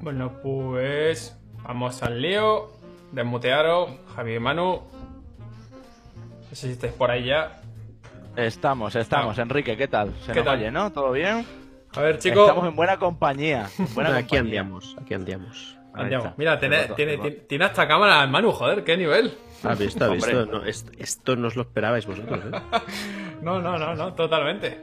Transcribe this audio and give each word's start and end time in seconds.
Bueno, 0.00 0.32
pues 0.42 1.36
vamos 1.62 2.02
al 2.02 2.20
lío. 2.22 2.70
Desmutearos, 3.12 3.90
Javi 4.14 4.34
y 4.36 4.38
Manu. 4.38 4.80
No 4.82 6.48
sé 6.56 6.66
si 6.66 6.72
estáis 6.72 6.92
por 6.92 7.10
ahí 7.10 7.26
ya. 7.26 7.60
Estamos, 8.36 8.94
estamos. 8.96 9.38
Enrique, 9.38 9.76
¿qué 9.76 9.88
tal? 9.88 10.14
¿Se 10.24 10.32
¿Qué 10.32 10.38
nos 10.38 10.44
tal? 10.46 10.58
oye, 10.58 10.70
no? 10.70 10.92
¿Todo 10.92 11.12
bien? 11.12 11.44
A 11.94 12.00
ver, 12.00 12.18
chicos. 12.18 12.48
Estamos 12.48 12.68
en 12.68 12.76
buena 12.76 12.98
compañía. 12.98 13.68
Buena 13.94 14.16
aquí 14.16 14.28
compañía. 14.36 14.60
andamos, 14.60 14.96
aquí 15.00 15.14
andamos. 15.14 15.76
Ahí 15.92 16.04
Andiamo. 16.04 16.24
está. 16.26 16.34
Mira, 16.38 16.58
tiene, 16.60 17.30
tiene, 17.48 17.64
hasta 17.64 17.88
cámara 17.88 18.22
el 18.22 18.30
Manu, 18.30 18.52
joder, 18.52 18.84
qué 18.84 18.96
nivel. 18.96 19.34
¿Has 19.64 19.76
visto? 19.78 20.04
¿Has 20.04 20.10
Hombre. 20.12 20.34
visto? 20.34 20.46
No, 20.46 20.64
esto, 20.64 20.92
esto 20.98 21.34
no 21.36 21.48
os 21.48 21.56
lo 21.56 21.62
esperabais 21.62 22.06
vosotros, 22.06 22.40
¿eh? 22.44 22.60
No, 23.42 23.60
no, 23.60 23.76
no, 23.76 23.94
no, 23.96 24.14
totalmente. 24.14 24.80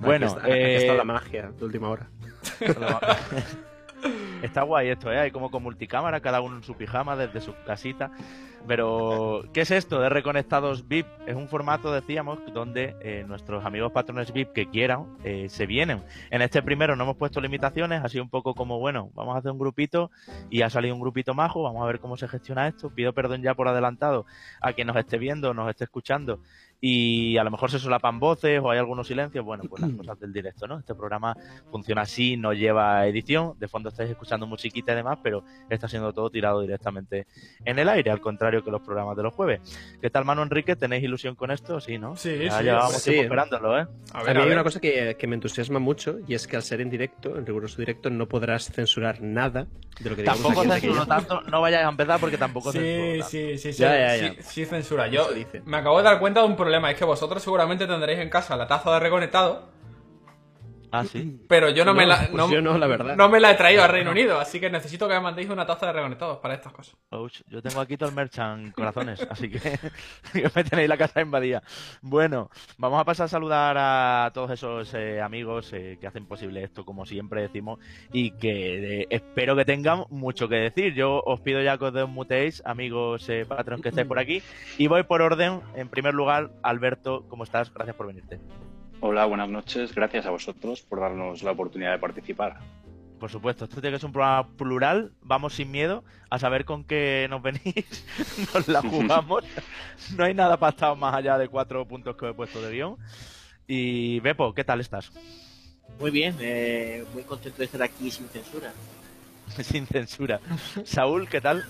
Bueno, 0.00 0.26
Aquí 0.26 0.34
está, 0.36 0.46
aquí 0.46 0.52
eh, 0.58 0.76
está 0.76 0.94
la 0.94 1.04
magia 1.04 1.50
de 1.52 1.64
última 1.64 1.88
hora. 1.88 2.08
Está 4.42 4.62
guay 4.62 4.88
esto, 4.88 5.12
¿eh? 5.12 5.20
Hay 5.20 5.30
como 5.30 5.52
con 5.52 5.62
multicámara, 5.62 6.20
cada 6.20 6.40
uno 6.40 6.56
en 6.56 6.64
su 6.64 6.74
pijama 6.74 7.14
desde 7.14 7.40
su 7.40 7.54
casita. 7.64 8.10
Pero, 8.66 9.44
¿qué 9.52 9.62
es 9.62 9.70
esto 9.70 10.00
de 10.00 10.08
Reconectados 10.08 10.86
VIP? 10.86 11.06
Es 11.26 11.36
un 11.36 11.48
formato, 11.48 11.92
decíamos, 11.92 12.38
donde 12.52 12.96
eh, 13.00 13.24
nuestros 13.26 13.64
amigos 13.64 13.92
patrones 13.92 14.32
VIP 14.32 14.52
que 14.52 14.68
quieran 14.68 15.16
eh, 15.24 15.48
se 15.48 15.66
vienen. 15.66 16.02
En 16.30 16.42
este 16.42 16.62
primero 16.62 16.96
no 16.96 17.04
hemos 17.04 17.16
puesto 17.16 17.40
limitaciones, 17.40 18.04
ha 18.04 18.08
sido 18.08 18.24
un 18.24 18.30
poco 18.30 18.54
como, 18.54 18.78
bueno, 18.78 19.10
vamos 19.14 19.34
a 19.34 19.38
hacer 19.38 19.52
un 19.52 19.58
grupito 19.58 20.10
y 20.50 20.62
ha 20.62 20.70
salido 20.70 20.94
un 20.94 21.00
grupito 21.00 21.34
majo, 21.34 21.62
vamos 21.62 21.82
a 21.82 21.86
ver 21.86 22.00
cómo 22.00 22.16
se 22.16 22.28
gestiona 22.28 22.68
esto. 22.68 22.90
Pido 22.90 23.12
perdón 23.12 23.42
ya 23.42 23.54
por 23.54 23.68
adelantado 23.68 24.26
a 24.60 24.72
quien 24.72 24.88
nos 24.88 24.96
esté 24.96 25.18
viendo, 25.18 25.54
nos 25.54 25.68
esté 25.70 25.84
escuchando 25.84 26.40
y 26.84 27.36
a 27.38 27.44
lo 27.44 27.50
mejor 27.52 27.70
se 27.70 27.78
solapan 27.78 28.18
voces 28.18 28.60
o 28.60 28.68
hay 28.68 28.78
algunos 28.80 29.06
silencios. 29.06 29.44
Bueno, 29.44 29.62
pues 29.70 29.80
las 29.82 29.92
cosas 29.92 30.18
del 30.18 30.32
directo, 30.32 30.66
¿no? 30.66 30.80
Este 30.80 30.96
programa 30.96 31.32
funciona 31.70 32.02
así, 32.02 32.36
no 32.36 32.52
lleva 32.52 33.06
edición. 33.06 33.54
De 33.60 33.68
fondo 33.68 33.88
estáis 33.88 34.10
escuchando 34.10 34.48
musiquita 34.48 34.92
y 34.92 34.96
demás, 34.96 35.18
pero 35.22 35.44
está 35.70 35.86
siendo 35.86 36.12
todo 36.12 36.28
tirado 36.28 36.60
directamente 36.60 37.28
en 37.64 37.78
el 37.78 37.88
aire, 37.88 38.10
al 38.10 38.20
contrario 38.20 38.64
que 38.64 38.72
los 38.72 38.82
programas 38.82 39.16
de 39.16 39.22
los 39.22 39.32
jueves. 39.32 39.60
¿Qué 40.00 40.10
tal, 40.10 40.24
Manu 40.24 40.42
Enrique? 40.42 40.74
¿Tenéis 40.74 41.04
ilusión 41.04 41.36
con 41.36 41.52
esto? 41.52 41.80
Sí, 41.80 41.98
¿no? 41.98 42.16
Sí, 42.16 42.36
ya 42.36 42.58
sí, 42.58 42.64
llevábamos 42.64 42.94
sí. 42.96 43.10
tiempo 43.10 43.22
esperándolo, 43.22 43.78
¿eh? 43.78 43.86
A 44.12 44.18
A 44.18 44.22
ver, 44.24 44.34
mí 44.34 44.40
a 44.40 44.42
hay 44.42 44.48
ver. 44.48 44.56
una 44.58 44.64
cosa 44.64 44.80
que, 44.80 45.16
que 45.16 45.26
me 45.28 45.36
entusiasma 45.36 45.78
mucho 45.78 46.18
y 46.26 46.34
es 46.34 46.48
que 46.48 46.56
al 46.56 46.64
ser 46.64 46.80
en 46.80 46.90
directo, 46.90 47.38
en 47.38 47.46
riguroso 47.46 47.76
directo, 47.76 48.10
no 48.10 48.26
podrás 48.26 48.64
censurar 48.72 49.22
nada 49.22 49.68
de 50.00 50.10
lo 50.10 50.16
que 50.16 50.22
digamos 50.22 50.42
Tampoco 50.42 50.62
aquí 50.72 50.80
censuro 50.80 51.06
tanto, 51.06 51.40
no 51.42 51.60
vayáis 51.60 51.86
a 51.86 51.90
empezar 51.90 52.18
porque 52.18 52.38
tampoco 52.38 52.72
Sí, 52.72 52.78
censuro 52.78 53.12
tanto. 53.12 53.28
sí, 53.28 53.58
sí, 53.58 53.72
sí, 53.72 53.78
Ya, 53.82 53.96
ya, 53.96 54.16
ya. 54.16 54.32
sí, 54.34 54.38
sí, 54.42 54.64
censura. 54.64 55.06
Yo 55.06 55.28
me 55.64 55.76
acabo 55.76 55.98
de 55.98 56.04
dar 56.04 56.18
cuenta 56.18 56.40
de 56.40 56.46
un 56.46 56.56
problema, 56.56 56.71
es 56.74 56.96
que 56.96 57.04
vosotros 57.04 57.42
seguramente 57.42 57.86
tendréis 57.86 58.18
en 58.20 58.30
casa 58.30 58.56
la 58.56 58.66
taza 58.66 58.92
de 58.92 59.00
reconectado, 59.00 59.62
Ah, 60.92 61.04
sí. 61.04 61.40
pero 61.48 61.70
yo 61.70 61.84
no, 61.84 61.94
me 61.94 62.06
la 62.06 62.28
pues 62.30 62.50
yo 62.50 62.60
no, 62.60 62.76
la 62.76 62.86
verdad. 62.86 63.16
no 63.16 63.28
me 63.28 63.40
la 63.40 63.50
he 63.50 63.54
traído 63.54 63.82
a 63.82 63.88
Reino 63.88 64.10
Unido, 64.10 64.38
así 64.38 64.60
que 64.60 64.68
necesito 64.70 65.08
que 65.08 65.14
me 65.14 65.20
mandéis 65.20 65.48
una 65.48 65.64
taza 65.64 65.86
de 65.86 65.92
reconectados 65.94 66.38
para 66.38 66.54
estas 66.54 66.72
cosas. 66.72 66.94
Ouch, 67.10 67.40
yo 67.48 67.62
tengo 67.62 67.80
aquí 67.80 67.96
todo 67.96 68.10
el 68.10 68.14
merchant 68.14 68.74
corazones, 68.74 69.26
así 69.30 69.50
que, 69.50 69.58
me 70.54 70.64
tenéis 70.64 70.88
la 70.88 70.96
casa 70.96 71.20
invadida. 71.20 71.62
Bueno, 72.02 72.50
vamos 72.76 73.00
a 73.00 73.04
pasar 73.04 73.24
a 73.24 73.28
saludar 73.28 73.76
a 73.78 74.30
todos 74.34 74.50
esos 74.50 74.92
eh, 74.94 75.20
amigos 75.20 75.72
eh, 75.72 75.98
que 76.00 76.06
hacen 76.06 76.26
posible 76.26 76.62
esto, 76.62 76.84
como 76.84 77.06
siempre 77.06 77.42
decimos, 77.42 77.78
y 78.12 78.32
que 78.32 79.00
eh, 79.00 79.06
espero 79.10 79.56
que 79.56 79.64
tengan 79.64 80.04
mucho 80.10 80.48
que 80.48 80.56
decir. 80.56 80.94
Yo 80.94 81.22
os 81.24 81.40
pido 81.40 81.62
ya 81.62 81.78
que 81.78 81.84
os 81.86 82.08
muteéis, 82.08 82.62
amigos 82.64 83.28
eh, 83.28 83.44
patrons 83.46 83.82
que 83.82 83.88
estáis 83.88 84.06
por 84.06 84.18
aquí, 84.18 84.42
y 84.78 84.86
voy 84.86 85.04
por 85.04 85.22
orden. 85.22 85.60
En 85.74 85.88
primer 85.88 86.14
lugar, 86.14 86.50
Alberto, 86.62 87.24
¿cómo 87.28 87.44
estás? 87.44 87.72
Gracias 87.72 87.96
por 87.96 88.06
venirte. 88.06 88.40
Hola, 89.04 89.26
buenas 89.26 89.48
noches. 89.48 89.92
Gracias 89.92 90.26
a 90.26 90.30
vosotros 90.30 90.80
por 90.82 91.00
darnos 91.00 91.42
la 91.42 91.50
oportunidad 91.50 91.90
de 91.90 91.98
participar. 91.98 92.60
Por 93.18 93.28
supuesto, 93.28 93.64
esto 93.64 93.80
tiene 93.80 93.96
que 93.96 93.98
ser 93.98 94.06
un 94.06 94.12
programa 94.12 94.48
plural. 94.56 95.12
Vamos 95.22 95.54
sin 95.54 95.72
miedo 95.72 96.04
a 96.30 96.38
saber 96.38 96.64
con 96.64 96.84
qué 96.84 97.26
nos 97.28 97.42
venís. 97.42 98.06
nos 98.54 98.68
la 98.68 98.80
jugamos. 98.80 99.42
no 100.16 100.22
hay 100.24 100.34
nada 100.34 100.56
pactado 100.56 100.94
más 100.94 101.12
allá 101.16 101.36
de 101.36 101.48
cuatro 101.48 101.84
puntos 101.84 102.14
que 102.14 102.28
he 102.28 102.32
puesto 102.32 102.62
de 102.62 102.70
guion. 102.70 102.96
Y 103.66 104.20
Bepo, 104.20 104.54
¿qué 104.54 104.62
tal 104.62 104.80
estás? 104.80 105.10
Muy 105.98 106.12
bien, 106.12 106.36
eh, 106.38 107.04
muy 107.12 107.24
contento 107.24 107.58
de 107.58 107.64
estar 107.64 107.82
aquí 107.82 108.08
sin 108.08 108.28
censura. 108.28 108.72
sin 109.48 109.84
censura. 109.84 110.38
Saúl, 110.84 111.28
¿qué 111.28 111.40
tal? 111.40 111.64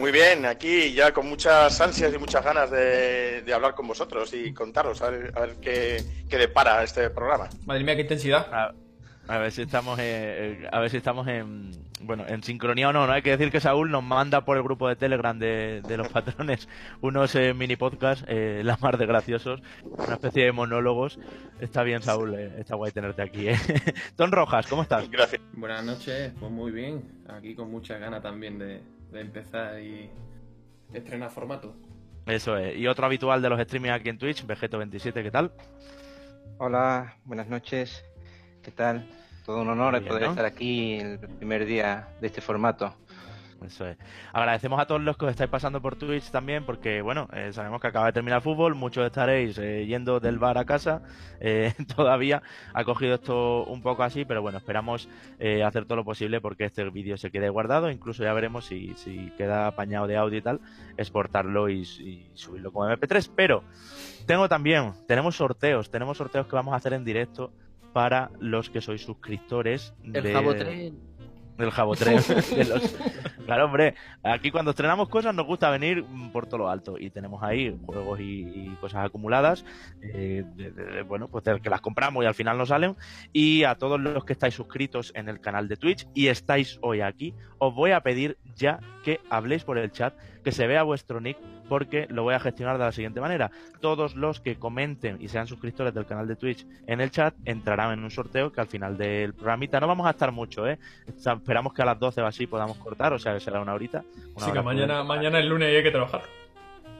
Muy 0.00 0.12
bien, 0.12 0.46
aquí 0.46 0.94
ya 0.94 1.12
con 1.12 1.28
muchas 1.28 1.78
ansias 1.78 2.14
y 2.14 2.16
muchas 2.16 2.42
ganas 2.42 2.70
de, 2.70 3.42
de 3.42 3.52
hablar 3.52 3.74
con 3.74 3.86
vosotros 3.86 4.32
y 4.32 4.54
contaros 4.54 5.02
a 5.02 5.10
ver, 5.10 5.30
a 5.36 5.40
ver 5.40 5.56
qué, 5.60 6.02
qué 6.26 6.38
depara 6.38 6.82
este 6.82 7.10
programa. 7.10 7.50
Madre 7.66 7.84
mía, 7.84 7.96
qué 7.96 8.02
intensidad. 8.02 8.46
A, 8.50 8.72
a 9.28 9.38
ver 9.38 9.52
si 9.52 9.60
estamos 9.60 9.98
en, 9.98 10.04
eh, 10.06 10.68
a 10.72 10.80
ver 10.80 10.88
si 10.88 10.96
estamos 10.96 11.28
en 11.28 11.72
bueno 12.00 12.24
en 12.26 12.42
sincronía 12.42 12.88
o 12.88 12.92
no. 12.94 13.06
No 13.06 13.12
hay 13.12 13.20
que 13.20 13.36
decir 13.36 13.52
que 13.52 13.60
Saúl 13.60 13.90
nos 13.90 14.02
manda 14.02 14.42
por 14.46 14.56
el 14.56 14.62
grupo 14.62 14.88
de 14.88 14.96
Telegram 14.96 15.38
de, 15.38 15.82
de 15.86 15.96
los 15.98 16.08
patrones 16.08 16.66
unos 17.02 17.34
eh, 17.34 17.52
mini 17.52 17.76
podcasts, 17.76 18.24
eh, 18.26 18.62
la 18.64 18.78
mar 18.78 18.96
de 18.96 19.04
graciosos, 19.04 19.60
una 19.84 20.14
especie 20.14 20.46
de 20.46 20.52
monólogos. 20.52 21.18
Está 21.60 21.82
bien, 21.82 22.02
Saúl, 22.02 22.34
eh, 22.36 22.54
está 22.58 22.74
guay 22.74 22.90
tenerte 22.92 23.20
aquí. 23.20 23.48
¿eh? 23.48 23.58
Ton 24.16 24.32
Rojas, 24.32 24.66
¿cómo 24.66 24.80
estás? 24.80 25.10
Gracias. 25.10 25.42
Buenas 25.52 25.84
noches, 25.84 26.32
pues 26.40 26.50
muy 26.50 26.72
bien. 26.72 27.02
Aquí 27.28 27.54
con 27.54 27.70
muchas 27.70 28.00
ganas 28.00 28.22
también 28.22 28.58
de, 28.58 28.80
de 29.12 29.20
empezar 29.20 29.80
y 29.80 30.10
estrenar 30.92 31.30
formato. 31.30 31.74
Eso 32.26 32.56
es. 32.56 32.76
Y 32.76 32.86
otro 32.86 33.06
habitual 33.06 33.42
de 33.42 33.48
los 33.50 33.60
streaming 33.60 33.90
aquí 33.90 34.08
en 34.08 34.18
Twitch, 34.18 34.44
Vegeto27, 34.46 35.22
¿qué 35.22 35.30
tal? 35.30 35.52
Hola, 36.58 37.16
buenas 37.24 37.48
noches. 37.48 38.04
¿Qué 38.62 38.70
tal? 38.70 39.08
Todo 39.44 39.62
un 39.62 39.68
honor 39.68 39.92
Muy 39.92 40.00
bien, 40.00 40.08
poder 40.08 40.22
¿no? 40.24 40.30
estar 40.30 40.44
aquí 40.44 41.00
el 41.00 41.18
primer 41.18 41.64
día 41.64 42.08
de 42.20 42.26
este 42.26 42.40
formato. 42.40 42.94
Eso 43.64 43.86
es. 43.86 43.98
Agradecemos 44.32 44.80
a 44.80 44.86
todos 44.86 45.00
los 45.02 45.16
que 45.16 45.26
os 45.26 45.30
estáis 45.32 45.50
pasando 45.50 45.82
por 45.82 45.96
Twitch 45.96 46.30
también, 46.30 46.64
porque 46.64 47.02
bueno, 47.02 47.28
eh, 47.32 47.52
sabemos 47.52 47.80
que 47.80 47.88
acaba 47.88 48.06
de 48.06 48.12
terminar 48.12 48.38
el 48.38 48.42
fútbol, 48.42 48.74
muchos 48.74 49.04
estaréis 49.04 49.58
eh, 49.58 49.84
yendo 49.86 50.18
del 50.20 50.38
bar 50.38 50.56
a 50.58 50.64
casa, 50.64 51.02
eh, 51.40 51.74
todavía 51.96 52.42
ha 52.72 52.84
cogido 52.84 53.14
esto 53.16 53.64
un 53.64 53.82
poco 53.82 54.02
así, 54.02 54.24
pero 54.24 54.40
bueno, 54.42 54.58
esperamos 54.58 55.08
eh, 55.38 55.62
hacer 55.62 55.84
todo 55.84 55.96
lo 55.96 56.04
posible 56.04 56.40
porque 56.40 56.64
este 56.64 56.88
vídeo 56.90 57.16
se 57.16 57.30
quede 57.30 57.48
guardado, 57.50 57.90
incluso 57.90 58.22
ya 58.24 58.32
veremos 58.32 58.64
si, 58.66 58.94
si 58.94 59.30
queda 59.36 59.66
apañado 59.66 60.06
de 60.06 60.16
audio 60.16 60.38
y 60.38 60.42
tal, 60.42 60.60
exportarlo 60.96 61.68
y, 61.68 61.80
y 61.82 62.30
subirlo 62.34 62.72
como 62.72 62.86
MP3, 62.88 63.30
pero 63.36 63.62
tengo 64.26 64.48
también, 64.48 64.92
tenemos 65.06 65.36
sorteos, 65.36 65.90
tenemos 65.90 66.16
sorteos 66.18 66.46
que 66.46 66.56
vamos 66.56 66.72
a 66.74 66.76
hacer 66.78 66.92
en 66.94 67.04
directo 67.04 67.52
para 67.92 68.30
los 68.38 68.70
que 68.70 68.80
sois 68.80 69.02
suscriptores 69.02 69.92
El 70.04 70.12
de- 70.12 70.32
Jabotren. 70.32 71.09
Del 71.60 71.70
jabotren. 71.70 72.16
de 72.56 72.64
los- 72.64 72.96
Claro, 73.46 73.64
hombre, 73.66 73.94
aquí 74.22 74.50
cuando 74.52 74.70
estrenamos 74.70 75.08
cosas 75.08 75.34
nos 75.34 75.44
gusta 75.44 75.70
venir 75.70 76.04
por 76.32 76.46
todo 76.46 76.58
lo 76.58 76.68
alto 76.70 76.96
y 76.98 77.10
tenemos 77.10 77.42
ahí 77.42 77.76
juegos 77.84 78.20
y, 78.20 78.42
y 78.42 78.76
cosas 78.80 79.04
acumuladas, 79.06 79.64
eh, 80.02 80.44
de- 80.54 80.70
de- 80.70 81.02
bueno, 81.02 81.26
pues 81.28 81.42
de 81.44 81.60
que 81.60 81.68
las 81.70 81.80
compramos 81.80 82.22
y 82.22 82.26
al 82.26 82.34
final 82.34 82.56
no 82.58 82.66
salen. 82.66 82.96
Y 83.32 83.64
a 83.64 83.74
todos 83.74 83.98
los 84.00 84.24
que 84.24 84.34
estáis 84.34 84.54
suscritos 84.54 85.10
en 85.16 85.28
el 85.28 85.40
canal 85.40 85.66
de 85.68 85.76
Twitch 85.76 86.06
y 86.14 86.28
estáis 86.28 86.78
hoy 86.82 87.00
aquí, 87.00 87.34
os 87.60 87.72
voy 87.74 87.92
a 87.92 88.00
pedir 88.00 88.36
ya 88.56 88.80
que 89.04 89.20
habléis 89.30 89.62
por 89.62 89.78
el 89.78 89.92
chat, 89.92 90.12
que 90.42 90.50
se 90.50 90.66
vea 90.66 90.82
vuestro 90.82 91.20
nick, 91.20 91.36
porque 91.68 92.06
lo 92.10 92.24
voy 92.24 92.34
a 92.34 92.40
gestionar 92.40 92.78
de 92.78 92.84
la 92.84 92.90
siguiente 92.92 93.20
manera. 93.20 93.50
Todos 93.80 94.16
los 94.16 94.40
que 94.40 94.56
comenten 94.56 95.18
y 95.20 95.28
sean 95.28 95.46
suscriptores 95.46 95.94
del 95.94 96.04
canal 96.06 96.26
de 96.26 96.34
Twitch 96.34 96.66
en 96.88 97.00
el 97.00 97.10
chat 97.12 97.34
entrarán 97.44 97.92
en 97.92 98.02
un 98.02 98.10
sorteo 98.10 98.50
que 98.50 98.60
al 98.60 98.66
final 98.66 98.96
del 98.98 99.34
programita 99.34 99.78
no 99.78 99.86
vamos 99.86 100.06
a 100.06 100.10
estar 100.10 100.32
mucho, 100.32 100.66
¿eh? 100.66 100.78
Esperamos 101.06 101.72
que 101.72 101.82
a 101.82 101.84
las 101.84 101.98
12 102.00 102.22
o 102.22 102.26
así 102.26 102.46
podamos 102.48 102.76
cortar, 102.78 103.12
o 103.12 103.18
sea 103.18 103.34
que 103.34 103.40
será 103.40 103.60
una 103.60 103.74
horita. 103.74 104.02
una 104.34 104.44
Así 104.46 104.52
que 104.52 104.60
mañana, 104.62 105.04
mañana 105.04 105.38
es 105.38 105.44
lunes 105.46 105.72
y 105.72 105.76
hay 105.76 105.82
que 105.82 105.90
trabajar. 105.92 106.22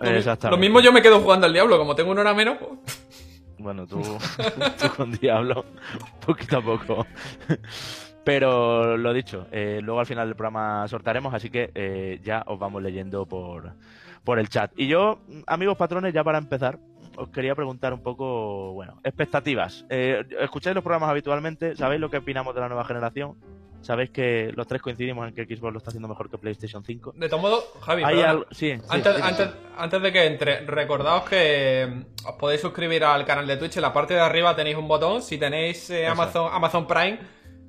Exactamente. 0.03 0.57
lo 0.57 0.61
mismo 0.61 0.81
yo 0.81 0.93
me 0.93 1.03
quedo 1.03 1.21
jugando 1.21 1.47
al 1.47 1.53
diablo, 1.53 1.77
como 1.79 1.95
tengo 1.97 2.13
una 2.13 2.21
hora 2.21 2.33
menos. 2.35 2.59
pues- 2.59 3.03
Bueno, 3.59 3.87
tú, 3.87 4.01
tú 4.81 4.89
con 4.97 5.13
Diablo, 5.13 5.65
poquito 6.25 6.59
a 6.59 6.63
poco. 6.63 7.07
Pero 8.25 8.97
lo 8.97 9.13
dicho, 9.13 9.47
eh, 9.51 9.81
luego 9.83 10.01
al 10.01 10.07
final 10.07 10.29
del 10.29 10.37
programa 10.37 10.87
sortaremos, 10.89 11.33
así 11.33 11.49
que 11.51 11.71
eh, 11.75 12.21
ya 12.23 12.43
os 12.47 12.59
vamos 12.59 12.83
leyendo 12.83 13.25
por, 13.27 13.73
por 14.25 14.39
el 14.39 14.49
chat. 14.49 14.73
Y 14.77 14.89
yo, 14.89 15.21
amigos 15.47 15.77
patrones, 15.77 16.13
ya 16.13 16.23
para 16.23 16.39
empezar, 16.39 16.79
os 17.17 17.29
quería 17.31 17.55
preguntar 17.55 17.93
un 17.95 18.03
poco, 18.03 18.73
bueno, 18.73 19.01
expectativas. 19.05 19.85
Eh, 19.89 20.23
¿Escucháis 20.41 20.75
los 20.75 20.85
programas 20.85 21.11
habitualmente? 21.11 21.75
¿Sabéis 21.77 22.01
lo 22.01 22.11
que 22.11 22.19
opinamos 22.19 22.55
de 22.55 22.61
la 22.61 22.69
nueva 22.69 22.85
generación? 22.85 23.37
¿Sabéis 23.81 24.11
que 24.11 24.53
los 24.55 24.67
tres 24.67 24.83
coincidimos 24.83 25.27
en 25.27 25.35
que 25.35 25.45
Xbox 25.47 25.73
lo 25.73 25.79
está 25.79 25.89
haciendo 25.89 26.07
mejor 26.07 26.29
que 26.31 26.37
PlayStation 26.37 26.85
5? 26.85 27.15
De 27.17 27.29
todos 27.31 27.43
modos, 27.43 27.65
Javi, 27.81 28.03
algo- 28.05 28.45
sí, 28.51 28.77
sí, 28.77 28.83
antes, 28.91 29.17
sí, 29.17 29.23
antes, 29.25 29.49
antes 29.79 30.03
de 30.03 30.13
que 30.13 30.27
entre, 30.27 30.67
recordaos 30.67 31.25
que 31.25 31.89
mm, 31.91 32.29
os 32.29 32.35
podéis 32.35 32.61
suscribir 32.61 33.03
al 33.05 33.25
canal 33.25 33.47
de 33.47 33.57
Twitch. 33.57 33.77
En 33.77 33.83
la 33.83 33.93
parte 33.95 34.13
de 34.13 34.21
arriba 34.21 34.55
tenéis 34.55 34.77
un 34.77 34.87
botón. 34.87 35.23
Si 35.23 35.39
tenéis 35.39 35.89
eh. 35.89 36.07
Amazon, 36.07 36.51
Amazon 36.53 36.87
Prime, 36.87 37.19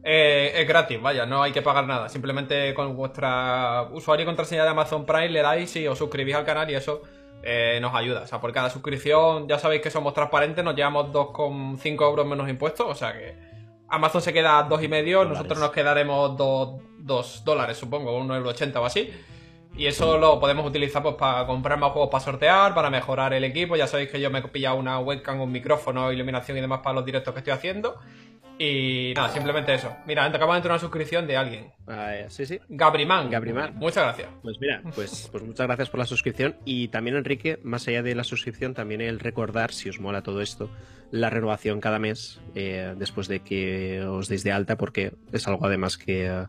eh, 0.03 0.53
es 0.55 0.67
gratis, 0.67 1.01
vaya, 1.01 1.25
no 1.25 1.43
hay 1.43 1.51
que 1.51 1.61
pagar 1.61 1.85
nada. 1.85 2.09
Simplemente 2.09 2.73
con 2.73 2.95
vuestra 2.95 3.87
usuario 3.91 4.23
y 4.23 4.25
contraseña 4.25 4.63
de 4.63 4.69
Amazon 4.69 5.05
Prime 5.05 5.29
le 5.29 5.41
dais 5.41 5.75
y 5.75 5.87
os 5.87 5.97
suscribís 5.97 6.35
al 6.35 6.45
canal 6.45 6.69
y 6.69 6.75
eso 6.75 7.03
eh, 7.43 7.79
nos 7.81 7.93
ayuda. 7.93 8.21
O 8.21 8.27
sea, 8.27 8.41
por 8.41 8.51
cada 8.51 8.69
suscripción, 8.69 9.47
ya 9.47 9.59
sabéis 9.59 9.81
que 9.81 9.91
somos 9.91 10.13
transparentes, 10.13 10.63
nos 10.63 10.75
llevamos 10.75 11.11
2,5 11.11 12.01
euros 12.03 12.25
menos 12.25 12.49
impuestos, 12.49 12.87
o 12.89 12.95
sea 12.95 13.13
que 13.13 13.35
Amazon 13.89 14.21
se 14.21 14.33
queda 14.33 14.59
a 14.59 14.63
dos 14.63 14.81
y 14.81 14.87
medio, 14.87 15.19
Dólares. 15.19 15.37
nosotros 15.37 15.59
nos 15.59 15.71
quedaremos 15.71 16.37
dos, 16.37 16.81
dos 16.97 17.43
dólares, 17.43 17.77
supongo, 17.77 18.17
un 18.17 18.31
euro 18.31 18.49
ochenta 18.49 18.79
o 18.79 18.85
así. 18.85 19.11
Y 19.75 19.85
eso 19.87 20.17
lo 20.17 20.39
podemos 20.39 20.65
utilizar 20.65 21.01
pues 21.01 21.15
para 21.15 21.45
comprar 21.45 21.77
más 21.79 21.91
juegos 21.91 22.09
para 22.09 22.23
sortear, 22.23 22.73
para 22.73 22.89
mejorar 22.89 23.33
el 23.33 23.43
equipo. 23.43 23.75
Ya 23.77 23.87
sabéis 23.87 24.09
que 24.09 24.19
yo 24.19 24.29
me 24.29 24.39
he 24.39 24.43
pillado 24.43 24.75
una 24.75 24.99
webcam, 24.99 25.39
un 25.39 25.51
micrófono, 25.51 26.11
iluminación 26.11 26.57
y 26.57 26.61
demás 26.61 26.79
para 26.83 26.95
los 26.95 27.05
directos 27.05 27.33
que 27.33 27.39
estoy 27.39 27.53
haciendo. 27.53 27.97
Y 28.63 29.13
nada, 29.15 29.29
simplemente 29.29 29.73
eso. 29.73 29.95
Mira, 30.05 30.23
acabamos 30.25 30.53
de 30.53 30.57
entrar 30.57 30.73
una 30.73 30.79
suscripción 30.79 31.25
de 31.25 31.35
alguien. 31.37 31.71
Ah, 31.87 32.15
eh, 32.15 32.25
sí, 32.29 32.45
sí. 32.45 32.59
Gabriman. 32.69 33.29
Gabriman. 33.31 33.75
Muchas 33.75 34.03
gracias. 34.03 34.29
Pues 34.43 34.57
mira, 34.59 34.81
pues, 34.93 35.29
pues 35.31 35.43
muchas 35.43 35.65
gracias 35.65 35.89
por 35.89 35.99
la 35.99 36.05
suscripción. 36.05 36.55
Y 36.63 36.89
también, 36.89 37.15
Enrique, 37.17 37.59
más 37.63 37.87
allá 37.87 38.03
de 38.03 38.13
la 38.13 38.23
suscripción, 38.23 38.73
también 38.75 39.01
el 39.01 39.19
recordar, 39.19 39.71
si 39.73 39.89
os 39.89 39.99
mola 39.99 40.21
todo 40.21 40.41
esto, 40.41 40.69
la 41.09 41.29
renovación 41.31 41.81
cada 41.81 41.97
mes 41.97 42.39
eh, 42.53 42.93
después 42.97 43.27
de 43.27 43.39
que 43.39 44.01
os 44.03 44.27
deis 44.27 44.43
de 44.43 44.51
alta, 44.51 44.77
porque 44.77 45.13
es 45.33 45.47
algo 45.47 45.65
además 45.65 45.97
que, 45.97 46.27
eh, 46.27 46.45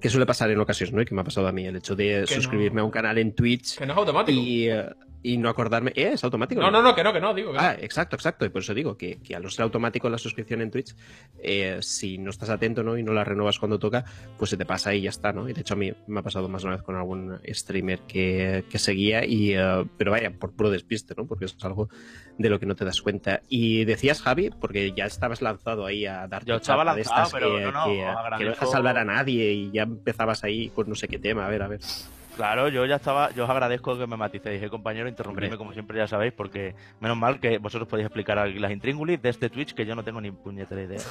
que 0.00 0.08
suele 0.08 0.24
pasar 0.24 0.50
en 0.50 0.60
ocasiones, 0.60 0.94
¿no? 0.94 1.02
Y 1.02 1.04
que 1.04 1.14
me 1.16 1.22
ha 1.22 1.24
pasado 1.24 1.48
a 1.48 1.52
mí, 1.52 1.66
el 1.66 1.76
hecho 1.76 1.96
de 1.96 2.26
suscribirme 2.28 2.76
no- 2.76 2.82
a 2.82 2.84
un 2.84 2.90
canal 2.92 3.18
en 3.18 3.34
Twitch 3.34 3.76
Que 3.76 3.86
no 3.86 3.92
es 3.92 3.98
automático. 3.98 4.40
y, 4.40 4.68
eh, 4.70 4.86
y 5.32 5.38
no 5.38 5.48
acordarme. 5.48 5.92
¿Eh? 5.94 6.10
¿Es 6.14 6.24
automático? 6.24 6.60
No, 6.60 6.70
no, 6.70 6.82
no, 6.82 6.94
que 6.94 7.02
no, 7.02 7.12
que 7.12 7.20
no, 7.20 7.34
digo 7.34 7.52
que 7.52 7.58
no. 7.58 7.62
Ah, 7.64 7.74
exacto, 7.80 8.16
exacto. 8.16 8.44
Y 8.44 8.48
por 8.50 8.62
eso 8.62 8.74
digo 8.74 8.96
que, 8.96 9.18
que 9.22 9.34
al 9.34 9.42
no 9.42 9.50
ser 9.50 9.64
automático 9.64 10.08
la 10.08 10.18
suscripción 10.18 10.60
en 10.62 10.70
Twitch, 10.70 10.94
eh, 11.42 11.78
si 11.80 12.18
no 12.18 12.30
estás 12.30 12.50
atento 12.50 12.82
¿no? 12.82 12.96
y 12.96 13.02
no 13.02 13.12
la 13.12 13.24
renovas 13.24 13.58
cuando 13.58 13.78
toca, 13.78 14.04
pues 14.38 14.50
se 14.50 14.56
te 14.56 14.64
pasa 14.66 14.94
y 14.94 15.02
ya 15.02 15.10
está, 15.10 15.32
¿no? 15.32 15.48
Y 15.48 15.52
de 15.52 15.60
hecho 15.62 15.74
a 15.74 15.76
mí 15.76 15.92
me 16.06 16.20
ha 16.20 16.22
pasado 16.22 16.48
más 16.48 16.62
de 16.62 16.68
una 16.68 16.76
vez 16.76 16.84
con 16.84 16.96
algún 16.96 17.38
streamer 17.48 18.00
que, 18.00 18.64
que 18.70 18.78
seguía, 18.78 19.24
y, 19.24 19.52
eh, 19.54 19.84
pero 19.96 20.12
vaya, 20.12 20.30
por 20.30 20.52
puro 20.52 20.70
despiste, 20.70 21.14
¿no? 21.16 21.26
Porque 21.26 21.46
eso 21.46 21.56
es 21.58 21.64
algo 21.64 21.88
de 22.38 22.48
lo 22.50 22.60
que 22.60 22.66
no 22.66 22.76
te 22.76 22.84
das 22.84 23.00
cuenta. 23.02 23.40
Y 23.48 23.84
decías, 23.84 24.22
Javi, 24.22 24.50
porque 24.50 24.92
ya 24.92 25.06
estabas 25.06 25.42
lanzado 25.42 25.86
ahí 25.86 26.06
a 26.06 26.26
dar 26.28 26.44
Yo 26.44 26.56
estaba 26.56 26.82
chapa 26.84 26.94
de 26.94 27.02
lanzado, 27.02 27.22
estas 27.26 27.32
pero 27.32 27.56
que, 27.56 27.62
no, 27.64 27.72
no, 27.72 27.84
que- 28.38 28.44
no 28.44 28.50
dejas 28.50 28.74
hablar 28.74 28.98
a 28.98 29.04
nadie 29.04 29.52
y 29.52 29.70
ya 29.72 29.82
empezabas 29.82 30.44
ahí 30.44 30.68
con 30.68 30.88
no 30.88 30.94
sé 30.94 31.08
qué 31.08 31.18
tema. 31.18 31.46
A 31.46 31.48
ver, 31.48 31.62
a 31.62 31.68
ver. 31.68 31.80
Claro, 32.36 32.68
yo 32.68 32.84
ya 32.84 32.96
estaba, 32.96 33.30
yo 33.32 33.44
os 33.44 33.50
agradezco 33.50 33.96
que 33.98 34.06
me 34.06 34.16
maticéis, 34.16 34.62
eh, 34.62 34.68
compañero, 34.68 35.08
interrumpirme 35.08 35.56
como 35.56 35.72
siempre 35.72 35.96
ya 35.98 36.06
sabéis, 36.06 36.32
porque 36.34 36.74
menos 37.00 37.16
mal 37.16 37.40
que 37.40 37.56
vosotros 37.58 37.88
podéis 37.88 38.06
explicar 38.06 38.38
aquí 38.38 38.58
las 38.58 38.70
intríngulis 38.72 39.20
de 39.22 39.30
este 39.30 39.48
Twitch 39.48 39.72
que 39.74 39.86
yo 39.86 39.94
no 39.94 40.04
tengo 40.04 40.20
ni 40.20 40.30
puñetera 40.30 40.82
idea. 40.82 40.98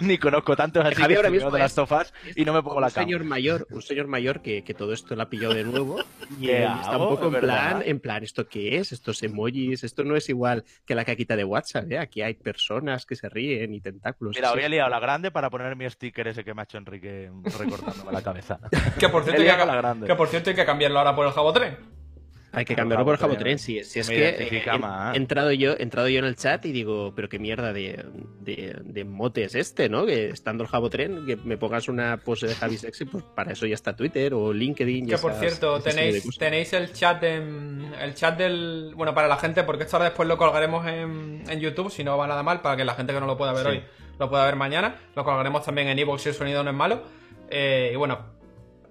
Ni, 0.00 0.06
ni 0.08 0.18
conozco 0.18 0.54
tantos 0.56 0.84
así 0.84 0.94
Javi 0.94 1.14
que 1.14 1.16
ahora 1.16 1.28
estudiado 1.28 1.32
mismo 1.32 1.50
de 1.50 1.58
las 1.58 1.74
tofas 1.74 2.14
y 2.36 2.44
no 2.44 2.52
me 2.52 2.62
pongo 2.62 2.80
la 2.80 2.86
un 2.88 2.92
cama. 2.92 3.04
señor 3.06 3.24
mayor, 3.24 3.66
un 3.70 3.82
señor 3.82 4.06
mayor 4.06 4.42
que, 4.42 4.62
que 4.62 4.74
todo 4.74 4.92
esto 4.92 5.16
lo 5.16 5.22
ha 5.22 5.28
pillado 5.28 5.54
de 5.54 5.64
nuevo 5.64 5.98
y 6.40 6.46
¿Qué 6.46 6.58
él 6.64 6.70
está 6.80 6.90
un 6.90 6.94
hago? 7.02 7.08
poco 7.10 7.34
en 7.34 7.40
plan, 7.40 7.82
en 7.84 8.00
plan, 8.00 8.22
¿esto 8.22 8.46
qué 8.48 8.76
es? 8.78 8.92
Estos 8.92 9.22
emojis, 9.22 9.82
esto 9.84 10.04
no 10.04 10.16
es 10.16 10.28
igual 10.28 10.64
que 10.86 10.94
la 10.94 11.04
caquita 11.04 11.36
de 11.36 11.44
WhatsApp, 11.44 11.90
¿eh? 11.90 11.98
Aquí 11.98 12.22
hay 12.22 12.34
personas 12.34 13.06
que 13.06 13.16
se 13.16 13.28
ríen 13.28 13.74
y 13.74 13.80
tentáculos. 13.80 14.36
Mira, 14.36 14.48
Eso- 14.48 14.56
hoy 14.56 14.62
he 14.64 14.68
liado 14.68 14.88
la 14.90 15.00
grande 15.00 15.30
para 15.30 15.50
poner 15.50 15.74
mi 15.76 15.88
sticker 15.90 16.28
ese 16.28 16.44
que 16.44 16.54
me 16.54 16.62
ha 16.62 16.64
hecho 16.64 16.78
Enrique 16.78 17.30
recortándome 17.58 18.12
la 18.12 18.22
cabeza. 18.22 18.58
Que 18.98 19.08
por 19.08 19.24
cierto, 19.24 19.31
Hay 19.32 19.38
que, 19.38 19.44
liado 19.44 19.66
la 19.66 19.76
grande. 19.76 20.06
que 20.06 20.14
por 20.14 20.28
cierto 20.28 20.50
hay 20.50 20.56
que 20.56 20.64
cambiarlo 20.64 20.98
ahora 20.98 21.14
por 21.14 21.26
el 21.26 21.32
Jabotren. 21.32 21.76
Hay 22.54 22.66
que 22.66 22.76
cambiarlo 22.76 23.06
por 23.06 23.14
el 23.14 23.18
Jabotren, 23.18 23.56
Jabotren, 23.56 23.58
si, 23.58 23.82
si 23.82 24.00
es 24.00 24.08
me 24.10 24.14
que 24.14 24.28
eh, 24.28 24.62
he, 25.14 25.16
entrado 25.16 25.52
yo, 25.52 25.72
he 25.72 25.82
entrado 25.82 26.06
yo 26.10 26.18
en 26.18 26.26
el 26.26 26.36
chat 26.36 26.66
y 26.66 26.72
digo, 26.72 27.14
pero 27.16 27.26
qué 27.30 27.38
mierda 27.38 27.72
de, 27.72 28.04
de, 28.40 28.76
de 28.84 29.04
mote 29.04 29.44
es 29.44 29.54
este, 29.54 29.88
¿no? 29.88 30.04
Que 30.04 30.28
estando 30.28 30.62
el 30.62 30.68
Jabotren, 30.68 31.24
que 31.24 31.36
me 31.36 31.56
pongas 31.56 31.88
una 31.88 32.18
pose 32.18 32.46
de 32.48 32.54
Javi 32.54 32.76
Sexy, 32.76 33.06
pues 33.06 33.24
para 33.34 33.52
eso 33.52 33.64
ya 33.64 33.72
está 33.74 33.96
Twitter 33.96 34.34
o 34.34 34.52
LinkedIn. 34.52 35.06
y 35.06 35.08
Que 35.08 35.16
por 35.16 35.30
esas- 35.30 35.40
cierto, 35.40 35.80
tenéis, 35.80 36.28
tenéis 36.38 36.74
el 36.74 36.92
chat 36.92 37.22
en, 37.22 37.90
el 37.98 38.14
chat 38.14 38.36
del. 38.36 38.92
Bueno, 38.96 39.14
para 39.14 39.28
la 39.28 39.38
gente, 39.38 39.62
porque 39.62 39.84
esto 39.84 39.96
ahora 39.96 40.10
después 40.10 40.28
lo 40.28 40.36
colgaremos 40.36 40.86
en, 40.86 41.44
en 41.48 41.58
YouTube, 41.58 41.90
si 41.90 42.04
no 42.04 42.18
va 42.18 42.26
nada 42.26 42.42
mal, 42.42 42.60
para 42.60 42.76
que 42.76 42.84
la 42.84 42.94
gente 42.94 43.14
que 43.14 43.20
no 43.20 43.26
lo 43.26 43.38
pueda 43.38 43.54
ver 43.54 43.62
Sí. 43.62 43.68
hoy 43.70 43.82
lo 44.18 44.28
pueda 44.28 44.44
ver 44.44 44.56
mañana. 44.56 44.96
Lo 45.16 45.24
colgaremos 45.24 45.64
también 45.64 45.88
en 45.88 45.98
Evox 45.98 46.20
si 46.20 46.28
el 46.28 46.34
sonido 46.34 46.62
no 46.62 46.68
es 46.68 46.76
malo. 46.76 47.02
Eh, 47.48 47.90
y 47.94 47.96
bueno, 47.96 48.18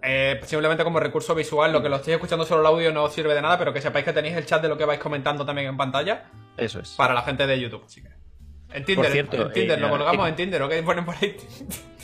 eh, 0.03 0.39
simplemente 0.45 0.83
como 0.83 0.99
recurso 0.99 1.35
visual, 1.35 1.71
lo 1.71 1.81
que 1.81 1.89
lo 1.89 1.97
estéis 1.97 2.15
escuchando 2.15 2.45
solo 2.45 2.61
el 2.61 2.67
audio 2.67 2.91
no 2.91 3.03
os 3.03 3.13
sirve 3.13 3.33
de 3.35 3.41
nada, 3.41 3.57
pero 3.57 3.71
que 3.71 3.81
sepáis 3.81 4.05
que 4.05 4.13
tenéis 4.13 4.35
el 4.35 4.45
chat 4.45 4.61
de 4.61 4.67
lo 4.67 4.77
que 4.77 4.85
vais 4.85 4.99
comentando 4.99 5.45
también 5.45 5.67
en 5.67 5.77
pantalla 5.77 6.25
Eso 6.57 6.79
es. 6.79 6.91
para 6.91 7.13
la 7.13 7.21
gente 7.21 7.45
de 7.45 7.59
YouTube. 7.59 7.83
Así 7.85 8.01
que. 8.01 8.09
En 8.73 8.85
Tinder, 8.85 9.11
cierto, 9.11 9.47
en 9.47 9.53
Tinder, 9.53 9.77
eh, 9.77 9.81
lo 9.81 9.89
colgamos 9.89 10.25
eh, 10.25 10.29
en 10.29 10.35
Tinder, 10.35 10.61
¿o 10.61 10.69
qué 10.69 10.81
ponen 10.81 11.05
por 11.05 11.15
ahí? 11.21 11.35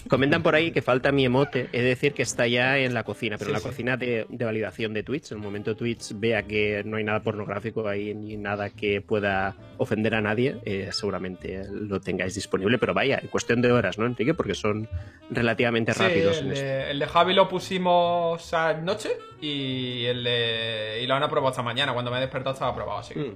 Comentan 0.09 0.43
por 0.43 0.55
ahí 0.55 0.71
que 0.73 0.81
falta 0.81 1.11
mi 1.11 1.25
emote, 1.25 1.69
es 1.71 1.83
decir, 1.83 2.13
que 2.13 2.21
está 2.23 2.47
ya 2.47 2.77
en 2.77 2.93
la 2.93 3.03
cocina, 3.03 3.37
pero 3.37 3.49
Sí, 3.49 3.53
la 3.53 3.59
sí. 3.59 3.67
cocina 3.67 3.97
de, 3.97 4.25
de 4.29 4.45
validación 4.45 4.93
de 4.93 5.03
Twitch. 5.03 5.31
En 5.31 5.37
el 5.39 5.43
momento 5.43 5.75
Twitch 5.75 6.11
vea 6.15 6.43
que 6.43 6.83
no 6.85 6.97
hay 6.97 7.03
nada 7.03 7.21
pornográfico 7.21 7.87
ahí 7.87 8.13
ni 8.13 8.37
nada 8.37 8.69
que 8.69 9.01
pueda 9.01 9.55
ofender 9.77 10.15
a 10.15 10.21
nadie, 10.21 10.57
eh, 10.65 10.89
seguramente 10.91 11.63
lo 11.71 11.99
tengáis 11.99 12.35
disponible. 12.35 12.77
Pero 12.77 12.93
vaya, 12.93 13.19
en 13.21 13.27
cuestión 13.27 13.61
de 13.61 13.71
horas, 13.71 13.97
¿no, 13.97 14.05
Enrique? 14.05 14.33
Porque 14.33 14.55
son 14.55 14.87
relativamente 15.29 15.93
Sí, 15.93 15.99
rápidos. 16.01 16.37
el 16.39 16.47
en 16.47 16.53
de, 16.53 16.91
el 16.91 16.99
de 16.99 17.05
Javi 17.07 17.33
lo 17.33 17.47
pusimos 17.49 18.53
anoche 18.53 19.09
y 19.41 20.05
el 20.05 20.23
de, 20.23 20.99
y 21.03 21.07
lo 21.07 21.15
han 21.15 21.23
aprobado 21.23 21.51
esta 21.51 21.63
mañana. 21.63 21.93
Cuando 21.93 22.11
me 22.11 22.17
he 22.17 22.21
despertado 22.21 22.53
estaba 22.53 22.71
aprobado, 22.71 22.99
así 22.99 23.13
que. 23.13 23.19
Mm. 23.19 23.35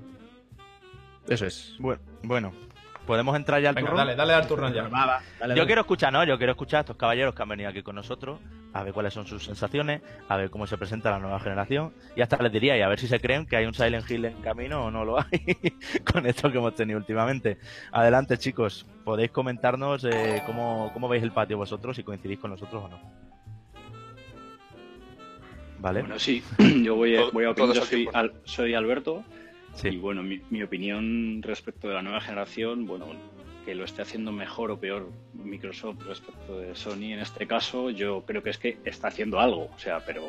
Eso 1.29 1.45
es. 1.45 1.75
Bueno, 1.79 2.01
bueno, 2.23 2.51
podemos 3.05 3.35
entrar 3.35 3.61
ya 3.61 3.69
al 3.69 3.75
Venga, 3.75 3.89
turrón? 3.89 4.05
dale, 4.05 4.15
dale 4.15 4.33
al 4.33 4.47
turno 4.47 4.69
ya. 4.73 4.83
Va, 4.83 5.05
va, 5.05 5.05
dale, 5.05 5.23
Yo 5.39 5.47
dale. 5.47 5.65
quiero 5.65 5.81
escuchar, 5.81 6.13
¿no? 6.13 6.23
Yo 6.23 6.37
quiero 6.37 6.51
escuchar 6.51 6.77
a 6.77 6.81
estos 6.81 6.97
caballeros 6.97 7.33
que 7.35 7.41
han 7.43 7.49
venido 7.49 7.69
aquí 7.69 7.81
con 7.83 7.95
nosotros, 7.95 8.39
a 8.73 8.83
ver 8.83 8.93
cuáles 8.93 9.13
son 9.13 9.25
sus 9.25 9.43
sensaciones, 9.45 10.01
a 10.29 10.37
ver 10.37 10.49
cómo 10.49 10.65
se 10.67 10.77
presenta 10.77 11.11
la 11.11 11.19
nueva 11.19 11.39
generación, 11.39 11.93
y 12.15 12.21
hasta 12.21 12.37
les 12.41 12.51
diría, 12.51 12.77
y 12.77 12.81
a 12.81 12.87
ver 12.87 12.99
si 12.99 13.07
se 13.07 13.19
creen 13.19 13.45
que 13.45 13.57
hay 13.57 13.65
un 13.65 13.73
Silent 13.73 14.09
Hill 14.09 14.25
en 14.25 14.41
camino 14.41 14.85
o 14.85 14.91
no 14.91 15.03
lo 15.03 15.19
hay, 15.19 15.25
con 16.13 16.25
esto 16.25 16.51
que 16.51 16.57
hemos 16.57 16.75
tenido 16.75 16.99
últimamente. 16.99 17.57
Adelante, 17.91 18.37
chicos, 18.37 18.85
podéis 19.03 19.31
comentarnos 19.31 20.03
eh, 20.05 20.41
cómo, 20.45 20.91
cómo 20.93 21.07
veis 21.09 21.23
el 21.23 21.31
patio 21.31 21.57
vosotros, 21.57 21.95
si 21.95 22.03
coincidís 22.03 22.39
con 22.39 22.51
nosotros 22.51 22.83
o 22.83 22.87
no. 22.87 22.99
¿Vale? 25.79 26.01
Bueno, 26.01 26.19
sí, 26.19 26.43
yo 26.83 26.95
voy 26.95 27.15
a, 27.17 27.23
voy 27.33 27.45
a 27.45 27.49
opinar. 27.51 27.73
Yo. 27.75 28.09
Al- 28.13 28.33
soy 28.43 28.75
Alberto 28.75 29.23
Sí. 29.73 29.89
y 29.89 29.97
bueno, 29.97 30.21
mi, 30.23 30.41
mi 30.49 30.63
opinión 30.63 31.41
respecto 31.41 31.87
de 31.87 31.93
la 31.93 32.01
nueva 32.01 32.21
generación, 32.21 32.85
bueno, 32.85 33.07
que 33.65 33.75
lo 33.75 33.83
esté 33.83 34.01
haciendo 34.01 34.31
mejor 34.31 34.71
o 34.71 34.79
peor 34.79 35.11
Microsoft 35.33 36.03
respecto 36.07 36.59
de 36.59 36.75
Sony 36.75 37.13
en 37.13 37.19
este 37.19 37.47
caso, 37.47 37.89
yo 37.89 38.23
creo 38.25 38.43
que 38.43 38.49
es 38.49 38.57
que 38.57 38.77
está 38.85 39.07
haciendo 39.07 39.39
algo, 39.39 39.69
o 39.73 39.79
sea, 39.79 40.03
pero 40.05 40.23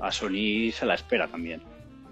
a 0.00 0.12
Sony 0.12 0.70
se 0.72 0.86
la 0.86 0.94
espera 0.94 1.28
también. 1.28 1.62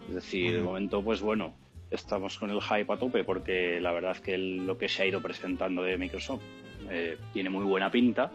Es 0.09 0.15
decir, 0.15 0.55
de 0.56 0.62
momento, 0.62 1.03
pues 1.03 1.21
bueno, 1.21 1.55
estamos 1.91 2.38
con 2.38 2.50
el 2.50 2.61
hype 2.61 2.93
a 2.93 2.97
tope 2.97 3.25
porque 3.25 3.81
la 3.81 3.93
verdad 3.93 4.12
es 4.12 4.21
que 4.21 4.38
lo 4.38 4.79
que 4.79 4.88
se 4.88 5.03
ha 5.03 5.06
ido 5.06 5.21
presentando 5.21 5.83
de 5.83 5.99
Microsoft 5.99 6.43
eh, 6.91 7.19
tiene 7.33 7.50
muy 7.50 7.65
buena 7.65 7.90
pinta, 7.90 8.31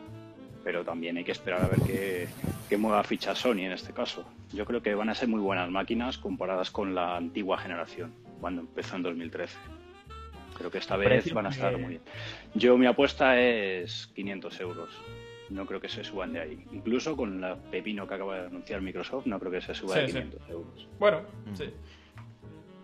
pero 0.63 0.84
también 0.84 1.17
hay 1.17 1.24
que 1.24 1.31
esperar 1.31 1.63
a 1.63 1.67
ver 1.67 1.79
qué, 1.86 2.27
qué 2.71 2.77
mueva 2.77 3.03
ficha 3.03 3.35
Sony 3.35 3.65
en 3.65 3.73
este 3.73 3.91
caso. 3.91 4.23
Yo 4.53 4.63
creo 4.63 4.81
que 4.81 4.95
van 4.95 5.09
a 5.09 5.13
ser 5.13 5.27
muy 5.27 5.41
buenas 5.41 5.69
máquinas 5.69 6.17
comparadas 6.17 6.71
con 6.71 6.95
la 6.95 7.17
antigua 7.17 7.57
generación, 7.57 8.13
cuando 8.39 8.61
empezó 8.61 8.95
en 8.95 9.03
2013. 9.03 9.57
Creo 10.57 10.71
que 10.71 10.77
esta 10.77 10.95
vez 10.95 11.09
Precio, 11.09 11.35
van 11.35 11.47
a 11.47 11.49
estar 11.49 11.77
muy 11.77 11.89
bien. 11.89 12.01
Yo 12.53 12.77
mi 12.77 12.85
apuesta 12.85 13.37
es 13.41 14.07
500 14.15 14.57
euros. 14.61 14.89
No 15.49 15.65
creo 15.65 15.81
que 15.81 15.89
se 15.89 16.05
suban 16.05 16.31
de 16.31 16.39
ahí. 16.39 16.65
Incluso 16.71 17.17
con 17.17 17.41
la 17.41 17.57
pepino 17.57 18.07
que 18.07 18.13
acaba 18.13 18.39
de 18.39 18.47
anunciar 18.47 18.79
Microsoft, 18.81 19.25
no 19.25 19.37
creo 19.37 19.51
que 19.51 19.59
se 19.59 19.73
suba 19.75 19.95
Sí, 19.95 19.99
de 20.03 20.07
sí. 20.07 20.13
500 20.13 20.49
euros. 20.49 20.87
Bueno, 20.97 21.23
Mm. 21.47 21.55
sí. 21.55 21.65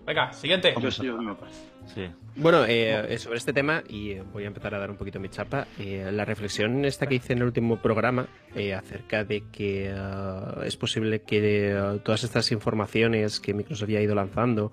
Venga, 0.08 0.32
siguiente. 0.32 0.74
Yo, 0.80 0.90
yo 0.90 1.22
me 1.22 1.32
apuesto. 1.32 1.58
Sí. 1.94 2.08
Bueno, 2.38 2.64
eh, 2.66 3.14
eh, 3.14 3.18
sobre 3.20 3.40
este 3.40 3.52
tema, 3.52 3.84
y 3.90 4.12
eh, 4.12 4.24
voy 4.32 4.46
a 4.46 4.48
empezar 4.48 4.74
a 4.74 4.80
dar 4.80 4.90
un 4.90 4.96
poquito 4.96 5.20
mi 5.20 5.28
chapa, 5.28 5.68
eh, 5.80 6.10
la 6.14 6.24
reflexión 6.24 6.86
esta 6.86 7.08
que 7.08 7.16
hice 7.16 7.34
en 7.34 7.40
el 7.40 7.46
último 7.46 7.76
programa 7.82 8.28
eh, 8.56 8.74
acerca 8.74 9.26
de 9.26 9.44
que 9.52 9.94
ah, 9.94 10.62
es 10.64 10.78
posible 10.78 11.24
que 11.24 11.76
ah, 11.78 11.98
todas 12.04 12.24
estas 12.24 12.54
informaciones 12.54 13.42
que 13.42 13.54
Microsoft 13.54 13.90
ya 13.90 14.00
ha 14.00 14.02
ido 14.02 14.16
lanzando 14.16 14.72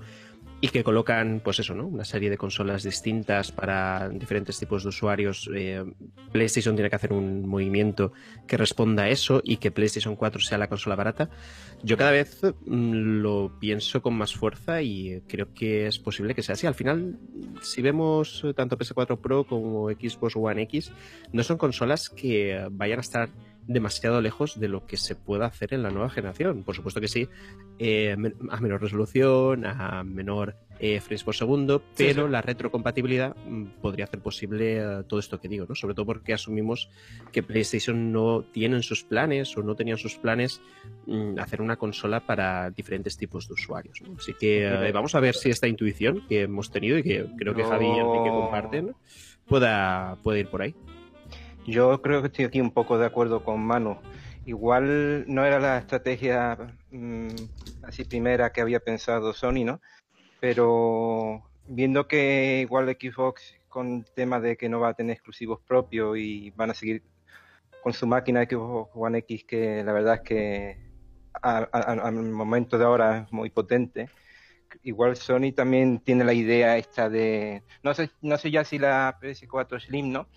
y 0.65 0.69
que 0.69 0.83
colocan, 0.83 1.43
pues 1.45 1.59
eso, 1.61 1.75
¿no? 1.75 1.87
Una 1.87 2.07
serie 2.07 2.31
de 2.31 2.39
consolas 2.39 2.85
distintas 2.85 3.53
para 3.53 4.09
diferentes 4.09 4.59
tipos 4.59 4.83
de 4.83 4.89
usuarios. 4.89 5.47
eh, 5.55 5.85
PlayStation 6.33 6.75
tiene 6.75 6.89
que 6.89 6.97
hacer 6.97 7.13
un 7.13 7.47
movimiento 7.47 8.15
que 8.47 8.57
responda 8.57 9.03
a 9.03 9.11
eso 9.11 9.43
y 9.45 9.59
que 9.59 9.71
PlayStation 9.71 10.17
4 10.17 10.41
sea 10.41 10.57
la 10.57 10.71
consola 10.71 10.97
barata. 10.97 11.29
Yo 11.83 11.99
cada 11.99 12.13
vez 12.13 12.41
mm, 12.65 13.21
lo 13.21 13.59
pienso 13.61 14.01
con 14.01 14.15
más 14.15 14.35
fuerza 14.35 14.81
y 14.81 15.21
creo 15.29 15.53
que 15.53 15.87
es 15.87 15.99
posible 15.99 16.35
que 16.35 16.43
sea 16.43 16.55
así. 16.55 16.67
Al 16.67 16.75
final, 16.75 17.19
si 17.61 17.83
vemos 17.83 18.43
tanto 18.57 18.79
PS4 18.79 19.21
Pro 19.21 19.45
como 19.45 19.91
Xbox 19.91 20.35
One 20.35 20.63
X, 20.63 20.93
no 21.31 21.43
son 21.43 21.59
consolas 21.59 22.09
que 22.09 22.67
vayan 22.71 23.01
a 23.01 23.03
estar 23.03 23.29
demasiado 23.67 24.21
lejos 24.21 24.59
de 24.59 24.69
lo 24.69 24.87
que 24.87 24.97
se 24.97 25.15
pueda 25.15 25.47
hacer 25.47 25.75
en 25.75 25.83
la 25.83 25.91
nueva 25.91 26.11
generación. 26.11 26.63
Por 26.63 26.75
supuesto 26.75 27.01
que 27.01 27.09
sí, 27.09 27.29
eh, 27.79 28.17
a 28.51 28.61
menor 28.61 28.83
resolución, 28.83 29.65
a 29.67 30.05
menor 30.05 30.57
eh, 30.81 31.01
frames 31.01 31.23
por 31.23 31.37
segundo, 31.37 31.83
pero 31.97 32.27
sí. 32.27 32.33
la 32.33 32.43
retrocompatibilidad 32.43 33.37
mm, 33.37 33.81
podría 33.81 34.07
hacer 34.07 34.21
posible 34.21 34.79
eh, 34.79 35.03
todo 35.07 35.21
esto 35.21 35.41
que 35.41 35.49
digo, 35.49 35.67
¿no? 35.69 35.75
Sobre 35.77 35.95
todo 35.95 36.05
porque 36.05 36.35
asumimos 36.35 36.91
que 37.31 37.45
PlayStation 37.45 38.13
no 38.13 38.43
tiene 38.53 38.77
en 38.77 38.83
sus 38.83 39.05
planes 39.05 39.57
o 39.57 39.63
no 39.63 39.77
tenía 39.77 39.95
en 39.95 39.99
sus 39.99 40.17
planes 40.17 40.61
mm, 41.07 41.39
hacer 41.39 41.63
una 41.63 41.77
consola 41.77 42.27
para 42.27 42.71
diferentes 42.71 43.17
tipos 43.17 43.47
de 43.47 43.55
usuarios. 43.55 44.03
¿no? 44.03 44.17
Así 44.19 44.35
que 44.35 44.67
eh, 44.67 44.93
vamos 44.93 45.15
a 45.15 45.21
ver 45.21 45.37
si 45.37 45.51
esta 45.51 45.69
intuición 45.69 46.27
que 46.29 46.43
hemos 46.43 46.73
tenido 46.73 46.99
y 46.99 47.05
que 47.05 47.25
creo 47.39 47.55
que 47.55 47.63
No. 47.63 47.69
Javi 47.69 47.87
y 47.87 47.99
Enrique 47.99 48.31
comparten, 48.31 48.97
pueda, 49.47 50.19
puede 50.25 50.41
ir 50.41 50.49
por 50.49 50.63
ahí. 50.63 50.75
Yo 51.67 52.03
creo 52.03 52.21
que 52.21 52.27
estoy 52.29 52.45
aquí 52.45 52.61
un 52.61 52.73
poco 52.73 52.99
de 52.99 53.07
acuerdo 53.07 53.43
con 53.43 53.65
Manu. 53.65 53.99
Igual 54.45 55.25
no 55.27 55.45
era 55.45 55.59
la 55.59 55.79
estrategia 55.79 56.59
mm, 56.91 57.29
así 57.83 58.05
primera 58.05 58.53
que 58.53 58.61
había 58.61 58.81
pensado 58.81 59.33
Sony, 59.33 59.65
¿no? 59.65 59.81
Pero 60.41 61.43
viendo 61.67 62.07
que 62.07 62.61
igual 62.61 62.95
Xbox 63.01 63.57
con 63.69 63.95
el 63.95 64.05
tema 64.15 64.41
de 64.41 64.57
que 64.57 64.69
no 64.69 64.81
va 64.81 64.91
a 64.91 64.95
tener 64.95 65.15
exclusivos 65.15 65.61
propios 65.67 66.19
y 66.19 66.51
van 66.51 66.71
a 66.71 66.75
seguir 66.75 67.03
con 67.83 67.93
su 67.93 68.07
máquina 68.07 68.45
Xbox 68.45 68.91
One 68.95 69.19
X, 69.19 69.45
que 69.45 69.83
la 69.83 69.93
verdad 69.93 70.17
es 70.17 70.21
que 70.21 70.79
al 71.43 72.13
momento 72.13 72.79
de 72.79 72.85
ahora 72.85 73.19
es 73.19 73.33
muy 73.33 73.51
potente. 73.51 74.11
Igual 74.83 75.17
Sony 75.17 75.53
también 75.55 76.01
tiene 76.01 76.25
la 76.25 76.35
idea 76.35 76.77
esta 76.77 77.09
de, 77.09 77.63
no 77.83 77.95
sé, 77.95 78.11
no 78.23 78.37
sé 78.39 78.51
ya 78.51 78.65
si 78.65 78.79
la 78.79 79.19
PS4 79.21 79.81
Slim, 79.81 80.13
¿no? 80.13 80.29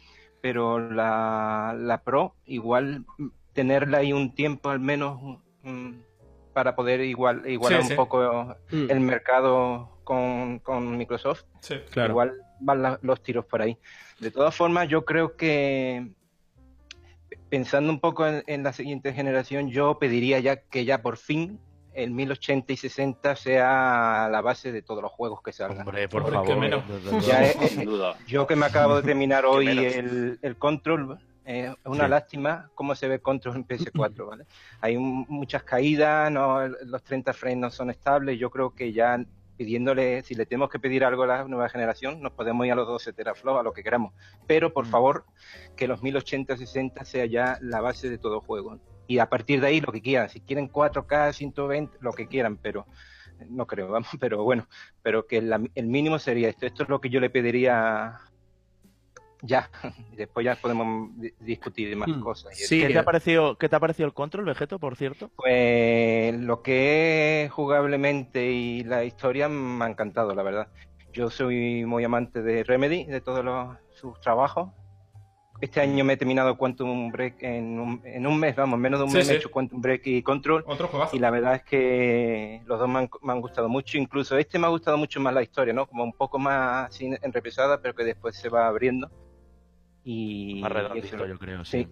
Pero 0.42 0.80
la, 0.80 1.76
la 1.78 2.04
Pro, 2.04 2.36
igual 2.46 3.06
tenerla 3.54 4.00
ahí 4.00 4.14
un 4.14 4.34
tiempo 4.36 4.70
al 4.70 4.80
menos 4.80 5.40
mm, 5.64 5.94
para 6.54 6.76
poder 6.76 7.02
igual 7.02 7.44
igualar 7.50 7.82
un 7.82 7.96
poco 7.96 8.56
mm. 8.72 8.90
el 8.90 9.00
mercado 9.00 10.00
con, 10.04 10.60
con 10.60 10.98
Microsoft. 10.98 11.44
claro. 11.92 12.12
Igual 12.12 12.34
van 12.60 12.98
los 13.02 13.22
tiros 13.22 13.46
por 13.46 13.62
ahí. 13.62 13.78
De 14.20 14.32
todas 14.32 14.56
formas, 14.56 14.88
yo 14.88 15.06
creo 15.06 15.36
que 15.36 16.12
pensando 17.50 17.92
un 17.92 18.00
poco 18.00 18.26
en, 18.28 18.64
la 18.64 18.74
siguiente 18.74 19.14
generación, 19.14 19.70
yo 19.70 20.00
pediría 20.00 20.40
ya 20.40 20.58
que 20.58 20.86
ya 20.86 21.02
por 21.02 21.18
fin 21.18 21.60
el 21.98 22.12
1080 22.12 22.74
y 22.74 22.78
60 22.78 23.36
sea 23.36 24.30
la 24.32 24.42
base 24.42 24.72
de 24.72 24.84
todos 24.84 25.02
los 25.02 25.12
juegos 25.12 25.42
que 25.42 25.52
salgan. 25.52 25.80
Hombre, 25.80 26.08
por 26.08 26.32
favor. 26.32 26.60
Menos. 26.60 26.84
yo 28.28 28.46
que 28.46 28.56
me 28.56 28.68
acabo 28.68 28.98
de 28.98 29.02
terminar 29.02 29.46
hoy 29.46 29.68
el, 29.68 30.38
el, 30.40 30.58
Control, 30.58 31.18
es 31.44 31.72
una 31.86 32.08
lástima 32.08 32.70
cómo 32.76 32.94
se 32.94 33.08
ve 33.08 33.20
Control 33.20 33.56
en 33.56 33.68
PS4, 33.68 34.28
¿vale? 34.28 34.46
Hay 34.80 34.96
muchas 34.98 35.64
caídas, 35.64 36.32
no, 36.32 36.68
los 36.68 37.04
30 37.04 37.34
frames 37.34 37.58
no 37.58 37.72
son 37.72 37.90
estables, 37.90 38.38
yo 38.38 38.52
creo 38.52 38.76
que 38.76 38.94
ya 38.94 39.20
pidiéndole, 39.58 40.22
si 40.22 40.36
le 40.36 40.46
tenemos 40.46 40.70
que 40.70 40.78
pedir 40.78 41.04
algo 41.04 41.24
a 41.24 41.28
la 41.28 41.44
nueva 41.46 41.68
generación, 41.68 42.22
nos 42.22 42.34
podemos 42.34 42.64
ir 42.68 42.74
a 42.74 42.76
los 42.76 42.88
12 42.88 43.12
teraflops, 43.12 43.60
a 43.60 43.64
lo 43.64 43.74
que 43.74 43.82
queramos. 43.82 44.14
Pero, 44.46 44.72
por 44.72 44.86
mm. 44.86 44.90
favor, 44.90 45.26
que 45.76 45.88
los 45.88 46.04
1080-60 46.04 47.04
sea 47.06 47.26
ya 47.26 47.58
la 47.60 47.82
base 47.82 48.08
de 48.08 48.20
todo 48.20 48.40
juego. 48.40 48.78
Y 49.08 49.20
a 49.20 49.30
partir 49.30 49.62
de 49.62 49.68
ahí, 49.68 49.82
lo 49.82 49.92
que 49.92 50.02
quieran. 50.02 50.30
Si 50.30 50.42
quieren 50.42 50.70
4K, 50.70 51.34
120, 51.34 51.98
lo 52.02 52.14
que 52.14 52.28
quieran, 52.28 52.58
pero 52.58 52.86
no 53.50 53.66
creo, 53.66 53.88
vamos, 53.92 54.10
pero 54.20 54.44
bueno, 54.44 54.68
pero 55.02 55.26
que 55.28 55.38
el 55.38 55.88
mínimo 55.88 56.20
sería 56.20 56.50
esto. 56.50 56.66
Esto 56.66 56.84
es 56.84 56.90
lo 56.90 57.02
que 57.02 57.10
yo 57.10 57.20
le 57.20 57.30
pediría 57.30 58.20
ya, 59.42 59.70
después 60.16 60.46
ya 60.46 60.56
podemos 60.56 61.12
discutir 61.40 61.96
más 61.96 62.10
hmm. 62.10 62.22
cosas. 62.22 62.58
¿Qué, 62.70 62.88
te 62.88 62.98
ha 62.98 63.04
parecido, 63.04 63.58
¿Qué 63.58 63.70
te 63.70 63.76
ha 63.76 63.80
parecido 63.80 64.08
el 64.08 64.14
control, 64.14 64.46
Vegeto, 64.46 64.80
por 64.80 64.96
cierto? 64.96 65.30
Pues 65.36 66.36
lo 66.40 66.62
que 66.62 67.46
es 67.46 67.52
jugablemente 67.52 68.52
y 68.52 68.84
la 68.84 69.04
historia 69.04 69.50
me 69.50 69.86
ha 69.86 69.90
encantado, 69.90 70.34
la 70.34 70.44
verdad. 70.44 70.68
Yo 71.14 71.30
soy 71.30 71.86
muy 71.86 72.04
amante 72.04 72.42
de 72.42 72.64
Remedy, 72.64 73.06
de 73.06 73.22
todos 73.22 73.44
los, 73.44 73.78
sus 73.92 74.20
trabajos. 74.22 74.70
Este 75.60 75.82
año 75.82 76.04
me 76.04 76.14
he 76.14 76.18
terminado 76.18 76.56
Quantum 76.56 77.12
Break 77.12 77.42
en 77.42 77.80
un, 77.80 78.02
en 78.06 78.28
un 78.28 78.40
mes, 78.40 78.56
vamos, 78.56 78.80
menos 78.80 79.00
de 79.00 79.06
un 79.06 79.14
mes 79.14 79.28
he 79.30 79.38
hecho 79.38 79.50
Quantum 79.50 79.82
Break 79.82 80.06
y 80.06 80.22
Control. 80.22 80.64
Otro 80.68 80.90
Y 81.12 81.20
la 81.20 81.32
verdad 81.32 81.56
es 81.56 81.64
que 81.64 82.62
los 82.66 82.80
dos 82.80 82.88
me 82.88 83.00
han, 83.00 83.10
me 83.24 83.34
han, 83.34 83.42
gustado 83.42 83.68
mucho. 83.68 83.98
Incluso 83.98 84.38
este 84.38 84.60
me 84.60 84.68
ha 84.68 84.70
gustado 84.70 84.98
mucho 84.98 85.20
más 85.20 85.34
la 85.34 85.42
historia, 85.42 85.74
¿no? 85.74 85.88
Como 85.88 86.04
un 86.04 86.14
poco 86.14 86.38
más 86.38 86.96
enrepesada, 87.02 87.82
pero 87.82 87.96
que 87.96 88.04
después 88.04 88.36
se 88.36 88.50
va 88.50 88.68
abriendo. 88.68 89.10
Y, 90.04 90.62
Más 90.62 90.72
redondito, 90.72 91.26
yo 91.26 91.38
creo, 91.38 91.66
sí. 91.66 91.88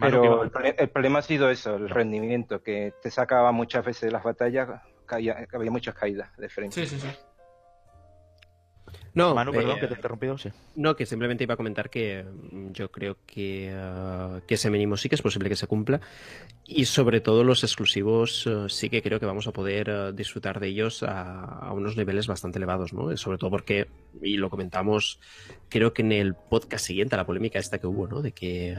Pero 0.00 0.42
el, 0.42 0.88
problema 0.88 1.20
ha 1.20 1.22
sido 1.22 1.50
eso, 1.50 1.76
el 1.76 1.88
rendimiento, 1.88 2.62
que 2.62 2.94
te 3.02 3.10
sacaba 3.10 3.52
muchas 3.52 3.84
veces 3.84 4.02
de 4.02 4.10
las 4.10 4.24
batallas, 4.24 4.68
caía, 5.06 5.46
había 5.52 5.70
muchas 5.70 5.94
caídas 5.94 6.36
de 6.36 6.48
frente. 6.48 6.86
Sí, 6.86 6.98
sí, 6.98 7.00
sí. 7.00 7.08
No, 9.14 9.32
Manu, 9.32 9.52
perdón, 9.52 9.76
eh, 9.76 9.80
que 9.80 9.86
te 9.86 9.94
he 9.94 9.96
interrumpido, 9.96 10.36
sí. 10.38 10.50
No, 10.74 10.96
que 10.96 11.06
simplemente 11.06 11.44
iba 11.44 11.54
a 11.54 11.56
comentar 11.56 11.88
que 11.88 12.24
mm, 12.24 12.72
yo 12.72 12.90
creo 12.90 13.16
que, 13.24 13.72
uh, 13.72 14.40
que, 14.44 14.54
ese 14.54 14.70
mínimo 14.70 14.96
sí 14.96 15.08
que 15.08 15.14
es 15.14 15.22
posible 15.22 15.48
que 15.48 15.54
se 15.54 15.68
cumpla 15.68 16.00
y 16.66 16.86
sobre 16.86 17.20
todo 17.20 17.44
los 17.44 17.62
exclusivos 17.62 18.44
uh, 18.46 18.68
sí 18.68 18.90
que 18.90 19.02
creo 19.02 19.20
que 19.20 19.26
vamos 19.26 19.46
a 19.46 19.52
poder 19.52 19.88
uh, 19.88 20.12
disfrutar 20.12 20.58
de 20.58 20.66
ellos 20.66 21.04
a, 21.04 21.44
a, 21.44 21.72
unos 21.72 21.96
niveles 21.96 22.26
bastante 22.26 22.58
elevados, 22.58 22.92
¿no? 22.92 23.16
Sobre 23.16 23.38
todo 23.38 23.50
porque, 23.50 23.86
y 24.20 24.36
lo 24.36 24.50
comentamos 24.50 25.20
creo 25.68 25.94
que 25.94 26.02
en 26.02 26.10
el 26.10 26.34
podcast 26.34 26.84
siguiente 26.84 27.14
a 27.14 27.18
la 27.18 27.26
polémica 27.26 27.60
esta 27.60 27.78
que 27.78 27.86
hubo, 27.86 28.08
¿no? 28.08 28.20
De 28.20 28.32
que 28.32 28.76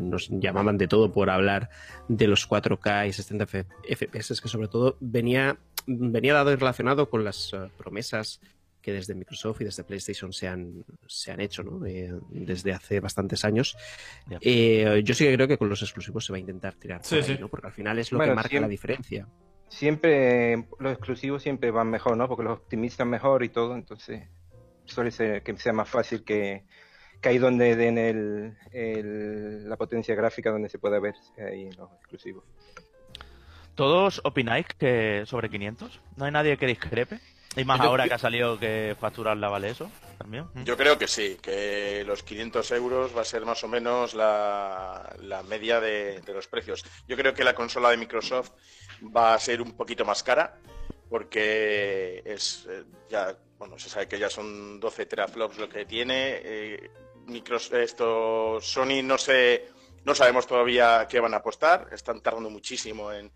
nos 0.00 0.28
llamaban 0.30 0.78
de 0.78 0.86
todo 0.86 1.12
por 1.12 1.28
hablar 1.28 1.70
de 2.08 2.28
los 2.28 2.48
4K 2.48 3.08
y 3.08 3.12
60 3.12 3.46
FPS, 3.46 4.40
que 4.40 4.48
sobre 4.48 4.68
todo 4.68 4.96
venía, 5.00 5.58
venía 5.86 6.34
dado 6.34 6.52
y 6.52 6.56
relacionado 6.56 7.10
con 7.10 7.24
las 7.24 7.54
promesas 7.76 8.40
que 8.82 8.92
desde 8.92 9.14
Microsoft 9.14 9.60
y 9.60 9.64
desde 9.64 9.84
PlayStation 9.84 10.32
se 10.32 10.48
han, 10.48 10.84
se 11.06 11.30
han 11.30 11.40
hecho 11.40 11.62
¿no? 11.62 11.86
Eh, 11.86 12.12
desde 12.30 12.72
hace 12.72 13.00
bastantes 13.00 13.44
años. 13.44 13.76
Eh, 14.40 15.02
yo 15.04 15.14
sí 15.14 15.24
que 15.24 15.34
creo 15.34 15.48
que 15.48 15.56
con 15.56 15.68
los 15.68 15.80
exclusivos 15.82 16.26
se 16.26 16.32
va 16.32 16.36
a 16.36 16.40
intentar 16.40 16.74
tirar 16.74 17.00
¿no? 17.40 17.48
porque 17.48 17.68
al 17.68 17.72
final 17.72 17.98
es 17.98 18.12
lo 18.12 18.18
que 18.18 18.34
marca 18.34 18.60
la 18.60 18.68
diferencia. 18.68 19.26
Siempre 19.68 20.66
los 20.78 20.92
exclusivos 20.92 21.42
siempre 21.42 21.70
van 21.70 21.88
mejor, 21.88 22.16
¿no? 22.16 22.28
Porque 22.28 22.42
los 22.42 22.58
optimizan 22.58 23.08
mejor 23.08 23.42
y 23.42 23.48
todo, 23.48 23.74
entonces 23.74 24.28
suele 24.84 25.10
ser 25.10 25.42
que 25.42 25.56
sea 25.56 25.72
más 25.72 25.88
fácil 25.88 26.24
que, 26.24 26.64
que 27.22 27.28
ahí 27.28 27.38
donde 27.38 27.76
den 27.76 27.96
el, 27.96 29.68
la 29.68 29.76
potencia 29.76 30.14
gráfica 30.14 30.50
donde 30.50 30.68
se 30.68 30.78
pueda 30.78 30.98
ver 30.98 31.14
ahí 31.38 31.70
los 31.70 31.90
exclusivos. 31.92 32.44
¿Todos 33.74 34.20
opináis 34.24 34.66
que 34.78 35.22
sobre 35.24 35.48
500? 35.48 36.00
¿No 36.16 36.26
hay 36.26 36.32
nadie 36.32 36.58
que 36.58 36.66
discrepe? 36.66 37.20
Y 37.56 37.64
más 37.64 37.80
ahora 37.80 38.08
que 38.08 38.14
ha 38.14 38.18
salido 38.18 38.58
que 38.58 38.96
facturar 38.98 39.36
la 39.36 39.48
vale 39.48 39.70
eso 39.70 39.90
también. 40.18 40.46
Yo 40.64 40.76
creo 40.76 40.96
que 40.98 41.08
sí, 41.08 41.36
que 41.42 42.02
los 42.06 42.22
500 42.22 42.70
euros 42.72 43.16
va 43.16 43.22
a 43.22 43.24
ser 43.24 43.44
más 43.44 43.62
o 43.64 43.68
menos 43.68 44.14
la, 44.14 45.14
media 45.48 45.80
de, 45.80 46.22
los 46.26 46.46
precios. 46.48 46.84
Yo 47.06 47.16
creo 47.16 47.34
que 47.34 47.44
la 47.44 47.54
consola 47.54 47.90
de 47.90 47.96
Microsoft 47.96 48.52
va 49.14 49.34
a 49.34 49.38
ser 49.38 49.60
un 49.60 49.72
poquito 49.72 50.04
más 50.04 50.22
cara 50.22 50.58
porque 51.10 52.22
es 52.24 52.66
eh, 52.70 52.84
ya, 53.10 53.36
bueno, 53.58 53.78
se 53.78 53.90
sabe 53.90 54.08
que 54.08 54.18
ya 54.18 54.30
son 54.30 54.80
12 54.80 55.06
teraflops 55.06 55.58
lo 55.58 55.68
que 55.68 55.84
tiene. 55.84 56.40
Eh, 56.42 56.90
Microsoft, 57.26 57.74
esto, 57.74 58.58
Sony 58.60 59.02
no 59.02 59.18
sé 59.18 59.68
no 60.04 60.14
sabemos 60.14 60.46
todavía 60.46 61.06
qué 61.08 61.20
van 61.20 61.34
a 61.34 61.38
apostar, 61.38 61.88
están 61.92 62.20
tardando 62.20 62.50
muchísimo 62.50 63.12
en, 63.12 63.32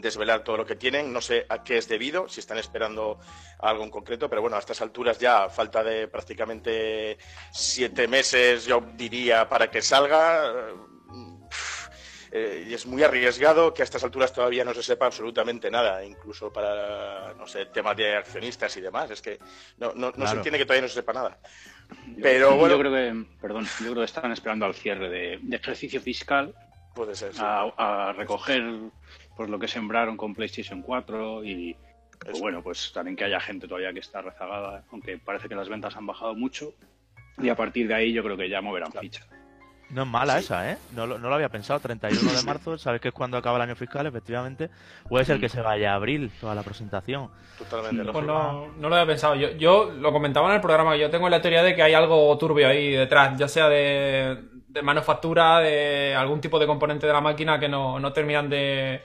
desvelar 0.00 0.44
todo 0.44 0.58
lo 0.58 0.66
que 0.66 0.76
tienen, 0.76 1.12
no 1.12 1.20
sé 1.20 1.46
a 1.48 1.62
qué 1.62 1.78
es 1.78 1.88
debido, 1.88 2.28
si 2.28 2.40
están 2.40 2.58
esperando 2.58 3.18
algo 3.58 3.84
en 3.84 3.90
concreto, 3.90 4.28
pero 4.28 4.42
bueno, 4.42 4.56
a 4.56 4.60
estas 4.60 4.80
alturas 4.80 5.18
ya, 5.18 5.48
falta 5.48 5.82
de 5.82 6.08
prácticamente 6.08 7.18
siete 7.52 8.06
meses, 8.08 8.64
yo 8.64 8.82
diría, 8.94 9.48
para 9.48 9.70
que 9.70 9.82
salga, 9.82 10.52
eh, 12.32 12.66
y 12.68 12.74
es 12.74 12.86
muy 12.86 13.02
arriesgado 13.02 13.74
que 13.74 13.82
a 13.82 13.84
estas 13.84 14.04
alturas 14.04 14.32
todavía 14.32 14.64
no 14.64 14.72
se 14.72 14.82
sepa 14.82 15.06
absolutamente 15.06 15.70
nada, 15.70 16.04
incluso 16.04 16.52
para, 16.52 17.34
no 17.34 17.46
sé, 17.46 17.66
temas 17.66 17.96
de 17.96 18.16
accionistas 18.16 18.76
y 18.76 18.80
demás, 18.80 19.10
es 19.10 19.20
que 19.20 19.38
no, 19.78 19.92
no, 19.94 20.12
se 20.26 20.36
entiende 20.36 20.58
que 20.58 20.64
todavía 20.64 20.82
no 20.82 20.88
se 20.88 20.94
sepa 20.94 21.12
nada. 21.12 21.38
Pero 22.20 22.56
bueno. 22.56 22.76
Yo 22.76 22.80
creo 22.80 22.92
que, 22.92 23.24
perdón, 23.40 23.66
yo 23.80 23.90
creo 23.90 23.94
que 23.96 24.04
están 24.04 24.32
esperando 24.32 24.66
al 24.66 24.74
cierre 24.74 25.08
de, 25.08 25.56
ejercicio 25.56 26.00
fiscal. 26.00 26.54
Puede 26.94 27.14
ser. 27.14 27.32
A, 27.38 28.12
recoger 28.16 28.62
pues 29.36 29.48
lo 29.48 29.58
que 29.58 29.68
sembraron 29.68 30.16
con 30.16 30.34
PlayStation 30.34 30.82
4 30.82 31.44
y 31.44 31.76
pues, 32.18 32.40
bueno, 32.40 32.62
pues 32.62 32.92
también 32.92 33.16
que 33.16 33.24
haya 33.24 33.40
gente 33.40 33.66
todavía 33.66 33.92
que 33.92 34.00
está 34.00 34.20
rezagada, 34.20 34.84
aunque 34.90 35.16
parece 35.18 35.48
que 35.48 35.54
las 35.54 35.68
ventas 35.68 35.96
han 35.96 36.06
bajado 36.06 36.34
mucho. 36.34 36.74
Y 37.38 37.48
a 37.48 37.56
partir 37.56 37.88
de 37.88 37.94
ahí 37.94 38.12
yo 38.12 38.22
creo 38.22 38.36
que 38.36 38.50
ya 38.50 38.60
moverán 38.60 38.92
ficha. 38.92 39.26
No 39.90 40.02
es 40.02 40.08
mala 40.08 40.38
esa, 40.38 40.70
¿eh? 40.70 40.78
No 40.92 41.06
lo, 41.06 41.18
no 41.18 41.28
lo 41.28 41.34
había 41.34 41.48
pensado. 41.48 41.80
31 41.80 42.32
de 42.32 42.42
marzo, 42.44 42.78
sabes 42.78 43.00
que 43.00 43.08
es 43.08 43.14
cuando 43.14 43.36
acaba 43.36 43.56
el 43.56 43.62
año 43.62 43.74
fiscal, 43.74 44.06
efectivamente. 44.06 44.70
Puede 45.08 45.24
ser 45.24 45.40
que 45.40 45.48
se 45.48 45.60
vaya 45.60 45.92
a 45.92 45.96
abril 45.96 46.30
toda 46.40 46.54
la 46.54 46.62
presentación. 46.62 47.30
Totalmente. 47.58 48.12
Pues 48.12 48.24
no, 48.24 48.68
no, 48.78 48.88
lo 48.88 48.94
había 48.94 49.06
pensado. 49.06 49.34
Yo, 49.34 49.50
yo 49.52 49.90
lo 49.90 50.12
comentaba 50.12 50.48
en 50.48 50.54
el 50.54 50.60
programa. 50.60 50.96
Yo 50.96 51.10
tengo 51.10 51.28
la 51.28 51.40
teoría 51.40 51.62
de 51.62 51.74
que 51.74 51.82
hay 51.82 51.94
algo 51.94 52.36
turbio 52.38 52.68
ahí 52.68 52.92
detrás, 52.92 53.36
ya 53.36 53.48
sea 53.48 53.68
de, 53.68 54.38
de 54.68 54.82
manufactura, 54.82 55.58
de 55.58 56.14
algún 56.14 56.40
tipo 56.40 56.58
de 56.58 56.66
componente 56.66 57.06
de 57.06 57.12
la 57.12 57.20
máquina 57.20 57.58
que 57.58 57.68
no, 57.68 57.98
no 57.98 58.12
terminan 58.12 58.48
de, 58.48 59.02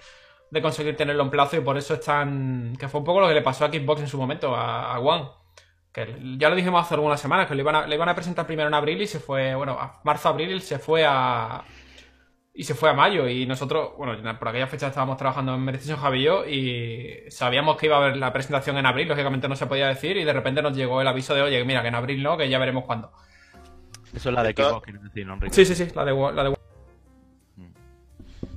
de 0.52 0.62
conseguir 0.62 0.96
tenerlo 0.96 1.24
en 1.24 1.32
plazo 1.32 1.58
y 1.58 1.62
por 1.62 1.78
eso 1.78 1.96
están. 1.96 2.76
Que 2.80 2.88
fue 2.88 3.00
un 3.00 3.06
poco 3.06 3.22
lo 3.22 3.28
que 3.28 3.34
le 3.34 3.42
pasó 3.42 3.66
a 3.66 3.70
Xbox 3.70 4.02
en 4.02 4.08
su 4.08 4.18
momento, 4.20 4.56
a, 4.56 4.94
a 4.94 5.00
One 5.00 5.45
ya 6.38 6.50
lo 6.50 6.56
dijimos 6.56 6.84
hace 6.84 6.96
algunas 6.96 7.20
semanas, 7.20 7.48
que 7.48 7.56
le 7.56 7.62
iban, 7.62 7.76
a, 7.76 7.88
le 7.88 7.96
iban 7.96 8.10
a 8.10 8.16
presentar 8.16 8.46
primero 8.46 8.68
en 8.68 8.74
abril 8.74 9.02
y 9.02 9.08
se 9.08 9.20
fue, 9.20 9.56
bueno, 9.56 9.74
a 9.80 10.02
marzo-abril 10.04 10.62
se 10.62 10.80
fue 10.80 11.06
a... 11.08 11.64
Y 12.58 12.64
se 12.64 12.74
fue 12.74 12.90
a 12.90 12.94
mayo 12.94 13.28
y 13.28 13.46
nosotros, 13.46 13.92
bueno, 13.98 14.16
por 14.40 14.48
aquella 14.48 14.68
fecha 14.68 14.88
estábamos 14.88 15.18
trabajando 15.18 15.54
en 15.56 15.62
Medicine 15.62 15.98
Javi 15.98 16.20
y 16.20 16.24
yo 16.24 16.46
y 16.46 17.30
sabíamos 17.30 17.76
que 17.76 17.88
iba 17.88 17.98
a 17.98 18.00
haber 18.00 18.16
la 18.16 18.32
presentación 18.32 18.78
en 18.78 18.86
abril, 18.86 19.10
lógicamente 19.10 19.50
no 19.50 19.58
se 19.58 19.68
podía 19.68 19.90
decir 19.90 20.16
y 20.16 20.24
de 20.24 20.32
repente 20.32 20.62
nos 20.62 20.74
llegó 20.74 21.02
el 21.02 21.08
aviso 21.08 21.36
de, 21.36 21.42
oye, 21.42 21.62
mira, 21.66 21.82
que 21.82 21.90
en 21.90 21.96
abril 21.96 22.24
no, 22.24 22.38
que 22.38 22.48
ya 22.48 22.58
veremos 22.58 22.86
cuándo. 22.86 23.12
Eso 24.14 24.30
es 24.30 24.36
la 24.36 24.42
de 24.42 24.54
Xbox, 24.54 24.86
quiero 24.86 25.02
decir, 25.02 25.28
¿no, 25.28 25.34
Enrique? 25.34 25.54
Sí, 25.54 25.66
sí, 25.66 25.76
sí, 25.76 25.92
la 25.94 26.06
de, 26.06 26.14
la 26.34 26.44
de 26.46 26.56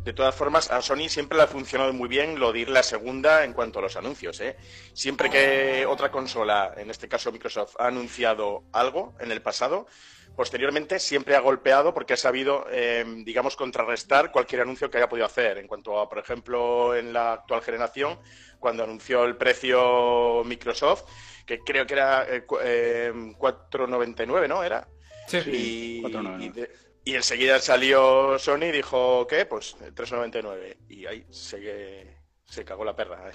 De 0.09 0.15
todas 0.15 0.35
formas, 0.35 0.71
a 0.71 0.81
Sony 0.81 1.07
siempre 1.11 1.37
le 1.37 1.45
ha 1.45 1.47
funcionado 1.47 1.93
muy 1.93 2.09
bien 2.09 2.41
lo 2.41 2.50
de 2.50 2.61
ir 2.61 2.71
la 2.71 2.83
segunda 2.83 3.45
en 3.45 3.53
cuanto 3.53 3.79
a 3.79 3.83
los 3.83 3.95
anuncios. 3.95 4.41
¿eh? 4.41 4.57
Siempre 4.95 5.29
que 5.29 5.85
otra 5.85 6.11
consola, 6.11 6.73
en 6.79 6.88
este 6.88 7.09
caso 7.09 7.31
Microsoft, 7.31 7.75
ha 7.79 7.88
anunciado 7.88 8.65
algo 8.73 9.12
en 9.21 9.33
el 9.33 9.43
pasado, 9.43 9.87
posteriormente 10.35 10.99
siempre 10.99 11.37
ha 11.37 11.41
golpeado 11.41 11.93
porque 11.93 12.15
ha 12.15 12.17
sabido, 12.17 12.65
eh, 12.71 13.05
digamos, 13.27 13.55
contrarrestar 13.55 14.33
cualquier 14.33 14.62
anuncio 14.62 14.88
que 14.91 14.97
haya 14.97 15.11
podido 15.11 15.27
hacer. 15.27 15.59
En 15.59 15.67
cuanto 15.67 16.00
a, 16.00 16.09
por 16.09 16.21
ejemplo, 16.21 16.97
en 16.97 17.12
la 17.12 17.35
actual 17.35 17.61
generación, 17.61 18.19
cuando 18.59 18.85
anunció 18.85 19.25
el 19.25 19.37
precio 19.37 20.43
Microsoft, 20.43 21.03
que 21.45 21.59
creo 21.59 21.87
que 21.87 21.93
era 21.93 22.27
eh, 22.35 22.47
cu- 22.47 22.61
eh, 22.62 23.12
4,99, 23.38 24.49
¿no? 24.49 24.65
Era. 24.65 24.88
Sí. 25.27 25.37
Y, 25.53 26.03
4,99. 26.03 26.71
Y 27.09 27.15
enseguida 27.15 27.59
salió 27.59 28.38
Sony 28.38 28.65
y 28.65 28.73
dijo, 28.73 29.27
¿qué? 29.27 29.47
Pues 29.47 29.77
3,99. 29.95 30.77
Y 30.91 31.07
ahí 31.07 31.25
se, 31.31 32.07
se 32.45 32.65
cagó 32.67 32.85
la 32.85 32.95
perra. 32.95 33.31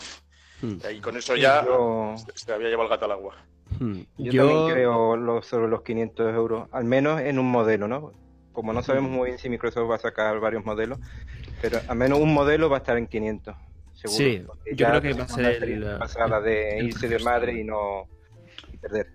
Hmm. 0.61 0.77
Y 0.93 0.99
con 0.99 1.17
eso 1.17 1.35
ya 1.35 1.65
Yo, 1.65 2.13
se, 2.35 2.53
había 2.53 2.67
llevado 2.69 2.83
el 2.83 2.89
gato 2.89 3.05
al 3.05 3.11
agua. 3.13 3.35
Hmm. 3.79 4.01
yo 4.19 4.31
Yo- 4.31 4.47
también 4.47 4.73
creo 4.75 5.15
lo- 5.17 5.41
sobre 5.41 5.67
los 5.69 5.81
500 5.81 6.35
euros, 6.35 6.69
al 6.71 6.83
menos 6.83 7.19
en 7.21 7.39
un 7.39 7.49
modelo, 7.49 7.87
¿no? 7.87 8.11
Como 8.51 8.71
no 8.73 8.83
sabemos 8.83 9.09
muy 9.09 9.29
bien 9.29 9.39
si 9.39 9.49
Microsoft 9.49 9.89
va 9.89 9.95
a 9.95 9.99
sacar 9.99 10.39
varios 10.39 10.63
modelos, 10.63 10.99
pero 11.59 11.79
al 11.87 11.97
menos 11.97 12.19
un 12.19 12.31
modelo 12.31 12.69
va 12.69 12.77
a 12.77 12.79
estar 12.81 12.95
en 12.99 13.07
500. 13.07 13.55
Seguro, 13.95 14.15
Sí, 14.17 14.45
yo 14.75 14.87
creo 14.87 15.01
que 15.01 15.13
va 15.13 15.23
a 15.23 15.27
ser 15.27 15.79
la 15.79 15.97
pasada 15.97 16.39
de 16.41 16.77
el 16.77 16.85
irse 16.89 17.07
de 17.07 17.17
madre 17.19 17.53
y 17.59 17.63
no 17.63 18.07
y 18.71 18.77
perder. 18.77 19.07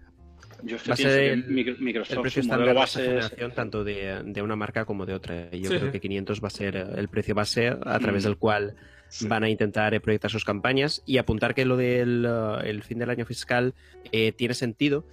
Yo 0.62 0.76
es 0.76 0.82
que 0.82 0.90
Va 0.90 0.96
pienso 0.96 1.14
ser 1.14 1.20
que 1.20 1.32
el- 1.32 1.68
el 1.68 1.78
Microsoft, 1.78 2.20
precio 2.20 2.40
estándar 2.42 2.66
de 2.66 2.72
esta 2.72 2.80
base 2.80 3.00
es- 3.02 3.08
generación 3.08 3.52
tanto 3.52 3.84
de, 3.84 4.22
de 4.24 4.42
una 4.42 4.56
marca 4.56 4.84
como 4.84 5.06
de 5.06 5.14
otra. 5.14 5.50
Yo 5.52 5.68
Sí, 5.70 5.76
creo 5.76 5.86
sí. 5.86 5.90
que 5.92 6.00
500 6.00 6.42
va 6.42 6.48
a 6.48 6.50
ser 6.50 6.76
el 6.76 7.08
precio 7.08 7.34
base 7.34 7.68
a 7.68 7.98
través 7.98 8.24
Mm. 8.24 8.26
del 8.26 8.36
cual 8.38 8.74
van 9.22 9.44
a 9.44 9.48
intentar 9.48 9.94
eh, 9.94 10.00
proyectar 10.00 10.30
sus 10.30 10.44
campañas 10.44 11.02
y 11.06 11.18
apuntar 11.18 11.54
que 11.54 11.64
lo 11.64 11.76
del 11.76 12.26
eh, 12.28 12.68
el 12.70 12.82
fin 12.82 12.98
del 12.98 13.10
año 13.10 13.24
fiscal 13.24 13.74
eh, 14.12 14.32
tiene 14.32 14.54
sentido, 14.54 15.06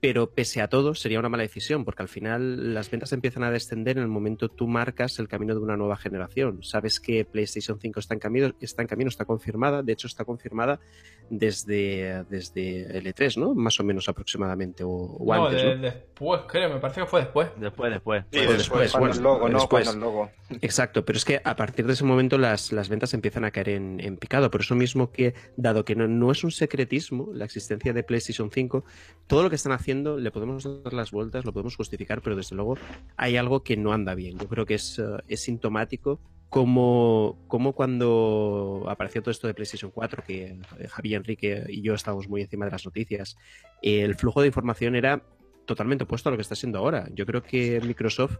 pero 0.00 0.30
pese 0.30 0.62
a 0.62 0.68
todo 0.68 0.94
sería 0.94 1.18
una 1.18 1.28
mala 1.28 1.42
decisión 1.42 1.84
porque 1.84 2.02
al 2.02 2.08
final 2.08 2.72
las 2.74 2.90
ventas 2.90 3.12
empiezan 3.12 3.42
a 3.44 3.50
descender 3.50 3.98
en 3.98 4.02
el 4.04 4.08
momento 4.08 4.48
tú 4.48 4.66
marcas 4.66 5.18
el 5.18 5.28
camino 5.28 5.54
de 5.54 5.60
una 5.60 5.76
nueva 5.76 5.96
generación. 5.96 6.62
Sabes 6.62 7.00
que 7.00 7.24
PlayStation 7.26 7.78
5 7.78 8.00
está 8.00 8.14
en 8.14 8.20
camino, 8.20 8.50
está 8.60 8.80
en 8.82 8.88
camino, 8.88 9.08
está 9.08 9.26
confirmada, 9.26 9.82
de 9.82 9.92
hecho 9.92 10.06
está 10.06 10.24
confirmada 10.24 10.80
desde, 11.28 12.24
desde 12.30 12.96
el 12.98 13.06
E3, 13.06 13.36
¿no? 13.38 13.54
Más 13.54 13.78
o 13.78 13.84
menos 13.84 14.08
aproximadamente 14.08 14.82
o, 14.84 14.88
o 14.90 15.34
No, 15.34 15.46
antes, 15.46 15.62
de- 15.62 15.76
¿no? 15.76 15.82
después, 15.82 16.40
creo, 16.48 16.70
me 16.72 16.80
parece 16.80 17.02
que 17.02 17.06
fue 17.06 17.20
después. 17.20 17.50
Después, 17.58 17.92
después. 17.92 18.24
Sí, 18.32 18.38
después. 18.40 18.58
después, 18.58 18.92
bueno, 18.98 19.14
el 19.14 19.22
logo, 19.22 19.48
¿no? 19.48 19.58
después. 19.58 19.84
Cuando 19.84 20.06
el 20.06 20.12
logo. 20.12 20.30
Exacto, 20.62 21.04
pero 21.04 21.16
es 21.18 21.24
que 21.24 21.40
a 21.44 21.56
partir 21.56 21.86
de 21.86 21.92
ese 21.92 22.04
momento 22.04 22.38
las, 22.38 22.72
las 22.72 22.88
ventas 22.88 23.14
empiezan 23.14 23.44
a 23.44 23.50
caer 23.50 23.68
en, 23.70 24.00
en 24.00 24.16
picado. 24.16 24.50
Por 24.50 24.62
eso 24.62 24.74
mismo 24.74 25.12
que, 25.12 25.34
dado 25.56 25.84
que 25.84 25.94
no, 25.94 26.08
no 26.08 26.32
es 26.32 26.42
un 26.42 26.50
secretismo 26.50 27.30
la 27.34 27.44
existencia 27.44 27.92
de 27.92 28.02
PlayStation 28.02 28.50
5, 28.50 28.84
todo 29.26 29.42
lo 29.42 29.50
que 29.50 29.56
están 29.56 29.72
haciendo 29.72 29.89
le 29.94 30.30
podemos 30.30 30.82
dar 30.82 30.92
las 30.92 31.10
vueltas, 31.10 31.44
lo 31.44 31.52
podemos 31.52 31.76
justificar, 31.76 32.22
pero 32.22 32.36
desde 32.36 32.56
luego 32.56 32.76
hay 33.16 33.36
algo 33.36 33.62
que 33.62 33.76
no 33.76 33.92
anda 33.92 34.14
bien. 34.14 34.38
Yo 34.38 34.48
creo 34.48 34.66
que 34.66 34.74
es, 34.74 34.98
eh, 34.98 35.04
es 35.28 35.42
sintomático 35.42 36.20
como, 36.48 37.38
como 37.48 37.72
cuando 37.72 38.84
apareció 38.88 39.22
todo 39.22 39.30
esto 39.30 39.46
de 39.46 39.54
PlayStation 39.54 39.90
4, 39.90 40.24
que 40.26 40.44
eh, 40.78 40.88
Javi, 40.88 41.14
Enrique 41.14 41.64
y 41.68 41.82
yo 41.82 41.94
estábamos 41.94 42.28
muy 42.28 42.42
encima 42.42 42.64
de 42.64 42.72
las 42.72 42.84
noticias, 42.84 43.36
el 43.82 44.14
flujo 44.14 44.40
de 44.40 44.48
información 44.48 44.96
era 44.96 45.22
totalmente 45.66 46.04
opuesto 46.04 46.28
a 46.28 46.32
lo 46.32 46.36
que 46.38 46.42
está 46.42 46.56
siendo 46.56 46.78
ahora. 46.78 47.08
Yo 47.14 47.26
creo 47.26 47.42
que 47.42 47.80
Microsoft 47.80 48.38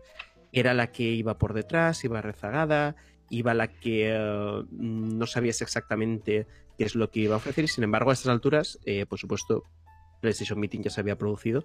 era 0.53 0.75
la 0.75 0.91
que 0.91 1.05
iba 1.05 1.39
por 1.39 1.55
detrás, 1.55 2.05
iba 2.05 2.21
rezagada, 2.21 2.97
iba 3.29 3.55
la 3.55 3.69
que 3.69 4.11
eh, 4.13 4.65
no 4.71 5.27
sabías 5.27 5.63
exactamente 5.63 6.47
qué 6.77 6.85
es 6.85 6.97
lo 6.97 7.11
que 7.11 7.21
iba 7.21 7.35
a 7.35 7.39
ofrecer 7.39 7.65
y 7.65 7.69
sin 7.69 7.85
embargo 7.85 8.11
a 8.11 8.15
estas 8.15 8.33
alturas, 8.33 8.81
por 9.09 9.19
supuesto, 9.19 9.65
PlayStation 10.21 10.59
Meeting 10.61 10.83
ya 10.83 10.91
se 10.91 11.01
había 11.01 11.17
producido 11.17 11.65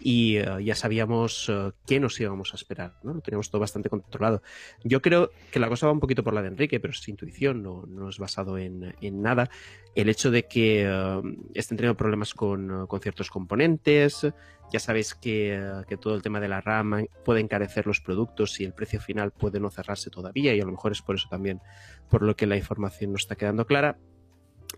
y 0.00 0.36
eh, 0.36 0.46
ya 0.64 0.74
sabíamos 0.74 1.48
eh, 1.48 1.72
qué 1.86 2.00
nos 2.00 2.18
íbamos 2.20 2.52
a 2.52 2.56
esperar, 2.56 2.94
¿no? 3.02 3.14
Lo 3.14 3.20
teníamos 3.20 3.50
todo 3.50 3.60
bastante 3.60 3.88
controlado. 3.88 4.42
Yo 4.82 5.02
creo 5.02 5.30
que 5.50 5.60
la 5.60 5.68
cosa 5.68 5.86
va 5.86 5.92
un 5.92 6.00
poquito 6.00 6.24
por 6.24 6.34
la 6.34 6.42
de 6.42 6.48
Enrique, 6.48 6.80
pero 6.80 6.92
es 6.92 7.08
intuición, 7.08 7.62
no, 7.62 7.84
no 7.86 8.08
es 8.08 8.18
basado 8.18 8.58
en, 8.58 8.94
en 9.00 9.22
nada. 9.22 9.50
El 9.94 10.08
hecho 10.08 10.30
de 10.30 10.46
que 10.46 10.84
eh, 10.86 11.22
estén 11.54 11.76
teniendo 11.76 11.96
problemas 11.96 12.34
con, 12.34 12.86
con 12.86 13.00
ciertos 13.00 13.30
componentes, 13.30 14.26
ya 14.72 14.78
sabéis 14.78 15.14
que, 15.14 15.82
que 15.88 15.96
todo 15.96 16.14
el 16.14 16.22
tema 16.22 16.40
de 16.40 16.48
la 16.48 16.60
RAM 16.60 17.06
puede 17.24 17.40
encarecer 17.40 17.86
los 17.86 18.00
productos 18.00 18.60
y 18.60 18.64
el 18.64 18.72
precio 18.72 19.00
final 19.00 19.32
puede 19.32 19.58
no 19.58 19.70
cerrarse 19.70 20.10
todavía 20.10 20.54
y 20.54 20.60
a 20.60 20.64
lo 20.64 20.70
mejor 20.70 20.92
es 20.92 21.02
por 21.02 21.16
eso 21.16 21.28
también 21.28 21.60
por 22.08 22.22
lo 22.22 22.36
que 22.36 22.46
la 22.46 22.56
información 22.56 23.10
no 23.10 23.16
está 23.16 23.34
quedando 23.34 23.66
clara. 23.66 23.98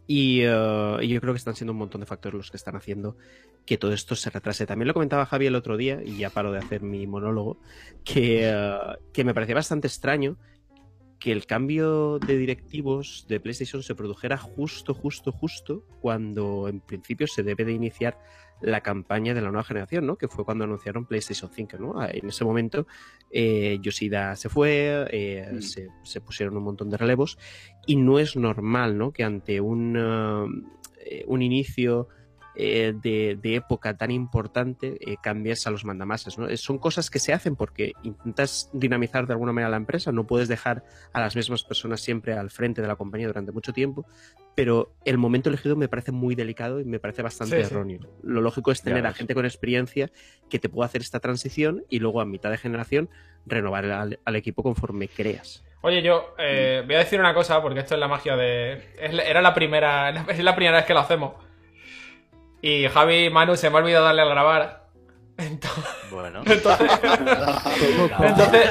Y, 0.07 0.41
eh, 0.43 0.97
y 1.03 1.09
yo 1.09 1.21
creo 1.21 1.33
que 1.33 1.39
están 1.39 1.55
siendo 1.55 1.73
un 1.73 1.79
montón 1.79 2.01
de 2.01 2.07
factores 2.07 2.37
los 2.37 2.51
que 2.51 2.57
están 2.57 2.77
haciendo 2.77 3.17
que 3.65 3.79
todo 3.79 3.93
esto 3.93 4.15
se 4.17 4.31
retrase. 4.31 4.67
También 4.67 4.89
lo 4.89 4.95
comentaba 4.95 5.27
Javi 5.27 5.47
el 5.47 5.55
otro 5.55 5.77
día, 5.77 6.01
y 6.05 6.17
ya 6.19 6.31
paro 6.31 6.53
de 6.53 6.59
hacer 6.59 6.83
mi 6.83 7.07
monólogo, 7.07 7.59
que, 8.05 8.49
eh, 8.51 8.77
que 9.13 9.25
me 9.25 9.35
parecía 9.35 9.55
bastante 9.55 9.87
extraño 9.87 10.37
que 11.21 11.31
el 11.31 11.47
cambio 11.47 12.19
de 12.19 12.37
directivos 12.37 13.27
de 13.29 13.39
PlayStation 13.39 13.85
se 13.85 13.95
produjera 13.95 14.37
justo, 14.37 14.93
justo, 14.93 15.31
justo 15.31 15.85
cuando 16.01 16.67
en 16.67 16.81
principio 16.81 17.29
se 17.29 17.45
debe 17.45 17.65
de 17.65 17.71
iniciar 17.71 18.19
la 18.61 18.81
campaña 18.81 19.33
de 19.33 19.41
la 19.41 19.49
nueva 19.51 19.63
generación, 19.63 20.05
¿no? 20.07 20.17
Que 20.17 20.27
fue 20.27 20.45
cuando 20.45 20.65
anunciaron 20.65 21.07
PlayStation 21.07 21.49
5, 21.53 21.79
¿no? 21.79 22.05
En 22.09 22.29
ese 22.29 22.45
momento 22.45 22.89
eh, 23.31 23.79
Yoshida 23.81 24.35
se 24.35 24.49
fue, 24.49 25.07
eh, 25.11 25.49
Mm. 25.53 25.61
se, 25.61 25.89
se 26.03 26.21
pusieron 26.21 26.57
un 26.57 26.65
montón 26.65 26.91
de 26.91 26.97
relevos 26.97 27.39
y 27.87 27.97
no 27.97 28.19
es 28.19 28.37
normal, 28.37 28.97
¿no? 28.99 29.13
Que 29.13 29.25
ante 29.25 29.61
un, 29.61 29.97
uh, 29.97 30.49
eh, 31.05 31.25
un 31.27 31.43
inicio 31.43 32.09
eh, 32.55 32.93
de, 32.95 33.39
de 33.41 33.55
época 33.55 33.97
tan 33.97 34.11
importante 34.11 34.99
eh, 35.01 35.17
cambies 35.23 35.67
a 35.67 35.71
los 35.71 35.87
mandamases, 35.87 36.37
¿no? 36.37 36.55
Son 36.59 36.77
cosas 36.79 37.09
que 37.09 37.19
se 37.19 37.33
hacen 37.33 37.57
porque 37.57 37.93
intentas 38.03 38.69
dinamizar 38.75 39.27
de 39.27 39.33
alguna 39.33 39.53
manera 39.55 39.71
la 39.71 39.79
empresa, 39.79 40.13
no 40.13 40.27
puedes 40.27 40.49
dejar 40.49 40.85
a 41.15 41.21
las 41.21 41.35
mismas 41.35 41.65
personas 41.65 42.03
siempre 42.03 42.35
al 42.35 42.51
frente 42.51 42.83
de 42.83 42.89
la 42.89 42.97
compañía 42.97 43.27
durante 43.27 43.53
mucho 43.53 43.73
tiempo, 43.73 44.05
pero 44.55 44.93
el 45.07 45.17
momento 45.17 45.49
elegido 45.49 45.77
me 45.77 45.89
parece 45.89 46.13
muy 46.13 46.35
delicado 46.35 46.79
y 46.79 46.85
me 46.85 47.01
parece 47.01 47.23
bastante 47.23 47.57
Sí, 47.57 47.65
sí. 47.65 47.73
erróneo. 47.73 48.01
Lo 48.23 48.43
lógico 48.43 48.71
es 48.71 48.83
tener 48.83 49.07
a 49.07 49.15
gente 49.15 49.35
con 49.35 49.47
experiencia 49.47 50.11
que 50.51 50.59
te 50.59 50.69
pueda 50.69 50.85
hacer 50.87 51.01
esta 51.01 51.21
transición 51.21 51.85
y 51.89 52.01
luego 52.01 52.21
a 52.21 52.27
mitad 52.27 52.51
de 52.51 52.59
generación 52.59 53.09
renovar 53.47 53.87
al, 53.87 54.21
al 54.23 54.37
equipo 54.37 54.63
conforme 54.63 55.09
creas. 55.09 55.65
Oye, 55.83 56.01
yo 56.01 56.35
eh, 56.39 56.83
voy 56.87 56.95
a 56.95 56.99
decir 56.99 57.19
una 57.19 57.35
cosa, 57.35 57.61
porque 57.61 57.81
esto 57.81 57.95
es 57.95 58.01
la 58.01 58.09
magia 58.09 58.37
de. 58.37 58.95
era 58.99 59.43
la 59.43 59.53
primera. 59.53 60.11
Es 60.29 60.39
la 60.39 60.55
primera 60.55 60.79
vez 60.79 60.87
que 60.87 60.95
lo 60.95 61.01
hacemos. 61.01 61.35
Y 62.61 62.87
Javi 62.89 63.29
Manu 63.31 63.57
se 63.57 63.69
me 63.69 63.77
ha 63.77 63.81
olvidado 63.81 64.05
darle 64.05 64.23
al 64.23 64.29
grabar. 64.29 64.82
Entonces. 65.47 65.85
Bueno. 66.11 66.43
Entonces, 66.45 66.91
entonces, 68.21 68.71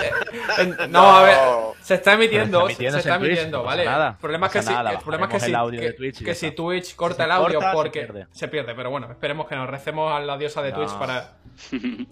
en- 0.60 0.92
no, 0.92 1.18
a 1.18 1.24
ver, 1.24 1.38
se 1.82 1.96
está 1.96 2.14
emitiendo, 2.14 2.60
Pero 2.60 2.70
está 2.70 2.74
emitiendo 2.84 2.94
se 2.94 3.00
está 3.00 3.18
Twitch, 3.20 3.30
emitiendo, 3.32 3.58
no 3.60 3.64
¿vale? 3.64 3.86
nada, 3.86 4.10
el 4.12 4.16
problema 4.18 4.48
es 4.48 4.54
que 4.54 4.60
no 4.60 4.64
si, 4.64 4.70
nada, 4.74 4.92
el 4.92 4.98
problema 5.00 5.26
es 5.26 5.32
que 5.34 5.40
si, 5.40 5.46
el 5.48 5.56
audio 5.56 5.80
que, 5.80 5.86
de 5.88 5.94
Twitch 5.94 6.24
que 6.24 6.36
si. 6.36 6.52
Twitch 6.52 6.96
corta 6.96 7.18
se 7.18 7.24
el 7.24 7.32
audio 7.32 7.54
corta, 7.56 7.70
se 7.72 7.76
porque 7.76 8.00
pierde. 8.02 8.28
se 8.32 8.48
pierde, 8.48 8.76
pero 8.76 8.90
bueno, 8.92 9.10
esperemos 9.12 9.48
que 9.48 9.56
nos 9.56 9.70
recemos 9.70 10.12
a 10.14 10.20
la 10.20 10.38
diosa 10.38 10.62
de 10.62 10.72
No. 10.72 10.78
Twitch 10.78 10.92
para, 10.98 11.32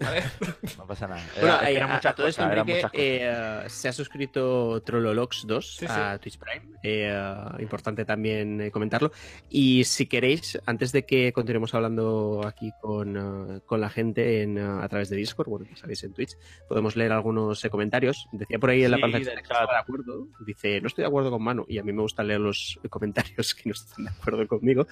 ¿vale? 0.00 0.22
No 0.78 0.86
pasa 0.86 1.06
nada. 1.08 1.22
Bueno, 1.40 1.60
Era- 1.60 1.70
eh, 1.70 1.86
muchas 1.86 2.06
a 2.06 2.14
todo 2.14 2.26
esto, 2.26 2.42
Enrique, 2.42 2.86
eh, 2.92 3.64
se 3.68 3.88
ha 3.88 3.92
suscrito 3.92 4.82
Trollolox 4.82 5.46
2 5.46 5.76
Sí, 5.76 5.86
sí. 5.86 5.92
a 5.94 6.18
Twitch 6.18 6.38
Prime. 6.38 6.66
eh, 6.82 7.34
importante 7.60 8.04
también 8.04 8.60
eh, 8.60 8.70
comentarlo. 8.70 9.12
Y 9.48 9.84
si 9.84 10.06
queréis, 10.06 10.58
antes 10.66 10.92
de 10.92 11.04
que 11.06 11.32
continuemos 11.32 11.74
hablando 11.74 12.40
aquí 12.46 12.72
con, 12.80 13.56
eh, 13.56 13.60
con 13.66 13.80
la 13.80 13.88
gente 13.90 14.42
en, 14.42 14.49
eh, 14.58 14.62
a 14.62 14.88
través 14.88 15.08
de 15.08 15.16
Discord, 15.16 15.48
bueno, 15.48 15.66
ya 15.68 15.76
sabéis 15.76 16.02
en 16.04 16.12
Twitch, 16.12 16.36
podemos 16.68 16.96
leer 16.96 17.12
algunos 17.12 17.64
eh, 17.64 17.70
comentarios. 17.70 18.28
Decía 18.32 18.58
por 18.58 18.70
ahí 18.70 18.84
en 18.84 18.90
la 18.90 18.96
Sí, 18.96 19.02
pantalla 19.02 19.34
que 19.34 19.40
estaba 19.40 19.72
de 19.72 19.78
acuerdo. 19.78 20.28
Dice, 20.46 20.80
no 20.80 20.86
estoy 20.86 21.02
de 21.02 21.08
acuerdo 21.08 21.30
con 21.30 21.42
Manu. 21.42 21.64
Y 21.68 21.78
a 21.78 21.82
mí 21.82 21.92
me 21.92 22.02
gusta 22.02 22.22
leer 22.22 22.40
los 22.40 22.78
comentarios 22.90 23.54
que 23.54 23.62
no 23.68 23.72
están 23.72 24.04
de 24.04 24.10
acuerdo 24.10 24.46
conmigo. 24.46 24.86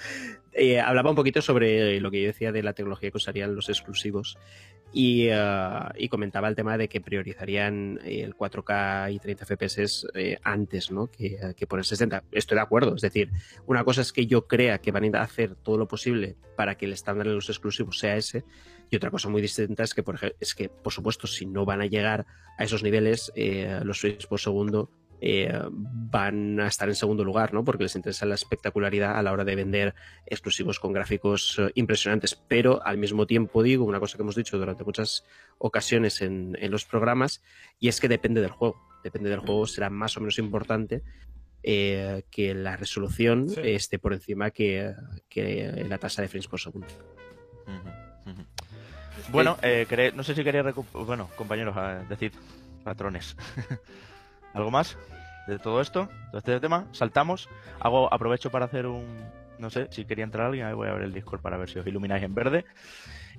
Eh, 0.53 0.81
hablaba 0.81 1.11
un 1.11 1.17
poquito 1.17 1.43
sobre 1.43 2.01
lo 2.01 2.11
que 2.11 2.23
yo 2.23 2.27
decía 2.27 2.53
de 2.53 2.63
la 2.63 2.73
tecnología 2.73 3.11
que 3.11 3.17
usarían 3.17 3.55
los 3.55 3.69
exclusivos 3.69 4.39
y, 4.93 5.29
eh, 5.29 5.81
y 5.97 6.09
comentaba 6.09 6.49
el 6.49 6.55
tema 6.55 6.79
de 6.79 6.89
que 6.89 7.01
priorizarían 7.01 8.01
eh, 8.05 8.23
el 8.23 8.35
4K 8.35 9.13
y 9.13 9.19
30 9.19 9.45
FPS 9.45 10.07
eh, 10.15 10.39
antes 10.43 10.91
¿no? 10.91 11.09
que, 11.09 11.39
que 11.57 11.67
por 11.67 11.79
el 11.79 11.85
60. 11.85 12.25
Estoy 12.33 12.57
de 12.57 12.63
acuerdo, 12.63 12.95
es 12.95 13.03
decir, 13.03 13.31
una 13.67 13.85
cosa 13.85 14.01
es 14.01 14.13
que 14.13 14.27
yo 14.27 14.47
crea 14.47 14.79
que 14.79 14.93
van 14.93 15.15
a 15.15 15.23
hacer 15.23 15.55
todo 15.57 15.79
lo 15.79 15.87
posible 15.87 16.37
para 16.57 16.77
que 16.77 16.87
el 16.87 16.93
estándar 16.93 17.29
de 17.29 17.35
los 17.35 17.49
exclusivos 17.49 17.99
sea 17.99 18.17
ese 18.17 18.45
y 18.91 18.97
otra 18.97 19.11
cosa 19.11 19.29
muy 19.29 19.43
distinta 19.43 19.83
es 19.83 19.95
que, 19.95 20.03
por 20.03 20.15
ejemplo, 20.17 20.37
es 20.41 20.55
que, 20.55 20.69
por 20.69 20.93
supuesto, 20.93 21.27
si 21.27 21.47
no 21.47 21.65
van 21.65 21.81
a 21.81 21.87
llegar 21.87 22.27
a 22.57 22.65
esos 22.65 22.83
niveles, 22.83 23.33
eh, 23.37 23.81
los 23.85 24.01
frames 24.01 24.27
por 24.27 24.41
segundo 24.41 24.91
eh, 25.21 25.53
van 25.71 26.61
a 26.61 26.69
estar 26.69 26.89
en 26.89 26.95
segundo 26.95 27.25
lugar, 27.25 27.53
¿no? 27.53 27.65
Porque 27.65 27.83
les 27.83 27.97
interesa 27.97 28.25
la 28.25 28.37
espectacularidad 28.37 29.17
a 29.19 29.23
la 29.23 29.33
hora 29.33 29.45
de 29.45 29.57
vender 29.57 29.95
exclusivos 30.27 30.79
con 30.79 30.93
gráficos 30.93 31.57
eh, 31.59 31.71
impresionantes. 31.75 32.37
Pero 32.37 32.81
al 32.87 32.99
mismo 32.99 33.27
tiempo 33.27 33.63
digo 33.65 33.85
una 33.85 33.99
cosa 33.99 34.17
que 34.17 34.23
hemos 34.23 34.37
dicho 34.37 34.59
durante 34.59 34.85
muchas 34.85 35.25
ocasiones 35.59 36.23
en, 36.23 36.57
en 36.61 36.71
los 36.71 36.85
programas, 36.85 37.43
y 37.81 37.89
es 37.89 38.01
que 38.01 38.09
depende 38.09 38.41
del 38.41 38.51
juego. 38.53 38.81
Depende 39.03 39.29
del 39.31 39.41
juego, 39.41 39.67
será 39.67 39.91
más 39.91 40.17
o 40.17 40.21
menos 40.21 40.39
importante 40.39 41.03
eh, 41.65 42.23
que 42.31 42.55
la 42.55 42.77
resolución 42.77 43.49
Sí. 43.49 43.61
esté 43.65 43.99
por 43.99 44.13
encima 44.13 44.51
que, 44.53 44.95
que 45.29 45.85
la 45.89 45.99
tasa 45.99 46.23
de 46.23 46.29
frames 46.29 46.47
por 46.47 46.61
segundo. 46.61 46.87
Bueno, 49.31 49.59
eh, 49.63 50.13
no 50.15 50.23
sé 50.23 50.35
si 50.35 50.45
quería 50.45 50.63
Bueno, 50.93 51.29
compañeros, 51.37 51.77
eh, 51.77 52.05
decid, 52.09 52.33
patrones. 52.85 53.37
¿Algo 54.55 54.71
más 54.71 54.97
de 55.47 55.59
todo 55.59 55.81
esto? 55.81 56.09
De 56.33 56.39
este 56.39 56.61
tema. 56.61 56.87
Saltamos. 56.93 57.49
Hago, 57.81 58.13
aprovecho 58.13 58.51
para 58.51 58.67
hacer 58.67 58.87
un. 58.87 59.05
No 59.59 59.71
sé, 59.71 59.89
si 59.91 60.05
quería 60.05 60.25
entrar 60.25 60.47
alguien, 60.47 60.67
ahí 60.67 60.75
voy 60.75 60.89
a 60.89 60.93
ver 60.93 61.03
el 61.03 61.13
Discord 61.13 61.41
para 61.41 61.57
ver 61.57 61.69
si 61.69 61.79
os 61.79 61.87
ilumináis 61.87 62.23
en 62.23 62.35
verde. 62.35 62.65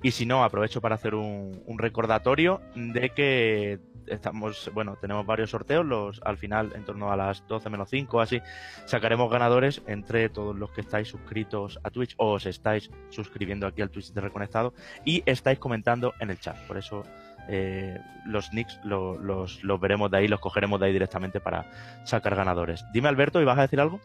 Y 0.02 0.12
si 0.12 0.24
no, 0.26 0.42
aprovecho 0.44 0.80
para 0.80 0.94
hacer 0.94 1.14
un, 1.14 1.62
un 1.66 1.78
recordatorio 1.78 2.60
de 2.74 3.10
que 3.10 3.78
estamos, 4.06 4.70
bueno, 4.74 4.96
tenemos 5.00 5.24
varios 5.26 5.50
sorteos, 5.50 5.84
los 5.86 6.20
al 6.24 6.36
final, 6.36 6.72
en 6.74 6.84
torno 6.84 7.12
a 7.12 7.16
las 7.16 7.46
12 7.46 7.70
menos 7.70 7.90
5, 7.90 8.20
así, 8.20 8.40
sacaremos 8.86 9.30
ganadores 9.30 9.82
entre 9.86 10.28
todos 10.30 10.56
los 10.56 10.70
que 10.72 10.80
estáis 10.80 11.06
suscritos 11.08 11.78
a 11.84 11.90
Twitch 11.90 12.14
o 12.16 12.32
os 12.32 12.46
estáis 12.46 12.90
suscribiendo 13.10 13.66
aquí 13.66 13.82
al 13.82 13.90
Twitch 13.90 14.12
de 14.12 14.20
Reconectado 14.20 14.72
y 15.04 15.22
estáis 15.26 15.58
comentando 15.58 16.12
en 16.18 16.30
el 16.30 16.40
chat. 16.40 16.56
Por 16.66 16.78
eso 16.78 17.04
eh, 17.48 17.98
los 18.24 18.52
nicks 18.52 18.80
lo- 18.84 19.16
los, 19.18 19.62
los 19.62 19.78
veremos 19.80 20.10
de 20.10 20.16
ahí, 20.18 20.28
los 20.28 20.40
cogeremos 20.40 20.80
de 20.80 20.86
ahí 20.86 20.92
directamente 20.92 21.38
para 21.40 21.70
sacar 22.04 22.34
ganadores. 22.34 22.84
Dime, 22.92 23.08
Alberto, 23.08 23.40
¿y 23.40 23.44
vas 23.44 23.58
a 23.58 23.62
decir 23.62 23.80
algo? 23.80 24.00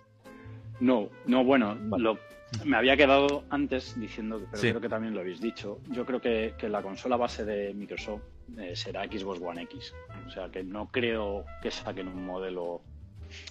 No, 0.82 1.08
no, 1.26 1.44
bueno, 1.44 1.76
Vale. 1.80 2.04
lo, 2.04 2.20
me 2.64 2.78
había 2.78 2.96
quedado 2.96 3.44
antes 3.50 4.00
diciendo, 4.00 4.40
pero 4.50 4.62
Sí. 4.62 4.70
creo 4.70 4.82
que 4.82 4.90
también 4.90 5.14
lo 5.14 5.22
habéis 5.22 5.42
dicho. 5.42 5.80
Yo 5.90 6.06
creo 6.06 6.22
que, 6.22 6.54
que 6.58 6.70
la 6.70 6.82
consola 6.82 7.18
base 7.18 7.44
de 7.46 7.74
Microsoft 7.74 8.22
eh, 8.58 8.76
será 8.76 9.04
Xbox 9.06 9.42
One 9.42 9.64
X. 9.64 9.94
O 10.28 10.30
sea 10.30 10.50
que 10.50 10.64
no 10.64 10.88
creo 10.92 11.46
que 11.62 11.72
saquen 11.72 12.08
un 12.08 12.26
modelo 12.26 12.82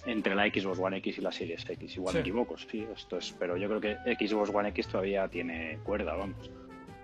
entre 0.05 0.33
la 0.35 0.45
Xbox 0.45 0.79
One 0.79 0.97
X 0.97 1.17
y 1.17 1.21
la 1.21 1.31
Series 1.31 1.69
X. 1.69 1.95
Igual 1.97 2.13
Sí. 2.13 2.17
me 2.17 2.21
equivoco, 2.21 2.57
sí, 2.57 2.87
esto 2.95 3.17
es, 3.17 3.31
pero 3.37 3.57
yo 3.57 3.67
creo 3.67 3.81
que 3.81 3.97
Xbox 4.15 4.49
One 4.53 4.69
X 4.69 4.87
todavía 4.87 5.27
tiene 5.27 5.79
cuerda, 5.83 6.15
vamos, 6.15 6.49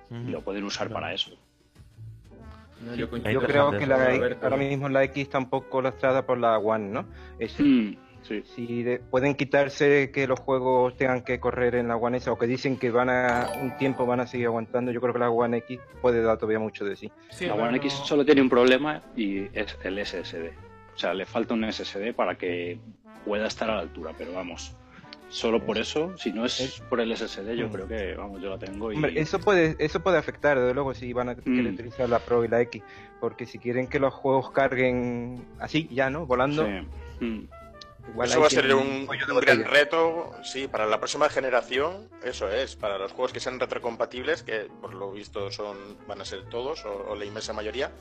y 0.10 0.30
lo 0.32 0.42
pueden 0.42 0.64
usar 0.64 0.90
para 0.90 1.14
eso. 1.14 1.32
No, 2.86 2.96
yo 2.96 3.10
creo 3.12 3.72
que 3.78 3.86
la, 3.86 4.10
ahora 4.42 4.58
mismo 4.58 4.90
la 4.90 5.04
X 5.04 5.24
está 5.24 5.38
un 5.38 5.50
poco 5.50 5.82
lastrada 5.84 6.26
por 6.26 6.40
la 6.40 6.58
One, 6.58 6.90
¿no? 6.90 7.06
Es- 7.38 7.60
Mm, 7.60 7.94
sí. 8.24 8.44
si 8.56 8.84
de- 8.84 9.00
pueden 9.00 9.36
quitarse 9.36 10.12
que 10.12 10.28
los 10.28 10.40
juegos 10.40 10.96
tengan 10.98 11.22
que 11.24 11.40
correr 11.40 11.76
en 11.76 11.88
la 11.88 11.96
One 11.98 12.18
S 12.18 12.30
o 12.30 12.38
que 12.38 12.48
dicen 12.48 12.78
que 12.78 12.92
van 12.92 13.10
a 13.10 13.50
un 13.62 13.78
tiempo 13.78 14.06
van 14.06 14.20
a 14.22 14.28
seguir 14.28 14.48
aguantando, 14.48 14.92
yo 14.92 15.02
creo 15.02 15.14
que 15.14 15.20
la 15.20 15.30
One 15.30 15.58
X 15.58 15.80
puede 16.02 16.22
dar 16.22 16.38
todavía 16.38 16.60
mucho 16.60 16.86
de 16.86 16.96
sí. 16.96 17.12
Sí, 17.30 17.46
la 17.48 17.56
One 17.56 17.78
X 17.78 17.94
solo 18.06 18.24
tiene 18.26 18.42
un 18.42 18.50
problema 18.50 19.02
y 19.16 19.44
es 19.58 19.78
el 19.84 19.98
SSD. 20.06 20.52
O 20.96 20.98
sea, 20.98 21.14
le 21.14 21.26
falta 21.26 21.54
un 21.54 21.64
SSD 21.72 22.14
para 22.14 22.36
que 22.38 22.78
pueda 23.26 23.48
estar 23.48 23.70
a 23.70 23.76
la 23.76 23.82
altura, 23.82 24.12
pero 24.18 24.34
vamos. 24.34 24.76
Solo 25.30 25.64
por 25.66 25.78
eso, 25.78 26.18
si 26.18 26.34
no 26.34 26.44
es 26.46 26.84
por 26.90 27.00
el 27.00 27.10
SSD, 27.16 27.56
yo 27.56 27.70
Mm. 27.70 27.72
creo 27.72 27.88
que, 27.88 28.14
vamos, 28.16 28.42
yo 28.42 28.50
la 28.50 28.60
tengo 28.60 28.92
y... 28.92 28.96
Hombre, 28.96 29.14
eso 29.18 29.40
puede 29.40 29.78
eso 29.80 30.02
puede 30.02 30.18
afectar, 30.18 30.60
desde 30.60 30.74
luego, 30.74 30.94
si 30.94 31.14
van 31.14 31.30
a 31.30 31.36
querer 31.36 31.64
Mm. 31.64 31.74
utilizar 31.74 32.10
la 32.10 32.20
Pro 32.20 32.44
y 32.44 32.50
la 32.50 32.60
X, 32.64 32.84
porque 33.22 33.46
si 33.46 33.58
quieren 33.58 33.88
que 33.88 34.00
los 34.00 34.14
juegos 34.14 34.52
carguen 34.52 35.46
así, 35.60 35.88
ya, 35.90 36.10
¿no? 36.10 36.26
Volando, 36.26 36.66
Sí. 36.66 37.26
Mm. 37.26 37.48
Igual 38.10 38.30
Eso 38.30 38.42
va 38.42 38.48
a 38.48 38.50
ser 38.50 38.74
un, 38.74 39.08
un 39.08 39.40
gran 39.40 39.64
reto, 39.64 40.32
sí, 40.44 40.68
para 40.68 40.86
la 40.86 41.00
próxima 41.00 41.30
generación, 41.30 42.10
eso 42.24 42.50
es, 42.50 42.76
para 42.76 42.98
los 42.98 43.12
juegos 43.12 43.34
que 43.34 43.40
sean 43.40 43.60
retrocompatibles, 43.60 44.44
que 44.44 44.68
por 44.82 44.94
lo 44.94 45.12
visto 45.12 45.52
son 45.52 45.98
van 46.08 46.22
a 46.22 46.26
ser 46.26 46.50
todos, 46.50 46.86
o, 46.86 47.10
o 47.10 47.16
la 47.16 47.26
inmensa 47.26 47.54
mayoría, 47.54 47.92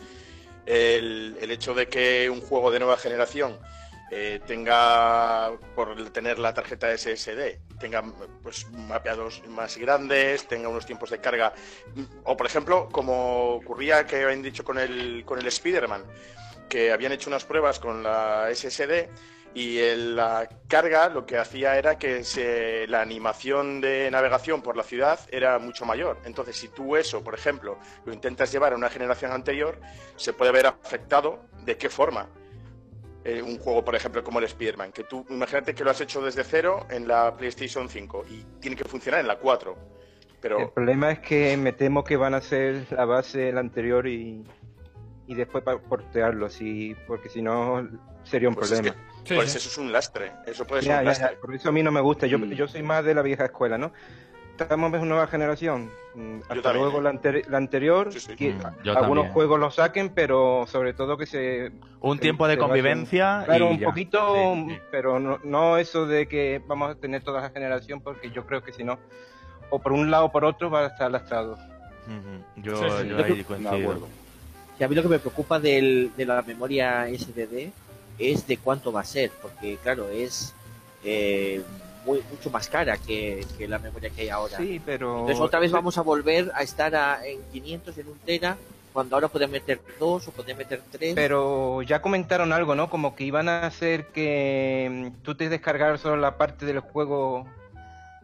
el, 0.66 1.36
el 1.40 1.50
hecho 1.50 1.74
de 1.74 1.88
que 1.88 2.30
un 2.30 2.40
juego 2.40 2.70
de 2.70 2.78
nueva 2.78 2.96
generación 2.96 3.58
eh, 4.12 4.40
tenga, 4.44 5.52
por 5.76 6.10
tener 6.10 6.40
la 6.40 6.52
tarjeta 6.52 6.96
SSD, 6.96 7.78
tenga 7.78 8.02
pues 8.42 8.68
mapeados 8.70 9.46
más 9.46 9.76
grandes, 9.76 10.48
tenga 10.48 10.68
unos 10.68 10.84
tiempos 10.84 11.10
de 11.10 11.20
carga, 11.20 11.52
o 12.24 12.36
por 12.36 12.46
ejemplo, 12.46 12.88
como 12.90 13.54
ocurría 13.54 14.06
que 14.06 14.24
habían 14.24 14.42
dicho 14.42 14.64
con 14.64 14.78
el, 14.78 15.22
con 15.24 15.38
el 15.38 15.46
Spider-Man, 15.46 16.02
que 16.68 16.90
habían 16.90 17.12
hecho 17.12 17.30
unas 17.30 17.44
pruebas 17.44 17.78
con 17.78 18.02
la 18.02 18.48
SSD 18.52 19.08
y 19.54 19.78
el- 19.78 20.16
la 20.16 20.48
carga 20.68 21.08
lo 21.08 21.26
que 21.26 21.36
hacía 21.38 21.76
era 21.76 21.98
que 21.98 22.22
se- 22.24 22.86
la 22.86 23.00
animación 23.02 23.80
de 23.80 24.08
navegación 24.10 24.62
por 24.62 24.76
la 24.76 24.82
ciudad 24.82 25.18
era 25.30 25.58
mucho 25.58 25.84
mayor. 25.84 26.18
Entonces, 26.24 26.56
si 26.56 26.68
tú 26.68 26.96
eso, 26.96 27.22
por 27.24 27.34
ejemplo, 27.34 27.78
lo 28.04 28.12
intentas 28.12 28.52
llevar 28.52 28.72
a 28.72 28.76
una 28.76 28.88
generación 28.88 29.32
anterior, 29.32 29.80
se 30.16 30.32
puede 30.32 30.52
ver 30.52 30.66
afectado 30.66 31.40
de 31.64 31.76
qué 31.76 31.88
forma. 31.88 32.28
Eh, 33.24 33.42
un 33.42 33.58
juego, 33.58 33.84
por 33.84 33.94
ejemplo, 33.94 34.24
como 34.24 34.38
el 34.38 34.46
Spider-Man, 34.46 34.92
que 34.92 35.04
tú 35.04 35.26
imagínate 35.28 35.74
que 35.74 35.84
lo 35.84 35.90
has 35.90 36.00
hecho 36.00 36.22
desde 36.22 36.42
cero 36.42 36.86
en 36.88 37.06
la 37.06 37.36
PlayStation 37.36 37.88
5 37.88 38.24
y 38.30 38.44
tiene 38.60 38.76
que 38.76 38.84
funcionar 38.84 39.20
en 39.20 39.26
la 39.26 39.36
4. 39.38 39.76
El 40.30 40.36
Pero 40.40 40.72
problema 40.72 41.10
es 41.10 41.18
que 41.18 41.54
me 41.58 41.74
temo 41.74 42.02
que 42.02 42.16
van 42.16 42.32
a 42.32 42.40
ser 42.40 42.86
la 42.90 43.04
base 43.04 43.52
la 43.52 43.60
anterior 43.60 44.06
y, 44.06 44.42
y 45.26 45.34
después 45.34 45.62
para 45.62 45.78
portearlo 45.78 46.46
así, 46.46 46.96
porque 47.06 47.28
si 47.28 47.42
no 47.42 47.86
sería 48.24 48.48
un 48.48 48.54
pues 48.54 48.70
es 48.70 48.80
problema. 48.80 48.96
que- 48.96 49.10
Sí, 49.28 49.34
pues 49.34 49.52
sí. 49.52 49.58
eso 49.58 49.68
es 49.68 49.78
un 49.78 49.92
lastre. 49.92 50.32
Eso 50.46 50.64
puede 50.66 50.82
ser 50.82 50.92
Ya, 50.92 50.98
un 51.00 51.04
lastre. 51.04 51.28
ya, 51.34 51.40
por 51.40 51.54
eso 51.54 51.68
a 51.68 51.72
mí 51.72 51.82
no 51.82 51.90
me 51.92 52.00
gusta. 52.00 52.26
Yo, 52.26 52.38
Mm. 52.38 52.52
yo 52.52 52.66
soy 52.68 52.82
más 52.82 53.04
de 53.04 53.14
la 53.14 53.22
vieja 53.22 53.44
escuela, 53.44 53.76
¿no? 53.78 53.92
Estamos 54.58 54.92
en 54.92 55.00
una 55.00 55.08
nueva 55.08 55.26
generación. 55.26 55.90
Mm, 56.14 56.40
Hasta 56.42 56.62
también, 56.62 56.82
luego 56.84 56.98
¿eh? 56.98 57.02
la, 57.02 57.12
anteri- 57.12 57.46
la 57.46 57.56
anterior. 57.58 58.12
Sí, 58.12 58.20
sí. 58.20 58.34
que 58.36 58.52
Mm, 58.52 58.58
yo 58.84 58.92
algunos 58.92 59.06
también. 59.24 59.32
juegos 59.32 59.60
los 59.60 59.74
saquen, 59.76 60.10
pero 60.10 60.64
sobre 60.66 60.92
todo 60.92 61.16
que 61.16 61.24
se. 61.26 61.70
Un 62.00 62.16
se- 62.16 62.22
tiempo 62.22 62.46
de 62.48 62.58
convivencia. 62.58 63.42
Claro, 63.46 63.66
y 63.70 63.74
un 63.74 63.78
ya. 63.78 63.86
poquito, 63.86 64.34
Sí, 64.34 64.64
sí. 64.74 64.78
pero 64.90 65.18
no, 65.20 65.38
no 65.44 65.76
eso 65.78 66.06
de 66.06 66.26
que 66.26 66.60
vamos 66.66 66.90
a 66.90 66.94
tener 66.96 67.22
toda 67.22 67.40
la 67.42 67.50
generación, 67.50 68.00
porque 68.00 68.30
yo 68.30 68.44
creo 68.44 68.62
que 68.62 68.72
si 68.72 68.84
no, 68.84 68.98
o 69.70 69.78
por 69.78 69.92
un 69.92 70.10
lado 70.10 70.26
o 70.26 70.32
por 70.32 70.44
otro 70.44 70.68
va 70.70 70.80
a 70.80 70.86
estar 70.88 71.10
lastrado. 71.10 71.56
Yo, 72.56 72.76
Sí, 72.76 72.84
sí. 73.02 73.08
yo 73.08 73.16
Yo 73.18 73.24
ahí 73.24 73.44
coincido. 73.44 74.08
Y 74.78 74.84
a 74.84 74.88
mí 74.88 74.94
lo 74.94 75.02
que 75.02 75.08
me 75.08 75.18
preocupa 75.18 75.60
del- 75.60 76.10
de 76.16 76.24
la 76.26 76.42
memoria 76.42 77.06
SDD 77.08 77.70
es 78.18 78.46
de 78.46 78.56
cuánto 78.58 78.92
va 78.92 79.00
a 79.00 79.04
ser, 79.04 79.30
porque 79.42 79.76
claro, 79.82 80.08
es 80.10 80.54
eh, 81.04 81.62
muy, 82.04 82.22
mucho 82.30 82.50
más 82.50 82.68
cara 82.68 82.96
que, 82.96 83.44
que 83.56 83.68
la 83.68 83.78
memoria 83.78 84.10
que 84.10 84.22
hay 84.22 84.28
ahora. 84.28 84.56
Sí, 84.58 84.80
pero. 84.84 85.20
Entonces 85.20 85.40
otra 85.40 85.58
vez 85.60 85.70
vamos 85.72 85.96
a 85.98 86.02
volver 86.02 86.50
a 86.54 86.62
estar 86.62 86.94
a- 86.94 87.26
en 87.26 87.40
500, 87.52 87.96
en 87.98 88.08
un 88.08 88.18
tera, 88.18 88.56
cuando 88.92 89.16
ahora 89.16 89.28
pueden 89.28 89.50
meter 89.50 89.80
dos 89.98 90.26
o 90.28 90.32
pueden 90.32 90.56
meter 90.58 90.82
tres. 90.90 91.14
Pero 91.14 91.82
ya 91.82 92.02
comentaron 92.02 92.52
algo, 92.52 92.74
¿no? 92.74 92.90
Como 92.90 93.14
que 93.14 93.24
iban 93.24 93.48
a 93.48 93.66
hacer 93.66 94.06
que 94.08 94.88
mm, 94.90 95.22
tú 95.22 95.34
te 95.34 95.48
descargaras 95.48 96.00
solo 96.00 96.16
la 96.16 96.36
parte 96.36 96.66
del 96.66 96.80
juego 96.80 97.46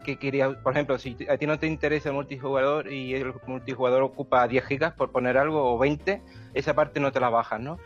que 0.04 0.18
querías. 0.18 0.54
Por 0.56 0.72
ejemplo, 0.72 0.98
si 0.98 1.16
a 1.28 1.36
ti 1.36 1.46
no 1.46 1.58
te 1.58 1.66
interesa 1.66 2.10
el 2.10 2.14
multijugador 2.14 2.92
y 2.92 3.14
el 3.14 3.34
multijugador 3.46 4.02
ocupa 4.02 4.46
10 4.46 4.64
gigas, 4.64 4.92
por 4.94 5.10
poner 5.10 5.36
algo, 5.36 5.74
o 5.74 5.78
20, 5.78 6.22
esa 6.54 6.74
parte 6.74 7.00
no 7.00 7.12
te 7.12 7.20
la 7.20 7.28
bajas, 7.28 7.60
¿no? 7.60 7.78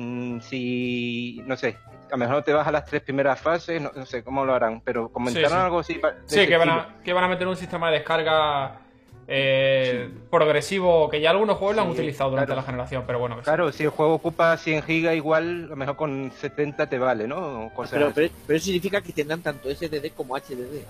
Mm, 0.00 0.38
si, 0.40 1.42
no 1.44 1.56
sé, 1.56 1.76
a 2.06 2.12
lo 2.12 2.18
mejor 2.18 2.36
no 2.36 2.44
te 2.44 2.52
bajas 2.52 2.72
las 2.72 2.84
tres 2.84 3.02
primeras 3.02 3.40
fases, 3.40 3.82
no, 3.82 3.90
no 3.96 4.06
sé 4.06 4.22
cómo 4.22 4.44
lo 4.44 4.54
harán, 4.54 4.80
pero 4.80 5.08
comentaron 5.08 5.50
Sí, 5.50 5.56
sí. 5.56 5.60
algo 5.60 5.78
así. 5.80 6.00
Sí, 6.26 6.46
que 6.46 6.56
van, 6.56 6.70
a, 6.70 6.94
que 7.02 7.12
van 7.12 7.24
a 7.24 7.28
meter 7.28 7.48
un 7.48 7.56
sistema 7.56 7.90
de 7.90 7.98
descarga 7.98 8.78
eh, 9.26 10.08
progresivo 10.30 11.10
que 11.10 11.20
ya 11.20 11.30
algunos 11.30 11.56
juegos 11.58 11.74
lo 11.74 11.82
han 11.82 11.88
utilizado 11.90 12.30
durante 12.30 12.46
claro. 12.46 12.60
la 12.60 12.66
generación, 12.66 13.02
pero 13.08 13.18
bueno. 13.18 13.34
que 13.36 13.42
sí. 13.42 13.44
Claro, 13.46 13.72
si 13.72 13.82
el 13.82 13.90
juego 13.90 14.14
ocupa 14.14 14.56
100 14.56 14.84
gigas, 14.84 15.16
igual, 15.16 15.64
a 15.64 15.68
lo 15.70 15.76
mejor 15.76 15.96
con 15.96 16.30
70 16.30 16.88
te 16.88 16.98
vale, 16.98 17.26
¿no? 17.26 17.70
Cosas 17.74 17.94
pero, 17.98 18.12
pero, 18.14 18.32
pero 18.46 18.56
eso 18.56 18.66
significa 18.66 19.00
que 19.00 19.12
tendrán 19.12 19.42
tanto 19.42 19.68
SDD 19.68 20.12
como 20.16 20.36
HDD. 20.36 20.84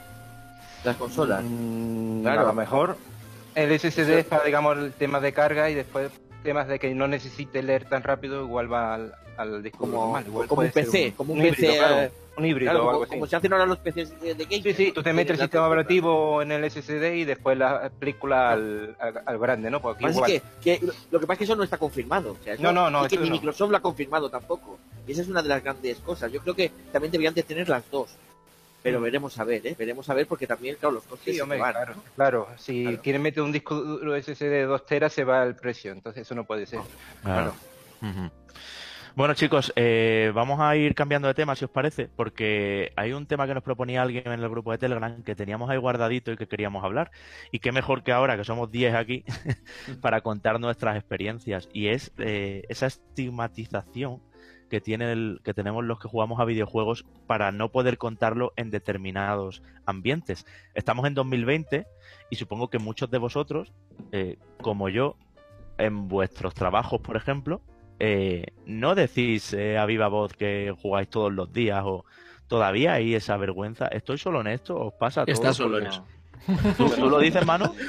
Las 0.84 0.96
consolas. 0.96 1.42
Mm, 1.42 2.20
Claro. 2.22 2.40
A 2.42 2.44
lo 2.44 2.52
mejor 2.52 2.98
el 3.54 3.72
SSD 3.80 4.18
es 4.18 4.24
para, 4.26 4.44
digamos, 4.44 4.76
el 4.76 4.92
tema 4.92 5.18
de 5.18 5.32
carga 5.32 5.70
y 5.70 5.74
después 5.74 6.10
temas 6.48 6.66
de 6.66 6.78
que 6.78 6.94
no 6.94 7.06
necesite 7.08 7.62
leer 7.62 7.84
tan 7.84 8.02
rápido, 8.02 8.42
igual 8.42 8.72
va 8.72 8.94
al, 8.94 9.12
al 9.36 9.62
disco 9.62 9.80
Como, 9.80 10.02
normal. 10.04 10.24
Igual 10.26 10.48
como 10.48 10.62
un 10.62 10.70
PC, 10.70 11.12
como 11.14 11.32
un, 11.34 11.38
híbrido, 11.40 11.56
PC. 11.56 11.76
claro, 11.78 12.00
eh, 12.00 12.12
un 12.38 12.44
híbrido 12.46 12.70
claro, 12.70 12.78
o 12.78 12.82
como, 12.86 12.90
algo 12.92 13.02
así. 13.04 13.10
como 13.10 13.26
se 13.26 13.36
hacen 13.36 13.52
ahora 13.52 13.66
los 13.66 13.78
PCs 13.78 14.20
de, 14.20 14.34
de 14.34 14.44
gaming. 14.44 14.62
Sí, 14.62 14.72
sí, 14.72 14.92
tú 14.92 15.02
te 15.02 15.12
metes 15.12 15.32
el 15.34 15.40
sistema 15.42 15.66
operativo 15.66 16.40
en 16.40 16.52
el 16.52 16.70
SSD 16.70 17.14
y 17.16 17.24
después 17.24 17.58
la 17.58 17.90
película 17.98 18.52
al, 18.52 18.96
al, 18.98 19.22
al 19.26 19.38
grande, 19.38 19.70
¿no? 19.70 19.82
Porque 19.82 20.08
igual. 20.08 20.30
que, 20.30 20.42
que 20.62 20.86
lo- 21.10 21.20
que 21.20 21.26
pasa 21.26 21.32
es 21.34 21.38
que 21.38 21.44
eso 21.44 21.56
no 21.56 21.64
está 21.64 21.76
confirmado. 21.76 22.32
O 22.40 22.42
sea, 22.42 22.54
eso- 22.54 22.62
No, 22.62 22.72
no, 22.72 22.88
no, 22.90 23.04
y 23.04 23.08
que 23.08 23.18
ni 23.18 23.28
no. 23.28 23.34
Microsoft 23.34 23.70
lo 23.70 23.76
ha 23.76 23.80
confirmado 23.80 24.30
tampoco. 24.30 24.78
Y 25.06 25.12
esa 25.12 25.20
es 25.22 25.28
una 25.28 25.42
de 25.42 25.48
las 25.48 25.62
grandes 25.62 25.98
cosas. 25.98 26.32
Yo 26.32 26.40
creo 26.40 26.54
que 26.54 26.70
también 26.92 27.12
deberían 27.12 27.34
de 27.34 27.42
tener 27.42 27.68
las 27.68 27.82
dos. 27.90 28.08
Pero 28.88 29.00
veremos 29.00 29.38
a 29.38 29.44
ver, 29.44 29.66
¿eh? 29.66 29.74
Veremos 29.78 30.08
a 30.10 30.14
ver 30.14 30.26
porque 30.26 30.46
también, 30.46 30.76
claro, 30.76 30.94
los 30.96 31.04
costes 31.04 31.32
Sí, 31.32 31.36
se 31.36 31.42
hombre, 31.42 31.58
van, 31.58 31.72
claro, 31.72 31.94
¿no? 31.96 32.02
claro. 32.16 32.48
Si 32.56 32.82
Claro. 32.84 33.02
quieren 33.02 33.22
meter 33.22 33.42
un 33.42 33.52
disco 33.52 33.74
duro 33.76 34.14
SSD 34.16 34.48
de 34.50 34.62
2 34.64 34.86
teras, 34.86 35.12
se 35.12 35.24
va 35.24 35.42
el 35.44 35.54
precio. 35.56 35.92
Entonces, 35.92 36.22
eso 36.22 36.34
no 36.34 36.44
puede 36.44 36.66
ser. 36.66 36.80
Claro. 37.22 37.54
Bueno, 39.14 39.34
chicos, 39.34 39.72
eh, 39.74 40.30
vamos 40.32 40.60
a 40.60 40.76
ir 40.76 40.94
cambiando 40.94 41.26
de 41.26 41.34
tema, 41.34 41.56
si 41.56 41.64
os 41.64 41.70
parece, 41.72 42.06
porque 42.06 42.92
hay 42.94 43.12
un 43.12 43.26
tema 43.26 43.48
que 43.48 43.54
nos 43.54 43.64
proponía 43.64 44.00
alguien 44.02 44.22
en 44.26 44.32
el 44.40 44.48
grupo 44.48 44.70
de 44.70 44.78
Telegram 44.78 45.24
que 45.24 45.34
teníamos 45.34 45.68
ahí 45.70 45.76
guardadito 45.76 46.30
y 46.30 46.36
que 46.36 46.46
queríamos 46.46 46.84
hablar. 46.84 47.10
Y 47.50 47.58
qué 47.58 47.72
mejor 47.72 48.04
que 48.04 48.12
ahora, 48.12 48.36
que 48.36 48.44
somos 48.44 48.70
10 48.70 48.94
aquí, 48.94 49.24
para 50.00 50.20
contar 50.20 50.60
nuestras 50.60 50.96
experiencias. 50.96 51.68
Y 51.72 51.88
es 51.88 52.12
eh, 52.18 52.62
esa 52.68 52.86
estigmatización 52.86 54.22
que, 54.68 54.80
tiene 54.80 55.12
el, 55.12 55.40
que 55.44 55.54
tenemos 55.54 55.84
los 55.84 55.98
que 55.98 56.08
jugamos 56.08 56.40
a 56.40 56.44
videojuegos 56.44 57.04
para 57.26 57.52
no 57.52 57.70
poder 57.70 57.98
contarlo 57.98 58.52
en 58.56 58.70
determinados 58.70 59.62
ambientes. 59.86 60.46
Estamos 60.74 61.06
en 61.06 61.14
2020 61.14 61.86
y 62.30 62.36
supongo 62.36 62.68
que 62.68 62.78
muchos 62.78 63.10
de 63.10 63.18
vosotros, 63.18 63.72
eh, 64.12 64.36
como 64.60 64.88
yo, 64.88 65.16
en 65.78 66.08
vuestros 66.08 66.54
trabajos, 66.54 67.00
por 67.00 67.16
ejemplo, 67.16 67.60
eh, 68.00 68.46
no 68.66 68.94
decís 68.94 69.52
eh, 69.52 69.78
a 69.78 69.86
viva 69.86 70.08
voz 70.08 70.32
que 70.34 70.74
jugáis 70.80 71.08
todos 71.08 71.32
los 71.32 71.52
días 71.52 71.82
o 71.84 72.04
todavía 72.46 72.94
hay 72.94 73.14
esa 73.14 73.36
vergüenza. 73.36 73.88
¿Estoy 73.88 74.18
solo 74.18 74.40
en 74.40 74.48
esto? 74.48 74.76
¿Os 74.78 74.94
pasa 74.94 75.24
todo? 75.24 75.32
Estás 75.32 75.56
solo 75.56 75.78
en 75.78 75.86
eso. 75.86 76.04
¿Tú, 76.76 76.88
tú 76.90 77.08
lo 77.08 77.18
dices, 77.18 77.44
mano? 77.44 77.74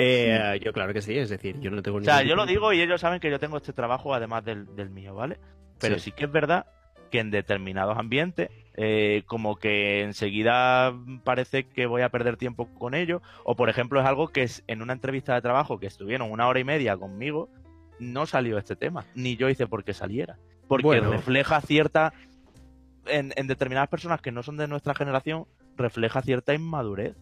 Eh, 0.00 0.60
yo 0.62 0.72
claro 0.72 0.92
que 0.92 1.02
sí, 1.02 1.16
es 1.18 1.28
decir, 1.28 1.58
yo 1.60 1.70
no 1.70 1.82
tengo 1.82 1.98
O 1.98 2.02
sea, 2.02 2.22
yo 2.22 2.36
lo 2.36 2.46
digo 2.46 2.72
y 2.72 2.80
ellos 2.80 3.00
saben 3.00 3.18
que 3.18 3.30
yo 3.30 3.40
tengo 3.40 3.56
este 3.56 3.72
trabajo 3.72 4.14
además 4.14 4.44
del, 4.44 4.76
del 4.76 4.90
mío, 4.90 5.14
¿vale? 5.14 5.38
Pero 5.80 5.96
sí. 5.96 6.06
Sí. 6.06 6.12
que 6.12 6.24
es 6.24 6.32
verdad 6.32 6.66
que 7.10 7.20
en 7.20 7.30
determinados 7.30 7.96
ambientes, 7.96 8.50
eh, 8.76 9.22
como 9.26 9.56
que 9.56 10.02
enseguida 10.02 10.94
parece 11.24 11.64
que 11.64 11.86
voy 11.86 12.02
a 12.02 12.10
perder 12.10 12.36
tiempo 12.36 12.68
con 12.74 12.94
ello, 12.94 13.22
o 13.44 13.56
por 13.56 13.68
ejemplo 13.70 14.00
es 14.00 14.06
algo 14.06 14.28
que 14.28 14.42
es 14.42 14.62
en 14.66 14.82
una 14.82 14.92
entrevista 14.92 15.34
de 15.34 15.40
trabajo 15.40 15.78
que 15.80 15.86
estuvieron 15.86 16.30
una 16.30 16.46
hora 16.46 16.60
y 16.60 16.64
media 16.64 16.96
conmigo, 16.96 17.48
no 17.98 18.26
salió 18.26 18.58
este 18.58 18.76
tema, 18.76 19.04
ni 19.14 19.36
yo 19.36 19.48
hice 19.48 19.66
por 19.66 19.84
qué 19.84 19.94
saliera, 19.94 20.38
porque 20.68 20.84
Bueno. 20.86 21.10
refleja 21.10 21.60
cierta, 21.60 22.12
en, 23.06 23.32
en 23.36 23.46
determinadas 23.46 23.88
personas 23.88 24.20
que 24.20 24.30
no 24.32 24.42
son 24.42 24.56
de 24.58 24.68
nuestra 24.68 24.94
generación, 24.94 25.46
refleja 25.76 26.20
cierta 26.22 26.54
inmadurez. 26.54 27.16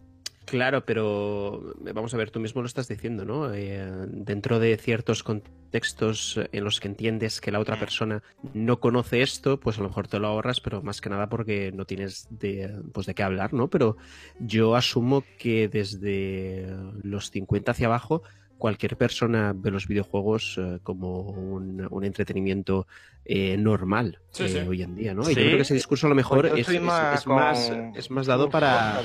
Claro, 0.47 0.85
pero 0.85 1.75
eh, 1.85 1.91
vamos 1.93 2.13
a 2.13 2.17
ver, 2.17 2.31
tú 2.31 2.39
mismo 2.39 2.61
lo 2.61 2.67
estás 2.67 2.87
diciendo, 2.87 3.25
¿no? 3.25 3.53
Eh, 3.53 3.85
dentro 4.07 4.59
de 4.59 4.77
ciertos 4.77 5.21
contextos 5.21 6.39
en 6.53 6.63
los 6.63 6.79
que 6.79 6.87
entiendes 6.87 7.41
que 7.41 7.51
la 7.51 7.59
otra 7.59 7.75
Mm. 7.75 7.79
persona 7.79 8.23
no 8.53 8.79
conoce 8.79 9.21
esto, 9.21 9.59
pues 9.59 9.77
a 9.77 9.81
lo 9.81 9.89
mejor 9.89 10.07
te 10.07 10.19
lo 10.19 10.27
ahorras, 10.27 10.61
pero 10.61 10.81
más 10.81 11.01
que 11.01 11.09
nada 11.09 11.27
porque 11.27 11.73
no 11.73 11.83
tienes 11.85 12.27
de, 12.29 12.73
pues 12.93 13.05
de 13.07 13.13
qué 13.13 13.23
hablar, 13.23 13.53
¿no? 13.53 13.67
Pero 13.67 13.97
yo 14.39 14.75
asumo 14.77 15.25
que 15.37 15.67
desde 15.67 16.67
los 17.03 17.29
50 17.29 17.71
hacia 17.71 17.87
abajo, 17.87 18.23
cualquier 18.57 18.95
persona 18.97 19.53
ve 19.53 19.69
los 19.69 19.85
videojuegos 19.87 20.57
eh, 20.57 20.79
como 20.81 21.19
un, 21.29 21.85
un 21.91 22.03
entretenimiento 22.05 22.87
eh, 23.25 23.57
normal 23.57 24.19
Sí, 24.31 24.45
eh, 24.45 24.47
sí. 24.49 24.57
hoy 24.59 24.81
en 24.81 24.95
día, 24.95 25.13
¿no? 25.13 25.23
Sí. 25.25 25.33
Y 25.33 25.35
yo 25.35 25.41
creo 25.41 25.55
que 25.57 25.61
ese 25.63 25.73
discurso 25.73 26.07
a 26.07 26.09
lo 26.09 26.15
mejor 26.15 26.47
Pues 26.49 26.65
yo 26.65 26.73
es, 26.73 26.81
más 26.81 27.19
es 27.19 27.27
más, 27.27 27.67
con- 27.69 27.91
es 27.95 28.09
más 28.11 28.25
dado 28.27 28.49
para. 28.49 29.01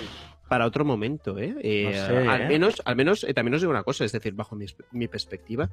Para 0.48 0.66
otro 0.66 0.84
momento, 0.84 1.38
¿eh? 1.38 1.54
Eh, 1.62 1.84
No 1.84 2.06
sé, 2.06 2.28
al 2.28 2.42
¿eh? 2.42 2.48
menos, 2.48 2.82
al 2.84 2.96
menos 2.96 3.24
eh, 3.24 3.34
también 3.34 3.54
os 3.54 3.60
digo 3.60 3.70
una 3.70 3.84
cosa, 3.84 4.04
es 4.04 4.12
decir, 4.12 4.34
bajo 4.34 4.56
mi, 4.56 4.66
mi 4.90 5.08
perspectiva, 5.08 5.70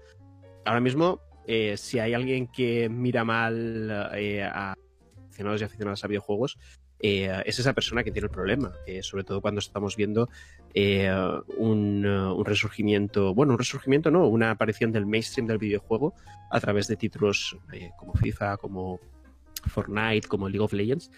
ahora 0.66 0.80
mismo, 0.80 1.22
eh, 1.48 1.76
si 1.78 2.00
hay 2.00 2.14
alguien 2.14 2.48
que 2.48 2.90
mira 2.90 3.24
mal 3.24 4.12
eh, 4.14 4.44
a 4.44 4.76
aficionados 5.28 5.62
y 5.62 5.64
aficionadas 5.64 6.04
a 6.04 6.08
videojuegos, 6.08 6.58
eh, 7.02 7.32
es 7.46 7.58
esa 7.58 7.74
persona 7.74 8.04
que 8.04 8.12
tiene 8.12 8.26
el 8.26 8.32
problema, 8.32 8.74
eh, 8.86 9.02
sobre 9.02 9.24
todo 9.24 9.42
cuando 9.42 9.60
estamos 9.60 9.96
viendo 9.96 10.30
eh, 10.74 11.10
un, 11.58 12.06
uh, 12.06 12.34
un 12.36 12.46
resurgimiento, 12.46 13.34
bueno, 13.34 13.54
un 13.54 13.58
resurgimiento 13.58 14.12
no, 14.12 14.28
una 14.28 14.52
aparición 14.52 14.92
del 14.92 15.06
mainstream 15.06 15.48
del 15.48 15.58
videojuego 15.58 16.14
a 16.52 16.60
través 16.60 16.88
de 16.88 16.98
títulos 16.98 17.58
como 17.98 18.14
FIFA, 18.16 18.58
como 18.58 19.00
Fortnite, 19.68 20.28
como 20.28 20.50
League 20.50 20.64
of 20.64 20.74
Legends, 20.74 21.10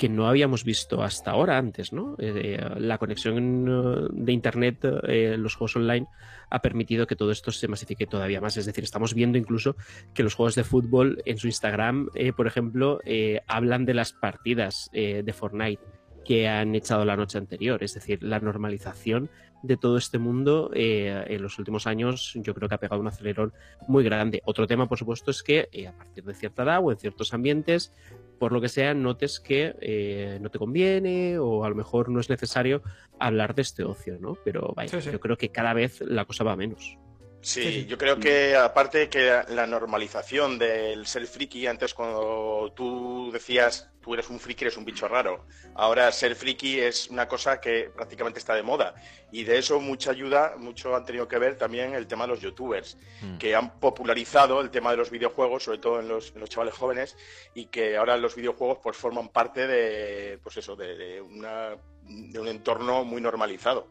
que 0.00 0.08
no 0.08 0.28
habíamos 0.28 0.64
visto 0.64 1.02
hasta 1.02 1.32
ahora 1.32 1.58
antes, 1.58 1.92
¿no? 1.92 2.16
Eh, 2.18 2.58
la 2.78 2.96
conexión 2.96 3.68
eh, 3.68 4.08
de 4.10 4.32
Internet, 4.32 4.78
eh, 5.06 5.36
los 5.36 5.56
juegos 5.56 5.76
online, 5.76 6.06
ha 6.48 6.62
permitido 6.62 7.06
que 7.06 7.16
todo 7.16 7.30
esto 7.30 7.52
se 7.52 7.68
masifique 7.68 8.06
todavía 8.06 8.40
más. 8.40 8.56
Es 8.56 8.64
decir, 8.64 8.82
estamos 8.82 9.12
viendo 9.12 9.36
incluso 9.36 9.76
que 10.14 10.22
los 10.22 10.32
juegos 10.32 10.54
de 10.54 10.64
fútbol 10.64 11.20
en 11.26 11.36
su 11.36 11.48
Instagram, 11.48 12.08
eh, 12.14 12.32
por 12.32 12.46
ejemplo, 12.46 13.00
eh, 13.04 13.42
hablan 13.46 13.84
de 13.84 13.92
las 13.92 14.14
partidas 14.14 14.88
eh, 14.94 15.22
de 15.22 15.32
Fortnite 15.34 15.82
que 16.24 16.48
han 16.48 16.74
echado 16.74 17.04
la 17.04 17.16
noche 17.16 17.36
anterior. 17.36 17.82
Es 17.82 17.92
decir, 17.92 18.22
la 18.22 18.40
normalización 18.40 19.28
de 19.62 19.76
todo 19.76 19.96
este 19.96 20.18
mundo 20.18 20.70
eh, 20.74 21.24
en 21.26 21.42
los 21.42 21.58
últimos 21.58 21.86
años 21.86 22.32
yo 22.36 22.54
creo 22.54 22.68
que 22.68 22.74
ha 22.74 22.78
pegado 22.78 23.00
un 23.00 23.08
acelerón 23.08 23.52
muy 23.86 24.04
grande. 24.04 24.40
Otro 24.44 24.66
tema, 24.66 24.88
por 24.88 24.98
supuesto, 24.98 25.30
es 25.30 25.42
que 25.42 25.68
eh, 25.72 25.88
a 25.88 25.92
partir 25.92 26.24
de 26.24 26.34
cierta 26.34 26.62
edad 26.62 26.80
o 26.82 26.90
en 26.90 26.98
ciertos 26.98 27.34
ambientes, 27.34 27.92
por 28.40 28.52
lo 28.52 28.60
que 28.62 28.70
sea, 28.70 28.94
notes 28.94 29.38
que 29.38 29.76
eh, 29.82 30.38
no 30.40 30.50
te 30.50 30.58
conviene 30.58 31.38
o 31.38 31.62
a 31.64 31.68
lo 31.68 31.74
mejor 31.76 32.08
no 32.08 32.20
es 32.20 32.30
necesario 32.30 32.82
hablar 33.18 33.54
de 33.54 33.60
este 33.62 33.84
ocio, 33.84 34.16
¿no? 34.18 34.34
Pero 34.44 34.72
vaya, 34.74 34.88
Sí, 34.90 35.02
sí. 35.02 35.10
yo 35.12 35.20
creo 35.20 35.36
que 35.36 35.50
cada 35.50 35.74
vez 35.74 36.00
la 36.00 36.24
cosa 36.24 36.42
va 36.42 36.56
menos. 36.56 36.96
Sí, 37.42 37.62
Sí, 37.62 37.72
sí. 37.72 37.86
yo 37.86 37.96
creo 37.96 38.18
que 38.20 38.54
aparte 38.54 39.08
que 39.08 39.42
la 39.48 39.66
normalización 39.66 40.58
del 40.58 41.06
ser 41.06 41.26
friki, 41.26 41.66
antes 41.66 41.94
cuando 41.94 42.70
tú 42.76 43.30
decías 43.32 43.88
tú 44.02 44.14
eres 44.14 44.28
un 44.30 44.40
friki, 44.40 44.64
eres 44.64 44.76
un 44.78 44.84
bicho 44.84 45.06
raro, 45.08 45.46
ahora 45.74 46.10
ser 46.12 46.34
friki 46.34 46.80
es 46.80 47.08
una 47.08 47.28
cosa 47.28 47.60
que 47.60 47.90
prácticamente 47.94 48.38
está 48.38 48.54
de 48.54 48.62
moda 48.62 48.94
y 49.30 49.44
de 49.44 49.58
eso 49.58 49.78
mucha 49.80 50.10
ayuda, 50.10 50.54
mucho 50.58 50.94
han 50.96 51.04
tenido 51.04 51.28
que 51.28 51.38
ver 51.38 51.56
también 51.58 51.94
el 51.94 52.06
tema 52.06 52.24
de 52.24 52.28
los 52.28 52.40
youtubers, 52.40 52.96
Mm. 53.22 53.36
que 53.38 53.54
han 53.54 53.78
popularizado 53.78 54.60
el 54.62 54.70
tema 54.70 54.90
de 54.90 54.96
los 54.98 55.10
videojuegos, 55.10 55.64
sobre 55.64 55.78
todo 55.78 56.00
en 56.00 56.08
los, 56.08 56.32
en 56.34 56.40
los 56.40 56.48
chavales 56.50 56.74
jóvenes 56.74 57.16
y 57.54 57.66
que 57.66 57.96
ahora 57.98 58.16
los 58.16 58.34
videojuegos 58.34 58.78
pues 58.82 58.96
forman 58.96 59.28
parte 59.28 59.66
de, 59.66 60.38
pues 60.42 60.56
eso, 60.56 60.76
de, 60.76 60.96
de 60.96 61.20
una, 61.20 61.76
de 62.04 62.38
un 62.38 62.48
entorno 62.48 63.04
muy 63.04 63.20
normalizado. 63.20 63.86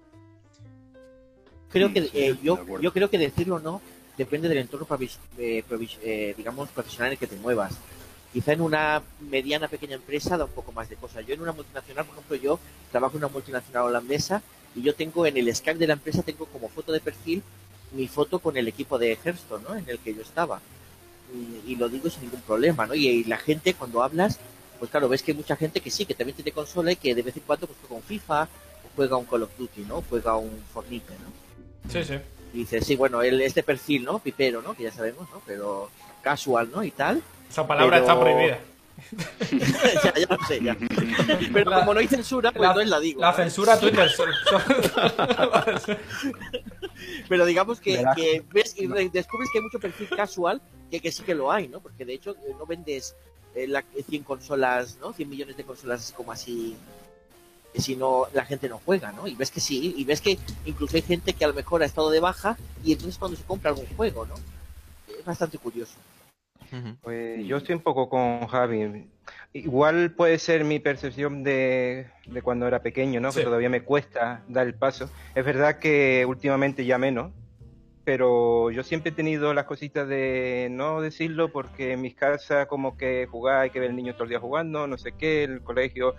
Creo 1.71 1.93
que 1.93 1.99
eh, 2.13 2.38
yo, 2.43 2.55
yo 2.82 2.93
creo 2.93 3.10
que 3.10 3.17
decirlo 3.17 3.55
o 3.55 3.60
no 3.60 3.82
depende 4.17 4.49
del 4.49 4.58
entorno 4.60 4.86
provis- 4.88 5.17
eh, 5.38 5.63
provis- 5.69 5.97
eh, 6.01 6.34
digamos 6.38 6.69
profesional 6.69 7.08
en 7.08 7.12
el 7.13 7.17
que 7.19 7.27
te 7.27 7.36
muevas. 7.36 7.73
Quizá 8.34 8.53
en 8.53 8.62
una 8.62 9.01
mediana 9.21 9.67
pequeña 9.67 9.95
empresa 9.95 10.38
da 10.38 10.45
un 10.45 10.51
poco 10.51 10.71
más 10.71 10.88
de 10.89 10.95
cosas. 10.95 11.25
Yo 11.25 11.34
en 11.34 11.41
una 11.41 11.51
multinacional, 11.51 12.05
por 12.05 12.13
ejemplo, 12.15 12.36
yo 12.38 12.60
trabajo 12.91 13.17
en 13.17 13.23
una 13.23 13.34
multinacional 13.34 13.84
holandesa 13.84 14.41
y 14.75 14.82
yo 14.84 14.93
tengo 14.93 15.25
en 15.25 15.36
el 15.38 15.53
Skype 15.55 15.79
de 15.79 15.88
la 15.88 15.93
empresa 15.93 16.21
tengo 16.21 16.45
como 16.45 16.69
foto 16.69 16.91
de 16.91 16.99
perfil 16.99 17.41
mi 17.91 18.08
foto 18.08 18.38
con 18.39 18.55
el 18.55 18.67
equipo 18.67 18.99
de 18.99 19.17
Hearthstone, 19.23 19.63
¿no? 19.67 19.75
En 19.75 19.89
el 19.89 19.97
que 19.99 20.13
yo 20.13 20.21
estaba. 20.21 20.62
Y, 21.65 21.71
y 21.71 21.75
lo 21.75 21.89
digo 21.89 22.10
sin 22.10 22.23
ningún 22.23 22.41
problema, 22.41 22.86
¿no? 22.86 22.93
Y, 22.93 23.08
y 23.08 23.23
la 23.23 23.38
gente 23.38 23.73
cuando 23.73 24.03
hablas, 24.03 24.38
pues 24.77 24.91
claro, 24.91 25.10
ves 25.10 25.23
que 25.23 25.32
hay 25.32 25.38
mucha 25.38 25.55
gente 25.55 25.82
que 25.82 25.89
sí, 25.89 26.05
que 26.05 26.13
también 26.13 26.36
tiene 26.36 26.51
consola 26.51 26.91
y 26.91 26.95
que 26.97 27.15
de 27.15 27.21
vez 27.23 27.36
en 27.38 27.43
cuando 27.43 27.65
pues 27.65 27.77
juega 27.82 27.95
un 27.95 28.03
FIFA, 28.03 28.43
o 28.43 28.89
juega 28.95 29.17
un 29.17 29.25
Call 29.25 29.43
of 29.43 29.58
Duty, 29.58 29.82
¿no? 29.82 30.03
Juega 30.08 30.36
un 30.38 30.51
Fortnite, 30.71 31.13
¿no? 31.13 31.48
Sí, 31.91 32.03
sí. 32.03 32.15
Y 32.53 32.57
dices, 32.59 32.85
sí, 32.85 32.95
bueno, 32.95 33.21
el, 33.21 33.41
este 33.41 33.63
perfil, 33.63 34.03
¿no? 34.05 34.19
Pipero, 34.19 34.61
¿no? 34.61 34.73
Que 34.73 34.83
ya 34.83 34.91
sabemos, 34.91 35.29
¿no? 35.31 35.41
Pero 35.45 35.89
casual, 36.21 36.69
¿no? 36.73 36.83
Y 36.83 36.91
tal. 36.91 37.21
Esa 37.49 37.65
palabra 37.67 37.97
Pero- 37.97 38.07
está 38.07 38.19
prohibida. 38.19 38.59
ya, 40.03 40.13
ya 40.13 40.27
lo 40.29 40.45
sé, 40.45 40.61
ya. 40.61 40.75
Pero 41.53 41.71
La- 41.71 41.79
como 41.79 41.93
no 41.93 41.99
hay 42.01 42.07
censura, 42.07 42.51
pues 42.51 42.61
la- 42.61 42.67
entonces 42.69 42.89
la 42.89 42.99
digo. 42.99 43.21
La 43.21 43.31
¿no? 43.31 43.37
censura 43.37 43.79
Twitter. 43.79 44.09
Pero 47.29 47.45
digamos 47.45 47.79
que, 47.79 48.03
ves 48.51 48.75
y 48.77 48.87
re- 48.87 49.09
descubres 49.09 49.49
que 49.51 49.59
hay 49.59 49.63
mucho 49.63 49.79
perfil 49.79 50.09
casual, 50.09 50.61
que, 50.91 50.99
que 50.99 51.11
sí 51.11 51.23
que 51.23 51.35
lo 51.35 51.51
hay, 51.51 51.67
¿no? 51.67 51.79
Porque 51.79 52.03
de 52.05 52.13
hecho 52.13 52.31
eh, 52.31 52.53
no 52.57 52.65
vendes 52.65 53.15
eh, 53.55 53.67
la, 53.67 53.83
100 54.09 54.23
consolas, 54.23 54.97
¿no? 54.99 55.13
100 55.13 55.29
millones 55.29 55.57
de 55.57 55.63
consolas 55.63 56.01
así 56.01 56.13
como 56.13 56.31
así, 56.31 56.75
eh, 57.73 57.82
si 57.82 57.95
no 57.95 58.27
la 58.34 58.45
gente 58.45 58.69
no 58.69 58.82
juega, 58.84 59.12
¿no? 59.12 59.27
Y 59.27 59.36
ves 59.36 59.51
que 59.51 59.60
sí, 59.60 59.93
y 59.97 60.03
ves 60.05 60.21
que 60.21 60.38
incluso 60.65 60.95
hay 60.95 61.01
gente 61.01 61.34
que 61.34 61.45
a 61.45 61.47
lo 61.47 61.53
mejor 61.53 61.82
ha 61.84 61.86
estado 61.86 62.10
de 62.10 62.19
baja 62.19 62.58
y 62.84 62.93
entonces 62.93 63.17
cuando 63.17 63.38
se 63.38 63.43
compra 63.43 63.71
algún 63.71 63.88
juego, 63.95 64.25
¿no? 64.25 64.36
Es 65.08 65.25
bastante 65.25 65.58
curioso. 65.58 65.95
Pues 67.01 67.45
yo 67.47 67.58
estoy 67.58 67.75
un 67.75 67.82
poco 67.82 68.10
con 68.10 68.45
Javi. 68.47 69.08
Igual 69.53 70.12
puede 70.12 70.38
ser 70.38 70.63
mi 70.63 70.79
percepción 70.79 71.43
de, 71.43 72.08
de 72.27 72.41
cuando 72.43 72.67
era 72.67 72.82
pequeño, 72.84 73.19
¿no? 73.19 73.32
Sí. 73.32 73.39
Que 73.39 73.45
todavía 73.45 73.69
me 73.69 73.82
cuesta 73.82 74.43
dar 74.47 74.67
el 74.67 74.75
paso. 74.75 75.10
Es 75.34 75.43
verdad 75.43 75.79
que 75.79 76.25
últimamente 76.27 76.86
ya 76.86 76.99
menos, 76.99 77.32
pero 78.03 78.71
yo 78.71 78.84
siempre 78.84 79.12
he 79.12 79.13
tenido 79.13 79.53
las 79.53 79.65
cositas 79.65 80.08
de 80.08 80.67
no 80.71 81.01
decirlo 81.01 81.51
porque 81.51 81.93
en 81.93 82.01
mis 82.01 82.15
casas 82.15 82.67
como 82.67 82.97
que 82.97 83.27
jugar, 83.29 83.62
hay 83.62 83.69
que 83.71 83.79
ver 83.79 83.89
el 83.89 83.95
niño 83.95 84.13
todo 84.13 84.23
el 84.23 84.29
día 84.29 84.39
jugando, 84.39 84.88
no 84.88 84.97
sé 84.97 85.12
qué, 85.12 85.43
el 85.43 85.62
colegio 85.62 86.15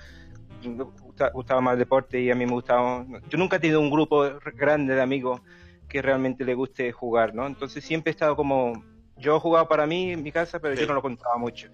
me 0.69 0.85
gusta- 0.85 1.31
gustaba 1.33 1.61
más 1.61 1.73
el 1.75 1.79
deporte 1.81 2.21
y 2.21 2.31
a 2.31 2.35
mí 2.35 2.45
me 2.47 2.53
gustaba... 2.53 3.05
Yo 3.29 3.39
nunca 3.39 3.57
he 3.57 3.61
tenido 3.61 3.81
un 3.81 3.91
grupo 3.91 4.29
grande 4.55 4.95
de 4.95 5.01
amigos 5.03 5.41
que 5.89 6.03
realmente 6.03 6.45
le 6.45 6.55
guste 6.55 6.93
jugar, 6.93 7.35
¿no? 7.35 7.47
Entonces 7.47 7.83
siempre 7.85 8.11
he 8.11 8.13
estado 8.13 8.37
como... 8.37 8.85
Yo 9.17 9.37
he 9.37 9.41
jugado 9.41 9.69
para 9.69 9.87
mí 9.87 10.13
en 10.13 10.23
mi 10.23 10.33
casa, 10.33 10.61
pero 10.61 10.75
Sí. 10.75 10.81
yo 10.83 10.87
no 10.87 10.95
lo 10.95 11.03
contaba 11.03 11.37
mucho. 11.37 11.69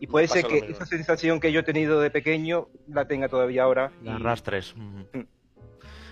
Y 0.00 0.06
puede 0.06 0.28
ser 0.28 0.44
que 0.46 0.58
esa 0.58 0.84
sensación 0.86 1.40
que 1.40 1.50
yo 1.50 1.60
he 1.60 1.62
tenido 1.62 2.00
de 2.00 2.10
pequeño 2.10 2.68
la 2.88 3.06
tenga 3.06 3.28
todavía 3.28 3.62
ahora. 3.62 3.90
y- 4.02 4.04
Las 4.04 4.20
rastres. 4.20 4.74
Ujú. 4.74 5.18
Mm. 5.18 5.26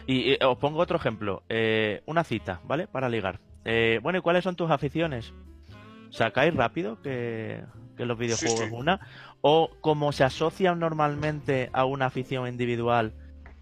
Y, 0.06 0.32
eh, 0.32 0.38
os 0.44 0.58
pongo 0.58 0.80
otro 0.80 0.96
ejemplo. 0.96 1.42
Eh, 1.48 2.02
una 2.06 2.24
cita, 2.24 2.60
¿vale? 2.64 2.86
Para 2.88 3.08
ligar. 3.08 3.38
Eh, 3.64 4.00
bueno, 4.02 4.18
¿y 4.18 4.22
cuáles 4.22 4.42
son 4.42 4.56
tus 4.56 4.70
aficiones? 4.70 5.32
¿Sacáis 6.10 6.54
rápido 6.54 7.00
que, 7.00 7.62
que 7.96 8.04
los 8.06 8.18
videojuegos 8.18 8.58
sí. 8.58 8.64
es 8.66 8.72
una, 8.72 9.00
o 9.40 9.70
como 9.80 10.12
se 10.12 10.24
asocian 10.24 10.78
normalmente 10.78 11.70
a 11.72 11.84
una 11.84 12.06
afición 12.06 12.46
individual, 12.48 13.12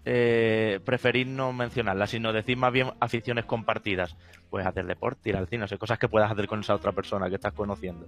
eh, 0.05 0.79
preferir 0.83 1.27
no 1.27 1.53
mencionarla, 1.53 2.07
sino 2.07 2.33
decir 2.33 2.57
más 2.57 2.71
bien 2.73 2.91
aficiones 2.99 3.45
compartidas. 3.45 4.15
Puedes 4.49 4.67
hacer 4.67 4.85
deporte, 4.85 5.29
ir 5.29 5.37
al 5.37 5.47
cine, 5.47 5.61
no 5.61 5.67
sé, 5.67 5.77
cosas 5.77 5.99
que 5.99 6.07
puedas 6.09 6.31
hacer 6.31 6.47
con 6.47 6.59
esa 6.61 6.75
otra 6.75 6.91
persona 6.91 7.29
que 7.29 7.35
estás 7.35 7.53
conociendo. 7.53 8.07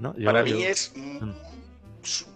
¿No? 0.00 0.16
Yo- 0.16 0.26
Para 0.26 0.44
yo- 0.44 0.56
mí 0.56 0.62
es. 0.64 0.92
mm, 0.96 1.30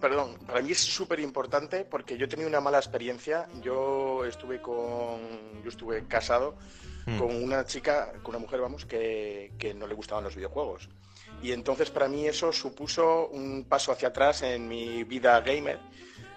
Perdón, 0.01 0.37
para 0.47 0.63
mí 0.63 0.71
es 0.71 0.79
súper 0.79 1.19
importante 1.19 1.85
porque 1.85 2.17
yo 2.17 2.27
he 2.27 2.29
tenido 2.29 2.49
una 2.49 2.61
mala 2.61 2.79
experiencia. 2.79 3.49
Yo 3.63 4.25
estuve 4.25 4.61
con. 4.63 5.19
Yo 5.65 5.69
estuve 5.69 6.07
casado 6.07 6.55
Mm. 7.07 7.19
con 7.19 7.35
una 7.43 7.65
chica, 7.65 8.13
con 8.23 8.37
una 8.37 8.39
mujer, 8.45 8.61
vamos, 8.61 8.85
que, 8.87 9.51
que 9.59 9.75
no 9.75 9.89
le 9.89 9.95
gustaban 9.95 10.23
los 10.23 10.37
videojuegos. 10.37 10.89
Y 11.43 11.53
entonces 11.53 11.91
para 11.91 12.09
mí 12.09 12.27
eso 12.27 12.53
supuso 12.53 13.29
un 13.29 13.65
paso 13.69 13.93
hacia 13.93 14.09
atrás 14.09 14.43
en 14.43 14.67
mi 14.69 15.05
vida 15.05 15.41
gamer. 15.41 15.79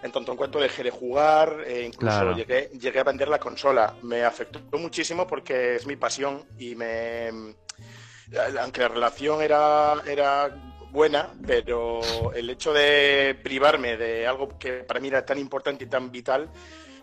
En 0.01 0.11
tanto 0.11 0.31
en 0.31 0.37
cuanto 0.37 0.59
dejé 0.59 0.83
de 0.83 0.91
jugar, 0.91 1.63
e 1.67 1.81
incluso 1.85 2.15
Claro. 2.21 2.35
llegué, 2.35 2.69
llegué 2.79 2.99
a 2.99 3.03
vender 3.03 3.27
la 3.27 3.39
consola. 3.39 3.95
Me 4.01 4.23
afectó 4.23 4.59
muchísimo 4.77 5.27
porque 5.27 5.75
es 5.75 5.85
mi 5.85 5.95
pasión 5.95 6.45
y 6.57 6.75
me... 6.75 7.29
Aunque 8.61 8.81
la 8.81 8.87
relación 8.89 9.41
era, 9.41 9.95
era 10.05 10.55
buena, 10.91 11.31
pero 11.45 12.31
el 12.33 12.49
hecho 12.49 12.71
de 12.71 13.37
privarme 13.43 13.97
de 13.97 14.25
algo 14.27 14.57
que 14.59 14.83
para 14.83 14.99
mí 14.99 15.07
era 15.07 15.25
tan 15.25 15.37
importante 15.39 15.83
y 15.83 15.87
tan 15.87 16.11
vital 16.11 16.49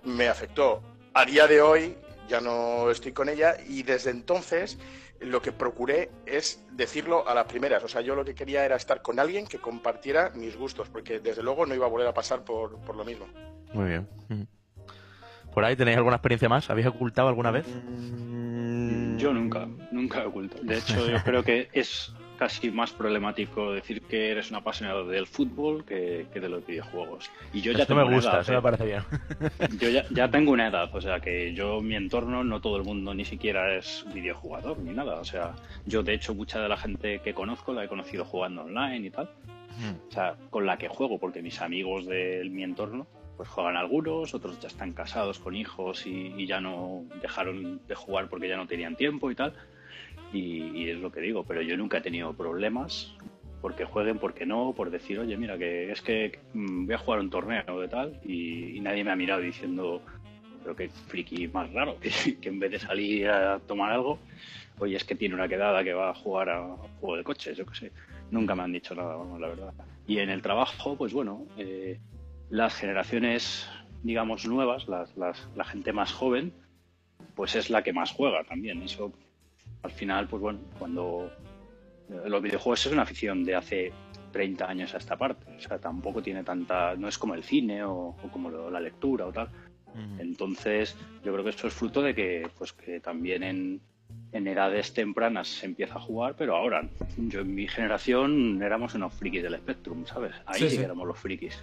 me 0.04 0.28
afectó. 0.28 0.82
A 1.14 1.24
día 1.24 1.46
de 1.46 1.61
hoy 1.61 1.96
ya 2.28 2.40
no 2.40 2.90
estoy 2.90 3.12
con 3.12 3.28
ella 3.28 3.56
y 3.68 3.82
desde 3.82 4.11
entonces 4.11 4.78
lo 5.20 5.40
que 5.42 5.52
procuré 5.52 6.11
es 6.26 6.64
decirlo 6.72 7.29
a 7.29 7.35
las 7.35 7.46
primeras. 7.46 7.83
O 7.85 7.88
sea, 7.88 8.00
yo 8.00 8.14
lo 8.14 8.24
que 8.24 8.35
quería 8.35 8.64
era 8.64 8.76
estar 8.76 9.02
con 9.02 9.18
alguien 9.18 9.46
que 9.46 9.59
compartiera 9.59 10.31
mis 10.35 10.57
gustos, 10.57 10.88
porque 10.88 11.20
desde 11.20 11.42
luego 11.42 11.66
no 11.66 11.74
iba 11.74 11.87
a 11.87 11.88
volver 11.88 12.07
a 12.07 12.14
pasar 12.14 12.44
por, 12.44 12.79
por 12.81 12.96
lo 12.96 13.05
mismo. 13.05 13.26
Muy 13.72 13.88
bien. 13.88 14.09
Mm. 14.29 14.42
¿Por 15.52 15.64
ahí 15.64 15.74
tenéis 15.74 15.96
alguna 15.96 16.16
experiencia 16.16 16.48
más? 16.48 16.68
¿Habéis 16.68 16.87
ocultado 16.87 17.29
alguna 17.29 17.50
vez? 17.50 17.66
Yo 19.16 19.33
nunca, 19.33 19.66
nunca 19.90 20.22
he 20.22 20.26
oculto. 20.26 20.59
De 20.62 20.76
hecho, 20.76 21.09
yo 21.09 21.16
creo 21.24 21.42
que 21.42 21.70
es 21.72 22.12
casi 22.37 22.70
más 22.70 22.92
problemático 22.92 23.72
decir 23.72 24.03
que 24.03 24.31
eres 24.31 24.51
un 24.51 24.57
apasionado 24.57 25.07
del 25.07 25.27
fútbol 25.27 25.85
que, 25.85 26.27
que 26.33 26.40
de 26.40 26.49
los 26.49 26.66
videojuegos. 26.66 27.31
Y 27.53 27.61
yo 27.61 27.72
ya 27.72 27.87
tengo 27.87 28.03
me 28.03 28.07
una 28.07 28.16
gusta, 28.16 28.31
edad, 28.33 28.40
eso 28.42 28.53
¿eh? 28.53 28.57
me 28.57 28.62
parece 28.62 28.85
bien. 28.87 29.03
Yo 29.81 29.88
ya, 29.90 30.05
ya 30.11 30.31
tengo 30.31 30.53
una 30.53 30.68
edad, 30.68 30.94
o 30.94 31.01
sea 31.01 31.20
que 31.20 31.53
yo, 31.53 31.81
mi 31.81 31.96
entorno, 31.96 32.44
no 32.44 32.61
todo 32.61 32.77
el 32.77 32.85
mundo 32.85 33.14
ni 33.14 33.25
siquiera 33.25 33.75
es 33.77 34.05
videojugador 34.12 34.79
ni 34.79 34.92
nada. 34.92 35.16
O 35.20 35.25
sea, 35.25 35.55
yo 35.87 36.03
de 36.03 36.14
hecho 36.14 36.35
mucha 36.35 36.61
de 36.61 36.68
la 36.68 36.77
gente 36.77 37.20
que 37.20 37.35
conozco 37.35 37.72
la 37.72 37.85
he 37.85 37.88
conocido 37.88 38.25
jugando 38.25 38.62
online 38.62 39.07
y 39.07 39.11
tal. 39.11 39.31
O 40.09 40.11
sea, 40.11 40.37
con 40.51 40.64
la 40.64 40.79
que 40.79 40.88
juego, 40.88 41.18
porque 41.18 41.42
mis 41.42 41.61
amigos 41.61 42.07
de 42.07 42.49
mi 42.51 42.62
entorno 42.62 43.07
pues 43.37 43.49
juegan 43.51 43.77
algunos, 43.77 44.35
otros 44.35 44.59
ya 44.61 44.68
están 44.68 44.92
casados 44.92 45.38
con 45.38 45.55
hijos 45.55 46.07
y, 46.07 46.33
y 46.37 46.46
ya 46.46 46.61
no 46.61 47.05
dejaron 47.20 47.81
de 47.87 47.94
jugar 47.94 48.29
porque 48.29 48.49
ya 48.49 48.57
no 48.57 48.66
tenían 48.66 48.96
tiempo 48.96 49.31
y 49.31 49.35
tal. 49.35 49.53
Y, 50.37 50.90
es 50.90 50.99
lo 50.99 51.11
que 51.11 51.20
digo, 51.20 51.44
pero 51.44 51.62
yo 51.62 51.77
nunca 51.77 51.99
he 51.99 52.01
tenido 52.01 52.33
problemas 52.35 53.14
porque 53.62 53.85
jueguen, 53.85 54.18
porque 54.18 54.46
no, 54.46 54.72
por 54.77 54.90
decir, 54.90 55.18
oye, 55.18 55.37
mira, 55.37 55.57
que 55.59 55.90
es 55.90 56.01
que 56.03 56.38
mm, 56.53 56.87
voy 56.87 56.94
a 56.94 56.99
jugar 56.99 57.20
un 57.20 57.31
torneo 57.31 57.81
de 57.81 57.88
tal 57.88 58.20
y, 58.25 58.77
y 58.77 58.81
nadie 58.81 59.03
me 59.03 59.11
ha 59.11 59.16
mirado 59.16 59.40
diciendo, 59.40 60.03
pero 60.62 60.77
qué 60.77 60.88
friki 60.88 61.49
más 61.49 61.72
raro, 61.72 61.99
que, 62.01 62.11
en 62.49 62.59
vez 62.61 62.70
de 62.72 62.79
salir 62.79 63.29
a 63.29 63.59
tomar 63.61 63.92
algo, 63.92 64.18
oye, 64.79 64.96
es 64.96 65.05
que 65.05 65.14
tiene 65.14 65.35
una 65.35 65.49
quedada 65.49 65.83
que 65.83 65.94
va 65.94 66.11
a 66.11 66.14
jugar 66.14 66.51
a 66.51 66.62
juego 67.01 67.16
de 67.16 67.25
coches, 67.25 67.57
yo 67.57 67.66
qué 67.66 67.75
sé. 67.75 67.92
Nunca 68.31 68.55
me 68.55 68.62
han 68.62 68.72
dicho 68.72 68.94
nada, 68.94 69.16
vamos, 69.16 69.40
la 69.40 69.49
verdad. 69.49 69.72
Y 70.07 70.18
en 70.18 70.31
el 70.31 70.42
trabajo, 70.42 70.96
pues 70.96 71.12
bueno, 71.12 71.46
eh, 71.57 71.99
las 72.51 72.75
generaciones, 72.75 73.68
digamos, 74.03 74.46
nuevas, 74.46 74.87
las, 74.88 75.16
las- 75.16 75.49
la 75.57 75.64
gente 75.64 75.92
más 75.92 76.12
joven, 76.12 76.53
pues 77.35 77.55
es 77.55 77.70
la 77.70 77.83
que 77.83 77.92
más 77.92 78.12
juega 78.12 78.44
también. 78.44 78.83
Eso, 78.83 79.12
al 79.83 79.90
final, 79.90 80.26
pues 80.29 80.40
bueno, 80.42 80.61
cuando 80.79 81.31
eh, 82.11 82.29
los 82.29 82.42
videojuegos 82.42 82.87
es 82.87 82.92
una 82.92 83.02
afición 83.02 83.44
de 83.44 83.55
hace 83.55 83.92
30 84.33 84.68
años 84.68 84.94
a 84.94 84.98
esta 84.98 85.16
parte. 85.16 85.46
O 85.57 85.61
sea, 85.61 85.79
tampoco 85.79 86.22
tiene 86.22 86.42
tanta. 86.44 86.94
No 86.96 87.09
es 87.09 87.16
como 87.18 87.35
el 87.35 87.42
cine 87.44 87.83
o, 87.85 88.09
o 88.22 88.29
como 88.33 88.50
lo- 88.50 88.70
la 88.70 88.81
lectura 88.81 89.26
o 89.26 89.33
tal. 89.33 89.48
Entonces, 90.18 90.94
yo 91.24 91.33
creo 91.33 91.42
que 91.44 91.50
esto 91.50 91.66
es 91.68 91.72
fruto 91.74 92.02
de 92.02 92.14
que, 92.14 92.48
pues, 92.59 92.72
que 92.72 93.00
también 93.00 93.42
en, 93.42 93.81
en 94.33 94.46
edades 94.46 94.92
tempranas 94.92 95.48
se 95.48 95.64
empieza 95.66 95.94
a 95.94 96.00
jugar, 96.00 96.35
pero 96.37 96.55
ahora, 96.57 96.87
yo 97.16 97.40
en 97.40 97.55
mi 97.55 97.66
generación 97.66 98.61
éramos 98.62 98.94
unos 98.94 99.14
frikis 99.14 99.42
del 99.42 99.57
Spectrum, 99.57 100.05
¿sabes? 100.07 100.35
Ahí 100.46 100.61
Sí, 100.68 100.70
sí, 100.76 100.83
éramos 100.83 101.07
los 101.07 101.18
frikis. 101.18 101.59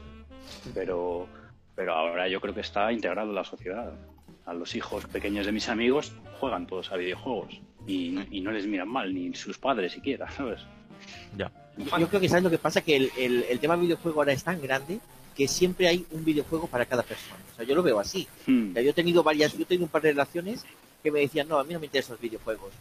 Pero, 0.73 1.27
pero 1.75 1.93
ahora 1.93 2.27
yo 2.27 2.39
creo 2.41 2.53
que 2.53 2.61
está 2.61 2.91
integrado 2.91 3.29
en 3.29 3.35
la 3.35 3.43
sociedad. 3.43 3.93
A 4.45 4.53
los 4.53 4.75
hijos 4.75 5.05
pequeños 5.05 5.45
de 5.45 5.51
mis 5.51 5.69
amigos 5.69 6.13
juegan 6.39 6.67
todos 6.67 6.91
a 6.91 6.97
videojuegos 6.97 7.61
y, 7.87 8.19
y 8.31 8.41
no 8.41 8.51
les 8.51 8.67
miran 8.67 8.89
mal, 8.89 9.13
ni 9.13 9.33
sus 9.35 9.57
padres 9.57 9.93
siquiera, 9.93 10.29
¿sabes? 10.31 10.61
Ya. 11.37 11.51
Yo, 11.77 12.07
creo 12.07 12.21
que 12.21 12.29
sabes 12.29 12.43
lo 12.43 12.49
que 12.49 12.57
pasa, 12.57 12.81
que 12.81 12.95
el, 12.95 13.11
el, 13.17 13.43
el 13.49 13.59
tema 13.59 13.75
videojuego 13.75 14.21
ahora 14.21 14.33
es 14.33 14.43
tan 14.43 14.61
grande 14.61 14.99
que 15.35 15.47
siempre 15.47 15.87
hay 15.87 16.05
un 16.11 16.23
videojuego 16.23 16.67
para 16.67 16.85
cada 16.85 17.03
persona. 17.03 17.39
O 17.53 17.55
sea, 17.55 17.65
yo 17.65 17.75
lo 17.75 17.83
veo 17.83 17.99
así. 17.99 18.27
Hmm. 18.45 18.71
O 18.71 18.73
sea, 18.73 18.81
yo 18.81 18.91
he 18.91 18.93
tenido 18.93 19.23
varias, 19.23 19.53
yo 19.53 19.63
he 19.63 19.65
tenido 19.65 19.85
un 19.85 19.91
par 19.91 20.01
de 20.01 20.11
relaciones 20.11 20.63
que 21.01 21.11
me 21.11 21.19
decían, 21.19 21.47
no, 21.47 21.57
a 21.57 21.63
mí 21.63 21.73
no 21.73 21.79
me 21.79 21.87
interesan 21.87 22.13
los 22.13 22.21
videojuegos. 22.21 22.71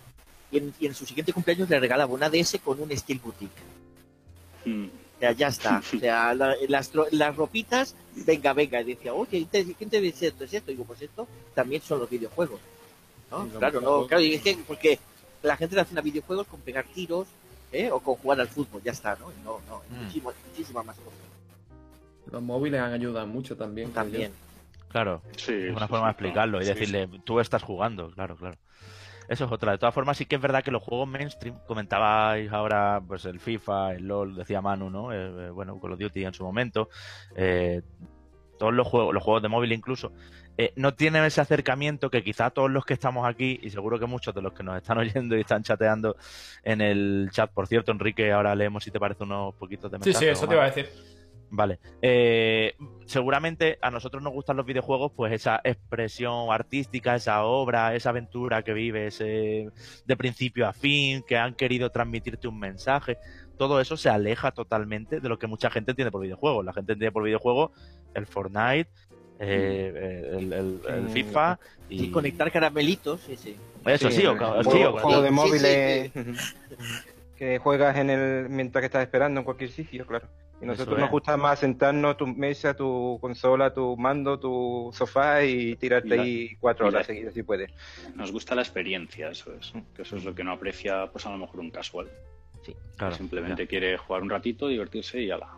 Y 0.51 0.59
en, 0.59 0.75
y 0.79 0.87
en 0.87 0.95
su 0.95 1.07
siguiente 1.07 1.33
cumpleaños 1.33 1.71
le 1.71 1.81
regalaba 1.81 2.13
una 2.13 2.29
DS 2.29 2.59
con 2.63 2.81
un 2.81 2.97
Steel 2.97 3.21
Boutique. 3.21 3.63
Hmm. 4.65 4.89
O 5.23 5.25
sea, 5.25 5.33
ya 5.35 5.47
está. 5.47 5.79
O 5.79 5.99
sea, 6.01 6.35
la- 6.35 6.57
las, 6.69 6.93
tro- 6.93 7.07
las 7.13 7.37
ropitas, 7.37 7.95
venga, 8.27 8.53
venga. 8.55 8.81
Y 8.81 8.85
decía, 8.95 9.15
oye, 9.15 9.47
¿qué 9.53 9.63
te, 9.65 9.73
¿quién 9.75 9.89
te 9.89 10.01
dice 10.01 10.27
esto? 10.27 10.43
¿Es 10.43 10.53
esto? 10.53 10.73
Y 10.73 10.75
digo, 10.75 10.85
pues 10.85 11.01
esto 11.01 11.29
también 11.55 11.81
son 11.81 12.01
los 12.01 12.11
videojuegos. 12.11 12.59
¿no? 13.31 13.45
Sí, 13.45 13.51
lo 13.53 13.59
Claro, 13.61 13.81
no, 13.81 14.07
claro, 14.09 14.21
y 14.21 14.35
es 14.35 14.43
que 14.43 14.59
porque 14.67 14.99
la 15.45 15.57
gente 15.57 15.77
relaciona 15.77 16.01
videojuegos 16.03 16.49
con 16.49 16.61
pegar 16.63 16.85
tiros 16.93 17.29
¿eh? 17.71 17.89
o 17.93 18.01
con 18.01 18.17
jugar 18.17 18.41
al 18.41 18.49
fútbol, 18.49 18.83
ya 18.83 18.91
está, 18.91 19.15
¿no? 19.15 19.31
Y 19.31 19.45
No, 19.45 19.61
no, 19.69 19.81
Mm. 19.91 20.03
muchísimo- 20.07 20.33
muchísimas 20.51 20.85
más 20.87 20.97
cosas. 20.97 21.21
Los 22.33 22.43
móviles 22.43 22.81
han 22.81 22.93
ayudado 22.93 23.27
mucho 23.29 23.57
también. 23.57 23.93
También. 23.93 24.33
Claro, 24.89 25.23
Sí, 25.37 25.53
es 25.53 25.71
una 25.71 25.87
sí, 25.87 25.91
forma 25.91 26.07
de 26.09 26.11
sí, 26.11 26.15
explicarlo 26.15 26.61
y 26.61 26.65
Sí, 26.65 26.73
decirle, 26.75 27.09
tú 27.25 27.39
estás 27.39 27.63
jugando, 27.63 28.11
claro, 28.11 28.35
claro. 28.37 28.57
Eso 29.29 29.45
es 29.45 29.53
otra. 29.53 29.73
De 29.73 29.79
todas 29.79 29.95
formas, 29.95 30.17
sí 30.17 30.27
que 30.27 30.37
es 30.37 30.43
verdad 30.43 30.63
que 30.63 30.71
los 30.71 30.83
juegos 30.83 31.09
mainstream, 31.09 31.59
comentabais 31.67 32.53
ahora, 32.53 33.01
pues 33.07 33.25
el 33.25 33.41
FIFA, 33.41 33.95
el 33.95 34.07
LOL, 34.09 34.35
decía 34.37 34.61
Manu, 34.61 34.91
¿no? 34.91 35.13
Eh, 35.13 35.47
eh, 35.47 35.51
bueno, 35.51 35.81
Call 35.81 35.93
of 35.93 35.99
Duty 35.99 36.25
en 36.25 36.35
su 36.35 36.45
momento, 36.45 36.89
eh, 37.37 37.83
todos 38.59 38.75
los 38.75 38.87
juegos, 38.87 39.15
los 39.15 39.23
juegos 39.23 39.43
de 39.43 39.49
móvil 39.49 39.73
incluso, 39.73 40.13
eh, 40.59 40.73
no 40.77 40.95
tienen 40.95 41.25
ese 41.25 41.41
acercamiento 41.41 42.11
que 42.11 42.23
quizá 42.23 42.51
todos 42.51 42.71
los 42.71 42.85
que 42.85 42.95
estamos 42.95 43.27
aquí, 43.27 43.59
y 43.63 43.71
seguro 43.71 43.99
que 43.99 44.07
muchos 44.07 44.35
de 44.35 44.43
los 44.43 44.53
que 44.53 44.63
nos 44.63 44.77
están 44.77 44.99
oyendo 45.27 45.37
y 45.37 45.41
están 45.41 45.63
chateando 45.63 46.17
en 46.63 46.81
el 46.81 47.29
chat, 47.33 47.51
por 47.51 47.67
cierto, 47.67 47.91
Enrique, 47.93 48.31
ahora 48.33 48.55
leemos 48.55 48.85
si 48.85 48.91
te 48.91 49.01
parece 49.01 49.25
unos 49.25 49.55
poquitos 49.55 49.91
de 49.91 49.99
Sí, 49.99 50.05
mensajes. 50.07 50.19
sí, 50.19 50.27
eso 50.33 50.45
o 50.45 50.49
te 50.49 50.55
iba 50.55 50.65
a 50.65 50.71
decir. 50.71 50.91
Vale. 51.55 51.79
Eh, 52.01 52.75
seguramente 53.05 53.79
a 53.83 53.91
nosotros 53.91 54.23
nos 54.23 54.33
gustan 54.33 54.57
los 54.57 54.65
videojuegos, 54.65 55.13
pues 55.15 55.35
esa 55.35 55.61
expresión 55.65 56.51
artística, 56.51 57.15
esa 57.15 57.45
obra, 57.45 57.95
esa 57.95 58.09
aventura 58.09 58.63
que 58.63 58.73
vives 58.73 59.21
eh, 59.21 59.69
de 60.07 60.17
principio 60.17 60.67
a 60.67 60.73
fin, 60.73 61.23
que 61.29 61.37
han 61.37 61.55
querido 61.55 61.91
transmitirte 61.91 62.49
un 62.49 62.59
mensaje. 62.59 63.19
Todo 63.59 63.83
eso 63.83 63.99
se 63.99 64.09
aleja 64.09 64.53
totalmente 64.53 65.21
de 65.21 65.29
lo 65.29 65.39
que 65.39 65.47
mucha 65.47 65.71
gente 65.71 65.91
entiende 65.93 66.11
por 66.11 66.23
videojuegos. 66.23 66.65
La 66.65 66.73
gente 66.73 66.93
entiende 66.95 67.13
por 67.13 67.23
videojuegos 67.25 67.71
el 68.15 68.27
Fortnite, 68.27 68.89
eh, 69.39 70.31
el, 70.39 70.53
el- 70.55 70.81
el. 70.89 71.09
FIFA 71.11 71.59
y 71.91 72.05
Y 72.05 72.11
conectar 72.11 72.51
caramelitos, 72.51 73.21
sí, 73.21 73.37
sí. 73.37 73.57
eso 73.85 74.11
sí, 74.11 74.25
o, 74.25 74.33
o- 74.33 74.37
juego, 74.39 74.63
sí, 74.73 74.83
o- 74.85 74.93
juego 74.99 75.21
de 75.21 75.29
Sí, 75.29 75.35
móviles 75.35 76.13
que 77.37 77.59
juegas 77.59 77.97
en 77.99 78.09
el 78.09 78.49
mientras 78.49 78.81
que 78.81 78.87
estás 78.87 79.03
esperando 79.03 79.41
en 79.41 79.45
cualquier 79.45 79.69
sitio, 79.71 80.07
claro. 80.07 80.27
Y 80.63 80.67
nosotros 80.67 80.97
nos 80.99 81.11
gusta 81.11 81.37
más 81.37 81.59
sentarnos 81.59 82.17
tu 82.17 82.27
mesa, 82.27 82.73
tu 82.75 83.19
consola, 83.21 83.75
tu 83.75 83.97
mando, 83.97 84.39
tu 84.39 84.91
sofá 84.95 85.43
y 85.45 85.75
tirarte 85.77 86.09
Y 86.15 86.17
la- 86.17 86.23
ahí 86.23 86.57
cuatro 86.61 86.85
la- 86.87 86.99
horas 86.99 87.07
seguidas 87.09 87.35
si 87.35 87.43
puedes. 87.43 87.71
Nos 88.15 88.31
gusta 88.31 88.55
la 88.55 88.63
experiencia, 88.63 89.31
eso 89.31 89.53
es. 89.55 89.73
Que 89.97 90.03
eso 90.03 90.17
es 90.17 90.25
lo 90.25 90.35
que 90.35 90.45
no 90.45 90.53
aprecia, 90.53 91.09
pues 91.11 91.27
a 91.27 91.31
lo 91.31 91.39
mejor 91.39 91.59
un 91.61 91.71
casual. 91.71 92.09
sí, 92.65 92.77
claro, 92.97 93.17
simplemente 93.17 93.67
quiere 93.67 93.97
jugar 93.99 94.23
un 94.23 94.31
ratito, 94.31 94.69
divertirse 94.69 95.21
y 95.21 95.31
ala. 95.33 95.49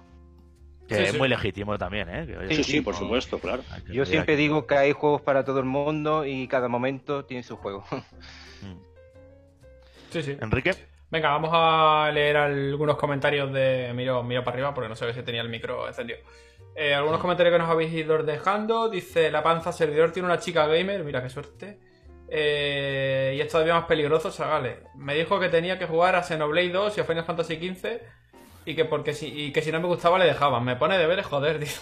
que 0.89 0.97
Sí, 0.97 1.03
es 1.03 1.11
sí. 1.13 1.19
muy 1.19 1.29
legítimo 1.29 1.77
también, 1.79 2.09
¿eh? 2.11 2.27
Que, 2.27 2.37
oye, 2.39 2.55
Sí, 2.57 2.63
Sí, 2.65 2.81
por 2.83 2.93
no- 2.95 3.01
supuesto, 3.01 3.39
claro. 3.39 3.63
Yo 3.91 4.05
siempre 4.07 4.37
digo 4.37 4.67
que 4.67 4.75
hay 4.75 4.93
juegos 4.93 5.21
para 5.23 5.43
todo 5.45 5.59
el 5.59 5.65
mundo 5.67 6.25
y 6.27 6.47
cada 6.49 6.69
momento 6.69 7.25
tiene 7.27 7.43
su 7.43 7.57
juego. 7.57 7.85
Mm. 8.63 8.77
Sí, 10.11 10.23
sí. 10.23 10.37
Enrique. 10.41 10.73
Venga, 11.15 11.29
vamos 11.29 11.51
a 11.53 12.11
leer 12.13 12.37
algunos 12.37 12.97
comentarios 12.97 13.53
de. 13.53 13.93
Miro, 13.95 14.25
miro 14.25 14.43
para 14.43 14.57
arriba 14.57 14.75
porque 14.75 14.89
no 14.89 14.97
sé 14.97 15.15
si 15.15 15.23
tenía 15.23 15.43
el 15.43 15.49
micro 15.49 15.87
encendido. 15.87 16.19
Eh, 16.75 16.93
algunos 16.93 17.21
comentarios 17.21 17.55
que 17.55 17.59
nos 17.61 17.71
habéis 17.71 17.93
ido 17.93 18.21
dejando. 18.25 18.89
Dice: 18.89 19.31
La 19.31 19.41
panza 19.41 19.71
servidor 19.71 20.11
tiene 20.11 20.27
una 20.27 20.41
chica 20.41 20.67
gamer. 20.67 21.05
Mira 21.05 21.23
qué 21.23 21.31
suerte. 21.31 21.79
Eh, 22.29 23.35
y 23.37 23.41
es 23.41 23.49
todavía 23.49 23.75
más 23.75 23.85
peligroso, 23.85 24.33
Sagales. 24.33 24.79
Me 24.97 25.15
dijo 25.15 25.39
que 25.39 25.49
tenía 25.49 25.79
que 25.79 25.87
jugar 25.87 26.17
a 26.17 26.25
Xenoblade 26.25 26.71
2 26.71 26.99
y 26.99 27.01
a 27.03 27.05
Final 27.05 27.25
Fantasy 27.25 27.59
XV 27.59 28.01
y 28.65 28.75
que 28.75 28.85
porque 28.85 29.15
si, 29.15 29.29
y 29.29 29.53
que 29.53 29.63
si 29.63 29.71
no 29.71 29.79
me 29.79 29.87
gustaba 29.87 30.19
le 30.19 30.25
dejaban. 30.25 30.65
Me 30.65 30.75
pone 30.75 30.99
deberes, 30.99 31.27
joder, 31.27 31.59
dice. 31.61 31.81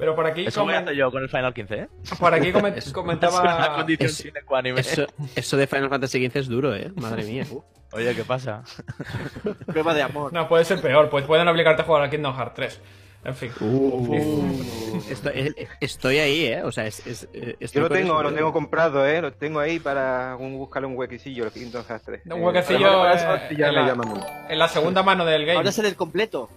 Pero 0.00 0.16
por 0.16 0.26
aquí, 0.26 0.46
Eso 0.46 0.64
voy 0.64 0.72
a 0.74 0.78
comen- 0.78 0.82
hacer 0.84 0.96
yo 0.96 1.10
con 1.12 1.22
el 1.22 1.28
Final 1.28 1.54
15, 1.54 1.74
¿eh? 1.76 1.88
por 2.18 2.34
aquí 2.34 2.52
comen- 2.52 2.74
Es 2.76 2.86
una 2.86 2.94
comentaba... 2.94 3.76
condición 3.76 4.10
es- 4.10 4.16
sine 4.16 4.42
qua 4.44 4.62
non. 4.62 4.78
Eso, 4.78 5.06
eso 5.36 5.56
de 5.56 5.66
Final 5.68 5.88
Fantasy 5.90 6.26
XV 6.28 6.36
es 6.40 6.48
duro, 6.48 6.74
¿eh? 6.74 6.90
Madre 6.96 7.22
mía. 7.24 7.46
Oye, 7.92 8.14
¿qué 8.16 8.24
pasa? 8.24 8.62
Prueba 9.66 9.94
de 9.94 10.02
amor. 10.02 10.32
No, 10.32 10.48
puede 10.48 10.64
ser 10.64 10.80
peor, 10.80 11.08
pues 11.10 11.24
pueden 11.26 11.46
obligarte 11.48 11.82
a 11.82 11.84
jugar 11.84 12.02
al 12.02 12.10
Kingdom 12.10 12.34
Hearts 12.36 12.54
3. 12.54 12.80
En 13.22 13.34
fin. 13.34 13.50
Estoy, 15.10 15.32
eh, 15.34 15.68
estoy 15.80 16.18
ahí, 16.18 16.46
¿eh? 16.46 16.62
O 16.62 16.72
sea, 16.72 16.86
es, 16.86 17.06
es, 17.06 17.28
eh, 17.34 17.56
Yo 17.60 17.66
estoy 17.66 17.82
lo 17.82 17.88
con 17.88 17.96
tengo, 17.98 18.14
eso, 18.14 18.22
lo 18.22 18.30
¿eh? 18.30 18.32
tengo 18.32 18.52
comprado, 18.52 19.06
¿eh? 19.06 19.20
Lo 19.20 19.32
tengo 19.34 19.60
ahí 19.60 19.78
para 19.78 20.36
un, 20.38 20.56
buscarle 20.56 20.86
un 20.88 20.96
huequecillo, 20.96 21.44
el 21.44 21.50
Kingdom 21.52 21.84
Hearts 21.84 22.04
3. 22.06 22.22
Un 22.26 22.42
huequecillo, 22.42 23.06
Eh, 23.10 23.12
eh, 23.50 23.56
ya 23.58 23.68
en 23.68 23.74
la-. 23.74 24.46
En 24.48 24.58
la 24.58 24.68
segunda 24.68 25.02
mano 25.02 25.26
del 25.26 25.44
game. 25.44 25.58
Ahora 25.58 25.70
sale 25.72 25.88
el 25.88 25.96
completo. 25.96 26.48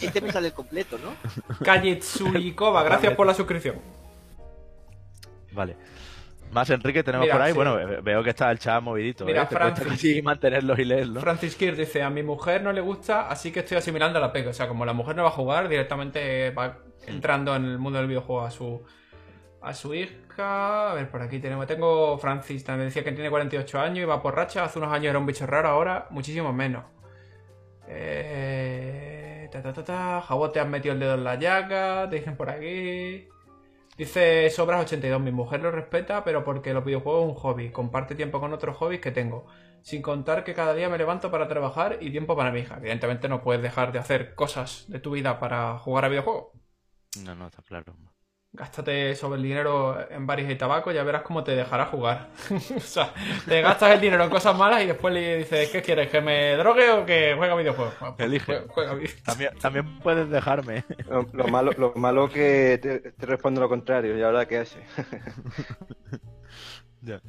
Este 0.00 0.20
me 0.20 0.32
sale 0.32 0.48
el 0.48 0.54
completo, 0.54 0.98
¿no? 0.98 1.14
Kajitsurikova, 1.64 2.82
gracias 2.82 3.14
por 3.14 3.26
la 3.26 3.34
suscripción. 3.34 3.76
Vale. 5.52 5.76
Más 6.52 6.68
Enrique 6.70 7.04
tenemos 7.04 7.26
Mira, 7.26 7.34
por 7.34 7.42
ahí. 7.42 7.52
sí. 7.52 7.56
Bueno, 7.56 8.02
veo 8.02 8.24
que 8.24 8.30
está 8.30 8.50
el 8.50 8.58
chat 8.58 8.82
movidito. 8.82 9.24
Mira, 9.24 9.44
¿eh? 9.44 9.46
Francis. 9.46 10.22
mantenerlos 10.22 10.78
y 10.78 10.84
leerlos. 10.84 11.22
Francis 11.22 11.54
Kirk 11.54 11.76
dice, 11.76 12.02
a 12.02 12.10
mi 12.10 12.22
mujer 12.22 12.62
no 12.62 12.72
le 12.72 12.80
gusta, 12.80 13.28
así 13.28 13.52
que 13.52 13.60
estoy 13.60 13.76
asimilando 13.76 14.18
a 14.18 14.20
la 14.22 14.32
PEC. 14.32 14.48
O 14.48 14.52
sea, 14.52 14.66
como 14.66 14.84
la 14.84 14.92
mujer 14.92 15.14
no 15.14 15.22
va 15.22 15.28
a 15.28 15.32
jugar, 15.32 15.68
directamente 15.68 16.50
va 16.50 16.78
entrando 17.06 17.54
en 17.54 17.64
el 17.64 17.78
mundo 17.78 17.98
del 17.98 18.08
videojuego 18.08 18.42
a 18.42 18.50
su 18.50 18.82
a 19.62 19.74
su 19.74 19.94
hija. 19.94 20.90
A 20.90 20.94
ver, 20.94 21.08
por 21.08 21.22
aquí 21.22 21.38
tenemos. 21.38 21.66
Tengo 21.66 22.18
Francis, 22.18 22.64
también 22.64 22.88
decía 22.88 23.04
que 23.04 23.12
tiene 23.12 23.30
48 23.30 23.78
años 23.78 23.98
y 23.98 24.04
va 24.04 24.20
por 24.20 24.34
racha. 24.34 24.64
Hace 24.64 24.78
unos 24.80 24.92
años 24.92 25.10
era 25.10 25.18
un 25.18 25.26
bicho 25.26 25.46
raro, 25.46 25.68
ahora 25.68 26.08
muchísimo 26.10 26.52
menos. 26.52 26.84
Eh, 27.86 29.09
ta, 29.50 29.62
ta, 29.62 29.72
ta, 29.72 29.84
ta. 29.84 30.52
Te 30.52 30.60
has 30.60 30.68
metido 30.68 30.94
el 30.94 31.00
dedo 31.00 31.14
en 31.14 31.24
la 31.24 31.34
llaga. 31.36 32.08
Te 32.08 32.16
dicen 32.16 32.36
por 32.36 32.50
aquí. 32.50 33.28
Dice 33.96 34.48
Sobras 34.48 34.80
82, 34.82 35.20
mi 35.20 35.30
mujer 35.30 35.60
lo 35.60 35.70
respeta, 35.70 36.24
pero 36.24 36.42
porque 36.42 36.72
los 36.72 36.84
videojuegos 36.84 37.22
es 37.22 37.28
un 37.28 37.34
hobby, 37.34 37.70
comparte 37.70 38.14
tiempo 38.14 38.40
con 38.40 38.52
otros 38.54 38.76
hobbies 38.78 39.02
que 39.02 39.10
tengo. 39.10 39.46
Sin 39.82 40.00
contar 40.00 40.42
que 40.42 40.54
cada 40.54 40.72
día 40.72 40.88
me 40.88 40.96
levanto 40.96 41.30
para 41.30 41.48
trabajar 41.48 41.98
y 42.00 42.10
tiempo 42.10 42.34
para 42.34 42.50
mi 42.50 42.60
hija. 42.60 42.78
Evidentemente 42.78 43.28
no 43.28 43.42
puedes 43.42 43.62
dejar 43.62 43.92
de 43.92 43.98
hacer 43.98 44.34
cosas 44.34 44.86
de 44.88 45.00
tu 45.00 45.10
vida 45.10 45.38
para 45.38 45.78
jugar 45.78 46.06
a 46.06 46.08
videojuegos. 46.08 46.46
No, 47.22 47.34
no, 47.34 47.48
está 47.48 47.62
claro. 47.62 47.94
Gástate 48.52 49.14
sobre 49.14 49.36
el 49.36 49.44
dinero 49.44 49.96
en 50.10 50.26
bares 50.26 50.50
y 50.50 50.56
tabaco, 50.56 50.90
ya 50.90 51.04
verás 51.04 51.22
cómo 51.22 51.44
te 51.44 51.52
dejará 51.54 51.86
jugar. 51.86 52.30
o 52.76 52.80
sea, 52.80 53.12
te 53.46 53.60
gastas 53.62 53.92
el 53.92 54.00
dinero 54.00 54.24
en 54.24 54.30
cosas 54.30 54.56
malas 54.58 54.82
y 54.82 54.86
después 54.86 55.14
le 55.14 55.36
dices, 55.38 55.68
¿qué 55.70 55.80
quieres? 55.82 56.10
¿Que 56.10 56.20
me 56.20 56.56
drogue 56.56 56.90
o 56.90 57.06
que 57.06 57.34
juega 57.38 57.54
videojuegos? 57.54 57.94
Bueno, 58.00 58.16
pues, 58.16 58.26
Elige. 58.28 58.44
juega- 58.46 58.64
juega 58.68 58.94
videojuegos. 58.94 59.22
También, 59.22 59.58
también 59.60 59.98
puedes 60.00 60.28
dejarme. 60.28 60.84
Lo, 61.08 61.26
lo 61.32 61.46
malo, 61.46 61.70
lo 61.78 61.92
malo 61.94 62.28
que 62.28 62.78
te, 62.82 62.98
te 63.12 63.26
responde 63.26 63.60
lo 63.60 63.68
contrario, 63.68 64.18
¿y 64.18 64.22
ahora 64.22 64.46
qué 64.46 64.58
hace? 64.58 64.80
Ya. 67.02 67.20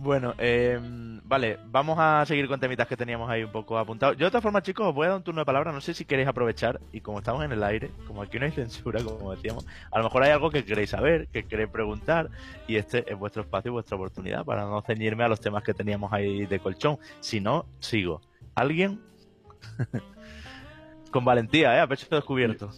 Bueno, 0.00 0.32
eh, 0.38 0.78
vale, 1.24 1.58
vamos 1.66 1.98
a 1.98 2.24
seguir 2.24 2.46
con 2.46 2.60
temitas 2.60 2.86
que 2.86 2.96
teníamos 2.96 3.28
ahí 3.28 3.42
un 3.42 3.50
poco 3.50 3.76
apuntados. 3.76 4.16
Yo 4.16 4.26
de 4.26 4.30
todas 4.30 4.44
formas, 4.44 4.62
chicos, 4.62 4.86
os 4.86 4.94
voy 4.94 5.06
a 5.06 5.08
dar 5.08 5.16
un 5.16 5.24
turno 5.24 5.40
de 5.40 5.44
palabra. 5.44 5.72
No 5.72 5.80
sé 5.80 5.92
si 5.92 6.04
queréis 6.04 6.28
aprovechar 6.28 6.78
y 6.92 7.00
como 7.00 7.18
estamos 7.18 7.44
en 7.44 7.50
el 7.50 7.64
aire, 7.64 7.90
como 8.06 8.22
aquí 8.22 8.38
no 8.38 8.44
hay 8.44 8.52
censura, 8.52 9.02
como 9.02 9.34
decíamos, 9.34 9.66
a 9.90 9.98
lo 9.98 10.04
mejor 10.04 10.22
hay 10.22 10.30
algo 10.30 10.50
que 10.50 10.64
queréis 10.64 10.90
saber, 10.90 11.26
que 11.32 11.48
queréis 11.48 11.68
preguntar 11.70 12.30
y 12.68 12.76
este 12.76 13.10
es 13.10 13.18
vuestro 13.18 13.42
espacio 13.42 13.70
y 13.70 13.72
vuestra 13.72 13.96
oportunidad 13.96 14.44
para 14.44 14.66
no 14.66 14.80
ceñirme 14.82 15.24
a 15.24 15.28
los 15.28 15.40
temas 15.40 15.64
que 15.64 15.74
teníamos 15.74 16.12
ahí 16.12 16.46
de 16.46 16.60
colchón. 16.60 16.98
Si 17.18 17.40
no, 17.40 17.66
sigo. 17.80 18.20
¿Alguien? 18.54 19.00
con 21.10 21.24
valentía, 21.24 21.76
¿eh? 21.76 21.80
A 21.80 21.88
pecho 21.88 22.06
descubierto. 22.08 22.70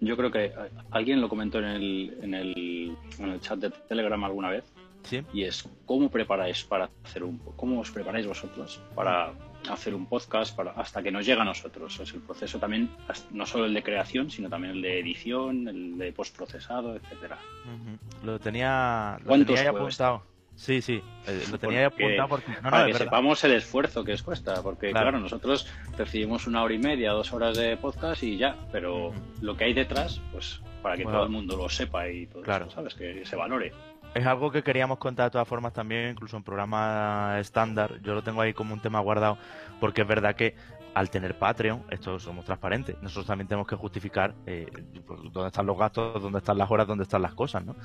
Yo 0.00 0.16
creo 0.16 0.30
que 0.30 0.54
alguien 0.90 1.20
lo 1.20 1.28
comentó 1.28 1.58
en 1.58 1.64
el, 1.66 2.18
en 2.22 2.32
el, 2.32 2.96
en 3.18 3.28
el 3.28 3.40
chat 3.40 3.58
de 3.58 3.68
Telegram 3.68 4.24
alguna 4.24 4.48
vez. 4.48 4.71
Sí. 5.04 5.22
Y 5.32 5.44
es 5.44 5.68
cómo 5.86 6.08
preparáis 6.10 6.64
para 6.64 6.88
hacer 7.04 7.24
un 7.24 7.38
cómo 7.56 7.80
os 7.80 7.90
preparáis 7.90 8.26
vosotros 8.26 8.80
para 8.94 9.32
hacer 9.70 9.94
un 9.94 10.06
podcast 10.06 10.56
para 10.56 10.72
hasta 10.72 11.02
que 11.02 11.10
nos 11.10 11.24
llega 11.26 11.42
a 11.42 11.44
nosotros. 11.44 11.98
Es 12.00 12.12
el 12.14 12.20
proceso 12.20 12.58
también, 12.58 12.90
no 13.30 13.46
solo 13.46 13.64
el 13.66 13.74
de 13.74 13.82
creación, 13.82 14.30
sino 14.30 14.48
también 14.48 14.74
el 14.74 14.82
de 14.82 15.00
edición, 15.00 15.68
el 15.68 15.98
de 15.98 16.12
postprocesado, 16.12 16.96
etcétera. 16.96 17.38
Ujú. 17.64 18.26
Lo 18.26 18.38
tenía, 18.38 19.16
lo 19.20 19.26
¿Cuántos 19.26 19.54
tenía 19.56 19.70
juegos? 19.70 20.00
apuntado. 20.00 20.32
Sí, 20.54 20.82
sí, 20.82 21.02
eh, 21.26 21.44
lo 21.50 21.58
tenía 21.58 21.88
Porque- 21.88 22.04
apuntado 22.04 22.28
porque... 22.28 22.52
No, 22.62 22.70
para 22.70 22.86
que 22.86 22.94
sepamos 22.94 23.42
el 23.44 23.52
esfuerzo 23.52 24.04
que 24.04 24.12
os 24.12 24.22
cuesta, 24.22 24.62
porque 24.62 24.90
Claro. 24.90 25.06
claro. 25.06 25.20
nosotros 25.20 25.66
recibimos 25.96 26.46
una 26.46 26.62
hora 26.62 26.74
y 26.74 26.78
media, 26.78 27.12
dos 27.12 27.32
horas 27.32 27.56
de 27.56 27.76
podcast 27.78 28.22
y 28.22 28.36
ya, 28.36 28.54
pero 28.70 29.12
lo 29.40 29.56
que 29.56 29.64
hay 29.64 29.72
detrás, 29.72 30.20
pues 30.30 30.60
para 30.82 30.96
que 30.96 31.04
Bueno, 31.04 31.18
todo 31.18 31.26
el 31.26 31.32
mundo 31.32 31.56
lo 31.56 31.68
sepa 31.70 32.06
y 32.08 32.26
todo 32.26 32.42
claro. 32.42 32.66
eso, 32.66 32.74
¿sabes? 32.74 32.94
Que 32.94 33.24
se 33.24 33.34
valore. 33.34 33.72
Es 34.14 34.26
algo 34.26 34.50
que 34.50 34.62
queríamos 34.62 34.98
contar 34.98 35.26
de 35.26 35.30
todas 35.30 35.48
formas 35.48 35.72
también, 35.72 36.10
incluso 36.10 36.36
en 36.36 36.42
programa 36.42 37.36
estándar. 37.38 38.00
Yo 38.02 38.12
lo 38.12 38.22
tengo 38.22 38.42
ahí 38.42 38.52
como 38.52 38.74
un 38.74 38.80
tema 38.80 39.00
guardado, 39.00 39.38
porque 39.80 40.02
es 40.02 40.06
verdad 40.06 40.36
que 40.36 40.54
al 40.94 41.10
tener 41.10 41.38
Patreon, 41.38 41.84
esto 41.90 42.18
somos 42.18 42.44
transparentes, 42.44 42.96
nosotros 43.02 43.26
también 43.26 43.48
tenemos 43.48 43.66
que 43.66 43.76
justificar 43.76 44.34
eh, 44.46 44.66
pues, 45.06 45.20
dónde 45.32 45.48
están 45.48 45.66
los 45.66 45.78
gastos, 45.78 46.22
dónde 46.22 46.38
están 46.38 46.58
las 46.58 46.70
horas, 46.70 46.86
dónde 46.86 47.04
están 47.04 47.22
las 47.22 47.34
cosas, 47.34 47.64
¿no? 47.64 47.76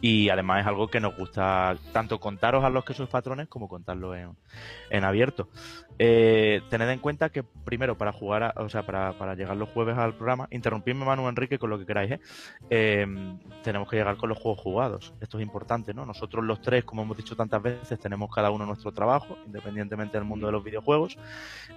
Y 0.00 0.28
además 0.28 0.62
es 0.62 0.66
algo 0.66 0.88
que 0.88 0.98
nos 1.00 1.16
gusta 1.16 1.76
tanto 1.92 2.18
contaros 2.18 2.64
a 2.64 2.70
los 2.70 2.84
que 2.84 2.94
sois 2.94 3.08
patrones 3.08 3.48
como 3.48 3.68
contarlo 3.68 4.14
en, 4.16 5.04
abierto. 5.04 5.48
Eh, 5.98 6.60
tened 6.68 6.90
en 6.90 6.98
cuenta 6.98 7.30
que 7.30 7.42
primero 7.42 7.96
para 7.96 8.12
jugar, 8.12 8.42
a- 8.42 8.54
o 8.56 8.68
sea, 8.68 8.84
para, 8.84 9.34
llegar 9.34 9.56
los 9.56 9.68
jueves 9.70 9.96
al 9.96 10.14
programa, 10.14 10.48
interrumpidme 10.50 11.04
Manu 11.04 11.28
Enrique 11.28 11.58
con 11.58 11.70
lo 11.70 11.78
que 11.78 11.86
queráis, 11.86 12.12
¿eh? 12.12 12.20
Eh, 12.70 13.06
tenemos 13.62 13.88
que 13.88 13.96
llegar 13.96 14.16
con 14.16 14.28
los 14.28 14.38
juegos 14.38 14.60
jugados. 14.60 15.14
Esto 15.20 15.38
es 15.38 15.42
importante, 15.44 15.94
¿no? 15.94 16.04
Nosotros 16.04 16.44
los 16.44 16.60
tres, 16.60 16.84
como 16.84 17.02
hemos 17.02 17.16
dicho 17.16 17.36
tantas 17.36 17.62
veces, 17.62 17.98
tenemos 17.98 18.28
cada 18.34 18.50
uno 18.50 18.66
nuestro 18.66 18.92
trabajo, 18.92 19.38
independientemente 19.46 20.18
del 20.18 20.26
mundo 20.26 20.46
de 20.46 20.52
los 20.52 20.64
videojuegos 20.64 21.16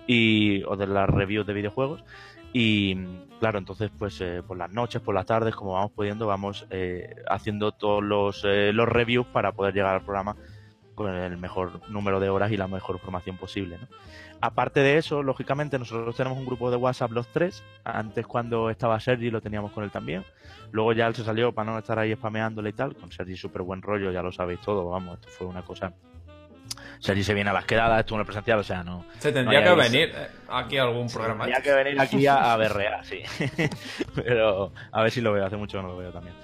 y 0.07 0.63
o 0.63 0.75
de 0.79 0.87
las 0.87 1.07
reviews 1.07 1.45
de 1.45 1.53
videojuegos. 1.53 2.03
Y 2.51 2.95
claro, 3.39 3.59
entonces, 3.59 3.91
pues 3.97 4.19
eh, 4.21 4.41
por 4.45 4.57
las 4.57 4.71
noches, 4.71 5.01
por 5.01 5.13
las 5.13 5.25
tardes, 5.25 5.55
como 5.55 5.73
vamos 5.73 5.91
pudiendo, 5.91 6.25
vamos 6.25 6.65
eh, 6.71 7.15
haciendo 7.29 7.71
todos 7.71 8.03
los, 8.03 8.43
eh, 8.43 8.71
los 8.73 8.89
reviews 8.89 9.27
para 9.27 9.51
poder 9.51 9.73
llegar 9.73 9.93
al 9.93 10.01
programa 10.01 10.35
con 10.95 11.13
el 11.13 11.37
mejor 11.37 11.87
número 11.89 12.19
de 12.19 12.29
horas 12.29 12.51
y 12.51 12.57
la 12.57 12.67
mejor 12.67 12.99
formación 12.99 13.37
posible. 13.37 13.77
¿no? 13.79 13.87
Aparte 14.41 14.79
de 14.81 14.97
eso, 14.97 15.21
lógicamente, 15.21 15.77
nosotros 15.77 16.15
tenemos 16.15 16.37
un 16.37 16.45
grupo 16.45 16.71
de 16.71 16.77
WhatsApp 16.77 17.11
los 17.11 17.27
tres. 17.27 17.63
Antes, 17.83 18.25
cuando 18.25 18.69
estaba 18.69 18.99
Sergi, 18.99 19.29
lo 19.29 19.41
teníamos 19.41 19.71
con 19.71 19.83
él 19.83 19.91
también. 19.91 20.25
Luego 20.71 20.93
ya 20.93 21.07
él 21.07 21.15
se 21.15 21.23
salió 21.23 21.53
para 21.53 21.71
no 21.71 21.77
estar 21.77 21.99
ahí 21.99 22.13
spameándole 22.13 22.69
y 22.69 22.73
tal. 22.73 22.95
Con 22.95 23.11
Sergi, 23.11 23.35
súper 23.35 23.61
buen 23.61 23.81
rollo, 23.81 24.11
ya 24.11 24.21
lo 24.21 24.31
sabéis 24.31 24.61
todo. 24.61 24.89
Vamos, 24.89 25.19
esto 25.19 25.29
fue 25.29 25.47
una 25.47 25.61
cosa. 25.61 25.93
Se 26.99 27.33
viene 27.33 27.49
a 27.49 27.53
las 27.53 27.65
quedadas, 27.65 27.99
estuvo 28.01 28.17
en 28.17 28.21
el 28.21 28.25
presencial, 28.25 28.59
o 28.59 28.63
sea, 28.63 28.83
no. 28.83 29.05
Se 29.19 29.31
tendría 29.31 29.61
no 29.61 29.75
que 29.75 29.81
venir 29.81 30.11
eh, 30.15 30.27
aquí 30.49 30.77
a 30.77 30.83
algún 30.83 31.07
programa. 31.07 31.45
Tendría 31.45 31.63
que 31.63 31.73
venir 31.83 31.99
aquí 32.01 32.27
a, 32.27 32.53
a 32.53 32.57
berrear, 32.57 33.05
sí. 33.05 33.21
Pero 34.15 34.73
a 34.91 35.01
ver 35.03 35.11
si 35.11 35.21
lo 35.21 35.31
veo, 35.33 35.45
hace 35.45 35.57
mucho 35.57 35.77
que 35.77 35.81
no 35.83 35.89
lo 35.89 35.97
veo 35.97 36.11
también. 36.11 36.35